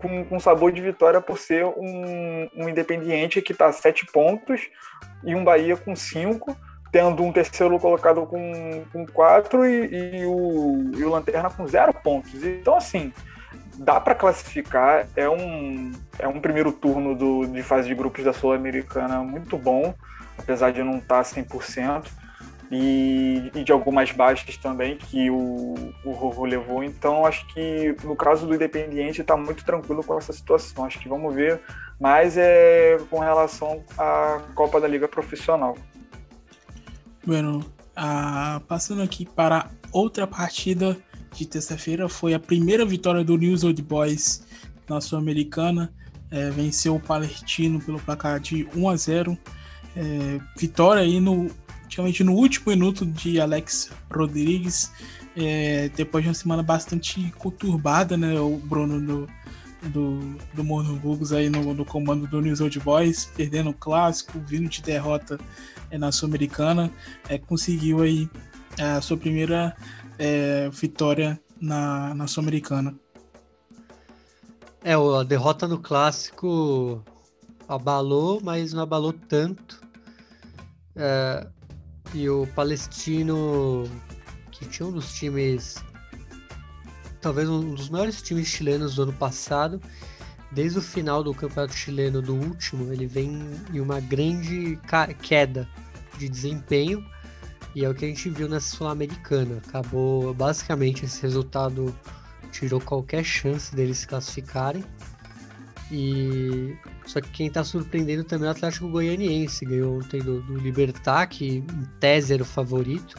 com, 0.00 0.24
com, 0.24 0.40
sabor 0.40 0.72
de 0.72 0.80
vitória 0.80 1.20
por 1.20 1.38
ser 1.38 1.64
um, 1.64 2.48
um 2.56 2.68
Independiente 2.68 3.42
que 3.42 3.52
está 3.52 3.66
a 3.66 3.72
sete 3.72 4.06
pontos 4.06 4.68
e 5.24 5.34
um 5.34 5.44
Bahia 5.44 5.76
com 5.76 5.94
cinco, 5.94 6.56
tendo 6.90 7.22
um 7.22 7.32
terceiro 7.32 7.78
colocado 7.78 8.26
com, 8.26 8.84
com 8.92 9.06
quatro 9.06 9.64
e, 9.64 10.20
e, 10.20 10.26
o, 10.26 10.92
e 10.96 11.04
o 11.04 11.10
Lanterna 11.10 11.50
com 11.50 11.66
zero 11.66 11.92
pontos. 11.92 12.42
Então, 12.42 12.76
assim, 12.76 13.12
dá 13.76 14.00
para 14.00 14.14
classificar. 14.14 15.06
É 15.16 15.28
um, 15.28 15.92
é 16.18 16.26
um 16.28 16.40
primeiro 16.40 16.72
turno 16.72 17.14
do, 17.14 17.46
de 17.46 17.62
fase 17.62 17.88
de 17.88 17.94
grupos 17.94 18.24
da 18.24 18.32
Sul-Americana 18.32 19.18
muito 19.18 19.56
bom, 19.58 19.94
apesar 20.36 20.70
de 20.70 20.82
não 20.82 20.98
estar 20.98 21.22
tá 21.22 21.30
100% 21.30 22.27
e, 22.70 23.50
e 23.54 23.64
de 23.64 23.72
algumas 23.72 24.12
baixas 24.12 24.56
também 24.56 24.96
que 24.96 25.30
o, 25.30 25.74
o 26.04 26.10
Rorro 26.12 26.44
levou. 26.44 26.84
Então, 26.84 27.24
acho 27.24 27.46
que 27.48 27.96
no 28.04 28.14
caso 28.14 28.46
do 28.46 28.54
Independiente 28.54 29.20
está 29.20 29.36
muito 29.36 29.64
tranquilo 29.64 30.04
com 30.04 30.16
essa 30.18 30.32
situação. 30.32 30.84
Acho 30.84 30.98
que 30.98 31.08
vamos 31.08 31.34
ver 31.34 31.60
mais 31.98 32.36
é 32.36 32.98
com 33.10 33.18
relação 33.18 33.82
à 33.96 34.40
Copa 34.54 34.80
da 34.80 34.86
Liga 34.86 35.08
Profissional. 35.08 35.76
Bueno, 37.24 37.64
ah, 37.96 38.60
passando 38.68 39.02
aqui 39.02 39.26
para 39.26 39.70
outra 39.90 40.26
partida 40.26 40.96
de 41.34 41.46
terça-feira, 41.46 42.08
foi 42.08 42.34
a 42.34 42.38
primeira 42.38 42.84
vitória 42.84 43.24
do 43.24 43.36
News 43.36 43.64
Old 43.64 43.82
Boys 43.82 44.46
na 44.88 45.00
Sul-Americana. 45.00 45.92
É, 46.30 46.50
venceu 46.50 46.94
o 46.94 47.00
Palestino 47.00 47.80
pelo 47.80 47.98
placar 47.98 48.38
de 48.38 48.68
1 48.76 48.88
a 48.88 48.96
0. 48.96 49.38
É, 49.96 50.40
vitória 50.56 51.02
aí 51.02 51.20
no 51.20 51.50
praticamente 51.88 52.22
no 52.22 52.34
último 52.34 52.70
minuto 52.70 53.06
de 53.06 53.40
Alex 53.40 53.90
Rodrigues, 54.12 54.92
é, 55.34 55.88
depois 55.96 56.22
de 56.22 56.28
uma 56.28 56.34
semana 56.34 56.62
bastante 56.62 57.32
conturbada, 57.38 58.14
né? 58.14 58.38
O 58.38 58.58
Bruno 58.58 59.00
do, 59.00 59.28
do, 59.88 60.36
do 60.52 61.34
aí 61.34 61.48
no, 61.48 61.72
no, 61.72 61.84
comando 61.86 62.26
do 62.26 62.42
News 62.42 62.60
Old 62.60 62.78
Boys, 62.80 63.24
perdendo 63.34 63.70
o 63.70 63.74
clássico, 63.74 64.38
vindo 64.38 64.68
de 64.68 64.82
derrota 64.82 65.40
é, 65.90 65.96
na 65.96 66.12
Sul-Americana, 66.12 66.92
é, 67.26 67.38
conseguiu 67.38 68.02
aí 68.02 68.28
a 68.78 69.00
sua 69.00 69.16
primeira 69.16 69.74
é, 70.18 70.68
vitória 70.68 71.40
na, 71.58 72.14
na 72.14 72.26
Sul-Americana. 72.26 72.94
É, 74.84 74.92
a 74.92 75.22
derrota 75.22 75.66
no 75.66 75.78
clássico 75.78 77.02
abalou, 77.66 78.40
mas 78.42 78.74
não 78.74 78.82
abalou 78.82 79.12
tanto. 79.12 79.80
É, 80.94 81.46
e 82.14 82.28
o 82.28 82.46
Palestino, 82.54 83.88
que 84.50 84.66
tinha 84.66 84.88
um 84.88 84.92
dos 84.92 85.12
times, 85.14 85.76
talvez 87.20 87.48
um 87.48 87.74
dos 87.74 87.88
maiores 87.88 88.22
times 88.22 88.48
chilenos 88.48 88.94
do 88.94 89.02
ano 89.02 89.12
passado, 89.12 89.80
desde 90.50 90.78
o 90.78 90.82
final 90.82 91.22
do 91.22 91.34
campeonato 91.34 91.74
chileno 91.74 92.22
do 92.22 92.34
último, 92.34 92.92
ele 92.92 93.06
vem 93.06 93.40
em 93.72 93.80
uma 93.80 94.00
grande 94.00 94.78
queda 95.22 95.68
de 96.16 96.28
desempenho. 96.28 97.04
E 97.74 97.84
é 97.84 97.88
o 97.88 97.94
que 97.94 98.04
a 98.04 98.08
gente 98.08 98.30
viu 98.30 98.48
nessa 98.48 98.74
Sul-Americana. 98.76 99.62
Acabou 99.68 100.32
basicamente 100.34 101.04
esse 101.04 101.22
resultado 101.22 101.94
tirou 102.50 102.80
qualquer 102.80 103.22
chance 103.22 103.74
deles 103.74 103.98
se 103.98 104.06
classificarem. 104.08 104.84
E 105.90 106.76
só 107.06 107.20
que 107.20 107.30
quem 107.30 107.50
tá 107.50 107.64
surpreendendo 107.64 108.24
também 108.24 108.46
é 108.46 108.50
o 108.50 108.52
Atlético 108.52 108.88
Goianiense, 108.88 109.64
ganhou 109.64 109.98
ontem 109.98 110.20
do, 110.20 110.42
do 110.42 110.56
Libertar, 110.58 111.26
que 111.26 111.58
em 111.58 111.84
tese 111.98 112.34
era 112.34 112.42
o 112.42 112.46
favorito. 112.46 113.16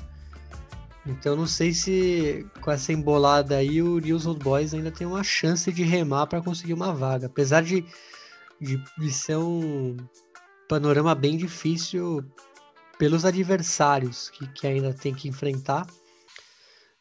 Então 1.05 1.35
não 1.35 1.47
sei 1.47 1.73
se 1.73 2.45
com 2.61 2.69
essa 2.69 2.93
embolada 2.93 3.57
aí 3.57 3.81
o 3.81 3.99
News 3.99 4.27
Old 4.27 4.43
Boys 4.43 4.73
ainda 4.73 4.91
tem 4.91 5.07
uma 5.07 5.23
chance 5.23 5.71
de 5.71 5.83
remar 5.83 6.27
para 6.27 6.41
conseguir 6.41 6.73
uma 6.73 6.93
vaga. 6.93 7.25
Apesar 7.25 7.63
de, 7.63 7.83
de, 8.61 8.83
de 8.97 9.11
ser 9.11 9.37
um 9.37 9.97
panorama 10.67 11.15
bem 11.15 11.35
difícil 11.35 12.23
pelos 12.99 13.25
adversários 13.25 14.29
que, 14.29 14.45
que 14.47 14.67
ainda 14.67 14.93
tem 14.93 15.15
que 15.15 15.27
enfrentar. 15.27 15.87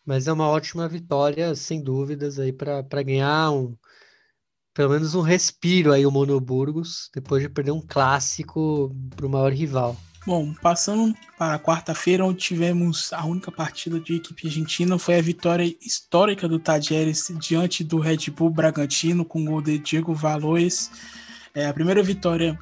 Mas 0.06 0.26
é 0.26 0.32
uma 0.32 0.48
ótima 0.48 0.88
vitória, 0.88 1.54
sem 1.54 1.82
dúvidas, 1.82 2.38
aí 2.38 2.50
para 2.50 3.02
ganhar 3.02 3.50
um, 3.50 3.76
pelo 4.78 4.90
menos 4.90 5.12
um 5.16 5.22
respiro 5.22 5.92
aí 5.92 6.06
o 6.06 6.10
Monoburgos, 6.12 7.10
depois 7.12 7.42
de 7.42 7.48
perder 7.48 7.72
um 7.72 7.80
clássico 7.80 8.94
para 9.16 9.26
o 9.26 9.28
maior 9.28 9.52
rival. 9.52 9.96
Bom, 10.24 10.54
passando 10.62 11.12
para 11.36 11.58
quarta-feira, 11.58 12.24
onde 12.24 12.38
tivemos 12.38 13.12
a 13.12 13.26
única 13.26 13.50
partida 13.50 13.98
de 13.98 14.14
equipe 14.14 14.46
argentina, 14.46 14.96
foi 14.96 15.18
a 15.18 15.20
vitória 15.20 15.64
histórica 15.84 16.46
do 16.46 16.60
Tajeres 16.60 17.26
diante 17.40 17.82
do 17.82 17.98
Red 17.98 18.30
Bull 18.30 18.50
Bragantino, 18.50 19.24
com 19.24 19.42
o 19.42 19.44
gol 19.46 19.60
de 19.60 19.80
Diego 19.80 20.14
Valois. 20.14 20.92
É 21.52 21.66
a 21.66 21.74
primeira 21.74 22.00
vitória 22.00 22.56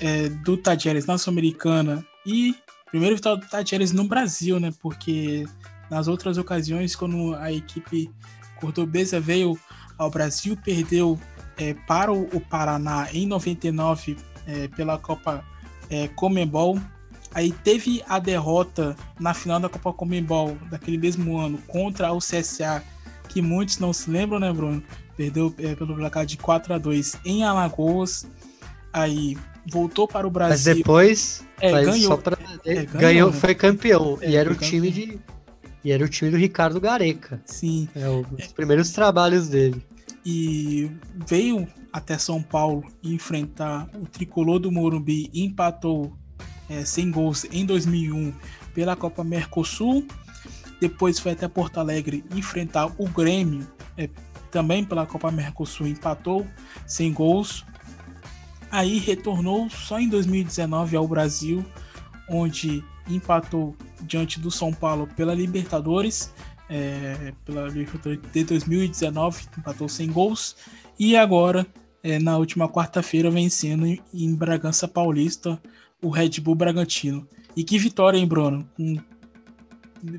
é, 0.00 0.28
do 0.28 0.56
Tajeres 0.56 1.06
na 1.06 1.18
Sul-Americana 1.18 2.04
e 2.26 2.52
primeiro 2.90 3.14
vitória 3.14 3.40
do 3.40 3.48
Tajeres 3.48 3.92
no 3.92 4.08
Brasil, 4.08 4.58
né? 4.58 4.72
Porque 4.82 5.46
nas 5.88 6.08
outras 6.08 6.36
ocasiões, 6.36 6.96
quando 6.96 7.32
a 7.36 7.52
equipe 7.52 8.10
cordobesa 8.56 9.20
veio 9.20 9.56
ao 10.00 10.10
Brasil, 10.10 10.56
perdeu 10.56 11.20
é, 11.60 11.74
para 11.86 12.10
o 12.10 12.40
Paraná 12.40 13.08
em 13.12 13.26
99 13.26 14.16
é, 14.46 14.68
pela 14.68 14.98
Copa 14.98 15.44
é, 15.90 16.08
Comembol. 16.08 16.80
Aí 17.32 17.52
teve 17.52 18.02
a 18.08 18.18
derrota 18.18 18.96
na 19.20 19.34
final 19.34 19.60
da 19.60 19.68
Copa 19.68 19.92
Comembol 19.92 20.56
daquele 20.70 20.98
mesmo 20.98 21.38
ano 21.38 21.58
contra 21.68 22.12
o 22.12 22.18
CSA, 22.18 22.82
que 23.28 23.40
muitos 23.42 23.78
não 23.78 23.92
se 23.92 24.10
lembram, 24.10 24.40
né, 24.40 24.52
Bruno? 24.52 24.82
Perdeu 25.16 25.54
é, 25.58 25.74
pelo 25.74 25.94
placar 25.94 26.24
de 26.24 26.38
4 26.38 26.74
a 26.74 26.78
2 26.78 27.18
em 27.24 27.44
Alagoas. 27.44 28.26
Aí 28.92 29.36
voltou 29.70 30.08
para 30.08 30.26
o 30.26 30.30
Brasil. 30.30 30.72
Mas 30.72 30.78
depois 30.78 31.44
é, 31.60 31.70
ganhou, 31.84 32.18
pra... 32.18 32.38
é, 32.64 32.74
ganhou, 32.74 33.00
ganhou, 33.00 33.32
foi 33.32 33.54
campeão. 33.54 34.18
É, 34.22 34.30
e 34.30 34.36
era 34.36 34.50
o 34.50 34.56
time 34.56 34.90
de. 34.90 35.20
E 35.84 35.92
era 35.92 36.04
o 36.04 36.08
time 36.08 36.30
do 36.30 36.36
Ricardo 36.36 36.80
Gareca. 36.80 37.40
Sim. 37.44 37.88
É 37.94 38.08
um 38.08 38.22
dos 38.22 38.48
primeiros 38.48 38.90
trabalhos 38.90 39.48
dele. 39.48 39.82
E 40.24 40.90
veio 41.26 41.66
até 41.92 42.18
São 42.18 42.42
Paulo 42.42 42.84
enfrentar 43.02 43.88
o 43.94 44.06
tricolor 44.06 44.58
do 44.58 44.70
Morumbi 44.70 45.30
empatou 45.32 46.16
é, 46.68 46.84
sem 46.84 47.10
gols 47.10 47.44
em 47.50 47.64
2001 47.66 48.32
pela 48.74 48.94
Copa 48.94 49.24
Mercosul. 49.24 50.06
Depois 50.80 51.18
foi 51.18 51.32
até 51.32 51.48
Porto 51.48 51.78
Alegre 51.78 52.24
enfrentar 52.34 52.86
o 52.98 53.08
Grêmio, 53.08 53.66
é, 53.96 54.08
também 54.50 54.84
pela 54.84 55.06
Copa 55.06 55.30
Mercosul, 55.30 55.86
empatou 55.86 56.46
sem 56.86 57.12
gols. 57.12 57.64
Aí 58.70 58.98
retornou 58.98 59.68
só 59.68 59.98
em 59.98 60.08
2019 60.08 60.96
ao 60.96 61.08
Brasil, 61.08 61.64
onde 62.28 62.84
empatou 63.08 63.76
diante 64.02 64.38
do 64.38 64.50
São 64.50 64.72
Paulo 64.72 65.08
pela 65.16 65.34
Libertadores, 65.34 66.32
é, 66.70 67.32
pela 67.44 67.68
Libertadores 67.68 68.20
de 68.32 68.44
2019, 68.44 69.46
empatou 69.58 69.88
sem 69.88 70.10
gols, 70.10 70.56
e 70.98 71.16
agora, 71.16 71.66
é, 72.02 72.18
na 72.18 72.38
última 72.38 72.68
quarta-feira, 72.68 73.30
vencendo 73.30 73.86
em 74.14 74.34
Bragança 74.34 74.86
Paulista 74.86 75.60
o 76.00 76.08
Red 76.08 76.40
Bull 76.40 76.54
Bragantino. 76.54 77.26
E 77.56 77.64
que 77.64 77.78
vitória, 77.78 78.16
hein, 78.16 78.26
Bruno? 78.26 78.66
Com 78.76 78.96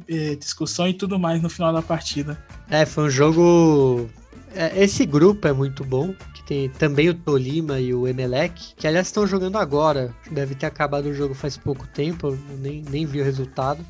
é, 0.07 0.35
discussão 0.35 0.87
e 0.87 0.93
tudo 0.93 1.17
mais 1.17 1.41
no 1.41 1.49
final 1.49 1.73
da 1.73 1.81
partida. 1.81 2.37
É, 2.69 2.85
foi 2.85 3.05
um 3.05 3.09
jogo. 3.09 4.09
É, 4.53 4.83
esse 4.83 5.05
grupo 5.05 5.47
é 5.47 5.53
muito 5.53 5.83
bom, 5.83 6.13
que 6.33 6.43
tem 6.43 6.69
também 6.69 7.09
o 7.09 7.13
Tolima 7.13 7.79
e 7.79 7.93
o 7.93 8.07
Emelec, 8.07 8.75
que 8.75 8.85
aliás 8.85 9.07
estão 9.07 9.25
jogando 9.25 9.57
agora. 9.57 10.13
Deve 10.29 10.55
ter 10.55 10.65
acabado 10.65 11.05
o 11.05 11.13
jogo 11.13 11.33
faz 11.33 11.57
pouco 11.57 11.87
tempo, 11.87 12.37
nem, 12.59 12.83
nem 12.89 13.05
vi 13.05 13.21
o 13.21 13.23
resultado. 13.23 13.83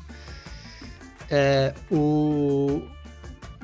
É, 1.34 1.72
o, 1.90 2.82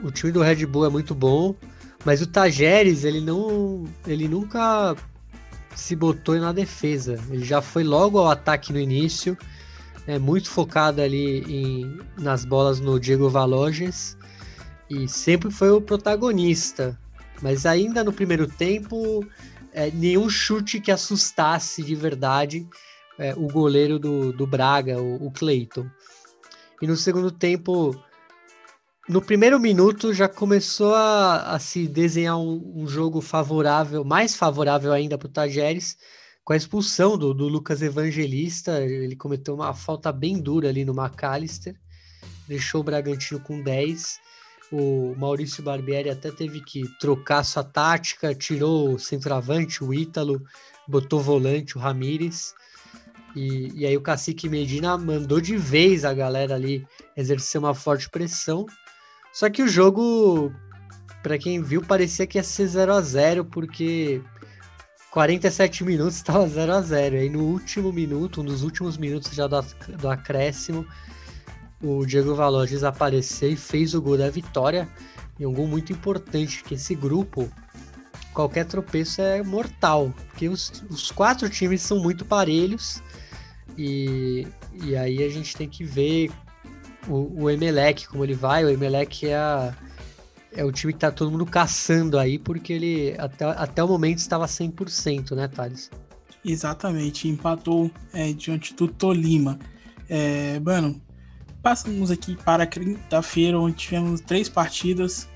o 0.02 0.10
time 0.10 0.32
do 0.32 0.40
Red 0.40 0.64
Bull 0.64 0.86
é 0.86 0.88
muito 0.88 1.14
bom, 1.14 1.54
mas 2.02 2.22
o 2.22 2.26
Tajeres, 2.26 3.04
ele 3.04 3.20
não. 3.20 3.84
ele 4.06 4.26
nunca 4.26 4.96
se 5.76 5.94
botou 5.94 6.36
na 6.38 6.50
defesa. 6.50 7.20
Ele 7.30 7.44
já 7.44 7.60
foi 7.60 7.84
logo 7.84 8.18
ao 8.18 8.30
ataque 8.30 8.72
no 8.72 8.80
início, 8.80 9.36
é 10.06 10.18
muito 10.18 10.48
focado 10.48 11.02
ali 11.02 11.40
em, 11.40 12.00
nas 12.18 12.46
bolas 12.46 12.80
no 12.80 12.98
Diego 12.98 13.28
Valoges 13.28 14.16
e 14.88 15.06
sempre 15.06 15.50
foi 15.50 15.70
o 15.70 15.80
protagonista. 15.80 16.98
Mas 17.42 17.66
ainda 17.66 18.02
no 18.02 18.12
primeiro 18.12 18.46
tempo, 18.46 19.24
é, 19.72 19.90
nenhum 19.90 20.30
chute 20.30 20.80
que 20.80 20.90
assustasse 20.90 21.82
de 21.82 21.94
verdade 21.94 22.66
é, 23.18 23.34
o 23.36 23.46
goleiro 23.48 23.98
do, 23.98 24.32
do 24.32 24.46
Braga, 24.46 25.00
o, 25.00 25.26
o 25.26 25.30
Cleiton. 25.30 25.86
E 26.80 26.86
no 26.86 26.96
segundo 26.96 27.30
tempo, 27.30 27.94
no 29.08 29.20
primeiro 29.20 29.58
minuto 29.58 30.12
já 30.12 30.28
começou 30.28 30.94
a, 30.94 31.54
a 31.54 31.58
se 31.58 31.88
desenhar 31.88 32.38
um, 32.38 32.82
um, 32.82 32.86
jogo 32.86 33.20
favorável, 33.20 34.04
mais 34.04 34.36
favorável 34.36 34.92
ainda 34.92 35.18
para 35.18 35.26
o 35.26 35.32
Tajeres, 35.32 35.96
com 36.44 36.52
a 36.52 36.56
expulsão 36.56 37.18
do, 37.18 37.34
do, 37.34 37.48
Lucas 37.48 37.82
Evangelista. 37.82 38.80
Ele 38.80 39.16
cometeu 39.16 39.54
uma 39.54 39.74
falta 39.74 40.12
bem 40.12 40.38
dura 40.38 40.68
ali 40.68 40.84
no 40.84 40.92
McAllister, 40.92 41.74
deixou 42.46 42.82
o 42.82 42.84
Bragantino 42.84 43.40
com 43.40 43.60
10. 43.60 44.20
O 44.70 45.14
Maurício 45.16 45.62
Barbieri 45.62 46.10
até 46.10 46.30
teve 46.30 46.60
que 46.60 46.82
trocar 47.00 47.42
sua 47.42 47.64
tática, 47.64 48.34
tirou 48.34 48.94
o 48.94 48.98
centroavante, 48.98 49.82
o 49.82 49.94
Ítalo, 49.94 50.42
botou 50.86 51.20
volante, 51.20 51.76
o 51.76 51.80
Ramires. 51.80 52.52
E, 53.34 53.72
e 53.74 53.86
aí 53.86 53.96
o 53.96 54.00
Cacique 54.00 54.48
Medina 54.48 54.96
mandou 54.96 55.40
de 55.40 55.56
vez 55.56 56.04
a 56.04 56.14
galera 56.14 56.54
ali 56.54 56.86
exercer 57.16 57.58
uma 57.58 57.74
forte 57.74 58.08
pressão. 58.10 58.66
Só 59.32 59.48
que 59.50 59.62
o 59.62 59.68
jogo, 59.68 60.52
para 61.22 61.38
quem 61.38 61.62
viu, 61.62 61.82
parecia 61.82 62.26
que 62.26 62.38
ia 62.38 62.42
ser 62.42 62.66
0 62.66 62.92
a 62.92 63.00
0 63.00 63.44
porque 63.44 64.22
47 65.10 65.84
minutos 65.84 66.16
estava 66.16 66.48
0 66.48 66.72
a 66.72 66.82
0 66.82 67.16
Aí 67.16 67.30
no 67.30 67.44
último 67.44 67.92
minuto, 67.92 68.40
um 68.40 68.44
dos 68.44 68.62
últimos 68.62 68.96
minutos 68.96 69.32
já 69.32 69.46
do, 69.46 69.60
do 69.98 70.08
acréscimo, 70.08 70.86
o 71.82 72.04
Diego 72.04 72.34
Valoges 72.34 72.82
apareceu 72.82 73.50
e 73.50 73.56
fez 73.56 73.94
o 73.94 74.02
gol 74.02 74.18
da 74.18 74.30
vitória. 74.30 74.88
E 75.38 75.46
um 75.46 75.52
gol 75.52 75.68
muito 75.68 75.92
importante, 75.92 76.64
que 76.64 76.74
esse 76.74 76.94
grupo, 76.94 77.48
qualquer 78.34 78.64
tropeço 78.64 79.22
é 79.22 79.42
mortal. 79.42 80.12
Porque 80.28 80.48
os, 80.48 80.82
os 80.90 81.12
quatro 81.12 81.48
times 81.48 81.82
são 81.82 82.00
muito 82.00 82.24
parelhos. 82.24 83.00
E, 83.78 84.44
e 84.82 84.96
aí 84.96 85.22
a 85.22 85.28
gente 85.28 85.56
tem 85.56 85.68
que 85.68 85.84
ver 85.84 86.32
o, 87.06 87.44
o 87.44 87.50
Emelec, 87.50 88.08
como 88.08 88.24
ele 88.24 88.34
vai. 88.34 88.64
O 88.64 88.68
Emelec 88.68 89.24
é, 89.28 89.36
a, 89.36 89.72
é 90.52 90.64
o 90.64 90.72
time 90.72 90.92
que 90.92 90.98
tá 90.98 91.12
todo 91.12 91.30
mundo 91.30 91.46
caçando 91.46 92.18
aí, 92.18 92.40
porque 92.40 92.72
ele 92.72 93.14
até, 93.16 93.44
até 93.44 93.84
o 93.84 93.86
momento 93.86 94.18
estava 94.18 94.46
100%, 94.46 95.36
né, 95.36 95.46
Thales? 95.46 95.90
Exatamente, 96.44 97.28
empatou 97.28 97.88
é, 98.12 98.32
diante 98.32 98.74
do 98.74 98.88
Tolima. 98.88 99.56
É, 100.08 100.58
mano, 100.58 101.00
passamos 101.62 102.10
aqui 102.10 102.36
para 102.36 102.66
quinta-feira, 102.66 103.60
onde 103.60 103.76
tivemos 103.76 104.20
três 104.20 104.48
partidas. 104.48 105.28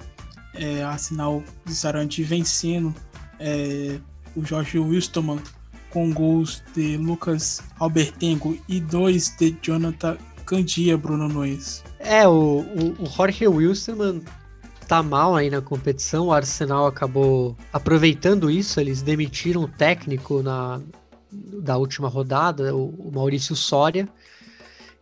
É, 0.55 0.83
a 0.83 0.99
sinal 0.99 1.43
de 1.65 1.75
Sarante 1.75 2.23
vencendo 2.23 2.95
é, 3.41 3.99
o 4.37 4.45
Jorge 4.45 4.79
Wilstermann 4.79 5.41
com 5.93 6.13
gols 6.13 6.63
de 6.75 6.97
Lucas 6.97 7.63
Albertengo 7.79 8.59
e 8.69 8.81
dois 8.81 9.35
de 9.39 9.57
Jonathan 9.63 10.17
Candia, 10.47 10.97
Bruno 10.97 11.29
Nunes. 11.29 11.85
É, 11.99 12.27
o, 12.27 12.61
o, 12.61 13.03
o 13.03 13.07
Jorge 13.07 13.47
Wilstermann 13.47 14.23
tá 14.89 15.03
mal 15.03 15.37
aí 15.37 15.49
na 15.49 15.61
competição, 15.61 16.27
o 16.27 16.33
Arsenal 16.33 16.87
acabou 16.87 17.57
aproveitando 17.73 18.51
isso, 18.51 18.81
eles 18.81 19.03
demitiram 19.03 19.63
o 19.63 19.69
técnico 19.69 20.43
na, 20.43 20.81
da 21.31 21.77
última 21.77 22.09
rodada, 22.09 22.75
o, 22.75 22.89
o 23.09 23.11
Maurício 23.13 23.55
Soria, 23.55 24.09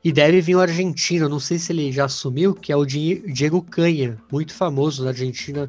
e 0.02 0.12
deve 0.12 0.40
vir 0.40 0.56
o 0.56 0.60
argentino, 0.60 1.28
não 1.28 1.40
sei 1.40 1.58
se 1.58 1.72
ele 1.72 1.92
já 1.92 2.06
assumiu, 2.06 2.54
que 2.54 2.72
é 2.72 2.76
o 2.76 2.86
Diego 2.86 3.62
Canha, 3.62 4.16
muito 4.30 4.54
famoso 4.54 5.02
na 5.04 5.10
Argentina, 5.10 5.68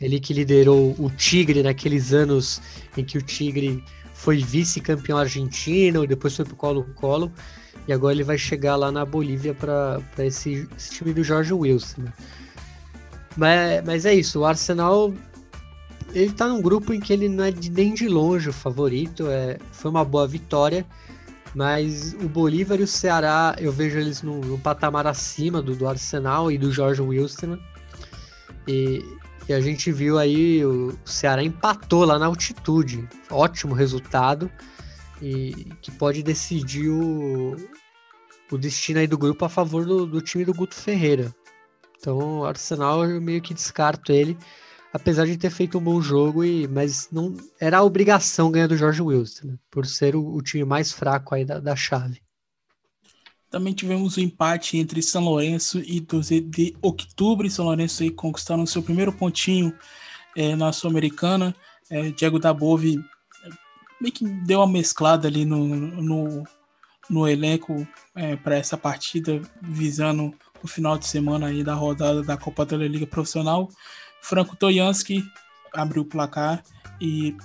ele 0.00 0.18
que 0.18 0.32
liderou 0.32 0.94
o 0.98 1.10
Tigre 1.10 1.62
naqueles 1.62 2.12
anos 2.12 2.60
em 2.96 3.04
que 3.04 3.18
o 3.18 3.22
Tigre 3.22 3.84
foi 4.20 4.36
vice-campeão 4.36 5.16
argentino, 5.16 6.06
depois 6.06 6.36
foi 6.36 6.44
pro 6.44 6.54
Colo-Colo, 6.54 7.32
e 7.88 7.92
agora 7.92 8.12
ele 8.12 8.22
vai 8.22 8.36
chegar 8.36 8.76
lá 8.76 8.92
na 8.92 9.02
Bolívia 9.02 9.54
para 9.54 10.02
esse, 10.18 10.68
esse, 10.76 10.90
time 10.90 11.14
do 11.14 11.24
Jorge 11.24 11.54
Wilson. 11.54 12.04
Mas, 13.34 13.82
mas 13.84 14.04
é 14.04 14.12
isso, 14.12 14.40
o 14.40 14.44
Arsenal 14.44 15.14
ele 16.12 16.32
tá 16.32 16.46
num 16.46 16.60
grupo 16.60 16.92
em 16.92 17.00
que 17.00 17.14
ele 17.14 17.28
não 17.30 17.44
é 17.44 17.50
de, 17.50 17.70
nem 17.70 17.94
de 17.94 18.08
longe 18.08 18.50
o 18.50 18.52
favorito, 18.52 19.26
é, 19.26 19.56
foi 19.72 19.90
uma 19.90 20.04
boa 20.04 20.28
vitória, 20.28 20.84
mas 21.54 22.12
o 22.22 22.28
Bolívar 22.28 22.78
e 22.78 22.82
o 22.82 22.86
Ceará, 22.86 23.56
eu 23.58 23.72
vejo 23.72 23.98
eles 23.98 24.20
num, 24.20 24.40
num 24.40 24.58
patamar 24.58 25.06
acima 25.06 25.62
do, 25.62 25.74
do 25.74 25.88
Arsenal 25.88 26.52
e 26.52 26.58
do 26.58 26.70
Jorge 26.70 27.00
Wilson. 27.00 27.58
E, 28.68 29.02
e 29.48 29.52
a 29.52 29.60
gente 29.60 29.90
viu 29.90 30.18
aí 30.18 30.64
o 30.64 30.96
Ceará 31.04 31.42
empatou 31.42 32.04
lá 32.04 32.18
na 32.18 32.26
altitude. 32.26 33.08
Ótimo 33.30 33.74
resultado. 33.74 34.50
E 35.22 35.66
que 35.82 35.90
pode 35.90 36.22
decidir 36.22 36.88
o, 36.88 37.54
o 38.50 38.56
destino 38.56 39.00
aí 39.00 39.06
do 39.06 39.18
grupo 39.18 39.44
a 39.44 39.48
favor 39.48 39.84
do, 39.84 40.06
do 40.06 40.20
time 40.20 40.44
do 40.44 40.54
Guto 40.54 40.74
Ferreira. 40.74 41.34
Então, 41.98 42.40
o 42.40 42.44
Arsenal 42.44 43.04
eu 43.04 43.20
meio 43.20 43.42
que 43.42 43.52
descarto 43.52 44.10
ele, 44.10 44.38
apesar 44.92 45.26
de 45.26 45.36
ter 45.36 45.50
feito 45.50 45.76
um 45.76 45.82
bom 45.82 46.00
jogo, 46.00 46.42
e 46.42 46.66
mas 46.66 47.08
não 47.12 47.36
era 47.60 47.78
a 47.78 47.82
obrigação 47.82 48.50
ganhar 48.50 48.66
do 48.66 48.76
Jorge 48.76 49.02
Wilson, 49.02 49.48
né, 49.48 49.58
por 49.70 49.86
ser 49.86 50.16
o, 50.16 50.34
o, 50.34 50.40
time 50.40 50.64
mais 50.64 50.90
fraco 50.92 51.34
aí 51.34 51.44
da, 51.44 51.60
da 51.60 51.76
chave. 51.76 52.22
Também 53.50 53.74
tivemos 53.74 54.16
o 54.16 54.20
um 54.20 54.22
empate 54.22 54.78
entre 54.78 55.02
São 55.02 55.24
Lourenço 55.24 55.80
e 55.80 56.00
12 56.00 56.40
de 56.40 56.76
outubro. 56.80 57.50
São 57.50 57.64
Lourenço 57.64 58.02
aí 58.02 58.10
conquistaram 58.10 58.64
seu 58.64 58.82
primeiro 58.82 59.12
pontinho 59.12 59.74
é, 60.36 60.54
na 60.54 60.72
Sul-Americana. 60.72 61.54
É, 61.90 62.10
Diego 62.10 62.38
Dabove 62.38 63.02
meio 64.00 64.14
que 64.14 64.24
deu 64.24 64.60
uma 64.60 64.68
mesclada 64.68 65.28
ali 65.28 65.44
no, 65.44 65.66
no, 65.66 66.44
no 67.08 67.28
elenco 67.28 67.86
é, 68.14 68.36
para 68.36 68.56
essa 68.56 68.76
partida, 68.76 69.42
visando 69.60 70.32
o 70.62 70.68
final 70.68 70.96
de 70.96 71.06
semana 71.06 71.48
aí 71.48 71.62
da 71.62 71.74
rodada 71.74 72.22
da 72.22 72.36
Copa 72.36 72.64
da 72.64 72.76
Liga 72.76 73.06
Profissional. 73.06 73.68
Franco 74.22 74.56
Toyanski 74.56 75.24
abriu 75.74 76.02
o 76.02 76.06
placar 76.06 76.62
e 77.00 77.36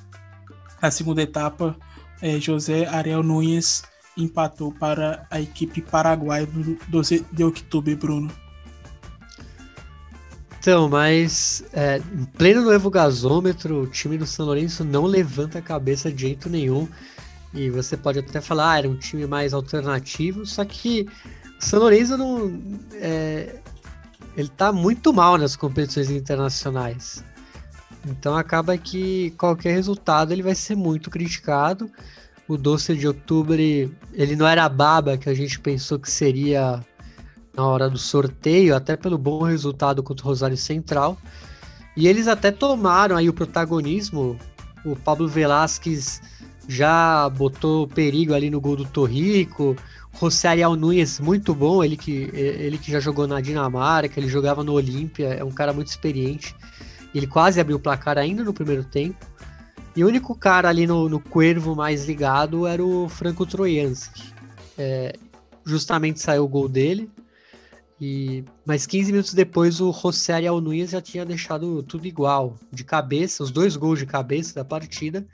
a 0.81 0.91
segunda 0.91 1.21
etapa, 1.21 1.75
é, 2.21 2.39
José 2.39 2.85
Ariel 2.85 3.23
Nunes 3.23 3.83
empatou 4.17 4.71
para 4.71 5.25
a 5.29 5.41
equipe 5.41 5.81
paraguaia 5.81 6.45
do 6.45 6.77
12 6.87 7.25
de 7.31 7.43
outubro, 7.43 7.95
Bruno. 7.95 8.31
Então, 10.59 10.89
mas 10.89 11.63
é, 11.73 11.97
em 11.97 12.25
pleno 12.25 12.63
novo 12.63 12.89
gasômetro, 12.89 13.83
o 13.83 13.87
time 13.87 14.17
do 14.17 14.25
São 14.25 14.47
Lourenço 14.47 14.83
não 14.83 15.05
levanta 15.05 15.59
a 15.59 15.61
cabeça 15.61 16.11
de 16.11 16.23
jeito 16.23 16.49
nenhum. 16.49 16.87
E 17.53 17.69
você 17.69 17.95
pode 17.95 18.17
até 18.19 18.41
falar, 18.41 18.71
ah, 18.71 18.77
era 18.79 18.89
um 18.89 18.97
time 18.97 19.27
mais 19.27 19.53
alternativo, 19.53 20.45
só 20.45 20.65
que 20.65 21.07
São 21.59 21.79
Lourenço 21.79 22.17
não. 22.17 22.59
É, 22.93 23.59
ele 24.35 24.49
tá 24.49 24.73
muito 24.73 25.13
mal 25.13 25.37
nas 25.37 25.55
competições 25.55 26.09
internacionais. 26.09 27.23
Então 28.03 28.35
acaba 28.35 28.77
que 28.77 29.31
qualquer 29.37 29.73
resultado 29.73 30.31
ele 30.31 30.43
vai 30.43 30.55
ser 30.55 30.75
muito 30.75 31.09
criticado. 31.09 31.91
O 32.47 32.57
doce 32.57 32.95
de 32.95 33.07
outubro 33.07 33.55
ele 33.59 34.35
não 34.35 34.47
era 34.47 34.65
a 34.65 34.69
baba 34.69 35.17
que 35.17 35.29
a 35.29 35.33
gente 35.33 35.59
pensou 35.59 35.97
que 35.97 36.09
seria 36.09 36.83
na 37.55 37.65
hora 37.65 37.89
do 37.89 37.97
sorteio, 37.97 38.75
até 38.75 38.95
pelo 38.95 39.17
bom 39.17 39.43
resultado 39.43 40.03
contra 40.03 40.25
o 40.25 40.29
Rosário 40.29 40.57
Central. 40.57 41.17
E 41.95 42.07
eles 42.07 42.27
até 42.27 42.51
tomaram 42.51 43.15
aí 43.15 43.29
o 43.29 43.33
protagonismo. 43.33 44.37
O 44.85 44.95
Pablo 44.95 45.27
Velasquez 45.27 46.21
já 46.67 47.29
botou 47.29 47.87
perigo 47.87 48.33
ali 48.33 48.49
no 48.49 48.59
gol 48.59 48.75
do 48.75 48.85
Torrico. 48.85 49.75
José 50.19 50.47
Ariel 50.47 50.75
Nunes, 50.75 51.19
muito 51.19 51.53
bom, 51.53 51.83
ele 51.83 51.97
que, 51.97 52.29
ele 52.33 52.77
que 52.77 52.89
já 52.91 52.99
jogou 52.99 53.27
na 53.27 53.41
Dinamarca, 53.41 54.19
ele 54.19 54.29
jogava 54.29 54.63
no 54.63 54.73
Olímpia, 54.73 55.27
é 55.27 55.43
um 55.43 55.51
cara 55.51 55.73
muito 55.73 55.87
experiente. 55.87 56.55
Ele 57.13 57.27
quase 57.27 57.59
abriu 57.59 57.77
o 57.77 57.79
placar 57.79 58.17
ainda 58.17 58.43
no 58.43 58.53
primeiro 58.53 58.83
tempo. 58.83 59.25
E 59.95 60.03
o 60.03 60.07
único 60.07 60.35
cara 60.35 60.67
ali 60.67 60.85
no, 60.85 61.07
no 61.07 61.19
Cuervo 61.19 61.75
mais 61.75 62.05
ligado 62.05 62.67
era 62.67 62.83
o 62.83 63.07
Franco 63.07 63.45
Trojanski. 63.45 64.33
É, 64.77 65.15
justamente 65.65 66.19
saiu 66.19 66.43
o 66.43 66.47
gol 66.49 66.67
dele. 66.67 67.09
E 67.99 68.43
mas 68.65 68.85
15 68.85 69.11
minutos 69.11 69.33
depois 69.33 69.79
o 69.79 69.93
José 69.93 70.33
Ariel 70.33 70.59
Nunes 70.59 70.89
já 70.89 71.01
tinha 71.01 71.25
deixado 71.25 71.81
tudo 71.83 72.05
igual, 72.05 72.55
de 72.71 72.83
cabeça, 72.83 73.41
os 73.41 73.51
dois 73.51 73.77
gols 73.77 73.99
de 73.99 74.05
cabeça 74.05 74.53
da 74.53 74.65
partida. 74.65 75.25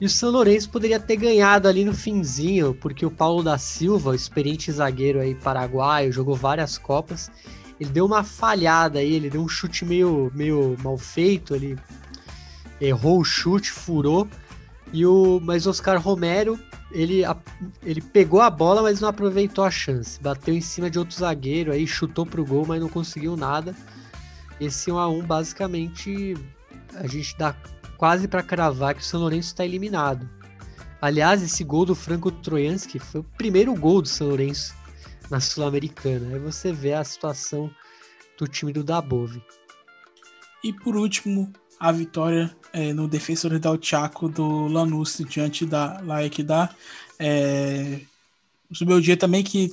E 0.00 0.06
o 0.06 0.10
São 0.10 0.30
Lourenço 0.30 0.70
poderia 0.70 0.98
ter 0.98 1.16
ganhado 1.16 1.68
ali 1.68 1.84
no 1.84 1.94
finzinho, 1.94 2.74
porque 2.74 3.06
o 3.06 3.10
Paulo 3.10 3.44
da 3.44 3.56
Silva, 3.58 4.14
experiente 4.14 4.72
zagueiro 4.72 5.20
aí 5.20 5.36
paraguaio, 5.36 6.12
jogou 6.12 6.34
várias 6.34 6.76
copas. 6.76 7.30
Ele 7.78 7.90
deu 7.90 8.04
uma 8.04 8.24
falhada 8.24 8.98
aí, 8.98 9.14
ele 9.14 9.30
deu 9.30 9.40
um 9.40 9.48
chute 9.48 9.84
meio, 9.84 10.32
meio 10.34 10.76
mal 10.82 10.98
feito, 10.98 11.54
ele 11.54 11.78
errou 12.80 13.20
o 13.20 13.24
chute, 13.24 13.70
furou. 13.70 14.28
E 14.92 15.04
o 15.04 15.40
mas 15.42 15.66
Oscar 15.66 16.00
Romero, 16.00 16.58
ele, 16.92 17.22
ele 17.82 18.00
pegou 18.00 18.40
a 18.40 18.48
bola, 18.48 18.82
mas 18.82 19.00
não 19.00 19.08
aproveitou 19.08 19.64
a 19.64 19.70
chance. 19.70 20.20
Bateu 20.20 20.54
em 20.54 20.60
cima 20.60 20.88
de 20.88 20.98
outro 20.98 21.16
zagueiro 21.16 21.72
aí, 21.72 21.86
chutou 21.86 22.24
pro 22.24 22.44
gol, 22.44 22.64
mas 22.66 22.80
não 22.80 22.88
conseguiu 22.88 23.36
nada. 23.36 23.74
Esse 24.60 24.92
1 24.92 24.98
a 24.98 25.08
1 25.08 25.22
basicamente 25.22 26.36
a 26.94 27.06
gente 27.06 27.36
dá 27.36 27.56
quase 27.96 28.28
para 28.28 28.42
cravar 28.42 28.94
que 28.94 29.00
o 29.00 29.04
São 29.04 29.20
Lourenço 29.20 29.48
está 29.48 29.64
eliminado. 29.64 30.28
Aliás, 31.00 31.42
esse 31.42 31.64
gol 31.64 31.84
do 31.84 31.94
Franco 31.94 32.30
Trojanski 32.30 32.98
foi 32.98 33.20
o 33.20 33.24
primeiro 33.36 33.74
gol 33.74 34.00
do 34.00 34.08
São 34.08 34.28
Lourenço 34.28 34.74
na 35.30 35.40
Sul-Americana. 35.40 36.34
Aí 36.34 36.38
você 36.38 36.72
vê 36.72 36.94
a 36.94 37.04
situação 37.04 37.70
do 38.38 38.46
time 38.46 38.72
do 38.72 38.84
Dabove. 38.84 39.42
E 40.62 40.72
por 40.72 40.96
último, 40.96 41.52
a 41.78 41.92
vitória 41.92 42.54
é, 42.72 42.92
no 42.92 43.06
Defensor 43.08 43.58
del 43.58 43.78
Chaco 43.80 44.28
do 44.28 44.66
Lanús 44.66 45.20
diante 45.28 45.66
da 45.66 46.00
Laequidá. 46.00 46.74
É, 47.18 48.00
subiu 48.72 48.96
o 48.96 49.02
dia 49.02 49.16
também 49.16 49.42
que 49.42 49.72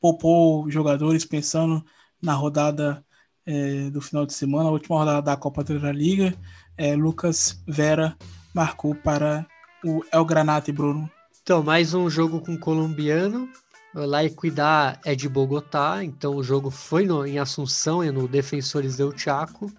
poupou 0.00 0.70
jogadores 0.70 1.24
pensando 1.24 1.84
na 2.20 2.34
rodada 2.34 3.04
é, 3.46 3.90
do 3.90 4.00
final 4.00 4.24
de 4.24 4.32
semana, 4.32 4.68
a 4.68 4.72
última 4.72 4.98
rodada 4.98 5.22
da 5.22 5.36
Copa 5.36 5.64
da 5.64 5.92
Liga 5.92 6.36
é, 6.76 6.94
Lucas 6.96 7.62
Vera 7.66 8.16
marcou 8.54 8.94
para 8.94 9.46
o 9.84 10.04
El 10.12 10.24
Granate, 10.24 10.72
Bruno. 10.72 11.10
Então, 11.42 11.62
mais 11.62 11.94
um 11.94 12.08
jogo 12.08 12.40
com 12.40 12.56
colombiano. 12.56 13.48
La 13.94 14.24
Equidad 14.24 14.98
é 15.04 15.14
de 15.14 15.28
Bogotá, 15.28 16.02
então 16.02 16.36
o 16.36 16.42
jogo 16.42 16.70
foi 16.70 17.04
no, 17.04 17.26
em 17.26 17.38
Assunção, 17.38 18.02
é 18.02 18.10
no 18.10 18.26
Defensores 18.26 18.96
del 18.96 19.16
Chaco. 19.16 19.70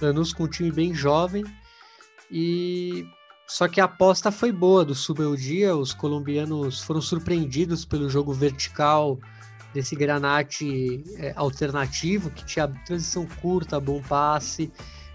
Lanús 0.00 0.32
com 0.32 0.44
um 0.44 0.48
time 0.48 0.70
bem 0.70 0.94
jovem. 0.94 1.44
E 2.30 3.06
só 3.46 3.66
que 3.68 3.80
a 3.80 3.84
aposta 3.84 4.30
foi 4.30 4.52
boa 4.52 4.84
do 4.84 4.94
Subeldia. 4.94 5.76
Os 5.76 5.92
colombianos 5.92 6.82
foram 6.82 7.00
surpreendidos 7.00 7.84
pelo 7.84 8.08
jogo 8.08 8.32
vertical 8.32 9.18
desse 9.72 9.94
Granate 9.94 11.04
é, 11.16 11.32
alternativo, 11.36 12.30
que 12.30 12.44
tinha 12.44 12.68
transição 12.86 13.26
curta, 13.40 13.78
bom 13.78 14.02
passe 14.02 14.72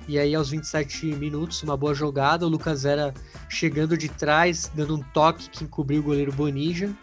e 0.08 0.20
aí, 0.20 0.36
aos 0.36 0.50
27 0.50 1.06
minutos, 1.16 1.64
uma 1.64 1.78
boa 1.78 1.94
jogada, 1.94 2.46
o 2.46 2.50
Lucas 2.50 2.84
Vera 2.84 3.14
chegando 3.48 3.98
de 3.98 4.10
trás, 4.10 4.70
dando 4.76 4.96
um 4.96 5.02
toque 5.14 5.50
que 5.50 5.64
encobriu 5.64 6.02
o 6.02 6.04
goleiro 6.04 6.32
Bonija. 6.34 6.94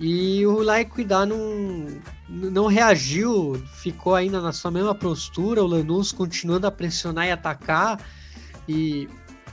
E 0.00 0.46
o 0.46 0.62
Laiquidá 0.62 1.26
não, 1.26 1.86
não 2.28 2.66
reagiu, 2.66 3.60
ficou 3.74 4.14
ainda 4.14 4.40
na 4.40 4.52
sua 4.52 4.70
mesma 4.70 4.94
postura, 4.94 5.62
o 5.62 5.66
Lanús 5.66 6.12
continuando 6.12 6.66
a 6.66 6.70
pressionar 6.70 7.26
e 7.26 7.32
atacar, 7.32 8.00
e 8.68 9.08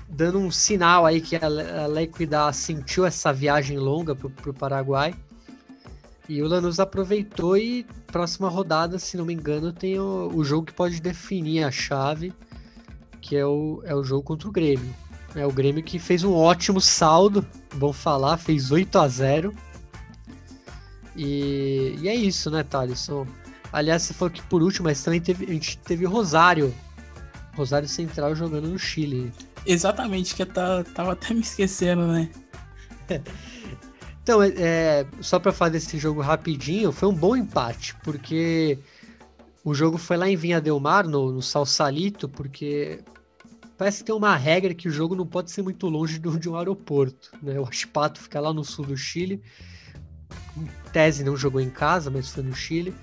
dando 0.07 0.37
um 0.37 0.51
sinal 0.51 1.05
aí 1.05 1.19
que 1.19 1.35
a 1.35 1.87
Laiquidá 1.87 2.51
sentiu 2.53 3.05
essa 3.05 3.33
viagem 3.33 3.77
longa 3.77 4.15
para 4.15 4.49
o 4.49 4.53
Paraguai. 4.53 5.15
E 6.29 6.41
o 6.41 6.47
Lanús 6.47 6.79
aproveitou 6.79 7.57
e 7.57 7.85
próxima 8.07 8.49
rodada, 8.49 8.99
se 8.99 9.17
não 9.17 9.25
me 9.25 9.33
engano, 9.33 9.73
tem 9.73 9.99
o, 9.99 10.31
o 10.33 10.43
jogo 10.43 10.67
que 10.67 10.73
pode 10.73 10.99
definir 10.99 11.63
a 11.63 11.71
chave 11.71 12.33
que 13.25 13.35
é 13.35 13.45
o, 13.45 13.81
é 13.83 13.95
o 13.95 14.03
jogo 14.03 14.21
contra 14.21 14.47
o 14.47 14.51
Grêmio. 14.51 14.93
É 15.35 15.45
o 15.45 15.51
Grêmio 15.51 15.83
que 15.83 15.97
fez 15.97 16.23
um 16.23 16.31
ótimo 16.31 16.79
saldo, 16.79 17.45
vamos 17.73 17.97
falar, 17.97 18.37
fez 18.37 18.71
8 18.71 18.99
a 18.99 19.07
0 19.07 19.53
E, 21.15 21.95
e 22.01 22.09
é 22.09 22.15
isso, 22.15 22.49
né, 22.51 22.63
Thaleson? 22.63 23.25
Aliás, 23.71 24.03
você 24.03 24.13
falou 24.13 24.31
que 24.31 24.41
por 24.43 24.61
último, 24.61 24.85
mas 24.85 25.03
também 25.03 25.21
teve, 25.21 25.45
a 25.45 25.53
gente 25.53 25.77
teve 25.79 26.05
Rosário. 26.05 26.73
Rosário 27.55 27.87
Central 27.87 28.35
jogando 28.35 28.67
no 28.67 28.77
Chile. 28.77 29.31
Exatamente, 29.65 30.35
que 30.35 30.41
eu 30.41 30.45
tava 30.45 31.13
até 31.13 31.33
me 31.33 31.41
esquecendo, 31.41 32.05
né? 32.07 32.29
então, 34.21 34.43
é, 34.43 34.49
é 34.57 35.05
só 35.21 35.39
para 35.39 35.51
falar 35.51 35.71
desse 35.71 35.97
jogo 35.97 36.21
rapidinho, 36.21 36.91
foi 36.91 37.09
um 37.09 37.15
bom 37.15 37.35
empate, 37.35 37.95
porque 38.03 38.77
o 39.63 39.73
jogo 39.73 39.97
foi 39.97 40.17
lá 40.17 40.29
em 40.29 40.35
Vinha 40.35 40.61
Del 40.61 40.79
Mar, 40.79 41.07
no, 41.07 41.31
no 41.31 41.41
Salsalito, 41.41 42.29
porque 42.29 42.99
parece 43.77 43.99
que 43.99 44.05
tem 44.05 44.15
uma 44.15 44.35
regra 44.35 44.73
que 44.73 44.87
o 44.87 44.91
jogo 44.91 45.15
não 45.15 45.25
pode 45.25 45.51
ser 45.51 45.61
muito 45.61 45.87
longe 45.87 46.19
do, 46.19 46.37
de 46.37 46.49
um 46.49 46.55
aeroporto. 46.55 47.31
Né? 47.41 47.59
O 47.59 47.67
Aspato 47.67 48.21
fica 48.21 48.39
lá 48.39 48.53
no 48.53 48.63
sul 48.63 48.85
do 48.85 48.95
Chile. 48.95 49.41
Em 50.57 50.67
tese 50.91 51.23
não 51.23 51.35
jogou 51.35 51.61
em 51.61 51.69
casa, 51.69 52.09
mas 52.09 52.29
foi 52.29 52.43
no 52.43 52.55
Chile. 52.55 52.93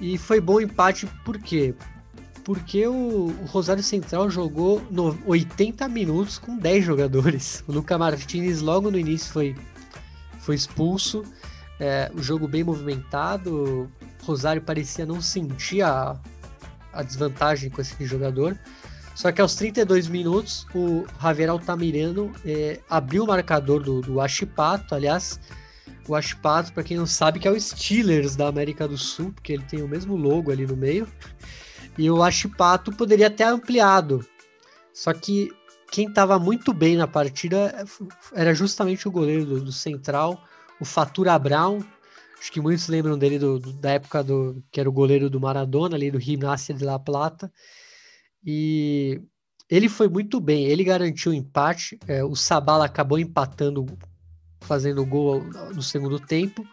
E 0.00 0.18
foi 0.18 0.40
bom 0.40 0.60
empate 0.60 1.06
por 1.24 1.38
quê? 1.38 1.74
Porque 2.44 2.86
o, 2.86 3.26
o 3.26 3.44
Rosário 3.46 3.82
Central 3.82 4.30
jogou 4.30 4.80
no 4.90 5.18
80 5.26 5.88
minutos 5.88 6.38
com 6.38 6.56
10 6.56 6.84
jogadores. 6.84 7.64
O 7.66 7.72
Luca 7.72 7.98
Martinez 7.98 8.60
logo 8.60 8.90
no 8.90 8.98
início 8.98 9.32
foi, 9.32 9.56
foi 10.38 10.54
expulso. 10.54 11.24
É, 11.80 12.10
o 12.14 12.22
jogo 12.22 12.46
bem 12.46 12.62
movimentado. 12.62 13.90
Rosário 14.22 14.62
parecia 14.62 15.04
não 15.04 15.20
sentir 15.20 15.82
a, 15.82 16.16
a 16.92 17.02
desvantagem 17.02 17.70
com 17.70 17.80
esse 17.80 18.04
jogador. 18.04 18.56
Só 19.14 19.32
que 19.32 19.40
aos 19.40 19.54
32 19.54 20.08
minutos, 20.08 20.66
o 20.74 21.06
Javier 21.20 21.48
Altamirano 21.48 22.30
é, 22.44 22.80
abriu 22.88 23.24
o 23.24 23.26
marcador 23.26 23.82
do, 23.82 24.02
do 24.02 24.20
Achipato. 24.20 24.94
Aliás, 24.94 25.40
o 26.08 26.14
Achipato, 26.14 26.72
para 26.72 26.82
quem 26.82 26.96
não 26.96 27.06
sabe, 27.06 27.38
que 27.38 27.48
é 27.48 27.50
o 27.50 27.60
Steelers 27.60 28.36
da 28.36 28.48
América 28.48 28.86
do 28.86 28.96
Sul, 28.96 29.32
porque 29.32 29.52
ele 29.52 29.64
tem 29.64 29.82
o 29.82 29.88
mesmo 29.88 30.16
logo 30.16 30.50
ali 30.50 30.66
no 30.66 30.76
meio. 30.76 31.08
E 31.98 32.10
o 32.10 32.22
Achipato 32.22 32.92
poderia 32.92 33.30
ter 33.30 33.44
ampliado. 33.44 34.24
Só 34.92 35.12
que 35.12 35.50
quem 35.90 36.08
estava 36.08 36.38
muito 36.38 36.72
bem 36.72 36.96
na 36.96 37.06
partida 37.06 37.84
era 38.32 38.54
justamente 38.54 39.06
o 39.06 39.10
goleiro 39.10 39.44
do, 39.44 39.60
do 39.64 39.72
Central, 39.72 40.42
o 40.80 40.84
Fatura 40.84 41.38
Brown. 41.38 41.82
Acho 42.38 42.52
que 42.52 42.60
muitos 42.60 42.88
lembram 42.88 43.16
dele 43.16 43.38
do, 43.38 43.58
do, 43.58 43.72
da 43.72 43.92
época 43.92 44.22
do 44.22 44.62
que 44.70 44.78
era 44.78 44.88
o 44.88 44.92
goleiro 44.92 45.30
do 45.30 45.40
Maradona, 45.40 45.96
ali 45.96 46.10
do 46.10 46.20
Gimnasia 46.20 46.74
de 46.74 46.84
La 46.84 46.98
Plata. 46.98 47.50
E 48.44 49.20
ele 49.68 49.88
foi 49.88 50.08
muito 50.08 50.40
bem, 50.40 50.64
ele 50.64 50.84
garantiu 50.84 51.32
o 51.32 51.34
empate. 51.34 51.98
É, 52.06 52.22
o 52.22 52.36
Sabala 52.36 52.84
acabou 52.84 53.18
empatando, 53.18 53.86
fazendo 54.60 55.04
gol 55.04 55.44
no 55.74 55.82
segundo 55.82 56.18
tempo. 56.18 56.66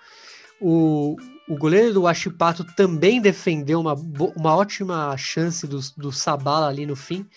O, 0.60 1.16
o 1.48 1.58
goleiro 1.58 1.94
do 1.94 2.04
Washipato 2.04 2.64
também 2.76 3.20
defendeu 3.20 3.80
uma, 3.80 3.94
uma 4.36 4.56
ótima 4.56 5.16
chance 5.18 5.68
do, 5.68 5.80
do 5.98 6.12
Sabala 6.12 6.68
ali 6.68 6.86
no 6.86 6.96
fim. 6.96 7.28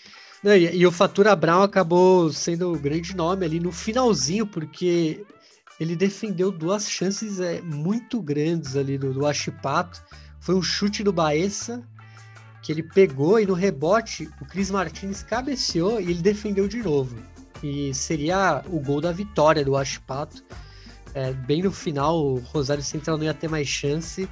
E, 0.43 0.77
e, 0.77 0.87
o 0.87 0.91
Fatura 0.91 1.35
Brown 1.35 1.63
acabou 1.63 2.31
sendo 2.31 2.71
o 2.71 2.79
grande 2.79 3.15
nome 3.15 3.45
ali 3.45 3.59
no 3.59 3.71
finalzinho, 3.71 4.45
porque 4.45 5.25
ele 5.79 5.95
defendeu 5.95 6.51
duas 6.51 6.89
chances 6.89 7.39
é, 7.39 7.61
muito 7.61 8.21
grandes 8.21 8.75
ali 8.75 8.97
do, 8.97 9.13
do 9.13 9.21
Washipato. 9.21 10.01
Foi 10.39 10.55
um 10.55 10.61
chute 10.61 11.03
do 11.03 11.11
Baessa 11.11 11.83
que 12.61 12.71
ele 12.71 12.83
pegou 12.83 13.39
e 13.39 13.45
no 13.45 13.53
rebote 13.53 14.29
o 14.41 14.45
Cris 14.45 14.71
Martins 14.71 15.23
cabeceou 15.23 15.99
e 15.99 16.11
ele 16.11 16.21
defendeu 16.21 16.67
de 16.67 16.81
novo. 16.83 17.17
E 17.63 17.93
seria 17.93 18.63
o 18.67 18.79
gol 18.79 19.01
da 19.01 19.11
vitória 19.11 19.63
do 19.65 19.71
Washipato. 19.71 20.43
É, 21.13 21.31
bem 21.33 21.63
no 21.63 21.71
final, 21.71 22.23
o 22.23 22.39
Rosário 22.39 22.83
Central 22.83 23.17
não 23.17 23.23
ia 23.23 23.33
ter 23.33 23.49
mais 23.49 23.67
chance, 23.67 24.29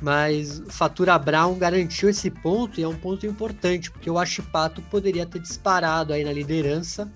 mas 0.00 0.62
Fatura 0.68 1.18
Brown 1.18 1.58
garantiu 1.58 2.08
esse 2.08 2.30
ponto 2.30 2.80
e 2.80 2.82
é 2.82 2.88
um 2.88 2.96
ponto 2.96 3.26
importante, 3.26 3.90
porque 3.90 4.08
o 4.08 4.14
Washipato 4.14 4.80
poderia 4.82 5.26
ter 5.26 5.40
disparado 5.40 6.12
aí 6.12 6.24
na 6.24 6.32
liderança 6.32 7.10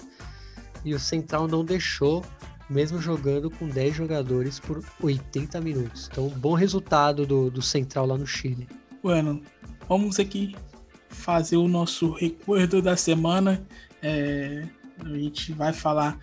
e 0.85 0.95
o 0.95 1.01
Central 1.01 1.47
não 1.47 1.65
deixou, 1.65 2.25
mesmo 2.69 3.01
jogando 3.01 3.51
com 3.51 3.69
10 3.69 3.95
jogadores 3.95 4.59
por 4.59 4.83
80 5.01 5.61
minutos. 5.61 6.09
Então, 6.11 6.29
bom 6.29 6.55
resultado 6.55 7.27
do, 7.27 7.51
do 7.51 7.63
Central 7.63 8.07
lá 8.07 8.17
no 8.17 8.27
Chile. 8.27 8.69
Bueno, 9.03 9.43
vamos 9.89 10.19
aqui 10.19 10.55
fazer 11.09 11.57
o 11.57 11.69
nosso 11.69 12.13
recuerdo 12.13 12.81
da 12.81 12.97
semana. 12.97 13.67
É, 14.03 14.67
a 15.05 15.19
gente 15.19 15.53
vai 15.53 15.73
falar 15.73 16.19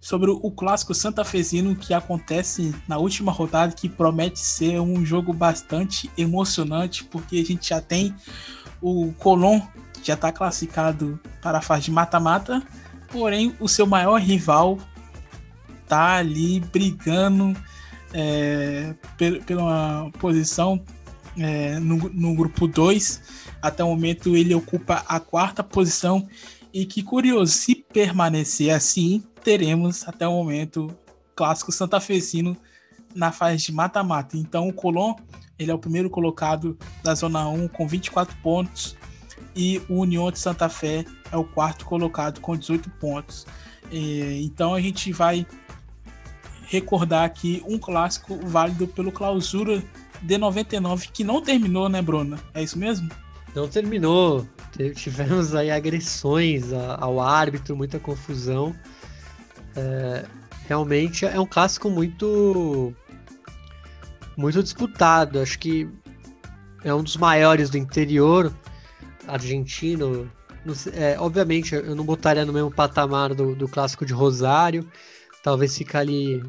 sobre 0.00 0.30
o 0.30 0.50
clássico 0.50 0.94
santafesino 0.94 1.74
que 1.74 1.92
acontece 1.92 2.74
na 2.86 2.98
última 2.98 3.32
rodada, 3.32 3.72
que 3.72 3.88
promete 3.88 4.38
ser 4.38 4.80
um 4.80 5.04
jogo 5.04 5.32
bastante 5.32 6.10
emocionante, 6.16 7.04
porque 7.04 7.36
a 7.38 7.44
gente 7.44 7.70
já 7.70 7.80
tem 7.80 8.14
o 8.80 9.12
Colón 9.18 9.60
já 10.02 10.14
está 10.14 10.32
classificado 10.32 11.20
para 11.42 11.58
a 11.58 11.60
fase 11.60 11.84
de 11.84 11.90
mata-mata, 11.90 12.62
porém 13.10 13.54
o 13.60 13.68
seu 13.68 13.86
maior 13.86 14.20
rival 14.20 14.78
tá 15.86 16.16
ali 16.16 16.60
brigando 16.60 17.56
é, 18.12 18.94
pela 19.46 20.10
posição 20.18 20.82
é, 21.38 21.78
no, 21.78 21.96
no 22.10 22.34
grupo 22.34 22.66
2. 22.66 23.48
Até 23.60 23.82
o 23.82 23.88
momento 23.88 24.36
ele 24.36 24.54
ocupa 24.54 25.04
a 25.06 25.18
quarta 25.18 25.62
posição. 25.62 26.28
E 26.78 26.86
que 26.86 27.02
curioso, 27.02 27.52
se 27.52 27.74
permanecer 27.74 28.72
assim, 28.72 29.24
teremos 29.42 30.06
até 30.06 30.28
o 30.28 30.30
momento 30.30 30.96
clássico 31.34 31.72
santafesino 31.72 32.56
na 33.12 33.32
fase 33.32 33.66
de 33.66 33.72
mata-mata. 33.72 34.36
Então 34.36 34.68
o 34.68 34.72
Colón 34.72 35.16
ele 35.58 35.72
é 35.72 35.74
o 35.74 35.78
primeiro 35.80 36.08
colocado 36.08 36.78
da 37.02 37.16
Zona 37.16 37.48
1 37.48 37.66
com 37.66 37.88
24 37.88 38.36
pontos 38.44 38.96
e 39.56 39.82
o 39.88 40.02
União 40.02 40.30
de 40.30 40.38
Santa 40.38 40.68
Fé 40.68 41.04
é 41.32 41.36
o 41.36 41.42
quarto 41.42 41.84
colocado 41.84 42.40
com 42.40 42.56
18 42.56 42.88
pontos. 42.90 43.44
É, 43.90 44.38
então 44.40 44.72
a 44.72 44.80
gente 44.80 45.12
vai 45.12 45.44
recordar 46.68 47.24
aqui 47.24 47.60
um 47.66 47.76
clássico 47.76 48.38
válido 48.46 48.86
pelo 48.86 49.10
clausura 49.10 49.82
de 50.22 50.38
99 50.38 51.08
que 51.08 51.24
não 51.24 51.42
terminou, 51.42 51.88
né, 51.88 52.00
Bruna? 52.00 52.38
É 52.54 52.62
isso 52.62 52.78
mesmo? 52.78 53.10
Não 53.54 53.68
terminou. 53.68 54.46
Tivemos 54.94 55.54
aí 55.54 55.70
agressões 55.70 56.72
ao 56.72 57.20
árbitro, 57.20 57.76
muita 57.76 57.98
confusão. 57.98 58.74
É, 59.74 60.24
realmente 60.68 61.24
é 61.24 61.40
um 61.40 61.46
clássico 61.46 61.90
muito 61.90 62.94
muito 64.36 64.62
disputado. 64.62 65.40
Acho 65.40 65.58
que 65.58 65.88
é 66.84 66.94
um 66.94 67.02
dos 67.02 67.16
maiores 67.16 67.70
do 67.70 67.76
interior 67.76 68.54
argentino. 69.26 70.30
É, 70.92 71.18
obviamente, 71.18 71.74
eu 71.74 71.96
não 71.96 72.04
botaria 72.04 72.44
no 72.44 72.52
mesmo 72.52 72.70
patamar 72.70 73.34
do, 73.34 73.54
do 73.54 73.68
clássico 73.68 74.06
de 74.06 74.12
Rosário. 74.12 74.88
Talvez 75.42 75.76
ficar 75.76 76.00
ali 76.00 76.42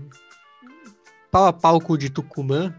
pau 1.32 1.46
a 1.46 1.54
pau 1.54 1.80
com 1.80 1.94
o 1.94 1.98
de 1.98 2.10
Tucumã, 2.10 2.74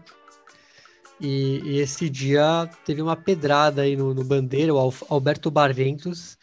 e, 1.21 1.61
e, 1.63 1.79
esse 1.79 2.09
dia 2.09 2.67
teve 2.83 3.01
uma 3.01 3.15
pedrada 3.15 3.83
aí 3.83 3.95
no, 3.95 4.13
no 4.13 4.23
Bandeira, 4.23 4.73
o 4.73 4.93
Alberto 5.07 5.51
Barventos. 5.51 6.37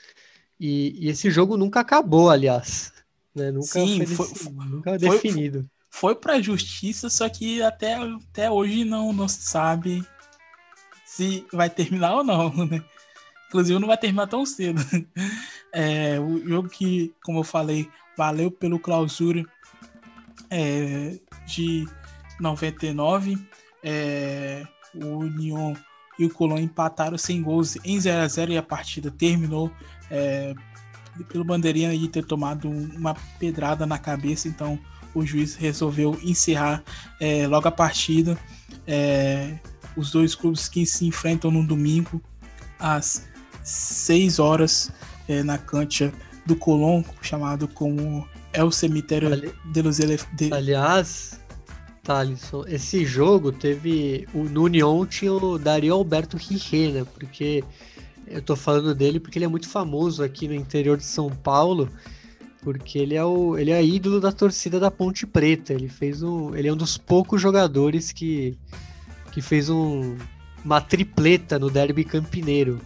E, 0.59 0.97
e, 0.99 1.09
esse 1.09 1.31
jogo 1.31 1.57
nunca 1.57 1.81
acabou, 1.81 2.31
aliás. 2.31 2.93
Né? 3.35 3.51
Nunca 3.51 3.67
Sim, 3.67 4.07
foi, 4.07 4.27
foi, 4.27 4.53
nunca 4.53 4.91
foi, 4.91 4.99
definido. 4.99 5.69
Foi, 5.91 6.13
foi 6.13 6.21
para 6.21 6.35
a 6.35 6.43
justiça, 6.43 7.11
só 7.11 7.29
que 7.29 7.61
até, 7.61 7.95
até 7.95 8.51
hoje 8.51 8.85
não, 8.85 9.13
não 9.13 9.27
se 9.27 9.43
sabe 9.43 10.07
se 11.05 11.45
vai 11.53 11.69
terminar 11.69 12.15
ou 12.15 12.23
não, 12.23 12.53
né? 12.67 12.85
Inclusive 13.49 13.79
não 13.79 13.89
vai 13.89 13.99
terminar 13.99 14.27
tão 14.27 14.47
cedo. 14.47 14.81
É, 15.71 16.19
o 16.19 16.49
jogo 16.49 16.67
que, 16.67 17.15
como 17.23 17.41
eu 17.41 17.45
falei, 17.45 17.91
valeu 18.17 18.51
pelo 18.51 18.79
clausura 18.79 19.45
é, 20.51 21.21
de 21.47 21.87
99 22.41 23.37
é, 23.83 24.65
o 24.95 25.19
Union 25.19 25.75
e 26.19 26.25
o 26.25 26.31
Colón 26.31 26.59
empataram 26.59 27.17
sem 27.17 27.43
gols 27.43 27.77
em 27.85 28.01
0 28.01 28.23
a 28.23 28.29
0 28.29 28.53
e 28.53 28.59
a 28.59 28.63
partida 28.63 29.11
terminou 29.11 29.71
é, 30.11 30.55
pelo 31.29 31.45
bandeirinha 31.45 31.97
de 31.97 32.09
ter 32.09 32.25
tomado 32.25 32.69
uma 32.69 33.15
pedrada 33.39 33.87
na 33.87 33.99
cabeça, 33.99 34.49
então 34.49 34.79
o 35.15 35.25
juiz 35.25 35.55
resolveu 35.55 36.19
encerrar 36.23 36.83
é, 37.21 37.47
logo 37.47 37.67
a 37.69 37.73
partida. 37.73 38.39
É, 38.87 39.59
os 39.97 40.13
dois 40.13 40.35
clubes 40.35 40.69
que 40.69 40.87
se 40.87 41.07
enfrentam 41.07 41.51
no 41.51 41.67
domingo 41.67 42.23
às 42.79 43.27
6 43.65 44.39
horas 44.39 44.93
é, 45.29 45.43
na 45.43 45.59
cancha 45.59 46.13
do 46.47 46.57
Colón, 46.57 47.03
chamado 47.21 47.69
como 47.69 48.27
é 48.53 48.63
o 48.63 48.71
cemitério 48.71 49.33
Ali... 49.33 49.53
de 49.73 49.83
los 49.83 49.99
Elef... 49.99 50.25
de... 50.35 50.53
Aliás, 50.53 51.41
Thalisson, 52.09 52.65
esse 52.67 53.05
jogo 53.05 53.53
teve. 53.53 54.27
O, 54.33 54.45
no 54.45 54.63
Union 54.63 55.05
tinha 55.05 55.31
o 55.31 55.59
Dario 55.59 55.93
Alberto 55.93 56.39
Rirê, 56.39 56.91
né? 56.91 57.05
Porque 57.05 57.63
eu 58.27 58.41
tô 58.41 58.57
falando 58.57 58.95
dele 58.95 59.21
porque 59.21 59.37
ele 59.37 59.45
é 59.45 59.49
muito 59.49 59.69
famoso 59.69 60.23
aqui 60.23 60.49
no 60.49 60.55
interior 60.55 60.97
de 60.97 61.05
São 61.05 61.29
Paulo, 61.29 61.87
porque 62.63 62.99
ele 62.99 63.15
é 63.15 63.23
o 63.23 63.59
ele 63.59 63.73
é 63.73 63.85
ídolo 63.85 64.21
da 64.21 64.33
torcida 64.33 64.81
da 64.81 64.91
Ponte 64.91 65.27
Preta. 65.27 65.75
Ele 65.75 65.87
fez 65.87 66.23
um, 66.23 66.57
ele 66.57 66.69
é 66.69 66.73
um 66.73 66.77
dos 66.79 66.97
poucos 66.97 67.43
jogadores 67.43 68.11
que 68.11 68.57
que 69.31 69.43
fez 69.43 69.69
um, 69.69 70.17
uma 70.65 70.81
tripleta 70.81 71.59
no 71.59 71.69
Derby 71.69 72.05
Campineiro. 72.05 72.81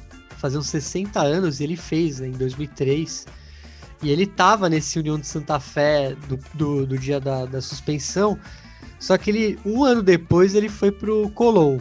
Uns 0.44 0.66
60 0.66 1.22
anos 1.22 1.60
e 1.60 1.62
ele 1.62 1.76
fez 1.76 2.18
né, 2.18 2.26
em 2.26 2.32
2003. 2.32 3.28
E 4.02 4.10
ele 4.10 4.26
tava 4.26 4.68
nesse 4.68 4.98
União 4.98 5.16
de 5.16 5.28
Santa 5.28 5.60
Fé 5.60 6.16
do, 6.26 6.36
do, 6.54 6.84
do 6.84 6.98
dia 6.98 7.20
da, 7.20 7.46
da 7.46 7.60
suspensão 7.62 8.36
só 9.02 9.18
que 9.18 9.30
ele, 9.30 9.58
um 9.66 9.82
ano 9.82 10.00
depois, 10.00 10.54
ele 10.54 10.68
foi 10.68 10.92
pro 10.92 11.28
Colón. 11.30 11.80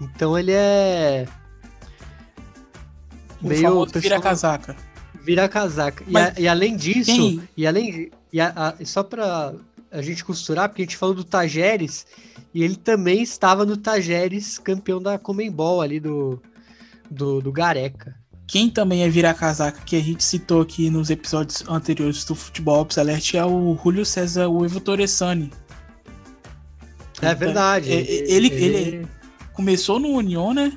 Então 0.00 0.36
ele 0.38 0.52
é. 0.52 1.26
O 3.42 3.48
meio. 3.48 3.84
Vira 3.84 4.18
casaca. 4.18 4.74
Vira 5.22 5.46
casaca. 5.46 6.02
E, 6.08 6.16
a, 6.16 6.34
e, 6.38 6.48
além 6.48 6.74
disso, 6.74 7.12
Quem? 7.12 7.42
e 7.54 7.66
além. 7.66 8.10
E 8.32 8.40
a, 8.40 8.48
a, 8.80 8.84
só 8.86 9.02
pra 9.02 9.52
a 9.92 10.00
gente 10.00 10.24
costurar, 10.24 10.70
porque 10.70 10.80
a 10.80 10.84
gente 10.86 10.96
falou 10.96 11.14
do 11.14 11.22
Tajeres, 11.22 12.06
e 12.54 12.62
ele 12.62 12.76
também 12.76 13.22
estava 13.22 13.66
no 13.66 13.76
Tajeres, 13.76 14.56
campeão 14.56 15.02
da 15.02 15.18
Comembol 15.18 15.82
ali 15.82 16.00
do, 16.00 16.40
do, 17.10 17.42
do 17.42 17.52
Gareca. 17.52 18.16
Quem 18.46 18.70
também 18.70 19.02
é 19.02 19.08
virar 19.08 19.34
casaca, 19.34 19.82
que 19.84 19.96
a 19.96 20.00
gente 20.00 20.24
citou 20.24 20.62
aqui 20.62 20.88
nos 20.88 21.10
episódios 21.10 21.62
anteriores 21.68 22.24
do 22.24 22.34
Futebol 22.34 22.80
Ops 22.80 22.96
Alert, 22.96 23.34
é 23.34 23.44
o 23.44 23.78
Julio 23.82 24.04
César 24.06 24.48
Uevo 24.48 24.80
Torresani, 24.80 25.50
é 27.20 27.34
verdade. 27.34 27.92
É, 27.92 27.96
ele, 27.96 28.48
ele, 28.48 28.64
ele 28.64 29.08
começou 29.52 29.98
no 29.98 30.08
União, 30.08 30.52
né? 30.52 30.72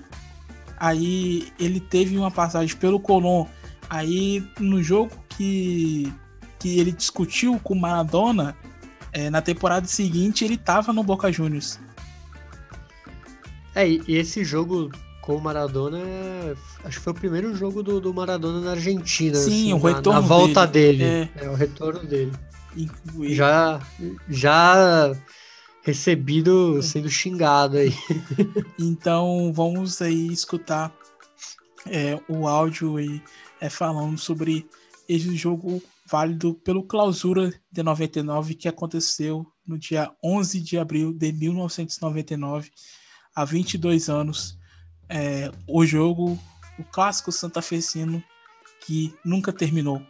Aí 0.79 1.51
ele 1.59 1.79
teve 1.79 2.17
uma 2.17 2.31
passagem 2.31 2.75
pelo 2.75 2.99
Colón. 2.99 3.45
Aí 3.89 4.45
no 4.59 4.81
jogo 4.83 5.11
que, 5.29 6.11
que 6.59 6.79
ele 6.79 6.91
discutiu 6.91 7.59
com 7.63 7.73
o 7.73 7.79
Maradona, 7.79 8.55
é, 9.11 9.29
na 9.29 9.41
temporada 9.41 9.87
seguinte 9.87 10.45
ele 10.45 10.57
tava 10.57 10.93
no 10.93 11.03
Boca 11.03 11.31
Juniors. 11.31 11.79
É, 13.73 13.87
e 13.87 14.03
esse 14.07 14.43
jogo 14.43 14.91
com 15.21 15.35
o 15.35 15.41
Maradona, 15.41 15.99
acho 16.83 16.97
que 16.97 17.03
foi 17.03 17.11
o 17.11 17.15
primeiro 17.15 17.55
jogo 17.55 17.83
do, 17.83 17.99
do 17.99 18.13
Maradona 18.13 18.61
na 18.61 18.71
Argentina. 18.71 19.35
Sim, 19.35 19.49
assim, 19.49 19.73
o 19.73 19.77
retorno 19.77 20.13
na, 20.13 20.21
na 20.21 20.27
volta 20.27 20.65
dele. 20.65 20.97
dele. 20.99 21.31
É. 21.35 21.45
é. 21.45 21.49
o 21.49 21.53
retorno 21.53 22.03
dele. 22.05 22.31
Incluir. 22.75 23.35
Já, 23.35 23.81
já 24.29 25.15
recebido 25.87 26.83
sendo 26.83 27.09
xingado 27.09 27.77
aí. 27.77 27.93
então 28.77 29.53
vamos 29.53 30.01
aí 30.01 30.27
escutar 30.27 30.93
é, 31.85 32.19
o 32.27 32.45
áudio 32.45 32.97
aí 32.97 33.23
é, 33.61 33.69
falando 33.69 34.17
sobre 34.17 34.67
esse 35.07 35.33
jogo 35.37 35.81
válido 36.05 36.55
pelo 36.55 36.83
clausura 36.83 37.53
de 37.71 37.81
99 37.81 38.53
que 38.55 38.67
aconteceu 38.67 39.47
no 39.65 39.79
dia 39.79 40.11
11 40.21 40.59
de 40.59 40.77
abril 40.77 41.13
de 41.13 41.31
1999, 41.31 42.69
há 43.33 43.45
22 43.45 44.09
anos. 44.09 44.57
É, 45.07 45.49
o 45.65 45.85
jogo, 45.85 46.37
o 46.77 46.83
clássico 46.83 47.31
santafesino 47.31 48.21
que 48.85 49.15
nunca 49.23 49.53
terminou. 49.53 50.01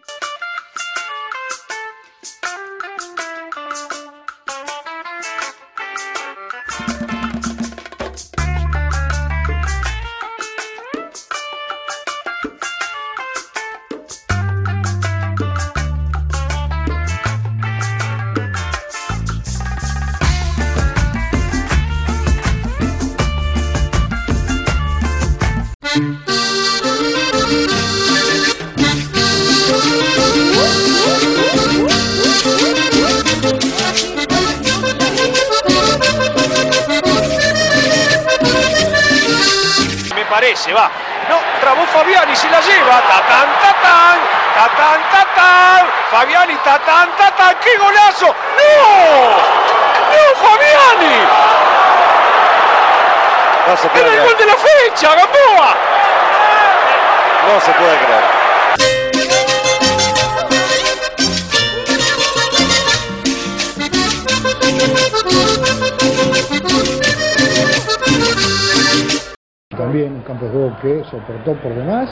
Que 70.82 71.04
soportó 71.06 71.54
por 71.56 71.74
demás, 71.74 72.10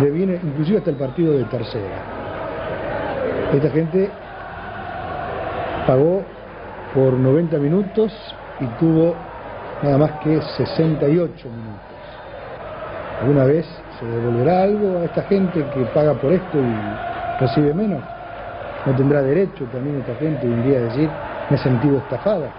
le 0.00 0.10
viene 0.10 0.40
inclusive 0.42 0.78
hasta 0.78 0.90
el 0.90 0.96
partido 0.96 1.32
de 1.32 1.44
tercera. 1.44 2.20
Esta 3.52 3.70
gente 3.70 4.10
pagó 5.86 6.22
por 6.94 7.12
90 7.14 7.58
minutos 7.58 8.12
y 8.60 8.66
tuvo 8.78 9.14
nada 9.82 9.98
más 9.98 10.10
que 10.22 10.40
68 10.40 11.48
minutos. 11.48 11.90
¿Alguna 13.20 13.44
vez 13.44 13.66
se 13.98 14.06
devolverá 14.06 14.62
algo 14.62 14.98
a 15.00 15.04
esta 15.04 15.22
gente 15.22 15.64
que 15.74 15.80
paga 15.86 16.14
por 16.14 16.32
esto 16.32 16.58
y 16.58 17.40
recibe 17.40 17.74
menos? 17.74 18.02
¿No 18.86 18.94
tendrá 18.96 19.22
derecho 19.22 19.64
también 19.72 19.98
esta 20.00 20.14
gente 20.14 20.46
un 20.46 20.62
día 20.62 20.78
a 20.78 20.82
decir, 20.82 21.10
me 21.50 21.56
he 21.56 21.58
sentido 21.58 21.98
estafada? 21.98 22.50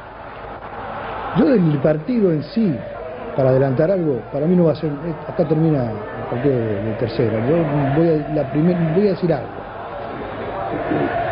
Yo 1.38 1.46
del 1.46 1.80
partido 1.80 2.32
en 2.32 2.44
sí, 2.44 2.78
para 3.36 3.50
adelantar 3.50 3.92
algo, 3.92 4.22
para 4.32 4.46
mí 4.46 4.56
no 4.56 4.66
va 4.66 4.74
a 4.74 4.76
ser, 4.76 4.92
acá 5.28 5.46
termina 5.48 5.84
el 5.92 6.30
partido 6.30 6.56
de, 6.56 6.96
tercera, 7.00 7.40
yo 7.48 7.56
voy 7.96 8.10
a, 8.10 8.34
la 8.34 8.52
primer, 8.52 8.76
voy 8.94 9.08
a 9.08 9.12
decir 9.12 9.34
algo. 9.34 9.50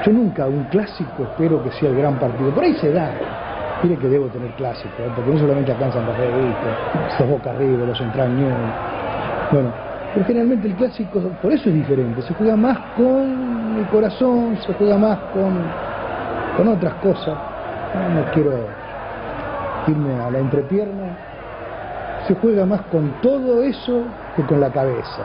Yo 0.05 0.13
nunca 0.13 0.47
un 0.47 0.63
clásico 0.65 1.23
espero 1.23 1.61
que 1.63 1.71
sea 1.71 1.89
el 1.89 1.97
gran 1.97 2.17
partido, 2.17 2.51
por 2.51 2.63
ahí 2.63 2.73
se 2.75 2.91
da. 2.91 3.11
Mire 3.83 3.95
que 3.97 4.07
debo 4.07 4.27
tener 4.27 4.51
clásico, 4.51 4.93
¿eh? 4.99 5.09
porque 5.15 5.31
no 5.31 5.39
solamente 5.39 5.71
alcanzan 5.71 6.05
los 6.05 6.17
revistas, 6.17 6.77
estos 7.11 7.29
boca 7.29 7.51
arriba, 7.51 7.85
los 7.85 8.01
entraños. 8.01 8.53
Bueno, 9.51 9.71
pero 10.13 10.25
generalmente 10.25 10.67
el 10.67 10.75
clásico, 10.75 11.19
por 11.41 11.51
eso 11.51 11.69
es 11.69 11.75
diferente, 11.75 12.21
se 12.21 12.33
juega 12.33 12.55
más 12.55 12.77
con 12.97 13.77
el 13.77 13.85
corazón, 13.87 14.57
se 14.65 14.73
juega 14.73 14.97
más 14.97 15.17
con, 15.33 15.53
con 16.57 16.67
otras 16.67 16.93
cosas. 16.95 17.37
No 18.13 18.31
quiero 18.33 18.51
irme 19.87 20.19
a 20.19 20.29
la 20.29 20.39
entrepierna, 20.39 21.08
se 22.29 22.35
juega 22.35 22.63
más 22.63 22.81
con 22.91 23.11
todo 23.23 23.63
eso 23.63 24.03
que 24.35 24.43
con 24.43 24.61
la 24.61 24.69
cabeza. 24.69 25.23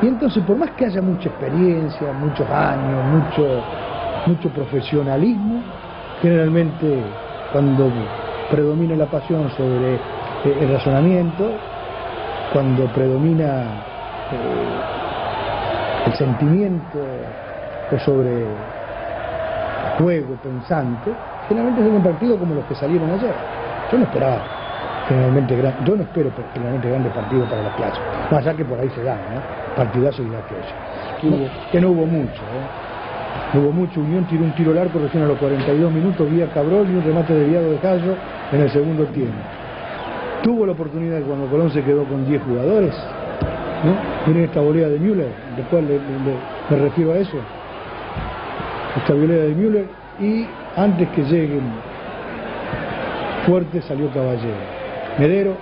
Y 0.00 0.06
entonces, 0.06 0.40
por 0.44 0.56
más 0.56 0.70
que 0.70 0.86
haya 0.86 1.02
mucha 1.02 1.28
experiencia, 1.28 2.12
muchos 2.12 2.48
años, 2.48 3.04
mucho, 3.06 3.60
mucho 4.24 4.48
profesionalismo, 4.50 5.60
generalmente 6.22 7.02
cuando 7.52 7.90
predomina 8.52 8.94
la 8.94 9.06
pasión 9.06 9.50
sobre 9.56 9.96
eh, 9.96 10.58
el 10.60 10.72
razonamiento, 10.74 11.50
cuando 12.52 12.86
predomina 12.92 13.82
eh, 14.30 14.78
el 16.06 16.12
sentimiento 16.14 17.00
o 17.90 17.98
sobre 17.98 18.46
juego 19.98 20.36
pensante, 20.36 21.10
generalmente 21.48 21.82
es 21.82 21.88
un 21.88 22.02
partido 22.04 22.38
como 22.38 22.54
los 22.54 22.64
que 22.66 22.76
salieron 22.76 23.10
ayer. 23.10 23.34
Yo 23.90 23.98
no 23.98 24.04
esperaba 24.04 24.57
generalmente 25.08 25.56
gran- 25.56 25.84
yo 25.84 25.96
no 25.96 26.02
espero 26.02 26.30
generalmente 26.52 26.88
grandes 26.90 27.12
partidos 27.12 27.48
para 27.48 27.62
los 27.62 27.72
clásicos, 27.74 28.06
más 28.30 28.46
allá 28.46 28.54
que 28.56 28.64
por 28.64 28.78
ahí 28.78 28.90
se 28.90 29.02
dan, 29.02 29.18
¿no? 29.34 29.40
Partidazos 29.76 30.20
y 30.26 30.34
aquello. 30.34 30.74
Que, 31.20 31.48
que 31.72 31.80
no 31.80 31.90
hubo 31.90 32.06
mucho, 32.06 32.42
¿eh? 32.42 32.66
No 33.54 33.60
hubo 33.60 33.72
mucho, 33.72 34.00
Unión 34.00 34.24
tiró 34.26 34.44
un 34.44 34.52
tiro 34.52 34.72
al 34.72 34.78
arco 34.78 34.98
recién 34.98 35.22
a 35.22 35.26
los 35.26 35.38
42 35.38 35.90
minutos, 35.92 36.30
vía 36.30 36.46
Cabrol 36.52 36.86
y 36.88 36.94
un 36.96 37.04
remate 37.04 37.32
desviado 37.34 37.70
de 37.70 37.76
Callo 37.78 38.14
en 38.52 38.60
el 38.60 38.70
segundo 38.70 39.04
tiempo. 39.06 39.38
Tuvo 40.42 40.66
la 40.66 40.72
oportunidad 40.72 41.20
cuando 41.22 41.46
Colón 41.46 41.70
se 41.70 41.82
quedó 41.82 42.04
con 42.04 42.26
10 42.26 42.42
jugadores, 42.42 42.94
¿no? 43.84 43.92
Miren 44.26 44.44
esta 44.44 44.60
volea 44.60 44.88
de 44.88 44.98
Müller, 44.98 45.28
de 45.56 45.82
le- 45.82 45.92
le- 45.98 46.38
me 46.70 46.76
refiero 46.76 47.12
a 47.12 47.18
eso. 47.18 47.38
Esta 48.96 49.14
volea 49.14 49.44
de 49.44 49.54
Müller 49.54 49.86
y 50.20 50.46
antes 50.76 51.08
que 51.10 51.22
lleguen 51.22 51.62
fuerte 53.46 53.80
salió 53.82 54.08
Caballero. 54.10 54.77
Medero, 55.18 55.56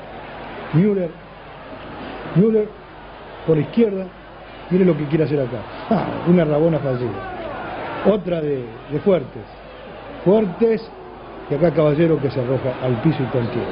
Müller, 0.74 1.10
Müller 2.34 2.68
por 3.46 3.56
la 3.56 3.62
izquierda, 3.62 4.04
mire 4.70 4.84
lo 4.84 4.96
que 4.96 5.04
quiere 5.06 5.24
hacer 5.24 5.40
acá. 5.40 5.58
Ah, 5.90 6.04
una 6.28 6.44
rabona 6.44 6.78
fallida. 6.78 7.10
Otra 8.12 8.40
de, 8.40 8.64
de 8.90 8.98
Fuertes. 9.00 9.42
Fuertes 10.24 10.90
y 11.50 11.54
acá 11.54 11.70
Caballero 11.72 12.20
que 12.20 12.30
se 12.30 12.40
arroja 12.40 12.72
al 12.82 13.00
piso 13.02 13.22
y 13.22 13.26
contiene. 13.26 13.66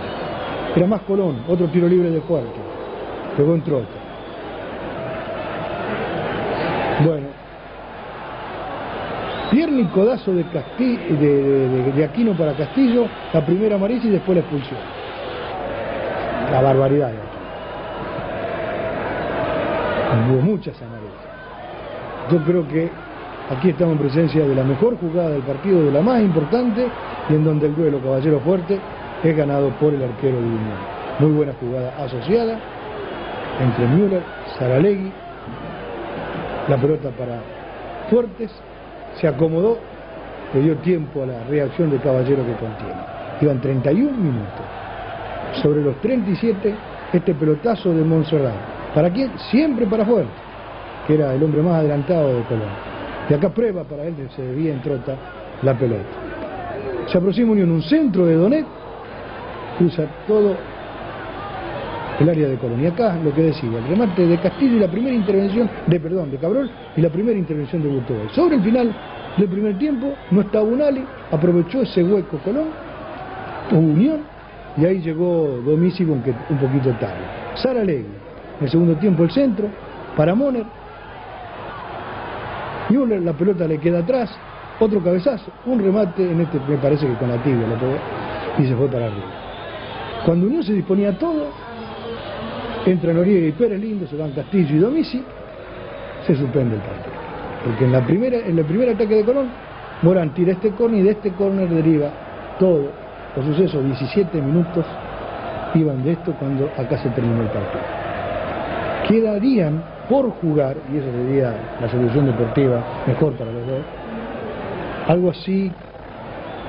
Era 0.76 0.86
más 0.86 1.00
Colón, 1.02 1.42
otro 1.48 1.66
tiro 1.68 1.88
libre 1.88 2.10
de 2.10 2.20
Fuertes. 2.20 2.62
Pegó 3.36 3.54
en 3.54 3.62
trota. 3.62 3.86
Bueno, 7.04 7.26
pierna 9.50 9.80
y 9.80 9.84
codazo 9.86 10.32
de, 10.32 10.44
Casti- 10.46 10.98
de- 11.18 11.92
de 11.92 12.04
Aquino 12.04 12.32
para 12.34 12.52
Castillo, 12.54 13.06
la 13.32 13.44
primera 13.44 13.74
amarilla 13.76 14.04
y 14.06 14.10
después 14.10 14.36
la 14.36 14.40
expulsión. 14.42 14.78
La 16.50 16.60
barbaridad. 16.60 17.08
de 17.08 17.18
Aquino. 17.18 17.34
Hubo 20.32 20.42
muchas 20.42 20.80
amarillas. 20.80 21.12
Yo 22.30 22.38
creo 22.44 22.66
que 22.68 22.90
aquí 23.50 23.70
estamos 23.70 23.94
en 23.94 23.98
presencia 23.98 24.46
de 24.46 24.54
la 24.54 24.64
mejor 24.64 24.96
jugada 24.98 25.30
del 25.30 25.42
partido, 25.42 25.82
de 25.84 25.90
la 25.90 26.00
más 26.00 26.20
importante, 26.20 26.86
y 27.28 27.34
en 27.34 27.44
donde 27.44 27.66
el 27.66 27.74
duelo 27.74 28.00
Caballero 28.00 28.40
Fuerte 28.40 28.78
es 29.22 29.36
ganado 29.36 29.70
por 29.80 29.92
el 29.92 30.02
arquero 30.02 30.36
de 30.36 30.46
Unión. 30.46 30.78
Muy 31.18 31.32
buena 31.32 31.52
jugada 31.60 31.92
asociada 31.98 32.58
entre 33.60 33.86
Müller, 33.86 34.22
Saralegui, 34.58 35.12
la 36.68 36.76
pelota 36.76 37.10
para 37.10 37.40
Fuertes, 38.10 38.50
se 39.20 39.28
acomodó, 39.28 39.78
le 40.52 40.60
dio 40.60 40.76
tiempo 40.78 41.22
a 41.22 41.26
la 41.26 41.44
reacción 41.44 41.90
de 41.90 41.98
Caballero 41.98 42.44
que 42.44 42.52
contiene. 42.54 43.00
Iban 43.40 43.60
31 43.60 44.16
minutos. 44.16 44.83
Sobre 45.62 45.82
los 45.82 45.96
37, 46.00 46.74
este 47.12 47.34
pelotazo 47.34 47.92
de 47.92 48.02
Montserrat. 48.02 48.54
¿Para 48.94 49.10
quién? 49.10 49.30
Siempre 49.50 49.86
para 49.86 50.04
Fuerte, 50.04 50.30
que 51.06 51.14
era 51.14 51.34
el 51.34 51.42
hombre 51.42 51.62
más 51.62 51.76
adelantado 51.76 52.28
de 52.28 52.42
Colón. 52.44 52.68
Y 53.28 53.34
acá 53.34 53.48
prueba 53.48 53.84
para 53.84 54.04
él, 54.04 54.14
se 54.34 54.42
debía 54.42 54.72
en 54.72 54.82
trota 54.82 55.16
la 55.62 55.74
pelota. 55.74 56.04
Se 57.06 57.18
aproxima 57.18 57.52
Unión, 57.52 57.70
un 57.70 57.82
centro 57.82 58.26
de 58.26 58.34
Donet, 58.34 58.66
cruza 59.78 60.04
todo 60.26 60.56
el 62.20 62.28
área 62.28 62.48
de 62.48 62.56
Colón. 62.56 62.82
Y 62.82 62.86
acá 62.86 63.16
lo 63.22 63.32
que 63.34 63.42
decía, 63.42 63.70
el 63.78 63.88
remate 63.88 64.26
de 64.26 64.38
Castillo 64.38 64.76
y 64.76 64.80
la 64.80 64.88
primera 64.88 65.14
intervención, 65.14 65.68
de 65.86 66.00
perdón, 66.00 66.30
de 66.30 66.38
Cabrol 66.38 66.70
y 66.96 67.00
la 67.00 67.08
primera 67.08 67.38
intervención 67.38 67.82
de 67.82 67.88
Gurtubay. 67.88 68.28
Sobre 68.34 68.56
el 68.56 68.62
final 68.62 68.94
del 69.36 69.48
primer 69.48 69.78
tiempo, 69.78 70.14
no 70.30 70.42
estaba 70.42 70.64
Unali, 70.64 71.04
aprovechó 71.30 71.82
ese 71.82 72.02
hueco 72.02 72.38
Colón, 72.44 72.68
Unión, 73.72 74.33
y 74.76 74.84
ahí 74.84 75.00
llegó 75.00 75.60
Domícico 75.64 76.12
un, 76.12 76.22
un 76.50 76.58
poquito 76.58 76.90
tarde. 76.98 77.24
Sara 77.54 77.84
Legui, 77.84 78.06
en 78.58 78.64
el 78.64 78.70
segundo 78.70 78.96
tiempo 78.96 79.22
el 79.22 79.30
centro, 79.30 79.68
para 80.16 80.34
Moner, 80.34 80.64
Y 82.90 82.94
la 82.94 83.32
pelota 83.32 83.66
le 83.66 83.78
queda 83.78 84.00
atrás, 84.00 84.30
otro 84.80 85.02
cabezazo, 85.02 85.50
un 85.66 85.78
remate, 85.80 86.30
en 86.30 86.40
este 86.40 86.58
me 86.68 86.76
parece 86.76 87.06
que 87.06 87.14
con 87.14 87.28
la 87.28 87.42
tibia 87.42 87.66
lo 87.66 87.76
pegó, 87.76 87.96
y 88.58 88.66
se 88.66 88.74
fue 88.74 88.88
para 88.88 89.06
arriba. 89.06 89.26
Cuando 90.24 90.46
Unión 90.46 90.62
se 90.62 90.72
disponía 90.72 91.10
a 91.10 91.18
todo, 91.18 91.48
entra 92.86 93.12
Noriega 93.12 93.46
y 93.48 93.52
Pérez 93.52 93.80
Lindo, 93.80 94.06
se 94.06 94.16
van 94.16 94.32
Castillo 94.32 94.76
y 94.76 94.78
Domici, 94.78 95.22
se 96.26 96.36
suspende 96.36 96.76
el 96.76 96.80
partido. 96.80 97.14
Porque 97.64 97.84
en 97.84 97.92
la 97.92 98.04
primera, 98.04 98.38
en 98.38 98.58
el 98.58 98.64
primer 98.64 98.90
ataque 98.90 99.16
de 99.16 99.24
Colón, 99.24 99.48
Morán 100.02 100.34
tira 100.34 100.52
este 100.52 100.70
córner 100.70 101.00
y 101.00 101.02
de 101.04 101.10
este 101.12 101.30
córner 101.32 101.68
deriva 101.68 102.10
todo. 102.58 103.03
Los 103.36 103.44
sucesos, 103.46 103.84
17 103.84 104.40
minutos 104.40 104.84
iban 105.74 106.04
de 106.04 106.12
esto 106.12 106.32
cuando 106.38 106.70
acá 106.78 106.96
se 106.98 107.08
terminó 107.10 107.42
el 107.42 107.48
partido. 107.48 107.82
Quedarían 109.08 109.82
por 110.08 110.30
jugar, 110.40 110.76
y 110.92 110.98
esa 110.98 111.10
sería 111.10 111.54
la 111.80 111.88
solución 111.88 112.26
deportiva 112.26 112.80
mejor 113.06 113.32
para 113.34 113.50
los 113.50 113.66
dos, 113.66 113.80
algo 115.08 115.30
así 115.30 115.72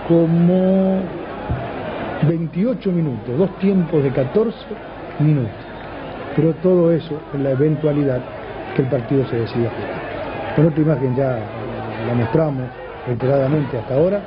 como 0.07 1.01
28 2.27 2.91
minutos, 2.91 3.37
dos 3.37 3.49
tiempos 3.59 4.03
de 4.03 4.11
14 4.11 4.57
minutos. 5.19 5.51
Pero 6.35 6.53
todo 6.55 6.91
eso 6.91 7.19
en 7.33 7.43
la 7.43 7.51
eventualidad 7.51 8.19
que 8.75 8.81
el 8.81 8.87
partido 8.89 9.25
se 9.27 9.37
decida 9.37 9.69
jugar. 9.69 10.55
Con 10.55 10.67
otra 10.67 10.81
imagen 10.81 11.15
ya 11.15 11.37
la 12.07 12.13
mostramos 12.13 12.63
reiteradamente 13.07 13.77
hasta 13.77 13.93
ahora, 13.93 14.21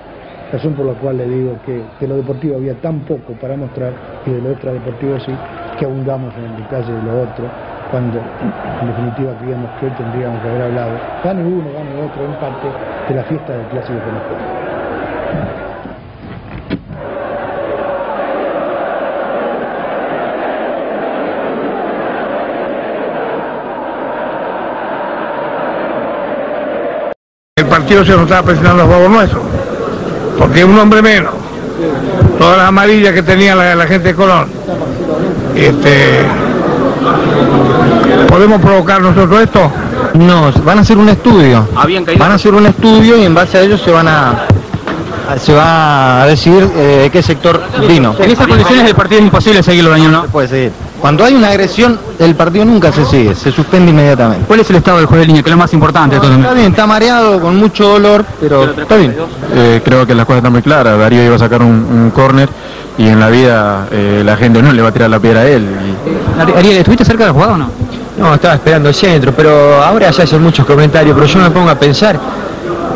razón 0.52 0.74
por 0.74 0.86
la 0.86 0.94
cual 0.94 1.18
le 1.18 1.28
digo 1.28 1.56
que 1.64 1.82
de 2.00 2.08
lo 2.08 2.16
deportivo 2.16 2.56
había 2.56 2.74
tan 2.74 3.00
poco 3.00 3.32
para 3.34 3.56
mostrar 3.56 3.92
y 4.26 4.30
de 4.30 4.40
lo 4.40 4.50
extradeportivo 4.50 5.18
sí, 5.20 5.32
que 5.78 5.84
abundamos 5.84 6.32
en 6.36 6.44
el 6.44 6.56
detalle 6.56 6.92
de 6.92 7.02
lo 7.02 7.22
otro, 7.22 7.44
cuando 7.90 8.18
en 8.18 8.86
definitiva 8.88 9.32
creíamos 9.38 9.70
que 9.78 9.86
hoy 9.86 9.92
tendríamos 9.92 10.40
que 10.42 10.48
haber 10.48 10.62
hablado, 10.62 10.92
gane 11.24 11.42
uno, 11.42 11.64
gane 11.72 12.02
otro, 12.02 12.24
en 12.24 12.32
parte 12.34 12.68
de 13.08 13.14
la 13.14 13.22
fiesta 13.24 13.52
del 13.52 13.66
clásico 13.66 13.98
que 13.98 14.12
nos. 14.12 14.22
El 27.56 27.66
partido 27.66 28.04
se 28.04 28.12
nos 28.12 28.22
estaba 28.22 28.42
presionando 28.46 28.84
a 28.84 28.86
favor 28.86 29.10
nuestro, 29.10 29.47
porque 30.38 30.64
un 30.64 30.78
hombre 30.78 31.02
menos, 31.02 31.32
todas 32.38 32.58
las 32.58 32.68
amarillas 32.68 33.12
que 33.12 33.22
tenía 33.22 33.54
la, 33.54 33.74
la 33.74 33.86
gente 33.86 34.08
de 34.08 34.14
Colón, 34.14 34.48
este, 35.54 36.20
¿podemos 38.28 38.60
provocar 38.60 39.00
nosotros 39.00 39.42
esto? 39.42 39.70
No, 40.14 40.52
van 40.64 40.78
a 40.78 40.80
hacer 40.82 40.96
un 40.98 41.08
estudio. 41.08 41.66
Van 42.18 42.30
a 42.30 42.34
hacer 42.34 42.54
un 42.54 42.66
estudio 42.66 43.18
y 43.18 43.24
en 43.24 43.34
base 43.34 43.58
a 43.58 43.62
ello 43.62 43.76
se 43.76 43.90
van 43.90 44.08
a 44.08 44.46
se 45.36 45.52
va 45.52 46.22
a 46.22 46.26
decidir 46.26 46.66
eh, 46.74 47.00
de 47.02 47.10
qué 47.10 47.22
sector 47.22 47.60
vino. 47.86 48.14
En 48.18 48.30
esas 48.30 48.46
condiciones 48.46 48.88
el 48.88 48.94
partido 48.94 49.18
es 49.18 49.24
imposible 49.26 49.62
seguirlo, 49.62 49.90
Daniel, 49.90 50.12
¿no? 50.12 50.22
Se 50.22 50.28
puede 50.28 50.48
seguir. 50.48 50.72
Cuando 51.00 51.24
hay 51.24 51.34
una 51.34 51.50
agresión, 51.50 51.98
el 52.18 52.34
partido 52.34 52.64
nunca 52.64 52.90
se 52.90 53.04
sigue, 53.04 53.34
se 53.34 53.52
suspende 53.52 53.90
inmediatamente. 53.90 54.46
¿Cuál 54.46 54.60
es 54.60 54.70
el 54.70 54.76
estado 54.76 54.96
del 54.96 55.06
juez 55.06 55.20
de 55.20 55.26
línea, 55.26 55.42
que 55.42 55.50
es 55.50 55.52
lo 55.52 55.58
más 55.58 55.72
importante 55.72 56.16
de 56.16 56.20
todo 56.20 56.34
Está 56.34 56.54
bien, 56.54 56.70
está 56.70 56.86
mareado, 56.86 57.40
con 57.40 57.56
mucho 57.56 57.88
dolor, 57.88 58.24
pero 58.40 58.64
está 58.64 58.96
bien. 58.96 59.14
Eh, 59.60 59.80
creo 59.84 60.06
que 60.06 60.14
las 60.14 60.24
cosas 60.24 60.38
están 60.38 60.52
muy 60.52 60.62
claras. 60.62 60.96
Darío 60.98 61.24
iba 61.24 61.34
a 61.34 61.38
sacar 61.38 61.62
un, 61.62 61.68
un 61.70 62.10
córner 62.14 62.48
y 62.96 63.08
en 63.08 63.18
la 63.18 63.28
vida 63.28 63.88
eh, 63.90 64.22
la 64.24 64.36
gente 64.36 64.62
no 64.62 64.72
le 64.72 64.80
va 64.82 64.88
a 64.88 64.92
tirar 64.92 65.10
la 65.10 65.18
piedra 65.18 65.40
a 65.40 65.46
él. 65.46 65.66
Y- 65.66 66.56
Ariel, 66.58 66.78
¿estuviste 66.78 67.04
cerca 67.04 67.24
de 67.24 67.28
la 67.30 67.34
jugada 67.34 67.52
o 67.54 67.56
no? 67.56 67.70
No, 68.18 68.34
estaba 68.34 68.54
esperando 68.54 68.88
el 68.88 68.94
centro, 68.94 69.32
pero 69.32 69.82
ahora 69.82 70.10
ya 70.10 70.22
hacen 70.24 70.42
muchos 70.42 70.64
comentarios, 70.66 71.14
pero 71.14 71.26
yo 71.26 71.38
me 71.40 71.50
pongo 71.50 71.70
a 71.70 71.74
pensar, 71.78 72.18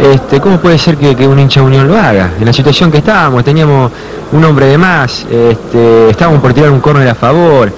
este, 0.01 0.41
¿cómo 0.41 0.59
puede 0.59 0.79
ser 0.79 0.97
que, 0.97 1.15
que 1.17 1.27
un 1.27 1.39
hincha 1.39 1.61
de 1.61 1.67
Unión 1.67 1.87
lo 1.89 1.97
haga? 1.97 2.31
En 2.39 2.45
la 2.47 2.53
situación 2.53 2.91
que 2.91 2.99
estábamos, 2.99 3.45
teníamos 3.45 3.91
un 4.33 4.45
hombre 4.45 4.67
de 4.67 4.79
más, 4.79 5.25
este, 5.31 6.11
estábamos 6.11 6.41
por 6.41 6.53
tirar 6.55 6.71
un 6.71 6.81
córner 6.81 7.09
a 7.09 7.15
favor. 7.15 7.73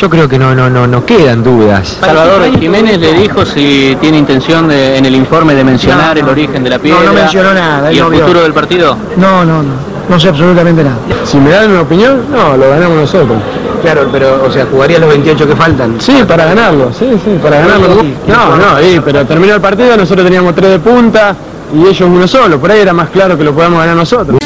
Yo 0.00 0.08
creo 0.08 0.28
que 0.28 0.38
no, 0.38 0.54
no, 0.54 0.70
no, 0.70 0.86
no 0.86 1.04
quedan 1.04 1.42
dudas. 1.42 1.96
Salvador 2.00 2.56
Jiménez 2.58 2.98
le 2.98 3.14
dijo 3.14 3.44
si 3.44 3.96
tiene 4.00 4.18
intención 4.18 4.68
de, 4.68 4.96
en 4.96 5.04
el 5.06 5.14
informe 5.16 5.54
de 5.56 5.64
mencionar 5.64 6.14
No, 6.16 6.22
no. 6.22 6.28
el 6.28 6.32
origen 6.32 6.62
de 6.62 6.70
la 6.70 6.78
piedra 6.78 7.00
No, 7.00 7.06
no 7.08 7.12
mencionó 7.14 7.52
nada, 7.52 7.92
y 7.92 7.98
el 7.98 8.04
vio. 8.08 8.20
futuro 8.20 8.42
del 8.42 8.52
partido. 8.54 8.96
No, 9.16 9.44
no, 9.44 9.60
no, 9.62 9.72
no 10.08 10.20
sé 10.20 10.28
absolutamente 10.28 10.84
nada. 10.84 10.96
Si 11.24 11.36
me 11.38 11.50
dan 11.50 11.70
una 11.72 11.80
opinión, 11.80 12.26
no, 12.30 12.56
lo 12.56 12.70
ganamos 12.70 12.96
nosotros. 12.96 13.38
Claro, 13.82 14.08
pero, 14.12 14.44
o 14.44 14.52
sea, 14.52 14.66
jugaría 14.70 15.00
los 15.00 15.08
28 15.08 15.46
que 15.48 15.56
faltan. 15.56 15.96
Sí, 16.00 16.22
para 16.28 16.44
ganarlo, 16.44 16.92
sí, 16.92 17.06
sí, 17.24 17.36
para 17.42 17.58
ganarlo. 17.58 17.88
No, 18.28 18.56
no, 18.56 18.78
sí, 18.80 19.00
pero 19.04 19.26
terminó 19.26 19.54
el 19.56 19.60
partido, 19.60 19.96
nosotros 19.96 20.24
teníamos 20.24 20.54
tres 20.54 20.70
de 20.70 20.78
punta 20.78 21.34
y 21.74 21.80
ellos 21.86 22.02
uno 22.02 22.28
solo. 22.28 22.60
Por 22.60 22.70
ahí 22.70 22.80
era 22.80 22.92
más 22.92 23.10
claro 23.10 23.36
que 23.36 23.42
lo 23.42 23.52
podíamos 23.52 23.80
ganar 23.80 23.96
nosotros. 23.96 24.38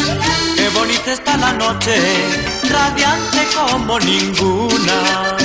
Qué 0.57 0.69
bonita 0.79 1.13
está 1.13 1.37
la 1.37 1.53
noche, 1.53 1.93
radiante 2.71 3.39
como 3.55 3.99
ninguna. 4.01 5.42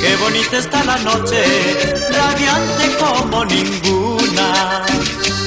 Qué 0.00 0.16
bonita 0.16 0.56
está 0.56 0.82
la 0.84 0.96
noche, 0.98 1.44
radiante 2.10 2.96
como 2.98 3.44
ninguna. 3.44 4.86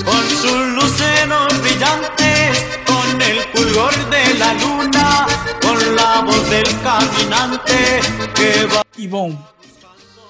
Con 0.05 0.29
sus 0.29 0.67
luceros 0.75 1.61
brillantes, 1.61 2.63
con 2.85 3.19
el 3.19 3.39
fulgor 3.51 3.93
de 4.11 4.33
la 4.35 4.53
luna, 4.53 5.27
con 5.59 5.95
la 5.95 6.21
voz 6.21 6.49
del 6.51 6.67
caminante 6.81 8.01
que 8.35 8.65
va. 8.67 8.83
E 8.95 9.07
bom, 9.07 9.35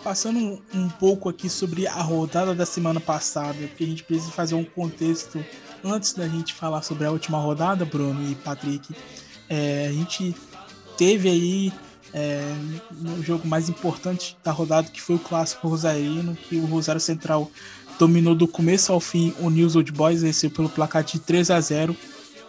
passando 0.01 0.39
um, 0.39 0.61
um 0.73 0.89
pouco 0.89 1.27
aqui 1.27 1.49
sobre 1.49 1.85
a 1.85 2.01
rodada 2.01 2.55
da 2.55 2.65
semana 2.65 3.01
passada, 3.01 3.57
porque 3.67 3.83
a 3.83 3.87
gente 3.87 4.03
precisa 4.03 4.31
fazer 4.31 4.55
um 4.55 4.63
contexto 4.63 5.43
antes 5.83 6.13
da 6.13 6.29
gente 6.29 6.53
falar 6.53 6.81
sobre 6.81 7.05
a 7.05 7.11
última 7.11 7.39
rodada, 7.39 7.83
Bruno 7.83 8.25
e 8.31 8.35
Patrick. 8.35 8.95
É, 9.49 9.87
a 9.89 9.91
gente 9.91 10.33
teve 10.97 11.27
aí 11.27 11.73
é, 12.13 12.41
no 12.91 13.23
jogo 13.23 13.47
mais 13.47 13.69
importante 13.69 14.37
da 14.43 14.51
rodada, 14.51 14.89
que 14.89 15.01
foi 15.01 15.15
o 15.15 15.19
clássico 15.19 15.67
rosarino, 15.67 16.35
que 16.35 16.57
o 16.57 16.65
Rosário 16.65 17.01
Central 17.01 17.49
dominou 17.97 18.35
do 18.35 18.47
começo 18.47 18.91
ao 18.91 18.99
fim 18.99 19.33
o 19.39 19.49
News 19.49 19.75
Old 19.75 19.91
Boys, 19.91 20.21
venceu 20.21 20.49
pelo 20.49 20.69
placar 20.69 21.03
de 21.03 21.19
3 21.19 21.49
a 21.51 21.59
0 21.59 21.95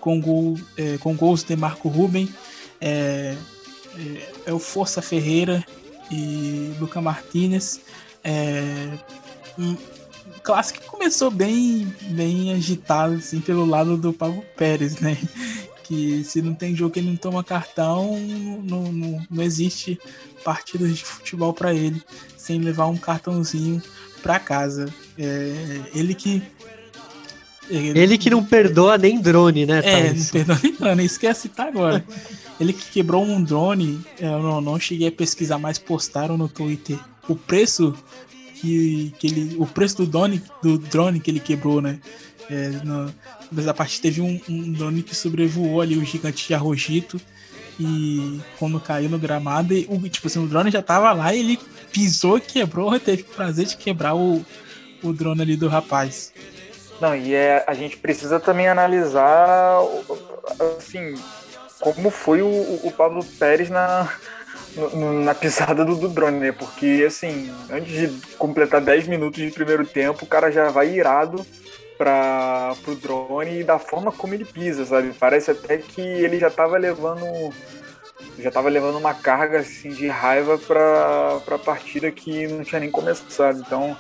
com, 0.01 0.21
gol, 0.21 0.59
é, 0.77 0.99
com 0.99 1.15
gols 1.15 1.43
de 1.43 1.57
Marco 1.57 1.89
Ruben, 1.89 2.29
é, 2.81 3.37
é, 3.97 4.33
é 4.47 4.53
o 4.53 4.59
Força 4.59 5.01
Ferreira 5.01 5.65
e 6.11 6.75
Luca 6.79 7.01
Martinez. 7.01 7.81
É, 8.23 8.99
um 9.59 9.77
clássico 10.43 10.81
que 10.81 10.87
começou 10.87 11.31
bem, 11.31 11.87
bem 12.11 12.53
agitado 12.53 13.15
assim, 13.15 13.41
pelo 13.41 13.65
lado 13.65 13.97
do 13.97 14.13
Pablo 14.13 14.45
Pérez, 14.57 14.99
né? 15.01 15.17
Que 15.85 16.25
se 16.25 16.43
não 16.43 16.55
tem 16.55 16.75
jogo 16.75 16.93
que 16.93 16.99
ele 16.99 17.11
não 17.11 17.17
toma 17.17 17.45
cartão, 17.45 18.19
não, 18.65 18.91
não, 18.91 19.27
não 19.31 19.43
existe 19.43 19.99
partidas 20.43 20.97
de 20.97 21.05
futebol 21.05 21.53
para 21.53 21.73
ele 21.73 22.03
sem 22.37 22.59
levar 22.59 22.87
um 22.87 22.97
cartãozinho 22.97 23.83
para 24.23 24.39
casa. 24.39 24.93
É, 25.19 25.81
ele 25.95 26.15
que 26.15 26.43
Ele 27.71 28.19
que 28.19 28.29
não 28.29 28.45
perdoa 28.45 28.99
nem 28.99 29.21
drone, 29.21 29.65
né, 29.65 29.81
é, 29.85 30.13
não 30.13 30.25
perdoa 30.25 30.59
nem 30.63 30.75
drone, 30.75 31.11
ia 31.23 31.35
citar 31.35 31.69
agora. 31.69 32.05
Ele 32.61 32.73
que 32.73 32.91
quebrou 32.91 33.25
um 33.25 33.43
drone, 33.43 34.01
eu 34.19 34.43
não, 34.43 34.61
não 34.61 34.79
cheguei 34.79 35.09
a 35.09 35.13
pesquisar, 35.13 35.59
mas 35.59 35.79
postaram 35.79 36.37
no 36.37 36.49
Twitter 36.49 36.99
o 37.29 37.35
preço 37.35 37.95
que, 38.55 39.13
que 39.19 39.27
ele. 39.27 39.57
O 39.59 39.67
preço 39.67 39.97
do 39.99 40.07
drone, 40.07 40.43
do 40.63 40.79
drone 40.79 41.21
que 41.21 41.31
ele 41.31 41.41
quebrou, 41.41 41.81
né? 41.81 41.99
É, 42.51 42.69
no, 42.85 43.13
mas 43.51 43.69
a 43.69 43.75
parte 43.75 44.01
teve 44.01 44.21
um, 44.21 44.41
um 44.49 44.73
drone 44.73 45.03
que 45.03 45.15
sobrevoou 45.15 45.81
ali 45.81 45.97
o 45.97 46.05
gigante 46.05 46.47
de 46.47 46.55
Arrojito. 46.55 47.21
E 47.79 48.41
quando 48.59 48.79
caiu 48.79 49.11
no 49.11 49.19
gramado, 49.19 49.75
e 49.75 49.87
o, 49.89 50.09
tipo 50.09 50.29
assim, 50.29 50.43
o 50.43 50.47
drone 50.47 50.71
já 50.71 50.81
tava 50.81 51.13
lá 51.13 51.35
e 51.35 51.41
ele 51.41 51.61
pisou, 51.93 52.41
quebrou, 52.41 52.99
teve 53.01 53.23
o 53.23 53.27
prazer 53.27 53.67
de 53.67 53.77
quebrar 53.77 54.15
o, 54.15 54.45
o 55.03 55.13
drone 55.13 55.43
ali 55.43 55.57
do 55.57 55.67
rapaz. 55.67 56.33
Não, 57.01 57.17
e 57.17 57.35
é, 57.35 57.65
a 57.67 57.75
gente 57.75 57.97
precisa 57.97 58.39
também 58.39 58.69
analisar 58.69 59.79
assim, 60.79 61.15
como 61.81 62.11
foi 62.11 62.43
o, 62.43 62.81
o 62.85 62.93
Pablo 62.97 63.25
Pérez 63.25 63.69
na, 63.69 64.09
na 65.25 65.35
pisada 65.35 65.85
do, 65.85 65.97
do 65.97 66.09
drone, 66.09 66.39
né? 66.39 66.53
Porque 66.53 67.05
assim, 67.07 67.53
antes 67.71 67.93
de 67.93 68.37
completar 68.37 68.81
10 68.81 69.09
minutos 69.09 69.43
de 69.43 69.51
primeiro 69.51 69.85
tempo, 69.85 70.25
o 70.25 70.29
cara 70.29 70.51
já 70.53 70.71
vai 70.71 70.95
irado 70.95 71.45
para 71.97 72.75
pro 72.83 72.95
drone 72.97 73.61
e 73.61 73.65
da 73.65 73.79
forma 73.79 74.11
como 74.13 74.35
ele 74.35 74.45
pisa, 74.45 74.85
sabe? 74.85 75.13
Parece 75.19 75.51
até 75.51 75.79
que 75.79 76.01
ele 76.01 76.39
já 76.39 76.51
tava 76.51 76.77
levando 76.77 77.25
já 78.39 78.51
tava 78.51 78.69
levando 78.69 78.97
uma 78.99 79.15
carga 79.15 79.61
assim 79.61 79.91
de 79.91 80.09
raiva 80.09 80.59
para 80.59 81.41
para 81.45 81.59
partida 81.59 82.11
que 82.11 82.47
não 82.49 82.65
tinha 82.65 82.81
nem 82.81 82.91
começado. 82.91 83.61
Então, 83.61 83.97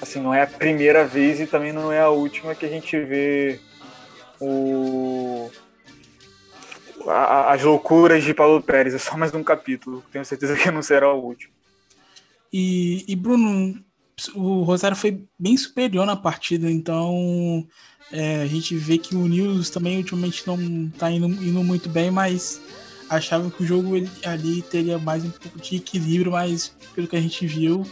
assim, 0.00 0.20
não 0.20 0.32
é 0.32 0.42
a 0.42 0.46
primeira 0.46 1.04
vez 1.04 1.40
e 1.40 1.46
também 1.46 1.72
não 1.72 1.92
é 1.92 2.00
a 2.00 2.10
última 2.10 2.54
que 2.54 2.64
a 2.64 2.68
gente 2.68 2.98
vê 2.98 3.60
o 4.40 5.50
a- 7.06 7.12
a- 7.12 7.52
as 7.52 7.62
loucuras 7.62 8.24
de 8.24 8.34
Paulo 8.34 8.62
Pérez. 8.62 8.94
É 8.94 8.98
só 8.98 9.16
mais 9.16 9.32
um 9.34 9.42
capítulo. 9.44 10.02
Tenho 10.10 10.24
certeza 10.24 10.56
que 10.56 10.70
não 10.70 10.82
será 10.82 11.12
o 11.12 11.22
último. 11.22 11.52
E, 12.52 13.04
e, 13.06 13.14
Bruno, 13.16 13.78
o 14.34 14.62
Rosário 14.62 14.96
foi 14.96 15.22
bem 15.38 15.56
superior 15.56 16.06
na 16.06 16.16
partida, 16.16 16.70
então 16.70 17.66
é, 18.10 18.42
a 18.42 18.46
gente 18.46 18.74
vê 18.76 18.96
que 18.96 19.14
o 19.14 19.26
News 19.26 19.68
também 19.68 19.98
ultimamente 19.98 20.46
não 20.46 20.90
tá 20.90 21.10
indo, 21.10 21.26
indo 21.26 21.62
muito 21.62 21.88
bem, 21.88 22.10
mas 22.10 22.60
achava 23.10 23.50
que 23.50 23.62
o 23.62 23.66
jogo 23.66 23.94
ele, 23.94 24.10
ali 24.24 24.62
teria 24.62 24.98
mais 24.98 25.24
um 25.24 25.30
pouco 25.30 25.60
de 25.60 25.76
equilíbrio, 25.76 26.32
mas 26.32 26.74
pelo 26.94 27.06
que 27.06 27.16
a 27.16 27.20
gente 27.20 27.46
viu, 27.46 27.86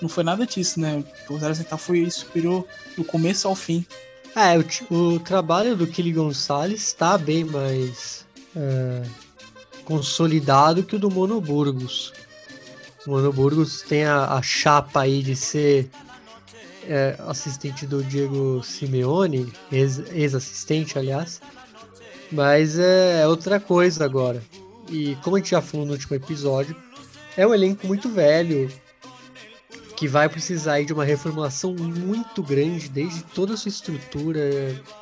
não 0.00 0.08
foi 0.08 0.24
nada 0.24 0.46
disso, 0.46 0.80
né? 0.80 1.04
O 1.28 1.34
Rosário 1.34 1.54
Central 1.54 1.78
foi 1.78 2.08
superior 2.10 2.66
do 2.96 3.04
começo 3.04 3.46
ao 3.46 3.54
fim. 3.54 3.84
É, 4.34 4.58
o, 4.58 5.14
o 5.14 5.20
trabalho 5.20 5.76
do 5.76 5.86
Kili 5.86 6.12
Gonçalves 6.12 6.88
está 6.88 7.16
bem 7.16 7.44
mais 7.44 8.26
é, 8.54 9.02
consolidado 9.84 10.82
que 10.82 10.96
o 10.96 10.98
do 10.98 11.10
Mono 11.10 11.40
Burgos. 11.40 12.12
O 13.06 13.10
Mono 13.10 13.32
Burgos 13.32 13.82
tem 13.82 14.04
a, 14.04 14.32
a 14.34 14.42
chapa 14.42 15.02
aí 15.02 15.22
de 15.22 15.36
ser 15.36 15.88
é, 16.88 17.16
assistente 17.26 17.86
do 17.86 18.02
Diego 18.02 18.60
Simeone, 18.64 19.52
ex-assistente, 19.70 20.98
aliás. 20.98 21.40
Mas 22.32 22.76
é, 22.78 23.22
é 23.22 23.28
outra 23.28 23.60
coisa 23.60 24.04
agora. 24.04 24.42
E 24.90 25.16
como 25.22 25.36
a 25.36 25.38
gente 25.38 25.50
já 25.50 25.62
falou 25.62 25.86
no 25.86 25.92
último 25.92 26.16
episódio, 26.16 26.74
é 27.36 27.46
um 27.46 27.54
elenco 27.54 27.86
muito 27.86 28.08
velho, 28.08 28.68
que 29.96 30.08
vai 30.08 30.28
precisar 30.28 30.82
de 30.82 30.92
uma 30.92 31.04
reformulação 31.04 31.74
muito 31.74 32.42
grande, 32.42 32.88
desde 32.88 33.22
toda 33.22 33.54
a 33.54 33.56
sua 33.56 33.68
estrutura, 33.68 34.40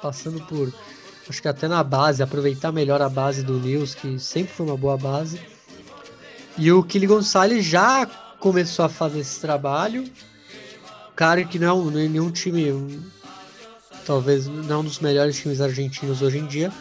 passando 0.03 0.41
por, 0.43 0.73
acho 1.29 1.41
que 1.41 1.49
até 1.49 1.67
na 1.67 1.83
base, 1.83 2.23
aproveitar 2.23 2.71
melhor 2.71 3.01
a 3.01 3.09
base 3.09 3.43
do 3.43 3.59
News, 3.59 3.95
que 3.95 4.19
sempre 4.19 4.53
foi 4.53 4.67
uma 4.67 4.77
boa 4.77 4.99
base. 4.99 5.54
E 6.57 6.71
o 6.71 6.83
Kili 6.83 7.07
Gonçalves 7.07 7.65
já 7.65 8.07
começou 8.39 8.85
a 8.85 8.89
fazer 8.89 9.21
esse 9.21 9.41
trabalho. 9.41 10.05
Cara 11.17 11.45
que 11.45 11.59
não, 11.59 11.89
é 11.91 12.09
nenhum 12.09 12.31
time, 12.31 12.71
um, 12.73 13.01
talvez 14.05 14.47
não 14.47 14.81
um 14.81 14.85
dos 14.85 15.01
melhores 15.01 15.37
times 15.37 15.61
argentinos 15.61 16.23
hoje 16.23 16.39
em 16.39 16.47
dia, 16.47 16.73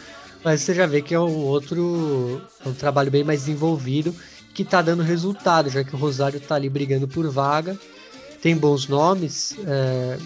mas 0.44 0.60
você 0.60 0.74
já 0.74 0.86
vê 0.86 1.00
que 1.00 1.14
é 1.14 1.20
um 1.20 1.38
outro, 1.38 2.42
é 2.64 2.68
um 2.68 2.74
trabalho 2.74 3.10
bem 3.10 3.24
mais 3.24 3.40
desenvolvido 3.40 4.14
que 4.52 4.62
está 4.62 4.80
dando 4.82 5.02
resultado, 5.02 5.68
já 5.68 5.82
que 5.82 5.94
o 5.94 5.98
Rosário 5.98 6.38
está 6.38 6.54
ali 6.54 6.68
brigando 6.68 7.08
por 7.08 7.28
vaga, 7.28 7.78
tem 8.40 8.56
bons 8.56 8.86
nomes. 8.86 9.56
É, 9.66 10.18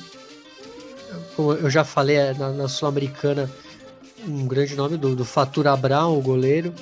como 1.34 1.52
eu 1.52 1.70
já 1.70 1.84
falei, 1.84 2.16
é, 2.16 2.34
na, 2.34 2.50
na 2.50 2.68
Sul-Americana, 2.68 3.50
um 4.26 4.46
grande 4.46 4.74
nome 4.74 4.96
do, 4.96 5.16
do 5.16 5.24
Fatura 5.24 5.74
Brown, 5.76 6.18
o 6.18 6.20
goleiro. 6.20 6.74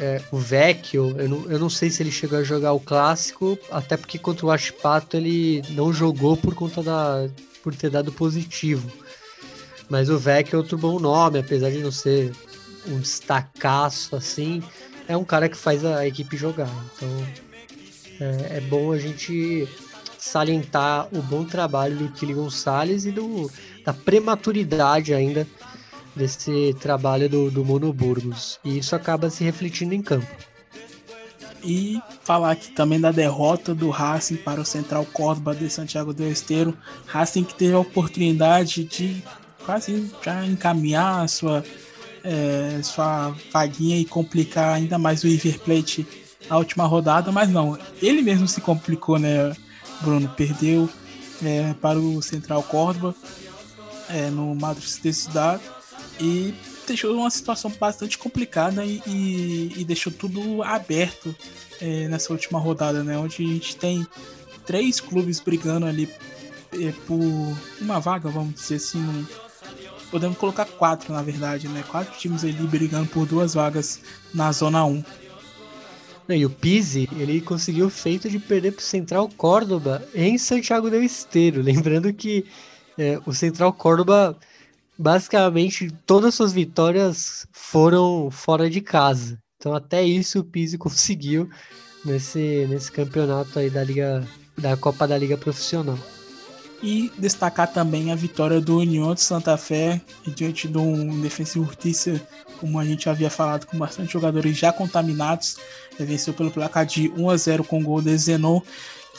É, 0.00 0.22
o 0.30 0.38
Vecchio, 0.38 1.18
eu 1.18 1.28
não, 1.28 1.50
eu 1.50 1.58
não 1.58 1.68
sei 1.68 1.90
se 1.90 2.02
ele 2.02 2.12
chegou 2.12 2.38
a 2.38 2.44
jogar 2.44 2.72
o 2.72 2.78
clássico, 2.78 3.58
até 3.70 3.96
porque 3.96 4.16
contra 4.16 4.46
o 4.46 4.50
Ashpato 4.50 5.16
ele 5.16 5.62
não 5.70 5.92
jogou 5.92 6.36
por 6.36 6.54
conta 6.54 6.82
da. 6.82 7.28
por 7.64 7.74
ter 7.74 7.90
dado 7.90 8.12
positivo. 8.12 8.88
Mas 9.88 10.08
o 10.08 10.16
Vecchio 10.16 10.54
é 10.54 10.58
outro 10.58 10.78
bom 10.78 11.00
nome, 11.00 11.40
apesar 11.40 11.70
de 11.70 11.78
não 11.78 11.90
ser 11.90 12.32
um 12.86 13.00
destacaço 13.00 14.14
assim, 14.14 14.62
é 15.08 15.16
um 15.16 15.24
cara 15.24 15.48
que 15.48 15.56
faz 15.56 15.84
a 15.84 16.06
equipe 16.06 16.36
jogar. 16.36 16.70
Então 16.94 17.08
é, 18.20 18.58
é 18.58 18.60
bom 18.60 18.92
a 18.92 18.98
gente 18.98 19.66
salientar 20.18 21.08
o 21.12 21.22
bom 21.22 21.44
trabalho 21.44 21.96
do 21.96 22.08
Kili 22.10 22.34
Gonçalves 22.34 23.04
e 23.04 23.10
do, 23.10 23.50
da 23.84 23.92
prematuridade 23.92 25.14
ainda 25.14 25.46
desse 26.18 26.74
trabalho 26.80 27.28
do, 27.28 27.50
do 27.50 27.64
Mono 27.64 27.92
Burgos. 27.92 28.58
E 28.64 28.78
isso 28.78 28.94
acaba 28.96 29.30
se 29.30 29.44
refletindo 29.44 29.94
em 29.94 30.02
campo. 30.02 30.26
E 31.62 32.00
falar 32.22 32.52
aqui 32.52 32.72
também 32.72 33.00
da 33.00 33.10
derrota 33.10 33.74
do 33.74 33.88
Racing 33.90 34.36
para 34.36 34.60
o 34.60 34.64
Central 34.64 35.06
Córdoba 35.06 35.54
de 35.54 35.70
Santiago 35.70 36.12
do 36.12 36.24
Esteiro. 36.24 36.76
Racing 37.06 37.44
que 37.44 37.54
teve 37.54 37.74
a 37.74 37.78
oportunidade 37.78 38.84
de 38.84 39.22
quase 39.64 40.10
já 40.22 40.44
encaminhar 40.44 41.24
a 41.24 41.28
sua 41.28 41.64
é, 42.24 42.80
sua 42.82 43.34
vaguinha 43.52 43.98
e 43.98 44.04
complicar 44.04 44.74
ainda 44.74 44.98
mais 44.98 45.22
o 45.22 45.28
River 45.28 45.60
Plate 45.60 46.06
na 46.48 46.58
última 46.58 46.84
rodada, 46.84 47.30
mas 47.30 47.48
não, 47.48 47.78
ele 48.02 48.22
mesmo 48.22 48.48
se 48.48 48.60
complicou, 48.60 49.18
né? 49.18 49.54
Bruno 50.00 50.28
perdeu 50.36 50.88
é, 51.42 51.74
para 51.74 51.98
o 51.98 52.20
Central 52.22 52.62
Córdoba 52.62 53.14
é, 54.08 54.30
no 54.30 54.54
Madrid 54.54 54.88
de 55.00 55.12
Cidade 55.12 55.62
e 56.20 56.54
deixou 56.86 57.14
uma 57.14 57.30
situação 57.30 57.70
bastante 57.78 58.16
complicada 58.18 58.84
e, 58.84 59.02
e, 59.06 59.72
e 59.76 59.84
deixou 59.84 60.12
tudo 60.12 60.62
aberto 60.62 61.34
é, 61.80 62.08
nessa 62.08 62.32
última 62.32 62.58
rodada, 62.58 63.02
né? 63.04 63.16
Onde 63.18 63.42
a 63.42 63.46
gente 63.46 63.76
tem 63.76 64.06
três 64.66 65.00
clubes 65.00 65.40
brigando 65.40 65.86
ali 65.86 66.08
é, 66.72 66.92
por 67.06 67.20
uma 67.80 67.98
vaga, 68.00 68.28
vamos 68.28 68.54
dizer 68.54 68.76
assim, 68.76 69.26
podemos 70.10 70.36
colocar 70.36 70.64
quatro, 70.64 71.12
na 71.12 71.22
verdade, 71.22 71.68
né? 71.68 71.84
Quatro 71.88 72.18
times 72.18 72.44
ali 72.44 72.52
brigando 72.66 73.08
por 73.08 73.26
duas 73.26 73.54
vagas 73.54 74.00
na 74.34 74.50
Zona 74.52 74.84
1. 74.84 75.04
E 76.30 76.44
o 76.44 76.50
Pizzi, 76.50 77.08
ele 77.18 77.40
conseguiu 77.40 77.86
o 77.86 77.90
feito 77.90 78.28
de 78.28 78.38
perder 78.38 78.72
para 78.72 78.80
o 78.80 78.84
Central 78.84 79.30
Córdoba 79.34 80.06
em 80.14 80.36
Santiago 80.36 80.90
del 80.90 81.02
Esteiro. 81.02 81.62
Lembrando 81.62 82.12
que 82.12 82.44
é, 82.98 83.18
o 83.24 83.32
Central 83.32 83.72
Córdoba, 83.72 84.36
basicamente, 84.98 85.90
todas 86.04 86.30
as 86.30 86.34
suas 86.34 86.52
vitórias 86.52 87.46
foram 87.52 88.30
fora 88.30 88.68
de 88.68 88.80
casa. 88.80 89.38
Então, 89.56 89.74
até 89.74 90.02
isso 90.02 90.40
o 90.40 90.44
Pizzi 90.44 90.76
conseguiu 90.78 91.48
nesse, 92.04 92.66
nesse 92.68 92.90
campeonato 92.90 93.58
aí 93.58 93.70
da 93.70 93.84
Liga 93.84 94.26
da 94.56 94.76
Copa 94.76 95.06
da 95.06 95.16
Liga 95.16 95.36
Profissional. 95.36 95.98
E 96.82 97.10
destacar 97.18 97.72
também 97.72 98.12
a 98.12 98.14
vitória 98.14 98.60
do 98.60 98.78
União 98.78 99.12
de 99.14 99.20
Santa 99.20 99.56
Fé 99.56 100.00
diante 100.26 100.68
de 100.68 100.78
um 100.78 101.20
defensivo 101.20 101.64
Urtícia, 101.64 102.20
como 102.60 102.78
a 102.78 102.84
gente 102.84 103.08
havia 103.08 103.30
falado, 103.30 103.66
com 103.66 103.76
bastante 103.76 104.12
jogadores 104.12 104.56
já 104.56 104.72
contaminados. 104.72 105.56
Venceu 105.98 106.32
pelo 106.32 106.50
placar 106.52 106.86
de 106.86 107.08
1 107.16 107.30
a 107.30 107.36
0 107.36 107.64
com 107.64 107.80
o 107.80 107.84
gol 107.84 108.00
de 108.00 108.16
Zenon, 108.16 108.60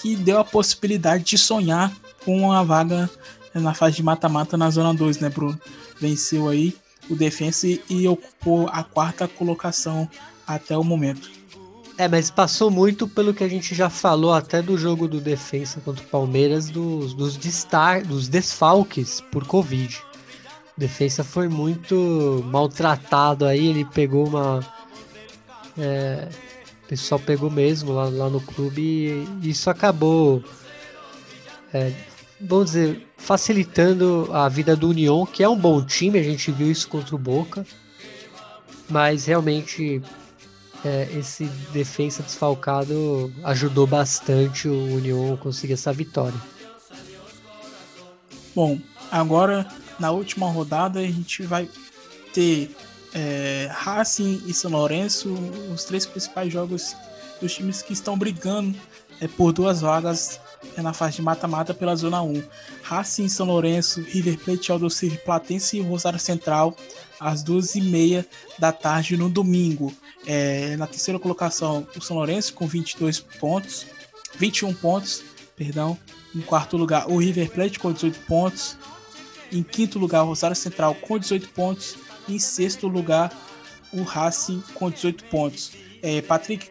que 0.01 0.15
deu 0.15 0.39
a 0.39 0.45
possibilidade 0.45 1.23
de 1.26 1.38
sonhar 1.38 1.93
com 2.23 2.38
uma 2.38 2.64
vaga 2.64 3.10
na 3.53 3.73
fase 3.73 3.97
de 3.97 4.03
mata-mata 4.03 4.57
na 4.57 4.69
Zona 4.69 4.93
2, 4.93 5.19
né, 5.19 5.30
Bruno? 5.30 5.59
Venceu 5.99 6.47
aí 6.47 6.76
o 7.09 7.15
Defensa 7.15 7.67
e 7.67 8.07
ocupou 8.07 8.69
a 8.71 8.84
quarta 8.84 9.27
colocação 9.27 10.07
até 10.45 10.77
o 10.77 10.84
momento. 10.84 11.30
É, 11.99 12.07
mas 12.07 12.31
passou 12.31 12.71
muito 12.71 13.09
pelo 13.09 13.34
que 13.34 13.43
a 13.43 13.47
gente 13.49 13.76
já 13.76 13.89
falou 13.89 14.34
até 14.34 14.61
do 14.61 14.77
jogo 14.77 15.05
do 15.05 15.19
defensa 15.19 15.81
contra 15.81 16.01
o 16.01 16.07
Palmeiras, 16.07 16.69
dos, 16.69 17.13
dos, 17.13 17.35
destar, 17.35 18.05
dos 18.05 18.30
desfalques 18.30 19.19
por 19.30 19.45
Covid. 19.45 20.01
O 20.77 20.80
defensa 20.80 21.26
foi 21.26 21.49
muito 21.49 22.41
maltratado 22.47 23.45
aí, 23.45 23.67
ele 23.67 23.84
pegou 23.84 24.26
uma. 24.30 24.65
É, 25.77 26.30
o 26.85 26.88
pessoal 26.88 27.19
pegou 27.19 27.51
mesmo 27.51 27.91
lá, 27.91 28.05
lá 28.05 28.30
no 28.30 28.39
clube 28.39 29.27
e 29.41 29.49
isso 29.49 29.69
acabou. 29.69 30.41
É, 31.73 31.91
vamos 32.39 32.67
dizer, 32.67 33.09
facilitando 33.20 34.30
a 34.34 34.50
vida 34.50 34.76
do 34.76 34.90
União, 34.90 35.26
que 35.26 35.44
é 35.44 35.50
um 35.50 35.58
bom 35.58 35.84
time, 35.84 36.18
a 36.18 36.24
gente 36.24 36.52
viu 36.52 36.72
isso 36.72 36.88
contra 36.88 37.16
o 37.16 37.20
Boca, 37.20 37.66
mas 38.90 39.26
realmente 39.26 40.02
é, 40.84 41.08
esse 41.16 41.46
defensa 41.72 42.24
desfalcado 42.24 43.32
ajudou 43.44 43.86
bastante 43.86 44.68
o 44.68 44.96
União 44.96 45.34
a 45.34 45.38
conseguir 45.38 45.74
essa 45.74 45.94
vitória. 45.94 46.40
Bom, 48.56 48.80
agora 49.12 49.68
na 50.00 50.12
última 50.12 50.50
rodada 50.50 51.00
a 51.00 51.04
gente 51.04 51.44
vai 51.44 51.70
ter 52.34 52.76
é, 53.14 53.70
Racing 53.72 54.41
e 54.48 54.54
São 54.54 54.72
Lourenço, 54.72 55.34
os 55.74 55.84
três 55.84 56.06
principais 56.06 56.52
jogos 56.52 56.96
dos 57.41 57.54
times 57.54 57.82
que 57.82 57.94
estão 57.94 58.18
brigando 58.18 58.76
é, 59.20 59.28
por 59.28 59.52
duas 59.52 59.82
vagas 59.82 60.40
na 60.77 60.94
fase 60.94 61.18
de 61.18 61.22
mata-mata 61.22 61.73
pela 61.73 61.95
Zona 61.95 62.22
1. 62.22 62.44
Racing, 62.84 63.30
São 63.30 63.45
Lourenço, 63.45 64.02
River 64.02 64.38
Plate, 64.38 64.72
Aldo 64.72 64.88
Platense 65.23 65.77
e 65.77 65.81
Rosário 65.81 66.19
Central 66.19 66.76
às 67.19 67.44
12h30 67.44 68.26
da 68.57 68.72
tarde 68.72 69.18
no 69.18 69.30
domingo. 69.30 69.94
É, 70.26 70.76
na 70.77 70.88
terceira 70.88 71.19
colocação, 71.19 71.88
o 71.95 72.02
São 72.02 72.18
Lourenço 72.18 72.53
com 72.53 72.68
22 72.68 73.19
pontos, 73.19 73.86
21 74.38 74.73
pontos, 74.73 75.23
perdão. 75.56 75.98
Em 76.36 76.41
quarto 76.41 76.77
lugar, 76.77 77.10
o 77.10 77.18
River 77.18 77.49
Plate 77.49 77.80
com 77.80 77.91
18 77.91 78.19
pontos. 78.22 78.77
Em 79.52 79.64
quinto 79.64 79.98
lugar, 79.98 80.23
o 80.23 80.27
Rosário 80.27 80.56
Central 80.56 80.94
com 80.95 81.18
18 81.18 81.49
pontos. 81.49 81.98
E 82.27 82.36
em 82.36 82.40
sexto 82.40 82.88
lugar, 82.88 83.31
o 83.91 84.03
Racing 84.03 84.64
com 84.76 84.90
18 84.90 85.23
pontos. 85.26 85.72
É, 86.02 86.22
Patrick, 86.22 86.69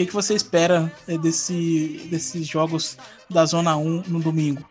que, 0.00 0.06
que 0.06 0.14
você 0.14 0.32
espera 0.32 0.90
é, 1.06 1.18
desse, 1.18 2.08
desses 2.10 2.46
jogos 2.46 2.96
da 3.28 3.44
Zona 3.44 3.76
1 3.76 4.04
no 4.08 4.18
domingo? 4.18 4.66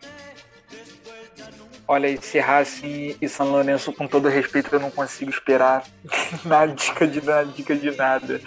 Olha, 1.86 2.08
esse 2.08 2.40
Racing 2.40 3.16
e 3.20 3.28
São 3.28 3.50
Lourenço, 3.52 3.92
com 3.92 4.08
todo 4.08 4.28
respeito, 4.28 4.74
eu 4.74 4.80
não 4.80 4.90
consigo 4.90 5.30
esperar 5.30 5.84
nada, 6.44 6.72
dica 6.72 7.06
de 7.06 7.24
nada, 7.24 7.44
dica 7.46 7.76
de 7.76 7.92
nada. 7.92 8.40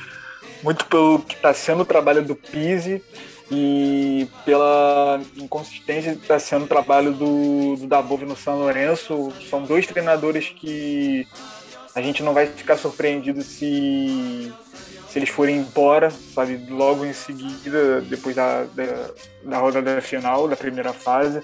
Muito 0.62 0.86
pelo 0.88 1.20
que 1.20 1.36
está 1.36 1.54
sendo 1.54 1.84
o 1.84 1.86
trabalho 1.86 2.22
do 2.22 2.36
Pise 2.36 3.02
e 3.50 4.28
pela 4.44 5.22
inconsistência 5.38 6.16
que 6.16 6.22
está 6.22 6.38
sendo 6.38 6.66
o 6.66 6.68
trabalho 6.68 7.14
do, 7.14 7.78
do 7.78 7.88
Dabov 7.88 8.24
no 8.24 8.36
São 8.36 8.60
Lourenço. 8.60 9.32
São 9.50 9.64
dois 9.64 9.88
treinadores 9.88 10.50
que 10.50 11.26
a 11.96 12.02
gente 12.02 12.22
não 12.24 12.34
vai 12.34 12.48
ficar 12.48 12.76
surpreendido 12.78 13.42
se, 13.42 14.52
se 15.14 15.20
eles 15.20 15.30
forem 15.30 15.58
embora, 15.58 16.10
sabe, 16.10 16.66
logo 16.72 17.06
em 17.06 17.14
seguida, 17.14 18.02
depois 18.02 18.36
da, 18.36 18.64
da, 18.64 19.12
da 19.44 19.58
rodada 19.60 20.02
final, 20.02 20.48
da 20.48 20.56
primeira 20.56 20.92
fase. 20.92 21.44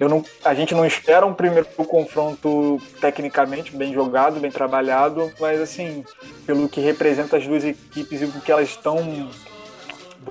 Eu 0.00 0.08
não, 0.08 0.24
a 0.42 0.54
gente 0.54 0.74
não 0.74 0.86
espera 0.86 1.26
um 1.26 1.34
primeiro 1.34 1.66
confronto 1.66 2.80
tecnicamente 2.98 3.76
bem 3.76 3.92
jogado, 3.92 4.40
bem 4.40 4.50
trabalhado, 4.50 5.30
mas 5.38 5.60
assim, 5.60 6.06
pelo 6.46 6.70
que 6.70 6.80
representa 6.80 7.36
as 7.36 7.46
duas 7.46 7.64
equipes 7.64 8.22
e 8.22 8.24
o 8.24 8.40
que 8.40 8.50
elas 8.50 8.70
estão 8.70 9.28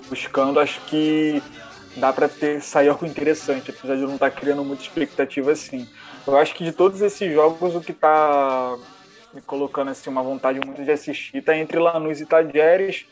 buscando, 0.09 0.59
acho 0.59 0.81
que 0.87 1.43
dá 1.95 2.11
para 2.11 2.27
ter 2.27 2.63
sair 2.63 2.89
algo 2.89 3.05
interessante, 3.05 3.69
apesar 3.69 3.95
de 3.95 4.01
eu 4.01 4.07
não 4.07 4.15
estar 4.15 4.31
tá 4.31 4.35
criando 4.35 4.65
muita 4.65 4.81
expectativa 4.81 5.51
assim. 5.51 5.87
Eu 6.25 6.35
acho 6.35 6.55
que 6.55 6.63
de 6.63 6.71
todos 6.71 6.99
esses 6.99 7.31
jogos, 7.31 7.75
o 7.75 7.81
que 7.81 7.91
está 7.91 8.75
me 9.35 9.41
colocando 9.41 9.91
assim, 9.91 10.09
uma 10.09 10.23
vontade 10.23 10.59
muito 10.65 10.81
de 10.81 10.89
assistir 10.89 11.37
está 11.37 11.55
entre 11.57 11.77
Lanús 11.77 12.21
e 12.21 12.25
Tadieres. 12.25 13.05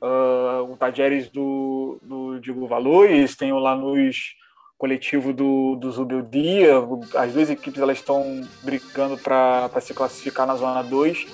Uh, 0.00 0.70
o 0.70 0.76
Tadieres 0.76 1.30
do, 1.30 1.98
do 2.02 2.38
Diego 2.38 2.66
Valores, 2.66 3.34
tem 3.34 3.50
o 3.54 3.58
Lanús 3.58 4.36
coletivo 4.76 5.32
do, 5.32 5.76
do 5.76 5.90
Zubeldia. 5.90 6.74
As 7.16 7.32
duas 7.32 7.48
equipes 7.48 7.80
elas 7.80 7.96
estão 7.96 8.46
brigando 8.62 9.16
para 9.16 9.70
se 9.80 9.94
classificar 9.94 10.46
na 10.46 10.56
zona 10.56 10.82
2, 10.82 11.26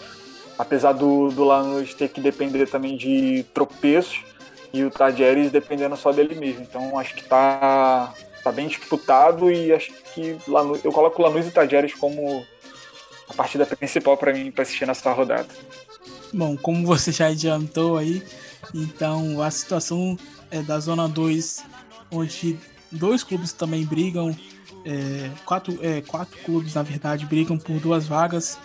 apesar 0.56 0.92
do, 0.92 1.30
do 1.30 1.42
Lanús 1.42 1.92
ter 1.92 2.08
que 2.08 2.20
depender 2.20 2.68
também 2.68 2.96
de 2.96 3.44
tropeços 3.52 4.22
e 4.72 4.84
o 4.84 4.90
Tadieres 4.90 5.50
dependendo 5.50 5.96
só 5.96 6.12
dele 6.12 6.36
mesmo. 6.36 6.62
Então 6.62 6.96
acho 6.96 7.16
que 7.16 7.24
tá, 7.24 8.14
tá 8.44 8.52
bem 8.52 8.68
disputado 8.68 9.50
e 9.50 9.72
acho 9.72 9.92
que 10.14 10.38
Lanús, 10.46 10.84
eu 10.84 10.92
coloco 10.92 11.20
Lanús 11.20 11.48
e 11.48 11.50
Tadieres 11.50 11.94
como 11.94 12.46
a 13.30 13.34
partida 13.34 13.64
principal 13.64 14.16
para 14.16 14.32
mim 14.32 14.50
para 14.50 14.62
assistir 14.62 14.86
nessa 14.86 15.12
rodada. 15.12 15.48
Bom, 16.32 16.56
como 16.56 16.86
você 16.86 17.12
já 17.12 17.28
adiantou 17.28 17.96
aí, 17.96 18.22
então 18.74 19.40
a 19.40 19.50
situação 19.50 20.18
é 20.50 20.60
da 20.60 20.78
zona 20.80 21.08
2, 21.08 21.64
onde 22.10 22.58
dois 22.90 23.22
clubes 23.22 23.52
também 23.52 23.84
brigam, 23.84 24.36
é, 24.84 25.30
quatro, 25.44 25.78
é, 25.80 26.00
quatro 26.00 26.38
clubes 26.40 26.74
na 26.74 26.82
verdade 26.82 27.24
brigam 27.26 27.56
por 27.56 27.78
duas 27.78 28.06
vagas. 28.06 28.58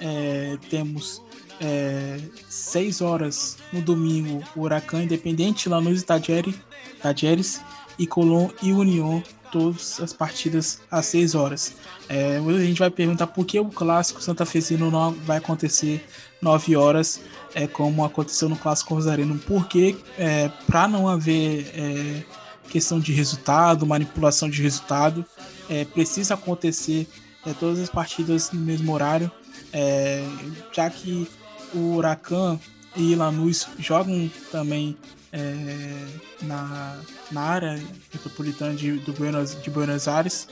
É, 0.00 0.56
temos 0.68 1.22
é, 1.60 2.18
6 2.48 3.00
horas 3.00 3.58
no 3.72 3.80
domingo, 3.80 4.42
o 4.56 4.62
Huracan 4.62 5.02
Independente, 5.02 5.68
Lanús 5.68 6.02
e 6.02 6.06
Tadieres, 6.06 7.60
e 7.98 8.06
Colón 8.06 8.48
e 8.62 8.72
União, 8.72 9.22
todas 9.50 10.00
as 10.00 10.12
partidas 10.12 10.80
às 10.90 11.06
6 11.06 11.34
horas. 11.34 11.74
É, 12.08 12.38
a 12.38 12.64
gente 12.64 12.78
vai 12.78 12.90
perguntar 12.90 13.26
por 13.26 13.44
que 13.44 13.58
o 13.58 13.66
clássico 13.66 14.22
Santa 14.22 14.46
Fezino 14.46 14.90
não 14.90 15.12
vai 15.12 15.38
acontecer 15.38 16.06
9 16.40 16.76
horas, 16.76 17.20
é, 17.54 17.66
como 17.66 18.04
aconteceu 18.04 18.48
no 18.48 18.56
clássico 18.56 18.94
Rosarino. 18.94 19.38
Porque, 19.38 19.96
é, 20.18 20.48
para 20.66 20.88
não 20.88 21.08
haver 21.08 21.70
é, 21.74 22.22
questão 22.68 23.00
de 23.00 23.12
resultado, 23.12 23.86
manipulação 23.86 24.48
de 24.48 24.62
resultado, 24.62 25.24
é, 25.68 25.84
precisa 25.84 26.34
acontecer 26.34 27.06
é, 27.46 27.52
todas 27.52 27.78
as 27.80 27.90
partidas 27.90 28.50
no 28.52 28.60
mesmo 28.60 28.92
horário, 28.92 29.30
é, 29.72 30.24
já 30.72 30.88
que 30.88 31.28
o 31.74 31.96
Huracan 31.96 32.58
e 32.96 33.14
Lanús 33.14 33.68
jogam 33.78 34.30
também 34.50 34.96
é, 35.32 36.06
na, 36.42 36.98
na 37.30 37.40
área 37.40 37.82
metropolitana 38.12 38.74
de, 38.74 38.92
do 38.92 39.12
Buenos, 39.12 39.60
de 39.60 39.70
Buenos 39.70 40.08
Aires. 40.08 40.48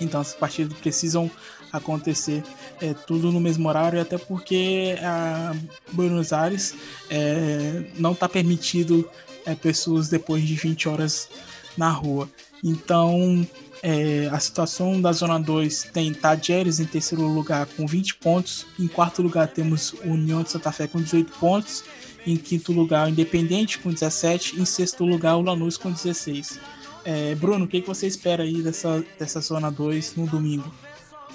Então 0.00 0.20
essas 0.20 0.34
partidas 0.34 0.76
precisam 0.78 1.30
acontecer 1.72 2.42
é, 2.80 2.94
tudo 2.94 3.32
no 3.32 3.40
mesmo 3.40 3.68
horário, 3.68 4.00
até 4.00 4.16
porque 4.16 4.96
a 5.02 5.54
Buenos 5.92 6.32
Aires 6.32 6.74
é, 7.10 7.84
não 7.96 8.12
está 8.12 8.28
permitido 8.28 9.08
é, 9.44 9.54
pessoas 9.54 10.08
depois 10.08 10.42
de 10.42 10.54
20 10.54 10.88
horas 10.88 11.28
na 11.76 11.90
rua. 11.90 12.28
Então 12.62 13.46
é, 13.82 14.28
a 14.32 14.40
situação 14.40 15.00
da 15.00 15.12
Zona 15.12 15.38
2 15.38 15.90
tem 15.92 16.14
Tajeres 16.14 16.80
em 16.80 16.86
terceiro 16.86 17.26
lugar 17.26 17.66
com 17.66 17.86
20 17.86 18.14
pontos. 18.14 18.66
Em 18.78 18.86
quarto 18.86 19.20
lugar 19.20 19.48
temos 19.48 19.94
União 20.04 20.42
de 20.42 20.50
Santa 20.50 20.72
Fé 20.72 20.86
com 20.86 21.02
18 21.02 21.32
pontos. 21.38 21.84
Em 22.26 22.36
quinto 22.36 22.72
lugar, 22.72 23.06
o 23.06 23.10
Independente 23.10 23.78
com 23.78 23.92
17. 23.92 24.60
Em 24.60 24.64
sexto 24.64 25.04
lugar, 25.04 25.36
o 25.36 25.42
Lanús 25.42 25.76
com 25.76 25.90
16. 25.90 26.58
É, 27.04 27.34
Bruno, 27.34 27.66
o 27.66 27.68
que, 27.68 27.82
que 27.82 27.86
você 27.86 28.06
espera 28.06 28.42
aí 28.42 28.62
dessa, 28.62 29.04
dessa 29.18 29.40
Zona 29.40 29.70
2 29.70 30.16
no 30.16 30.26
domingo? 30.26 30.72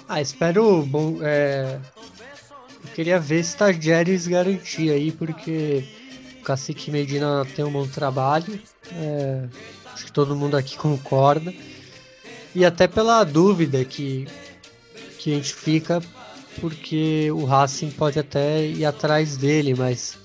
Ah, 0.08 0.20
espero. 0.20 0.84
Bom, 0.84 1.18
é... 1.22 1.78
Eu 2.82 2.90
queria 2.94 3.20
ver 3.20 3.44
se 3.44 3.56
Tajeres 3.56 4.26
garantir 4.26 4.90
aí, 4.90 5.12
porque 5.12 5.84
o 6.40 6.42
Cacique 6.42 6.90
Medina 6.90 7.46
tem 7.54 7.64
um 7.64 7.70
bom 7.70 7.86
trabalho. 7.86 8.60
É... 8.92 9.48
Acho 9.92 10.06
que 10.06 10.12
todo 10.12 10.34
mundo 10.34 10.56
aqui 10.56 10.76
concorda. 10.76 11.54
E 12.54 12.64
até 12.64 12.88
pela 12.88 13.22
dúvida 13.22 13.84
que, 13.84 14.26
que 15.18 15.32
a 15.32 15.36
gente 15.36 15.54
fica, 15.54 16.02
porque 16.60 17.30
o 17.30 17.44
Racing 17.44 17.90
pode 17.90 18.18
até 18.18 18.66
ir 18.66 18.84
atrás 18.84 19.36
dele, 19.36 19.74
mas 19.74 20.18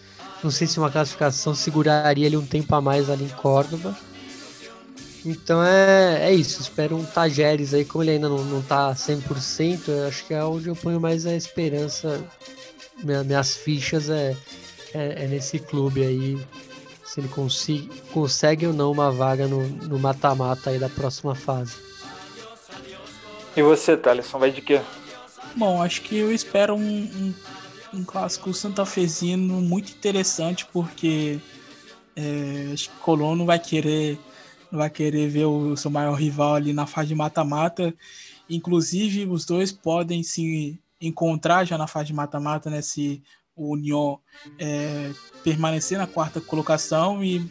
não 0.45 0.51
sei 0.51 0.67
se 0.67 0.77
uma 0.77 0.91
classificação 0.91 1.55
seguraria 1.55 2.27
ele 2.27 2.37
um 2.37 2.45
tempo 2.45 2.73
a 2.75 2.79
mais 2.79 3.09
ali 3.09 3.25
em 3.25 3.29
Córdoba. 3.29 3.97
Então 5.25 5.63
é, 5.63 6.29
é 6.29 6.33
isso, 6.33 6.61
espero 6.61 6.95
um 6.95 7.03
Tajeres 7.03 7.73
aí, 7.73 7.83
como 7.83 8.03
ele 8.03 8.11
ainda 8.11 8.29
não, 8.29 8.45
não 8.45 8.61
tá 8.61 8.93
100%, 8.93 9.87
eu 9.87 10.07
acho 10.07 10.23
que 10.25 10.35
é 10.35 10.43
onde 10.43 10.67
eu 10.67 10.75
ponho 10.75 11.01
mais 11.01 11.25
a 11.25 11.35
esperança, 11.35 12.23
minha, 13.03 13.23
minhas 13.23 13.55
fichas 13.55 14.07
é, 14.07 14.37
é, 14.93 15.23
é, 15.23 15.27
nesse 15.27 15.57
clube 15.57 16.05
aí, 16.05 16.37
se 17.03 17.19
ele 17.19 17.27
consiga, 17.27 17.91
consegue 18.13 18.67
ou 18.67 18.73
não 18.73 18.91
uma 18.91 19.11
vaga 19.11 19.47
no 19.47 19.97
mata-mata 19.97 20.69
aí 20.69 20.77
da 20.77 20.89
próxima 20.89 21.33
fase. 21.33 21.73
E 23.57 23.63
você, 23.63 23.97
Thaleson, 23.97 24.37
vai 24.37 24.51
de 24.51 24.61
quê? 24.61 24.79
Bom, 25.55 25.81
acho 25.81 26.01
que 26.01 26.17
eu 26.17 26.31
espero 26.31 26.75
um, 26.75 26.79
um, 26.79 27.33
um 27.95 28.03
clássico 28.03 28.53
santafesino 28.53 29.61
muito 29.61 29.91
interessante, 29.91 30.65
porque 30.71 31.39
é, 32.15 32.71
acho 32.73 32.89
que 32.89 32.95
o 32.97 32.99
Colono 32.99 33.45
vai 33.45 33.59
querer 33.59 34.19
vai 34.71 34.89
querer 34.89 35.29
ver 35.29 35.45
o 35.45 35.75
seu 35.77 35.89
maior 35.89 36.13
rival 36.13 36.55
ali 36.55 36.73
na 36.73 36.85
fase 36.85 37.09
de 37.09 37.15
mata-mata. 37.15 37.93
Inclusive, 38.49 39.25
os 39.25 39.45
dois 39.45 39.71
podem 39.71 40.21
se 40.21 40.79
encontrar 40.99 41.65
já 41.65 41.77
na 41.77 41.87
fase 41.87 42.07
de 42.07 42.13
mata-mata, 42.13 42.69
né? 42.69 42.81
Se 42.81 43.21
o 43.55 43.73
União 43.73 44.19
é, 44.59 45.11
permanecer 45.43 45.97
na 45.97 46.07
quarta 46.07 46.41
colocação 46.41 47.23
e 47.23 47.49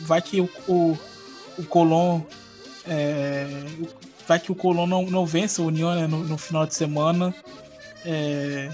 vai 0.00 0.20
que 0.20 0.40
o, 0.40 0.50
o, 0.66 0.98
o 1.58 1.64
Colón 1.64 2.22
é, 2.84 3.46
vai 4.26 4.40
que 4.40 4.50
o 4.50 4.54
Colón 4.54 4.86
não, 4.86 5.02
não 5.06 5.24
vença 5.24 5.62
o 5.62 5.66
União 5.66 5.94
né, 5.94 6.06
no, 6.06 6.24
no, 6.24 6.36
final 6.36 6.66
de 6.66 6.74
semana. 6.74 7.34
É, 8.04 8.70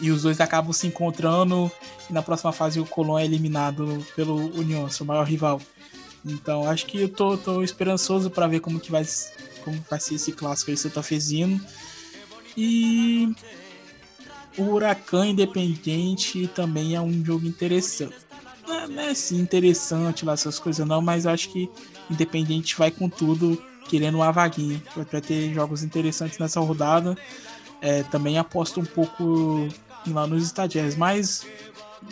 e 0.00 0.10
os 0.10 0.22
dois 0.22 0.40
acabam 0.40 0.72
se 0.72 0.86
encontrando. 0.86 1.70
E 2.08 2.12
na 2.12 2.22
próxima 2.22 2.52
fase 2.52 2.80
o 2.80 2.86
Colón 2.86 3.18
é 3.18 3.24
eliminado 3.24 4.04
pelo 4.16 4.36
União, 4.58 4.88
seu 4.90 5.06
maior 5.06 5.24
rival. 5.26 5.60
Então 6.24 6.68
acho 6.68 6.86
que 6.86 7.02
eu 7.02 7.08
tô, 7.08 7.36
tô 7.36 7.62
esperançoso 7.62 8.30
para 8.30 8.46
ver 8.46 8.60
como 8.60 8.80
que 8.80 8.90
vai, 8.90 9.06
como 9.64 9.82
vai 9.88 10.00
ser 10.00 10.14
esse 10.14 10.32
clássico 10.32 10.70
aí 10.70 10.76
santafesino. 10.76 11.60
E 12.56 13.32
o 14.58 14.62
Huracan 14.62 15.28
Independente 15.28 16.48
também 16.48 16.94
é 16.94 17.00
um 17.00 17.24
jogo 17.24 17.46
interessante. 17.46 18.14
Não 18.66 18.74
é, 18.74 18.86
não 18.86 19.02
é 19.02 19.10
assim 19.10 19.38
interessante 19.38 20.24
lá 20.24 20.34
essas 20.34 20.58
coisas 20.58 20.86
não, 20.86 21.00
mas 21.00 21.26
acho 21.26 21.48
que 21.50 21.70
Independente 22.10 22.76
vai 22.76 22.90
com 22.90 23.08
tudo 23.08 23.62
querendo 23.88 24.16
uma 24.16 24.30
vaguinha 24.30 24.82
para 25.08 25.20
ter 25.20 25.52
jogos 25.52 25.82
interessantes 25.82 26.38
nessa 26.38 26.60
rodada. 26.60 27.16
É, 27.80 28.02
também 28.04 28.36
aposto 28.36 28.80
um 28.80 28.84
pouco 28.84 29.68
lá 30.08 30.26
nos 30.26 30.44
estagiários, 30.44 30.96
mas 30.96 31.46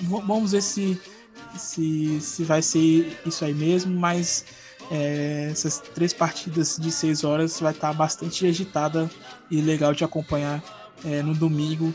vamos 0.03 0.53
ver 0.53 0.63
se, 0.63 1.01
se, 1.57 2.21
se 2.21 2.45
vai 2.45 2.63
ser 2.63 3.19
isso 3.25 3.45
aí 3.45 3.55
mesmo. 3.55 3.99
Mas 3.99 4.45
é, 4.91 5.49
essas 5.51 5.79
três 5.79 6.13
partidas 6.13 6.77
de 6.79 6.91
seis 6.91 7.25
horas 7.25 7.61
vai 7.61 7.73
estar 7.73 7.93
bastante 7.93 8.47
agitada 8.47 9.11
e 9.51 9.61
legal 9.61 9.93
de 9.93 10.05
acompanhar 10.05 10.63
é, 11.05 11.23
no 11.23 11.35
domingo, 11.35 11.95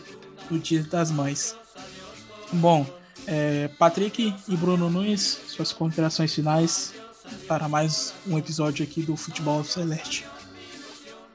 no 0.49 0.59
Dia 0.59 0.83
das 0.83 1.11
Mães. 1.11 1.55
Bom, 2.51 2.85
é, 3.25 3.69
Patrick 3.79 4.33
e 4.47 4.55
Bruno 4.55 4.89
Nunes, 4.89 5.39
suas 5.47 5.71
considerações 5.71 6.33
finais 6.33 6.93
para 7.47 7.67
mais 7.67 8.13
um 8.27 8.37
episódio 8.37 8.83
aqui 8.83 9.01
do 9.01 9.15
Futebol 9.15 9.63
Celeste. 9.63 10.25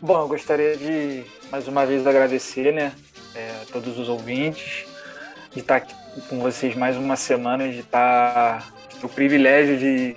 Bom, 0.01 0.21
eu 0.21 0.29
gostaria 0.29 0.77
de 0.77 1.25
mais 1.51 1.67
uma 1.67 1.85
vez 1.85 2.07
agradecer, 2.07 2.73
né, 2.73 2.93
é, 3.39 3.65
todos 3.71 3.97
os 3.99 4.09
ouvintes, 4.09 4.85
de 5.53 5.61
estar 5.61 5.77
aqui 5.77 5.95
com 6.29 6.41
vocês 6.41 6.75
mais 6.75 6.97
uma 6.97 7.15
semana, 7.15 7.69
de 7.69 7.79
estar, 7.79 8.73
de 8.99 9.07
o 9.07 9.09
privilégio 9.09 9.79
de, 9.79 10.15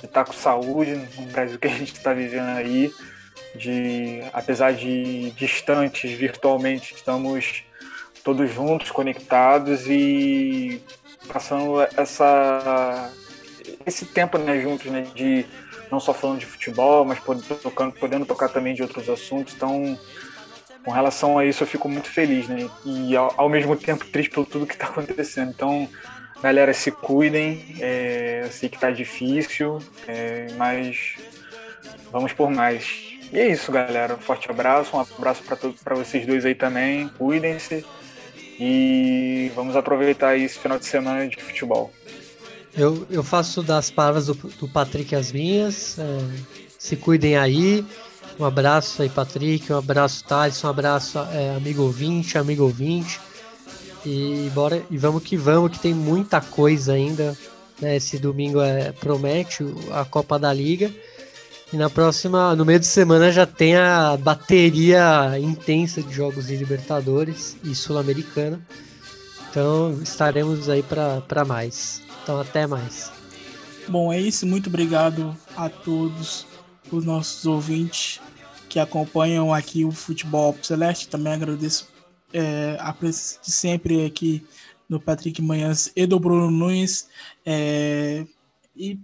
de 0.00 0.04
estar 0.04 0.24
com 0.24 0.32
saúde 0.32 1.00
no 1.16 1.26
Brasil 1.26 1.58
que 1.58 1.68
a 1.68 1.70
gente 1.70 1.92
está 1.92 2.12
vivendo 2.12 2.48
aí, 2.48 2.92
de 3.54 4.20
apesar 4.32 4.72
de 4.72 5.30
distantes 5.30 6.10
virtualmente, 6.10 6.94
estamos 6.94 7.62
todos 8.24 8.52
juntos, 8.52 8.90
conectados 8.90 9.86
e 9.86 10.82
passando 11.28 11.80
essa 11.96 13.12
esse 13.84 14.04
tempo 14.04 14.36
né, 14.38 14.60
juntos, 14.60 14.86
né, 14.86 15.06
de 15.14 15.46
não 15.90 16.00
só 16.00 16.12
falando 16.12 16.40
de 16.40 16.46
futebol, 16.46 17.04
mas 17.04 17.20
podendo, 17.20 17.70
podendo 17.98 18.26
tocar 18.26 18.48
também 18.48 18.74
de 18.74 18.82
outros 18.82 19.08
assuntos. 19.08 19.54
Então, 19.54 19.96
com 20.86 20.92
relação 20.92 21.36
a 21.36 21.44
isso, 21.44 21.64
eu 21.64 21.66
fico 21.66 21.88
muito 21.88 22.08
feliz, 22.08 22.46
né? 22.46 22.70
E 22.84 23.16
ao, 23.16 23.34
ao 23.36 23.48
mesmo 23.48 23.74
tempo 23.74 24.06
triste 24.06 24.30
por 24.30 24.46
tudo 24.46 24.64
que 24.64 24.74
está 24.74 24.86
acontecendo. 24.86 25.50
Então, 25.50 25.88
galera, 26.40 26.72
se 26.72 26.92
cuidem. 26.92 27.74
É, 27.80 28.42
eu 28.44 28.52
sei 28.52 28.68
que 28.68 28.78
tá 28.78 28.92
difícil, 28.92 29.80
é, 30.06 30.46
mas 30.56 31.16
vamos 32.12 32.32
por 32.32 32.48
mais. 32.52 32.84
E 33.32 33.40
é 33.40 33.48
isso, 33.48 33.72
galera. 33.72 34.14
Um 34.14 34.18
forte 34.18 34.48
abraço, 34.48 34.96
um 34.96 35.00
abraço 35.00 35.42
para 35.82 35.96
vocês 35.96 36.24
dois 36.24 36.46
aí 36.46 36.54
também. 36.54 37.08
Cuidem-se 37.18 37.84
e 38.60 39.50
vamos 39.56 39.74
aproveitar 39.74 40.38
esse 40.38 40.56
final 40.56 40.78
de 40.78 40.86
semana 40.86 41.26
de 41.26 41.42
futebol. 41.42 41.92
Eu, 42.76 43.04
eu 43.10 43.24
faço 43.24 43.60
das 43.60 43.90
palavras 43.90 44.26
do, 44.26 44.34
do 44.34 44.68
Patrick 44.68 45.16
as 45.16 45.32
minhas. 45.32 45.98
É, 45.98 46.04
se 46.78 46.94
cuidem 46.94 47.36
aí. 47.36 47.84
Um 48.38 48.44
abraço 48.44 49.02
aí, 49.02 49.08
Patrick. 49.08 49.72
Um 49.72 49.78
abraço, 49.78 50.22
Thales. 50.24 50.62
Um 50.62 50.68
abraço, 50.68 51.18
é, 51.32 51.54
amigo 51.56 51.82
ouvinte, 51.82 52.36
amigo 52.36 52.64
ouvinte. 52.64 53.18
E 54.04 54.50
bora 54.54 54.84
e 54.90 54.98
vamos 54.98 55.22
que 55.22 55.36
vamos, 55.36 55.72
que 55.72 55.78
tem 55.78 55.94
muita 55.94 56.40
coisa 56.40 56.92
ainda. 56.92 57.36
Né? 57.80 57.96
Esse 57.96 58.18
domingo 58.18 58.60
é, 58.60 58.92
promete 58.92 59.64
a 59.92 60.04
Copa 60.04 60.38
da 60.38 60.52
Liga. 60.52 60.92
E 61.72 61.76
na 61.76 61.90
próxima, 61.90 62.54
no 62.54 62.64
meio 62.64 62.78
de 62.78 62.86
semana, 62.86 63.32
já 63.32 63.44
tem 63.46 63.74
a 63.74 64.16
bateria 64.16 65.36
intensa 65.38 66.02
de 66.02 66.14
jogos 66.14 66.46
de 66.46 66.56
Libertadores 66.56 67.56
e 67.64 67.74
Sul-Americana. 67.74 68.60
Então 69.50 69.98
estaremos 70.02 70.68
aí 70.68 70.82
para 70.82 71.44
mais. 71.44 72.02
Então 72.22 72.38
até 72.38 72.66
mais. 72.66 73.10
Bom, 73.88 74.12
é 74.12 74.20
isso. 74.20 74.46
Muito 74.46 74.68
obrigado 74.68 75.34
a 75.56 75.68
todos 75.68 76.46
os 76.90 77.04
nossos 77.04 77.46
ouvintes 77.46 78.20
que 78.68 78.78
acompanham 78.78 79.52
aqui 79.52 79.84
o 79.84 79.90
Futebol 79.90 80.56
Celeste. 80.62 81.08
Também 81.08 81.32
agradeço 81.32 81.88
é, 82.32 82.76
a 82.80 82.92
presença 82.92 83.38
de 83.42 83.52
sempre 83.52 84.04
aqui 84.04 84.44
no 84.88 85.00
Patrick 85.00 85.40
Manhãs 85.42 85.90
e 85.94 86.06
do 86.06 86.18
Bruno 86.18 86.50
Nunes. 86.50 87.08
É, 87.44 88.26
e 88.74 88.98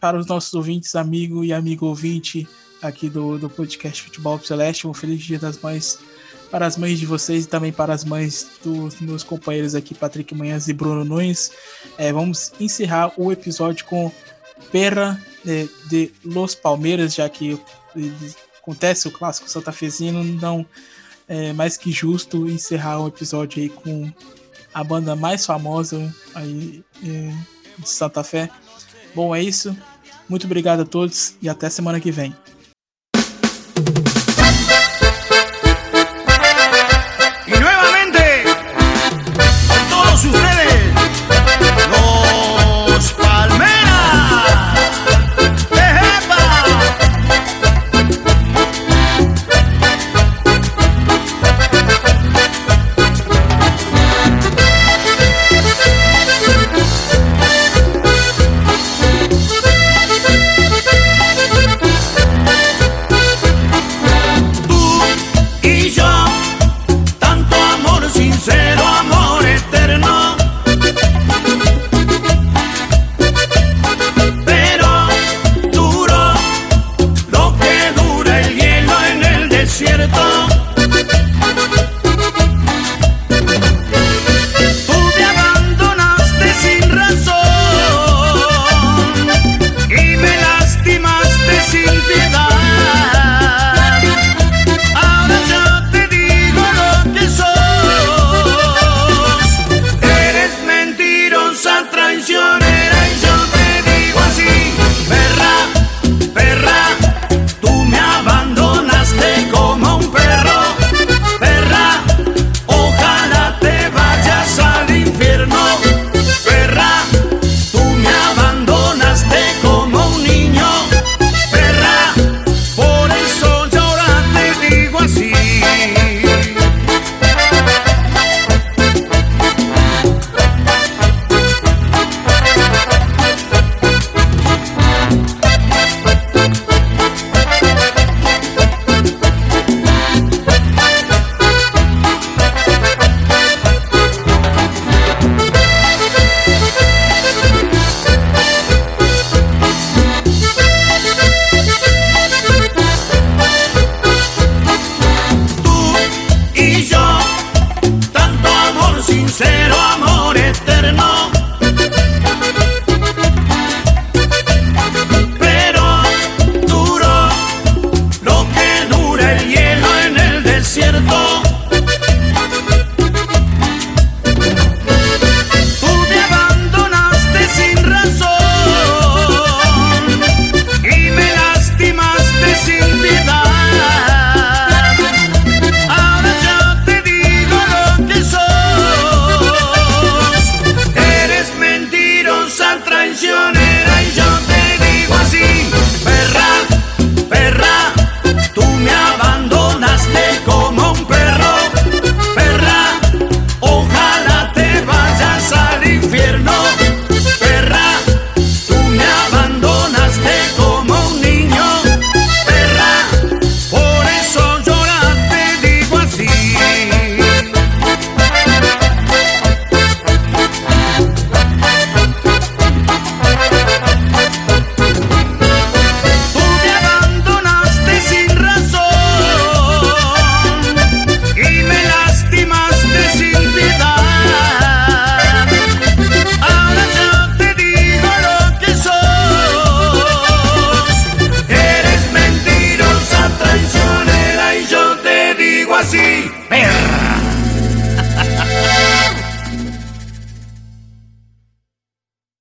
para 0.00 0.18
os 0.18 0.26
nossos 0.26 0.52
ouvintes, 0.54 0.94
amigo 0.94 1.44
e 1.44 1.52
amigo 1.52 1.86
ouvinte 1.86 2.48
aqui 2.82 3.08
do, 3.08 3.38
do 3.38 3.48
podcast 3.48 4.02
Futebol 4.02 4.38
Celeste. 4.40 4.86
Um 4.86 4.94
feliz 4.94 5.22
Dia 5.22 5.38
das 5.38 5.58
Mães 5.60 5.98
para 6.50 6.66
as 6.66 6.76
mães 6.76 6.98
de 6.98 7.06
vocês 7.06 7.44
e 7.44 7.48
também 7.48 7.72
para 7.72 7.92
as 7.92 8.04
mães 8.04 8.46
dos 8.62 9.00
meus 9.00 9.22
companheiros 9.22 9.74
aqui, 9.74 9.94
Patrick 9.94 10.34
Manhãs 10.34 10.68
e 10.68 10.72
Bruno 10.72 11.04
Nunes. 11.04 11.50
É, 11.98 12.12
vamos 12.12 12.52
encerrar 12.60 13.12
o 13.16 13.32
episódio 13.32 13.84
com 13.84 14.12
Perra 14.70 15.20
de, 15.44 15.68
de 15.88 16.12
Los 16.24 16.54
Palmeiras, 16.54 17.14
já 17.14 17.28
que 17.28 17.58
acontece 18.58 19.08
o 19.08 19.12
clássico 19.12 19.48
santafesino, 19.48 20.24
não 20.24 20.66
é 21.28 21.52
mais 21.52 21.76
que 21.76 21.90
justo 21.90 22.48
encerrar 22.48 23.00
o 23.00 23.08
episódio 23.08 23.62
aí 23.62 23.68
com 23.68 24.12
a 24.72 24.84
banda 24.84 25.16
mais 25.16 25.46
famosa 25.46 26.14
aí 26.34 26.84
é, 27.04 27.32
de 27.78 27.88
Santa 27.88 28.22
Fé. 28.22 28.50
Bom, 29.14 29.34
é 29.34 29.42
isso. 29.42 29.76
Muito 30.28 30.44
obrigado 30.44 30.80
a 30.80 30.84
todos 30.84 31.36
e 31.40 31.48
até 31.48 31.70
semana 31.70 32.00
que 32.00 32.10
vem. 32.10 32.34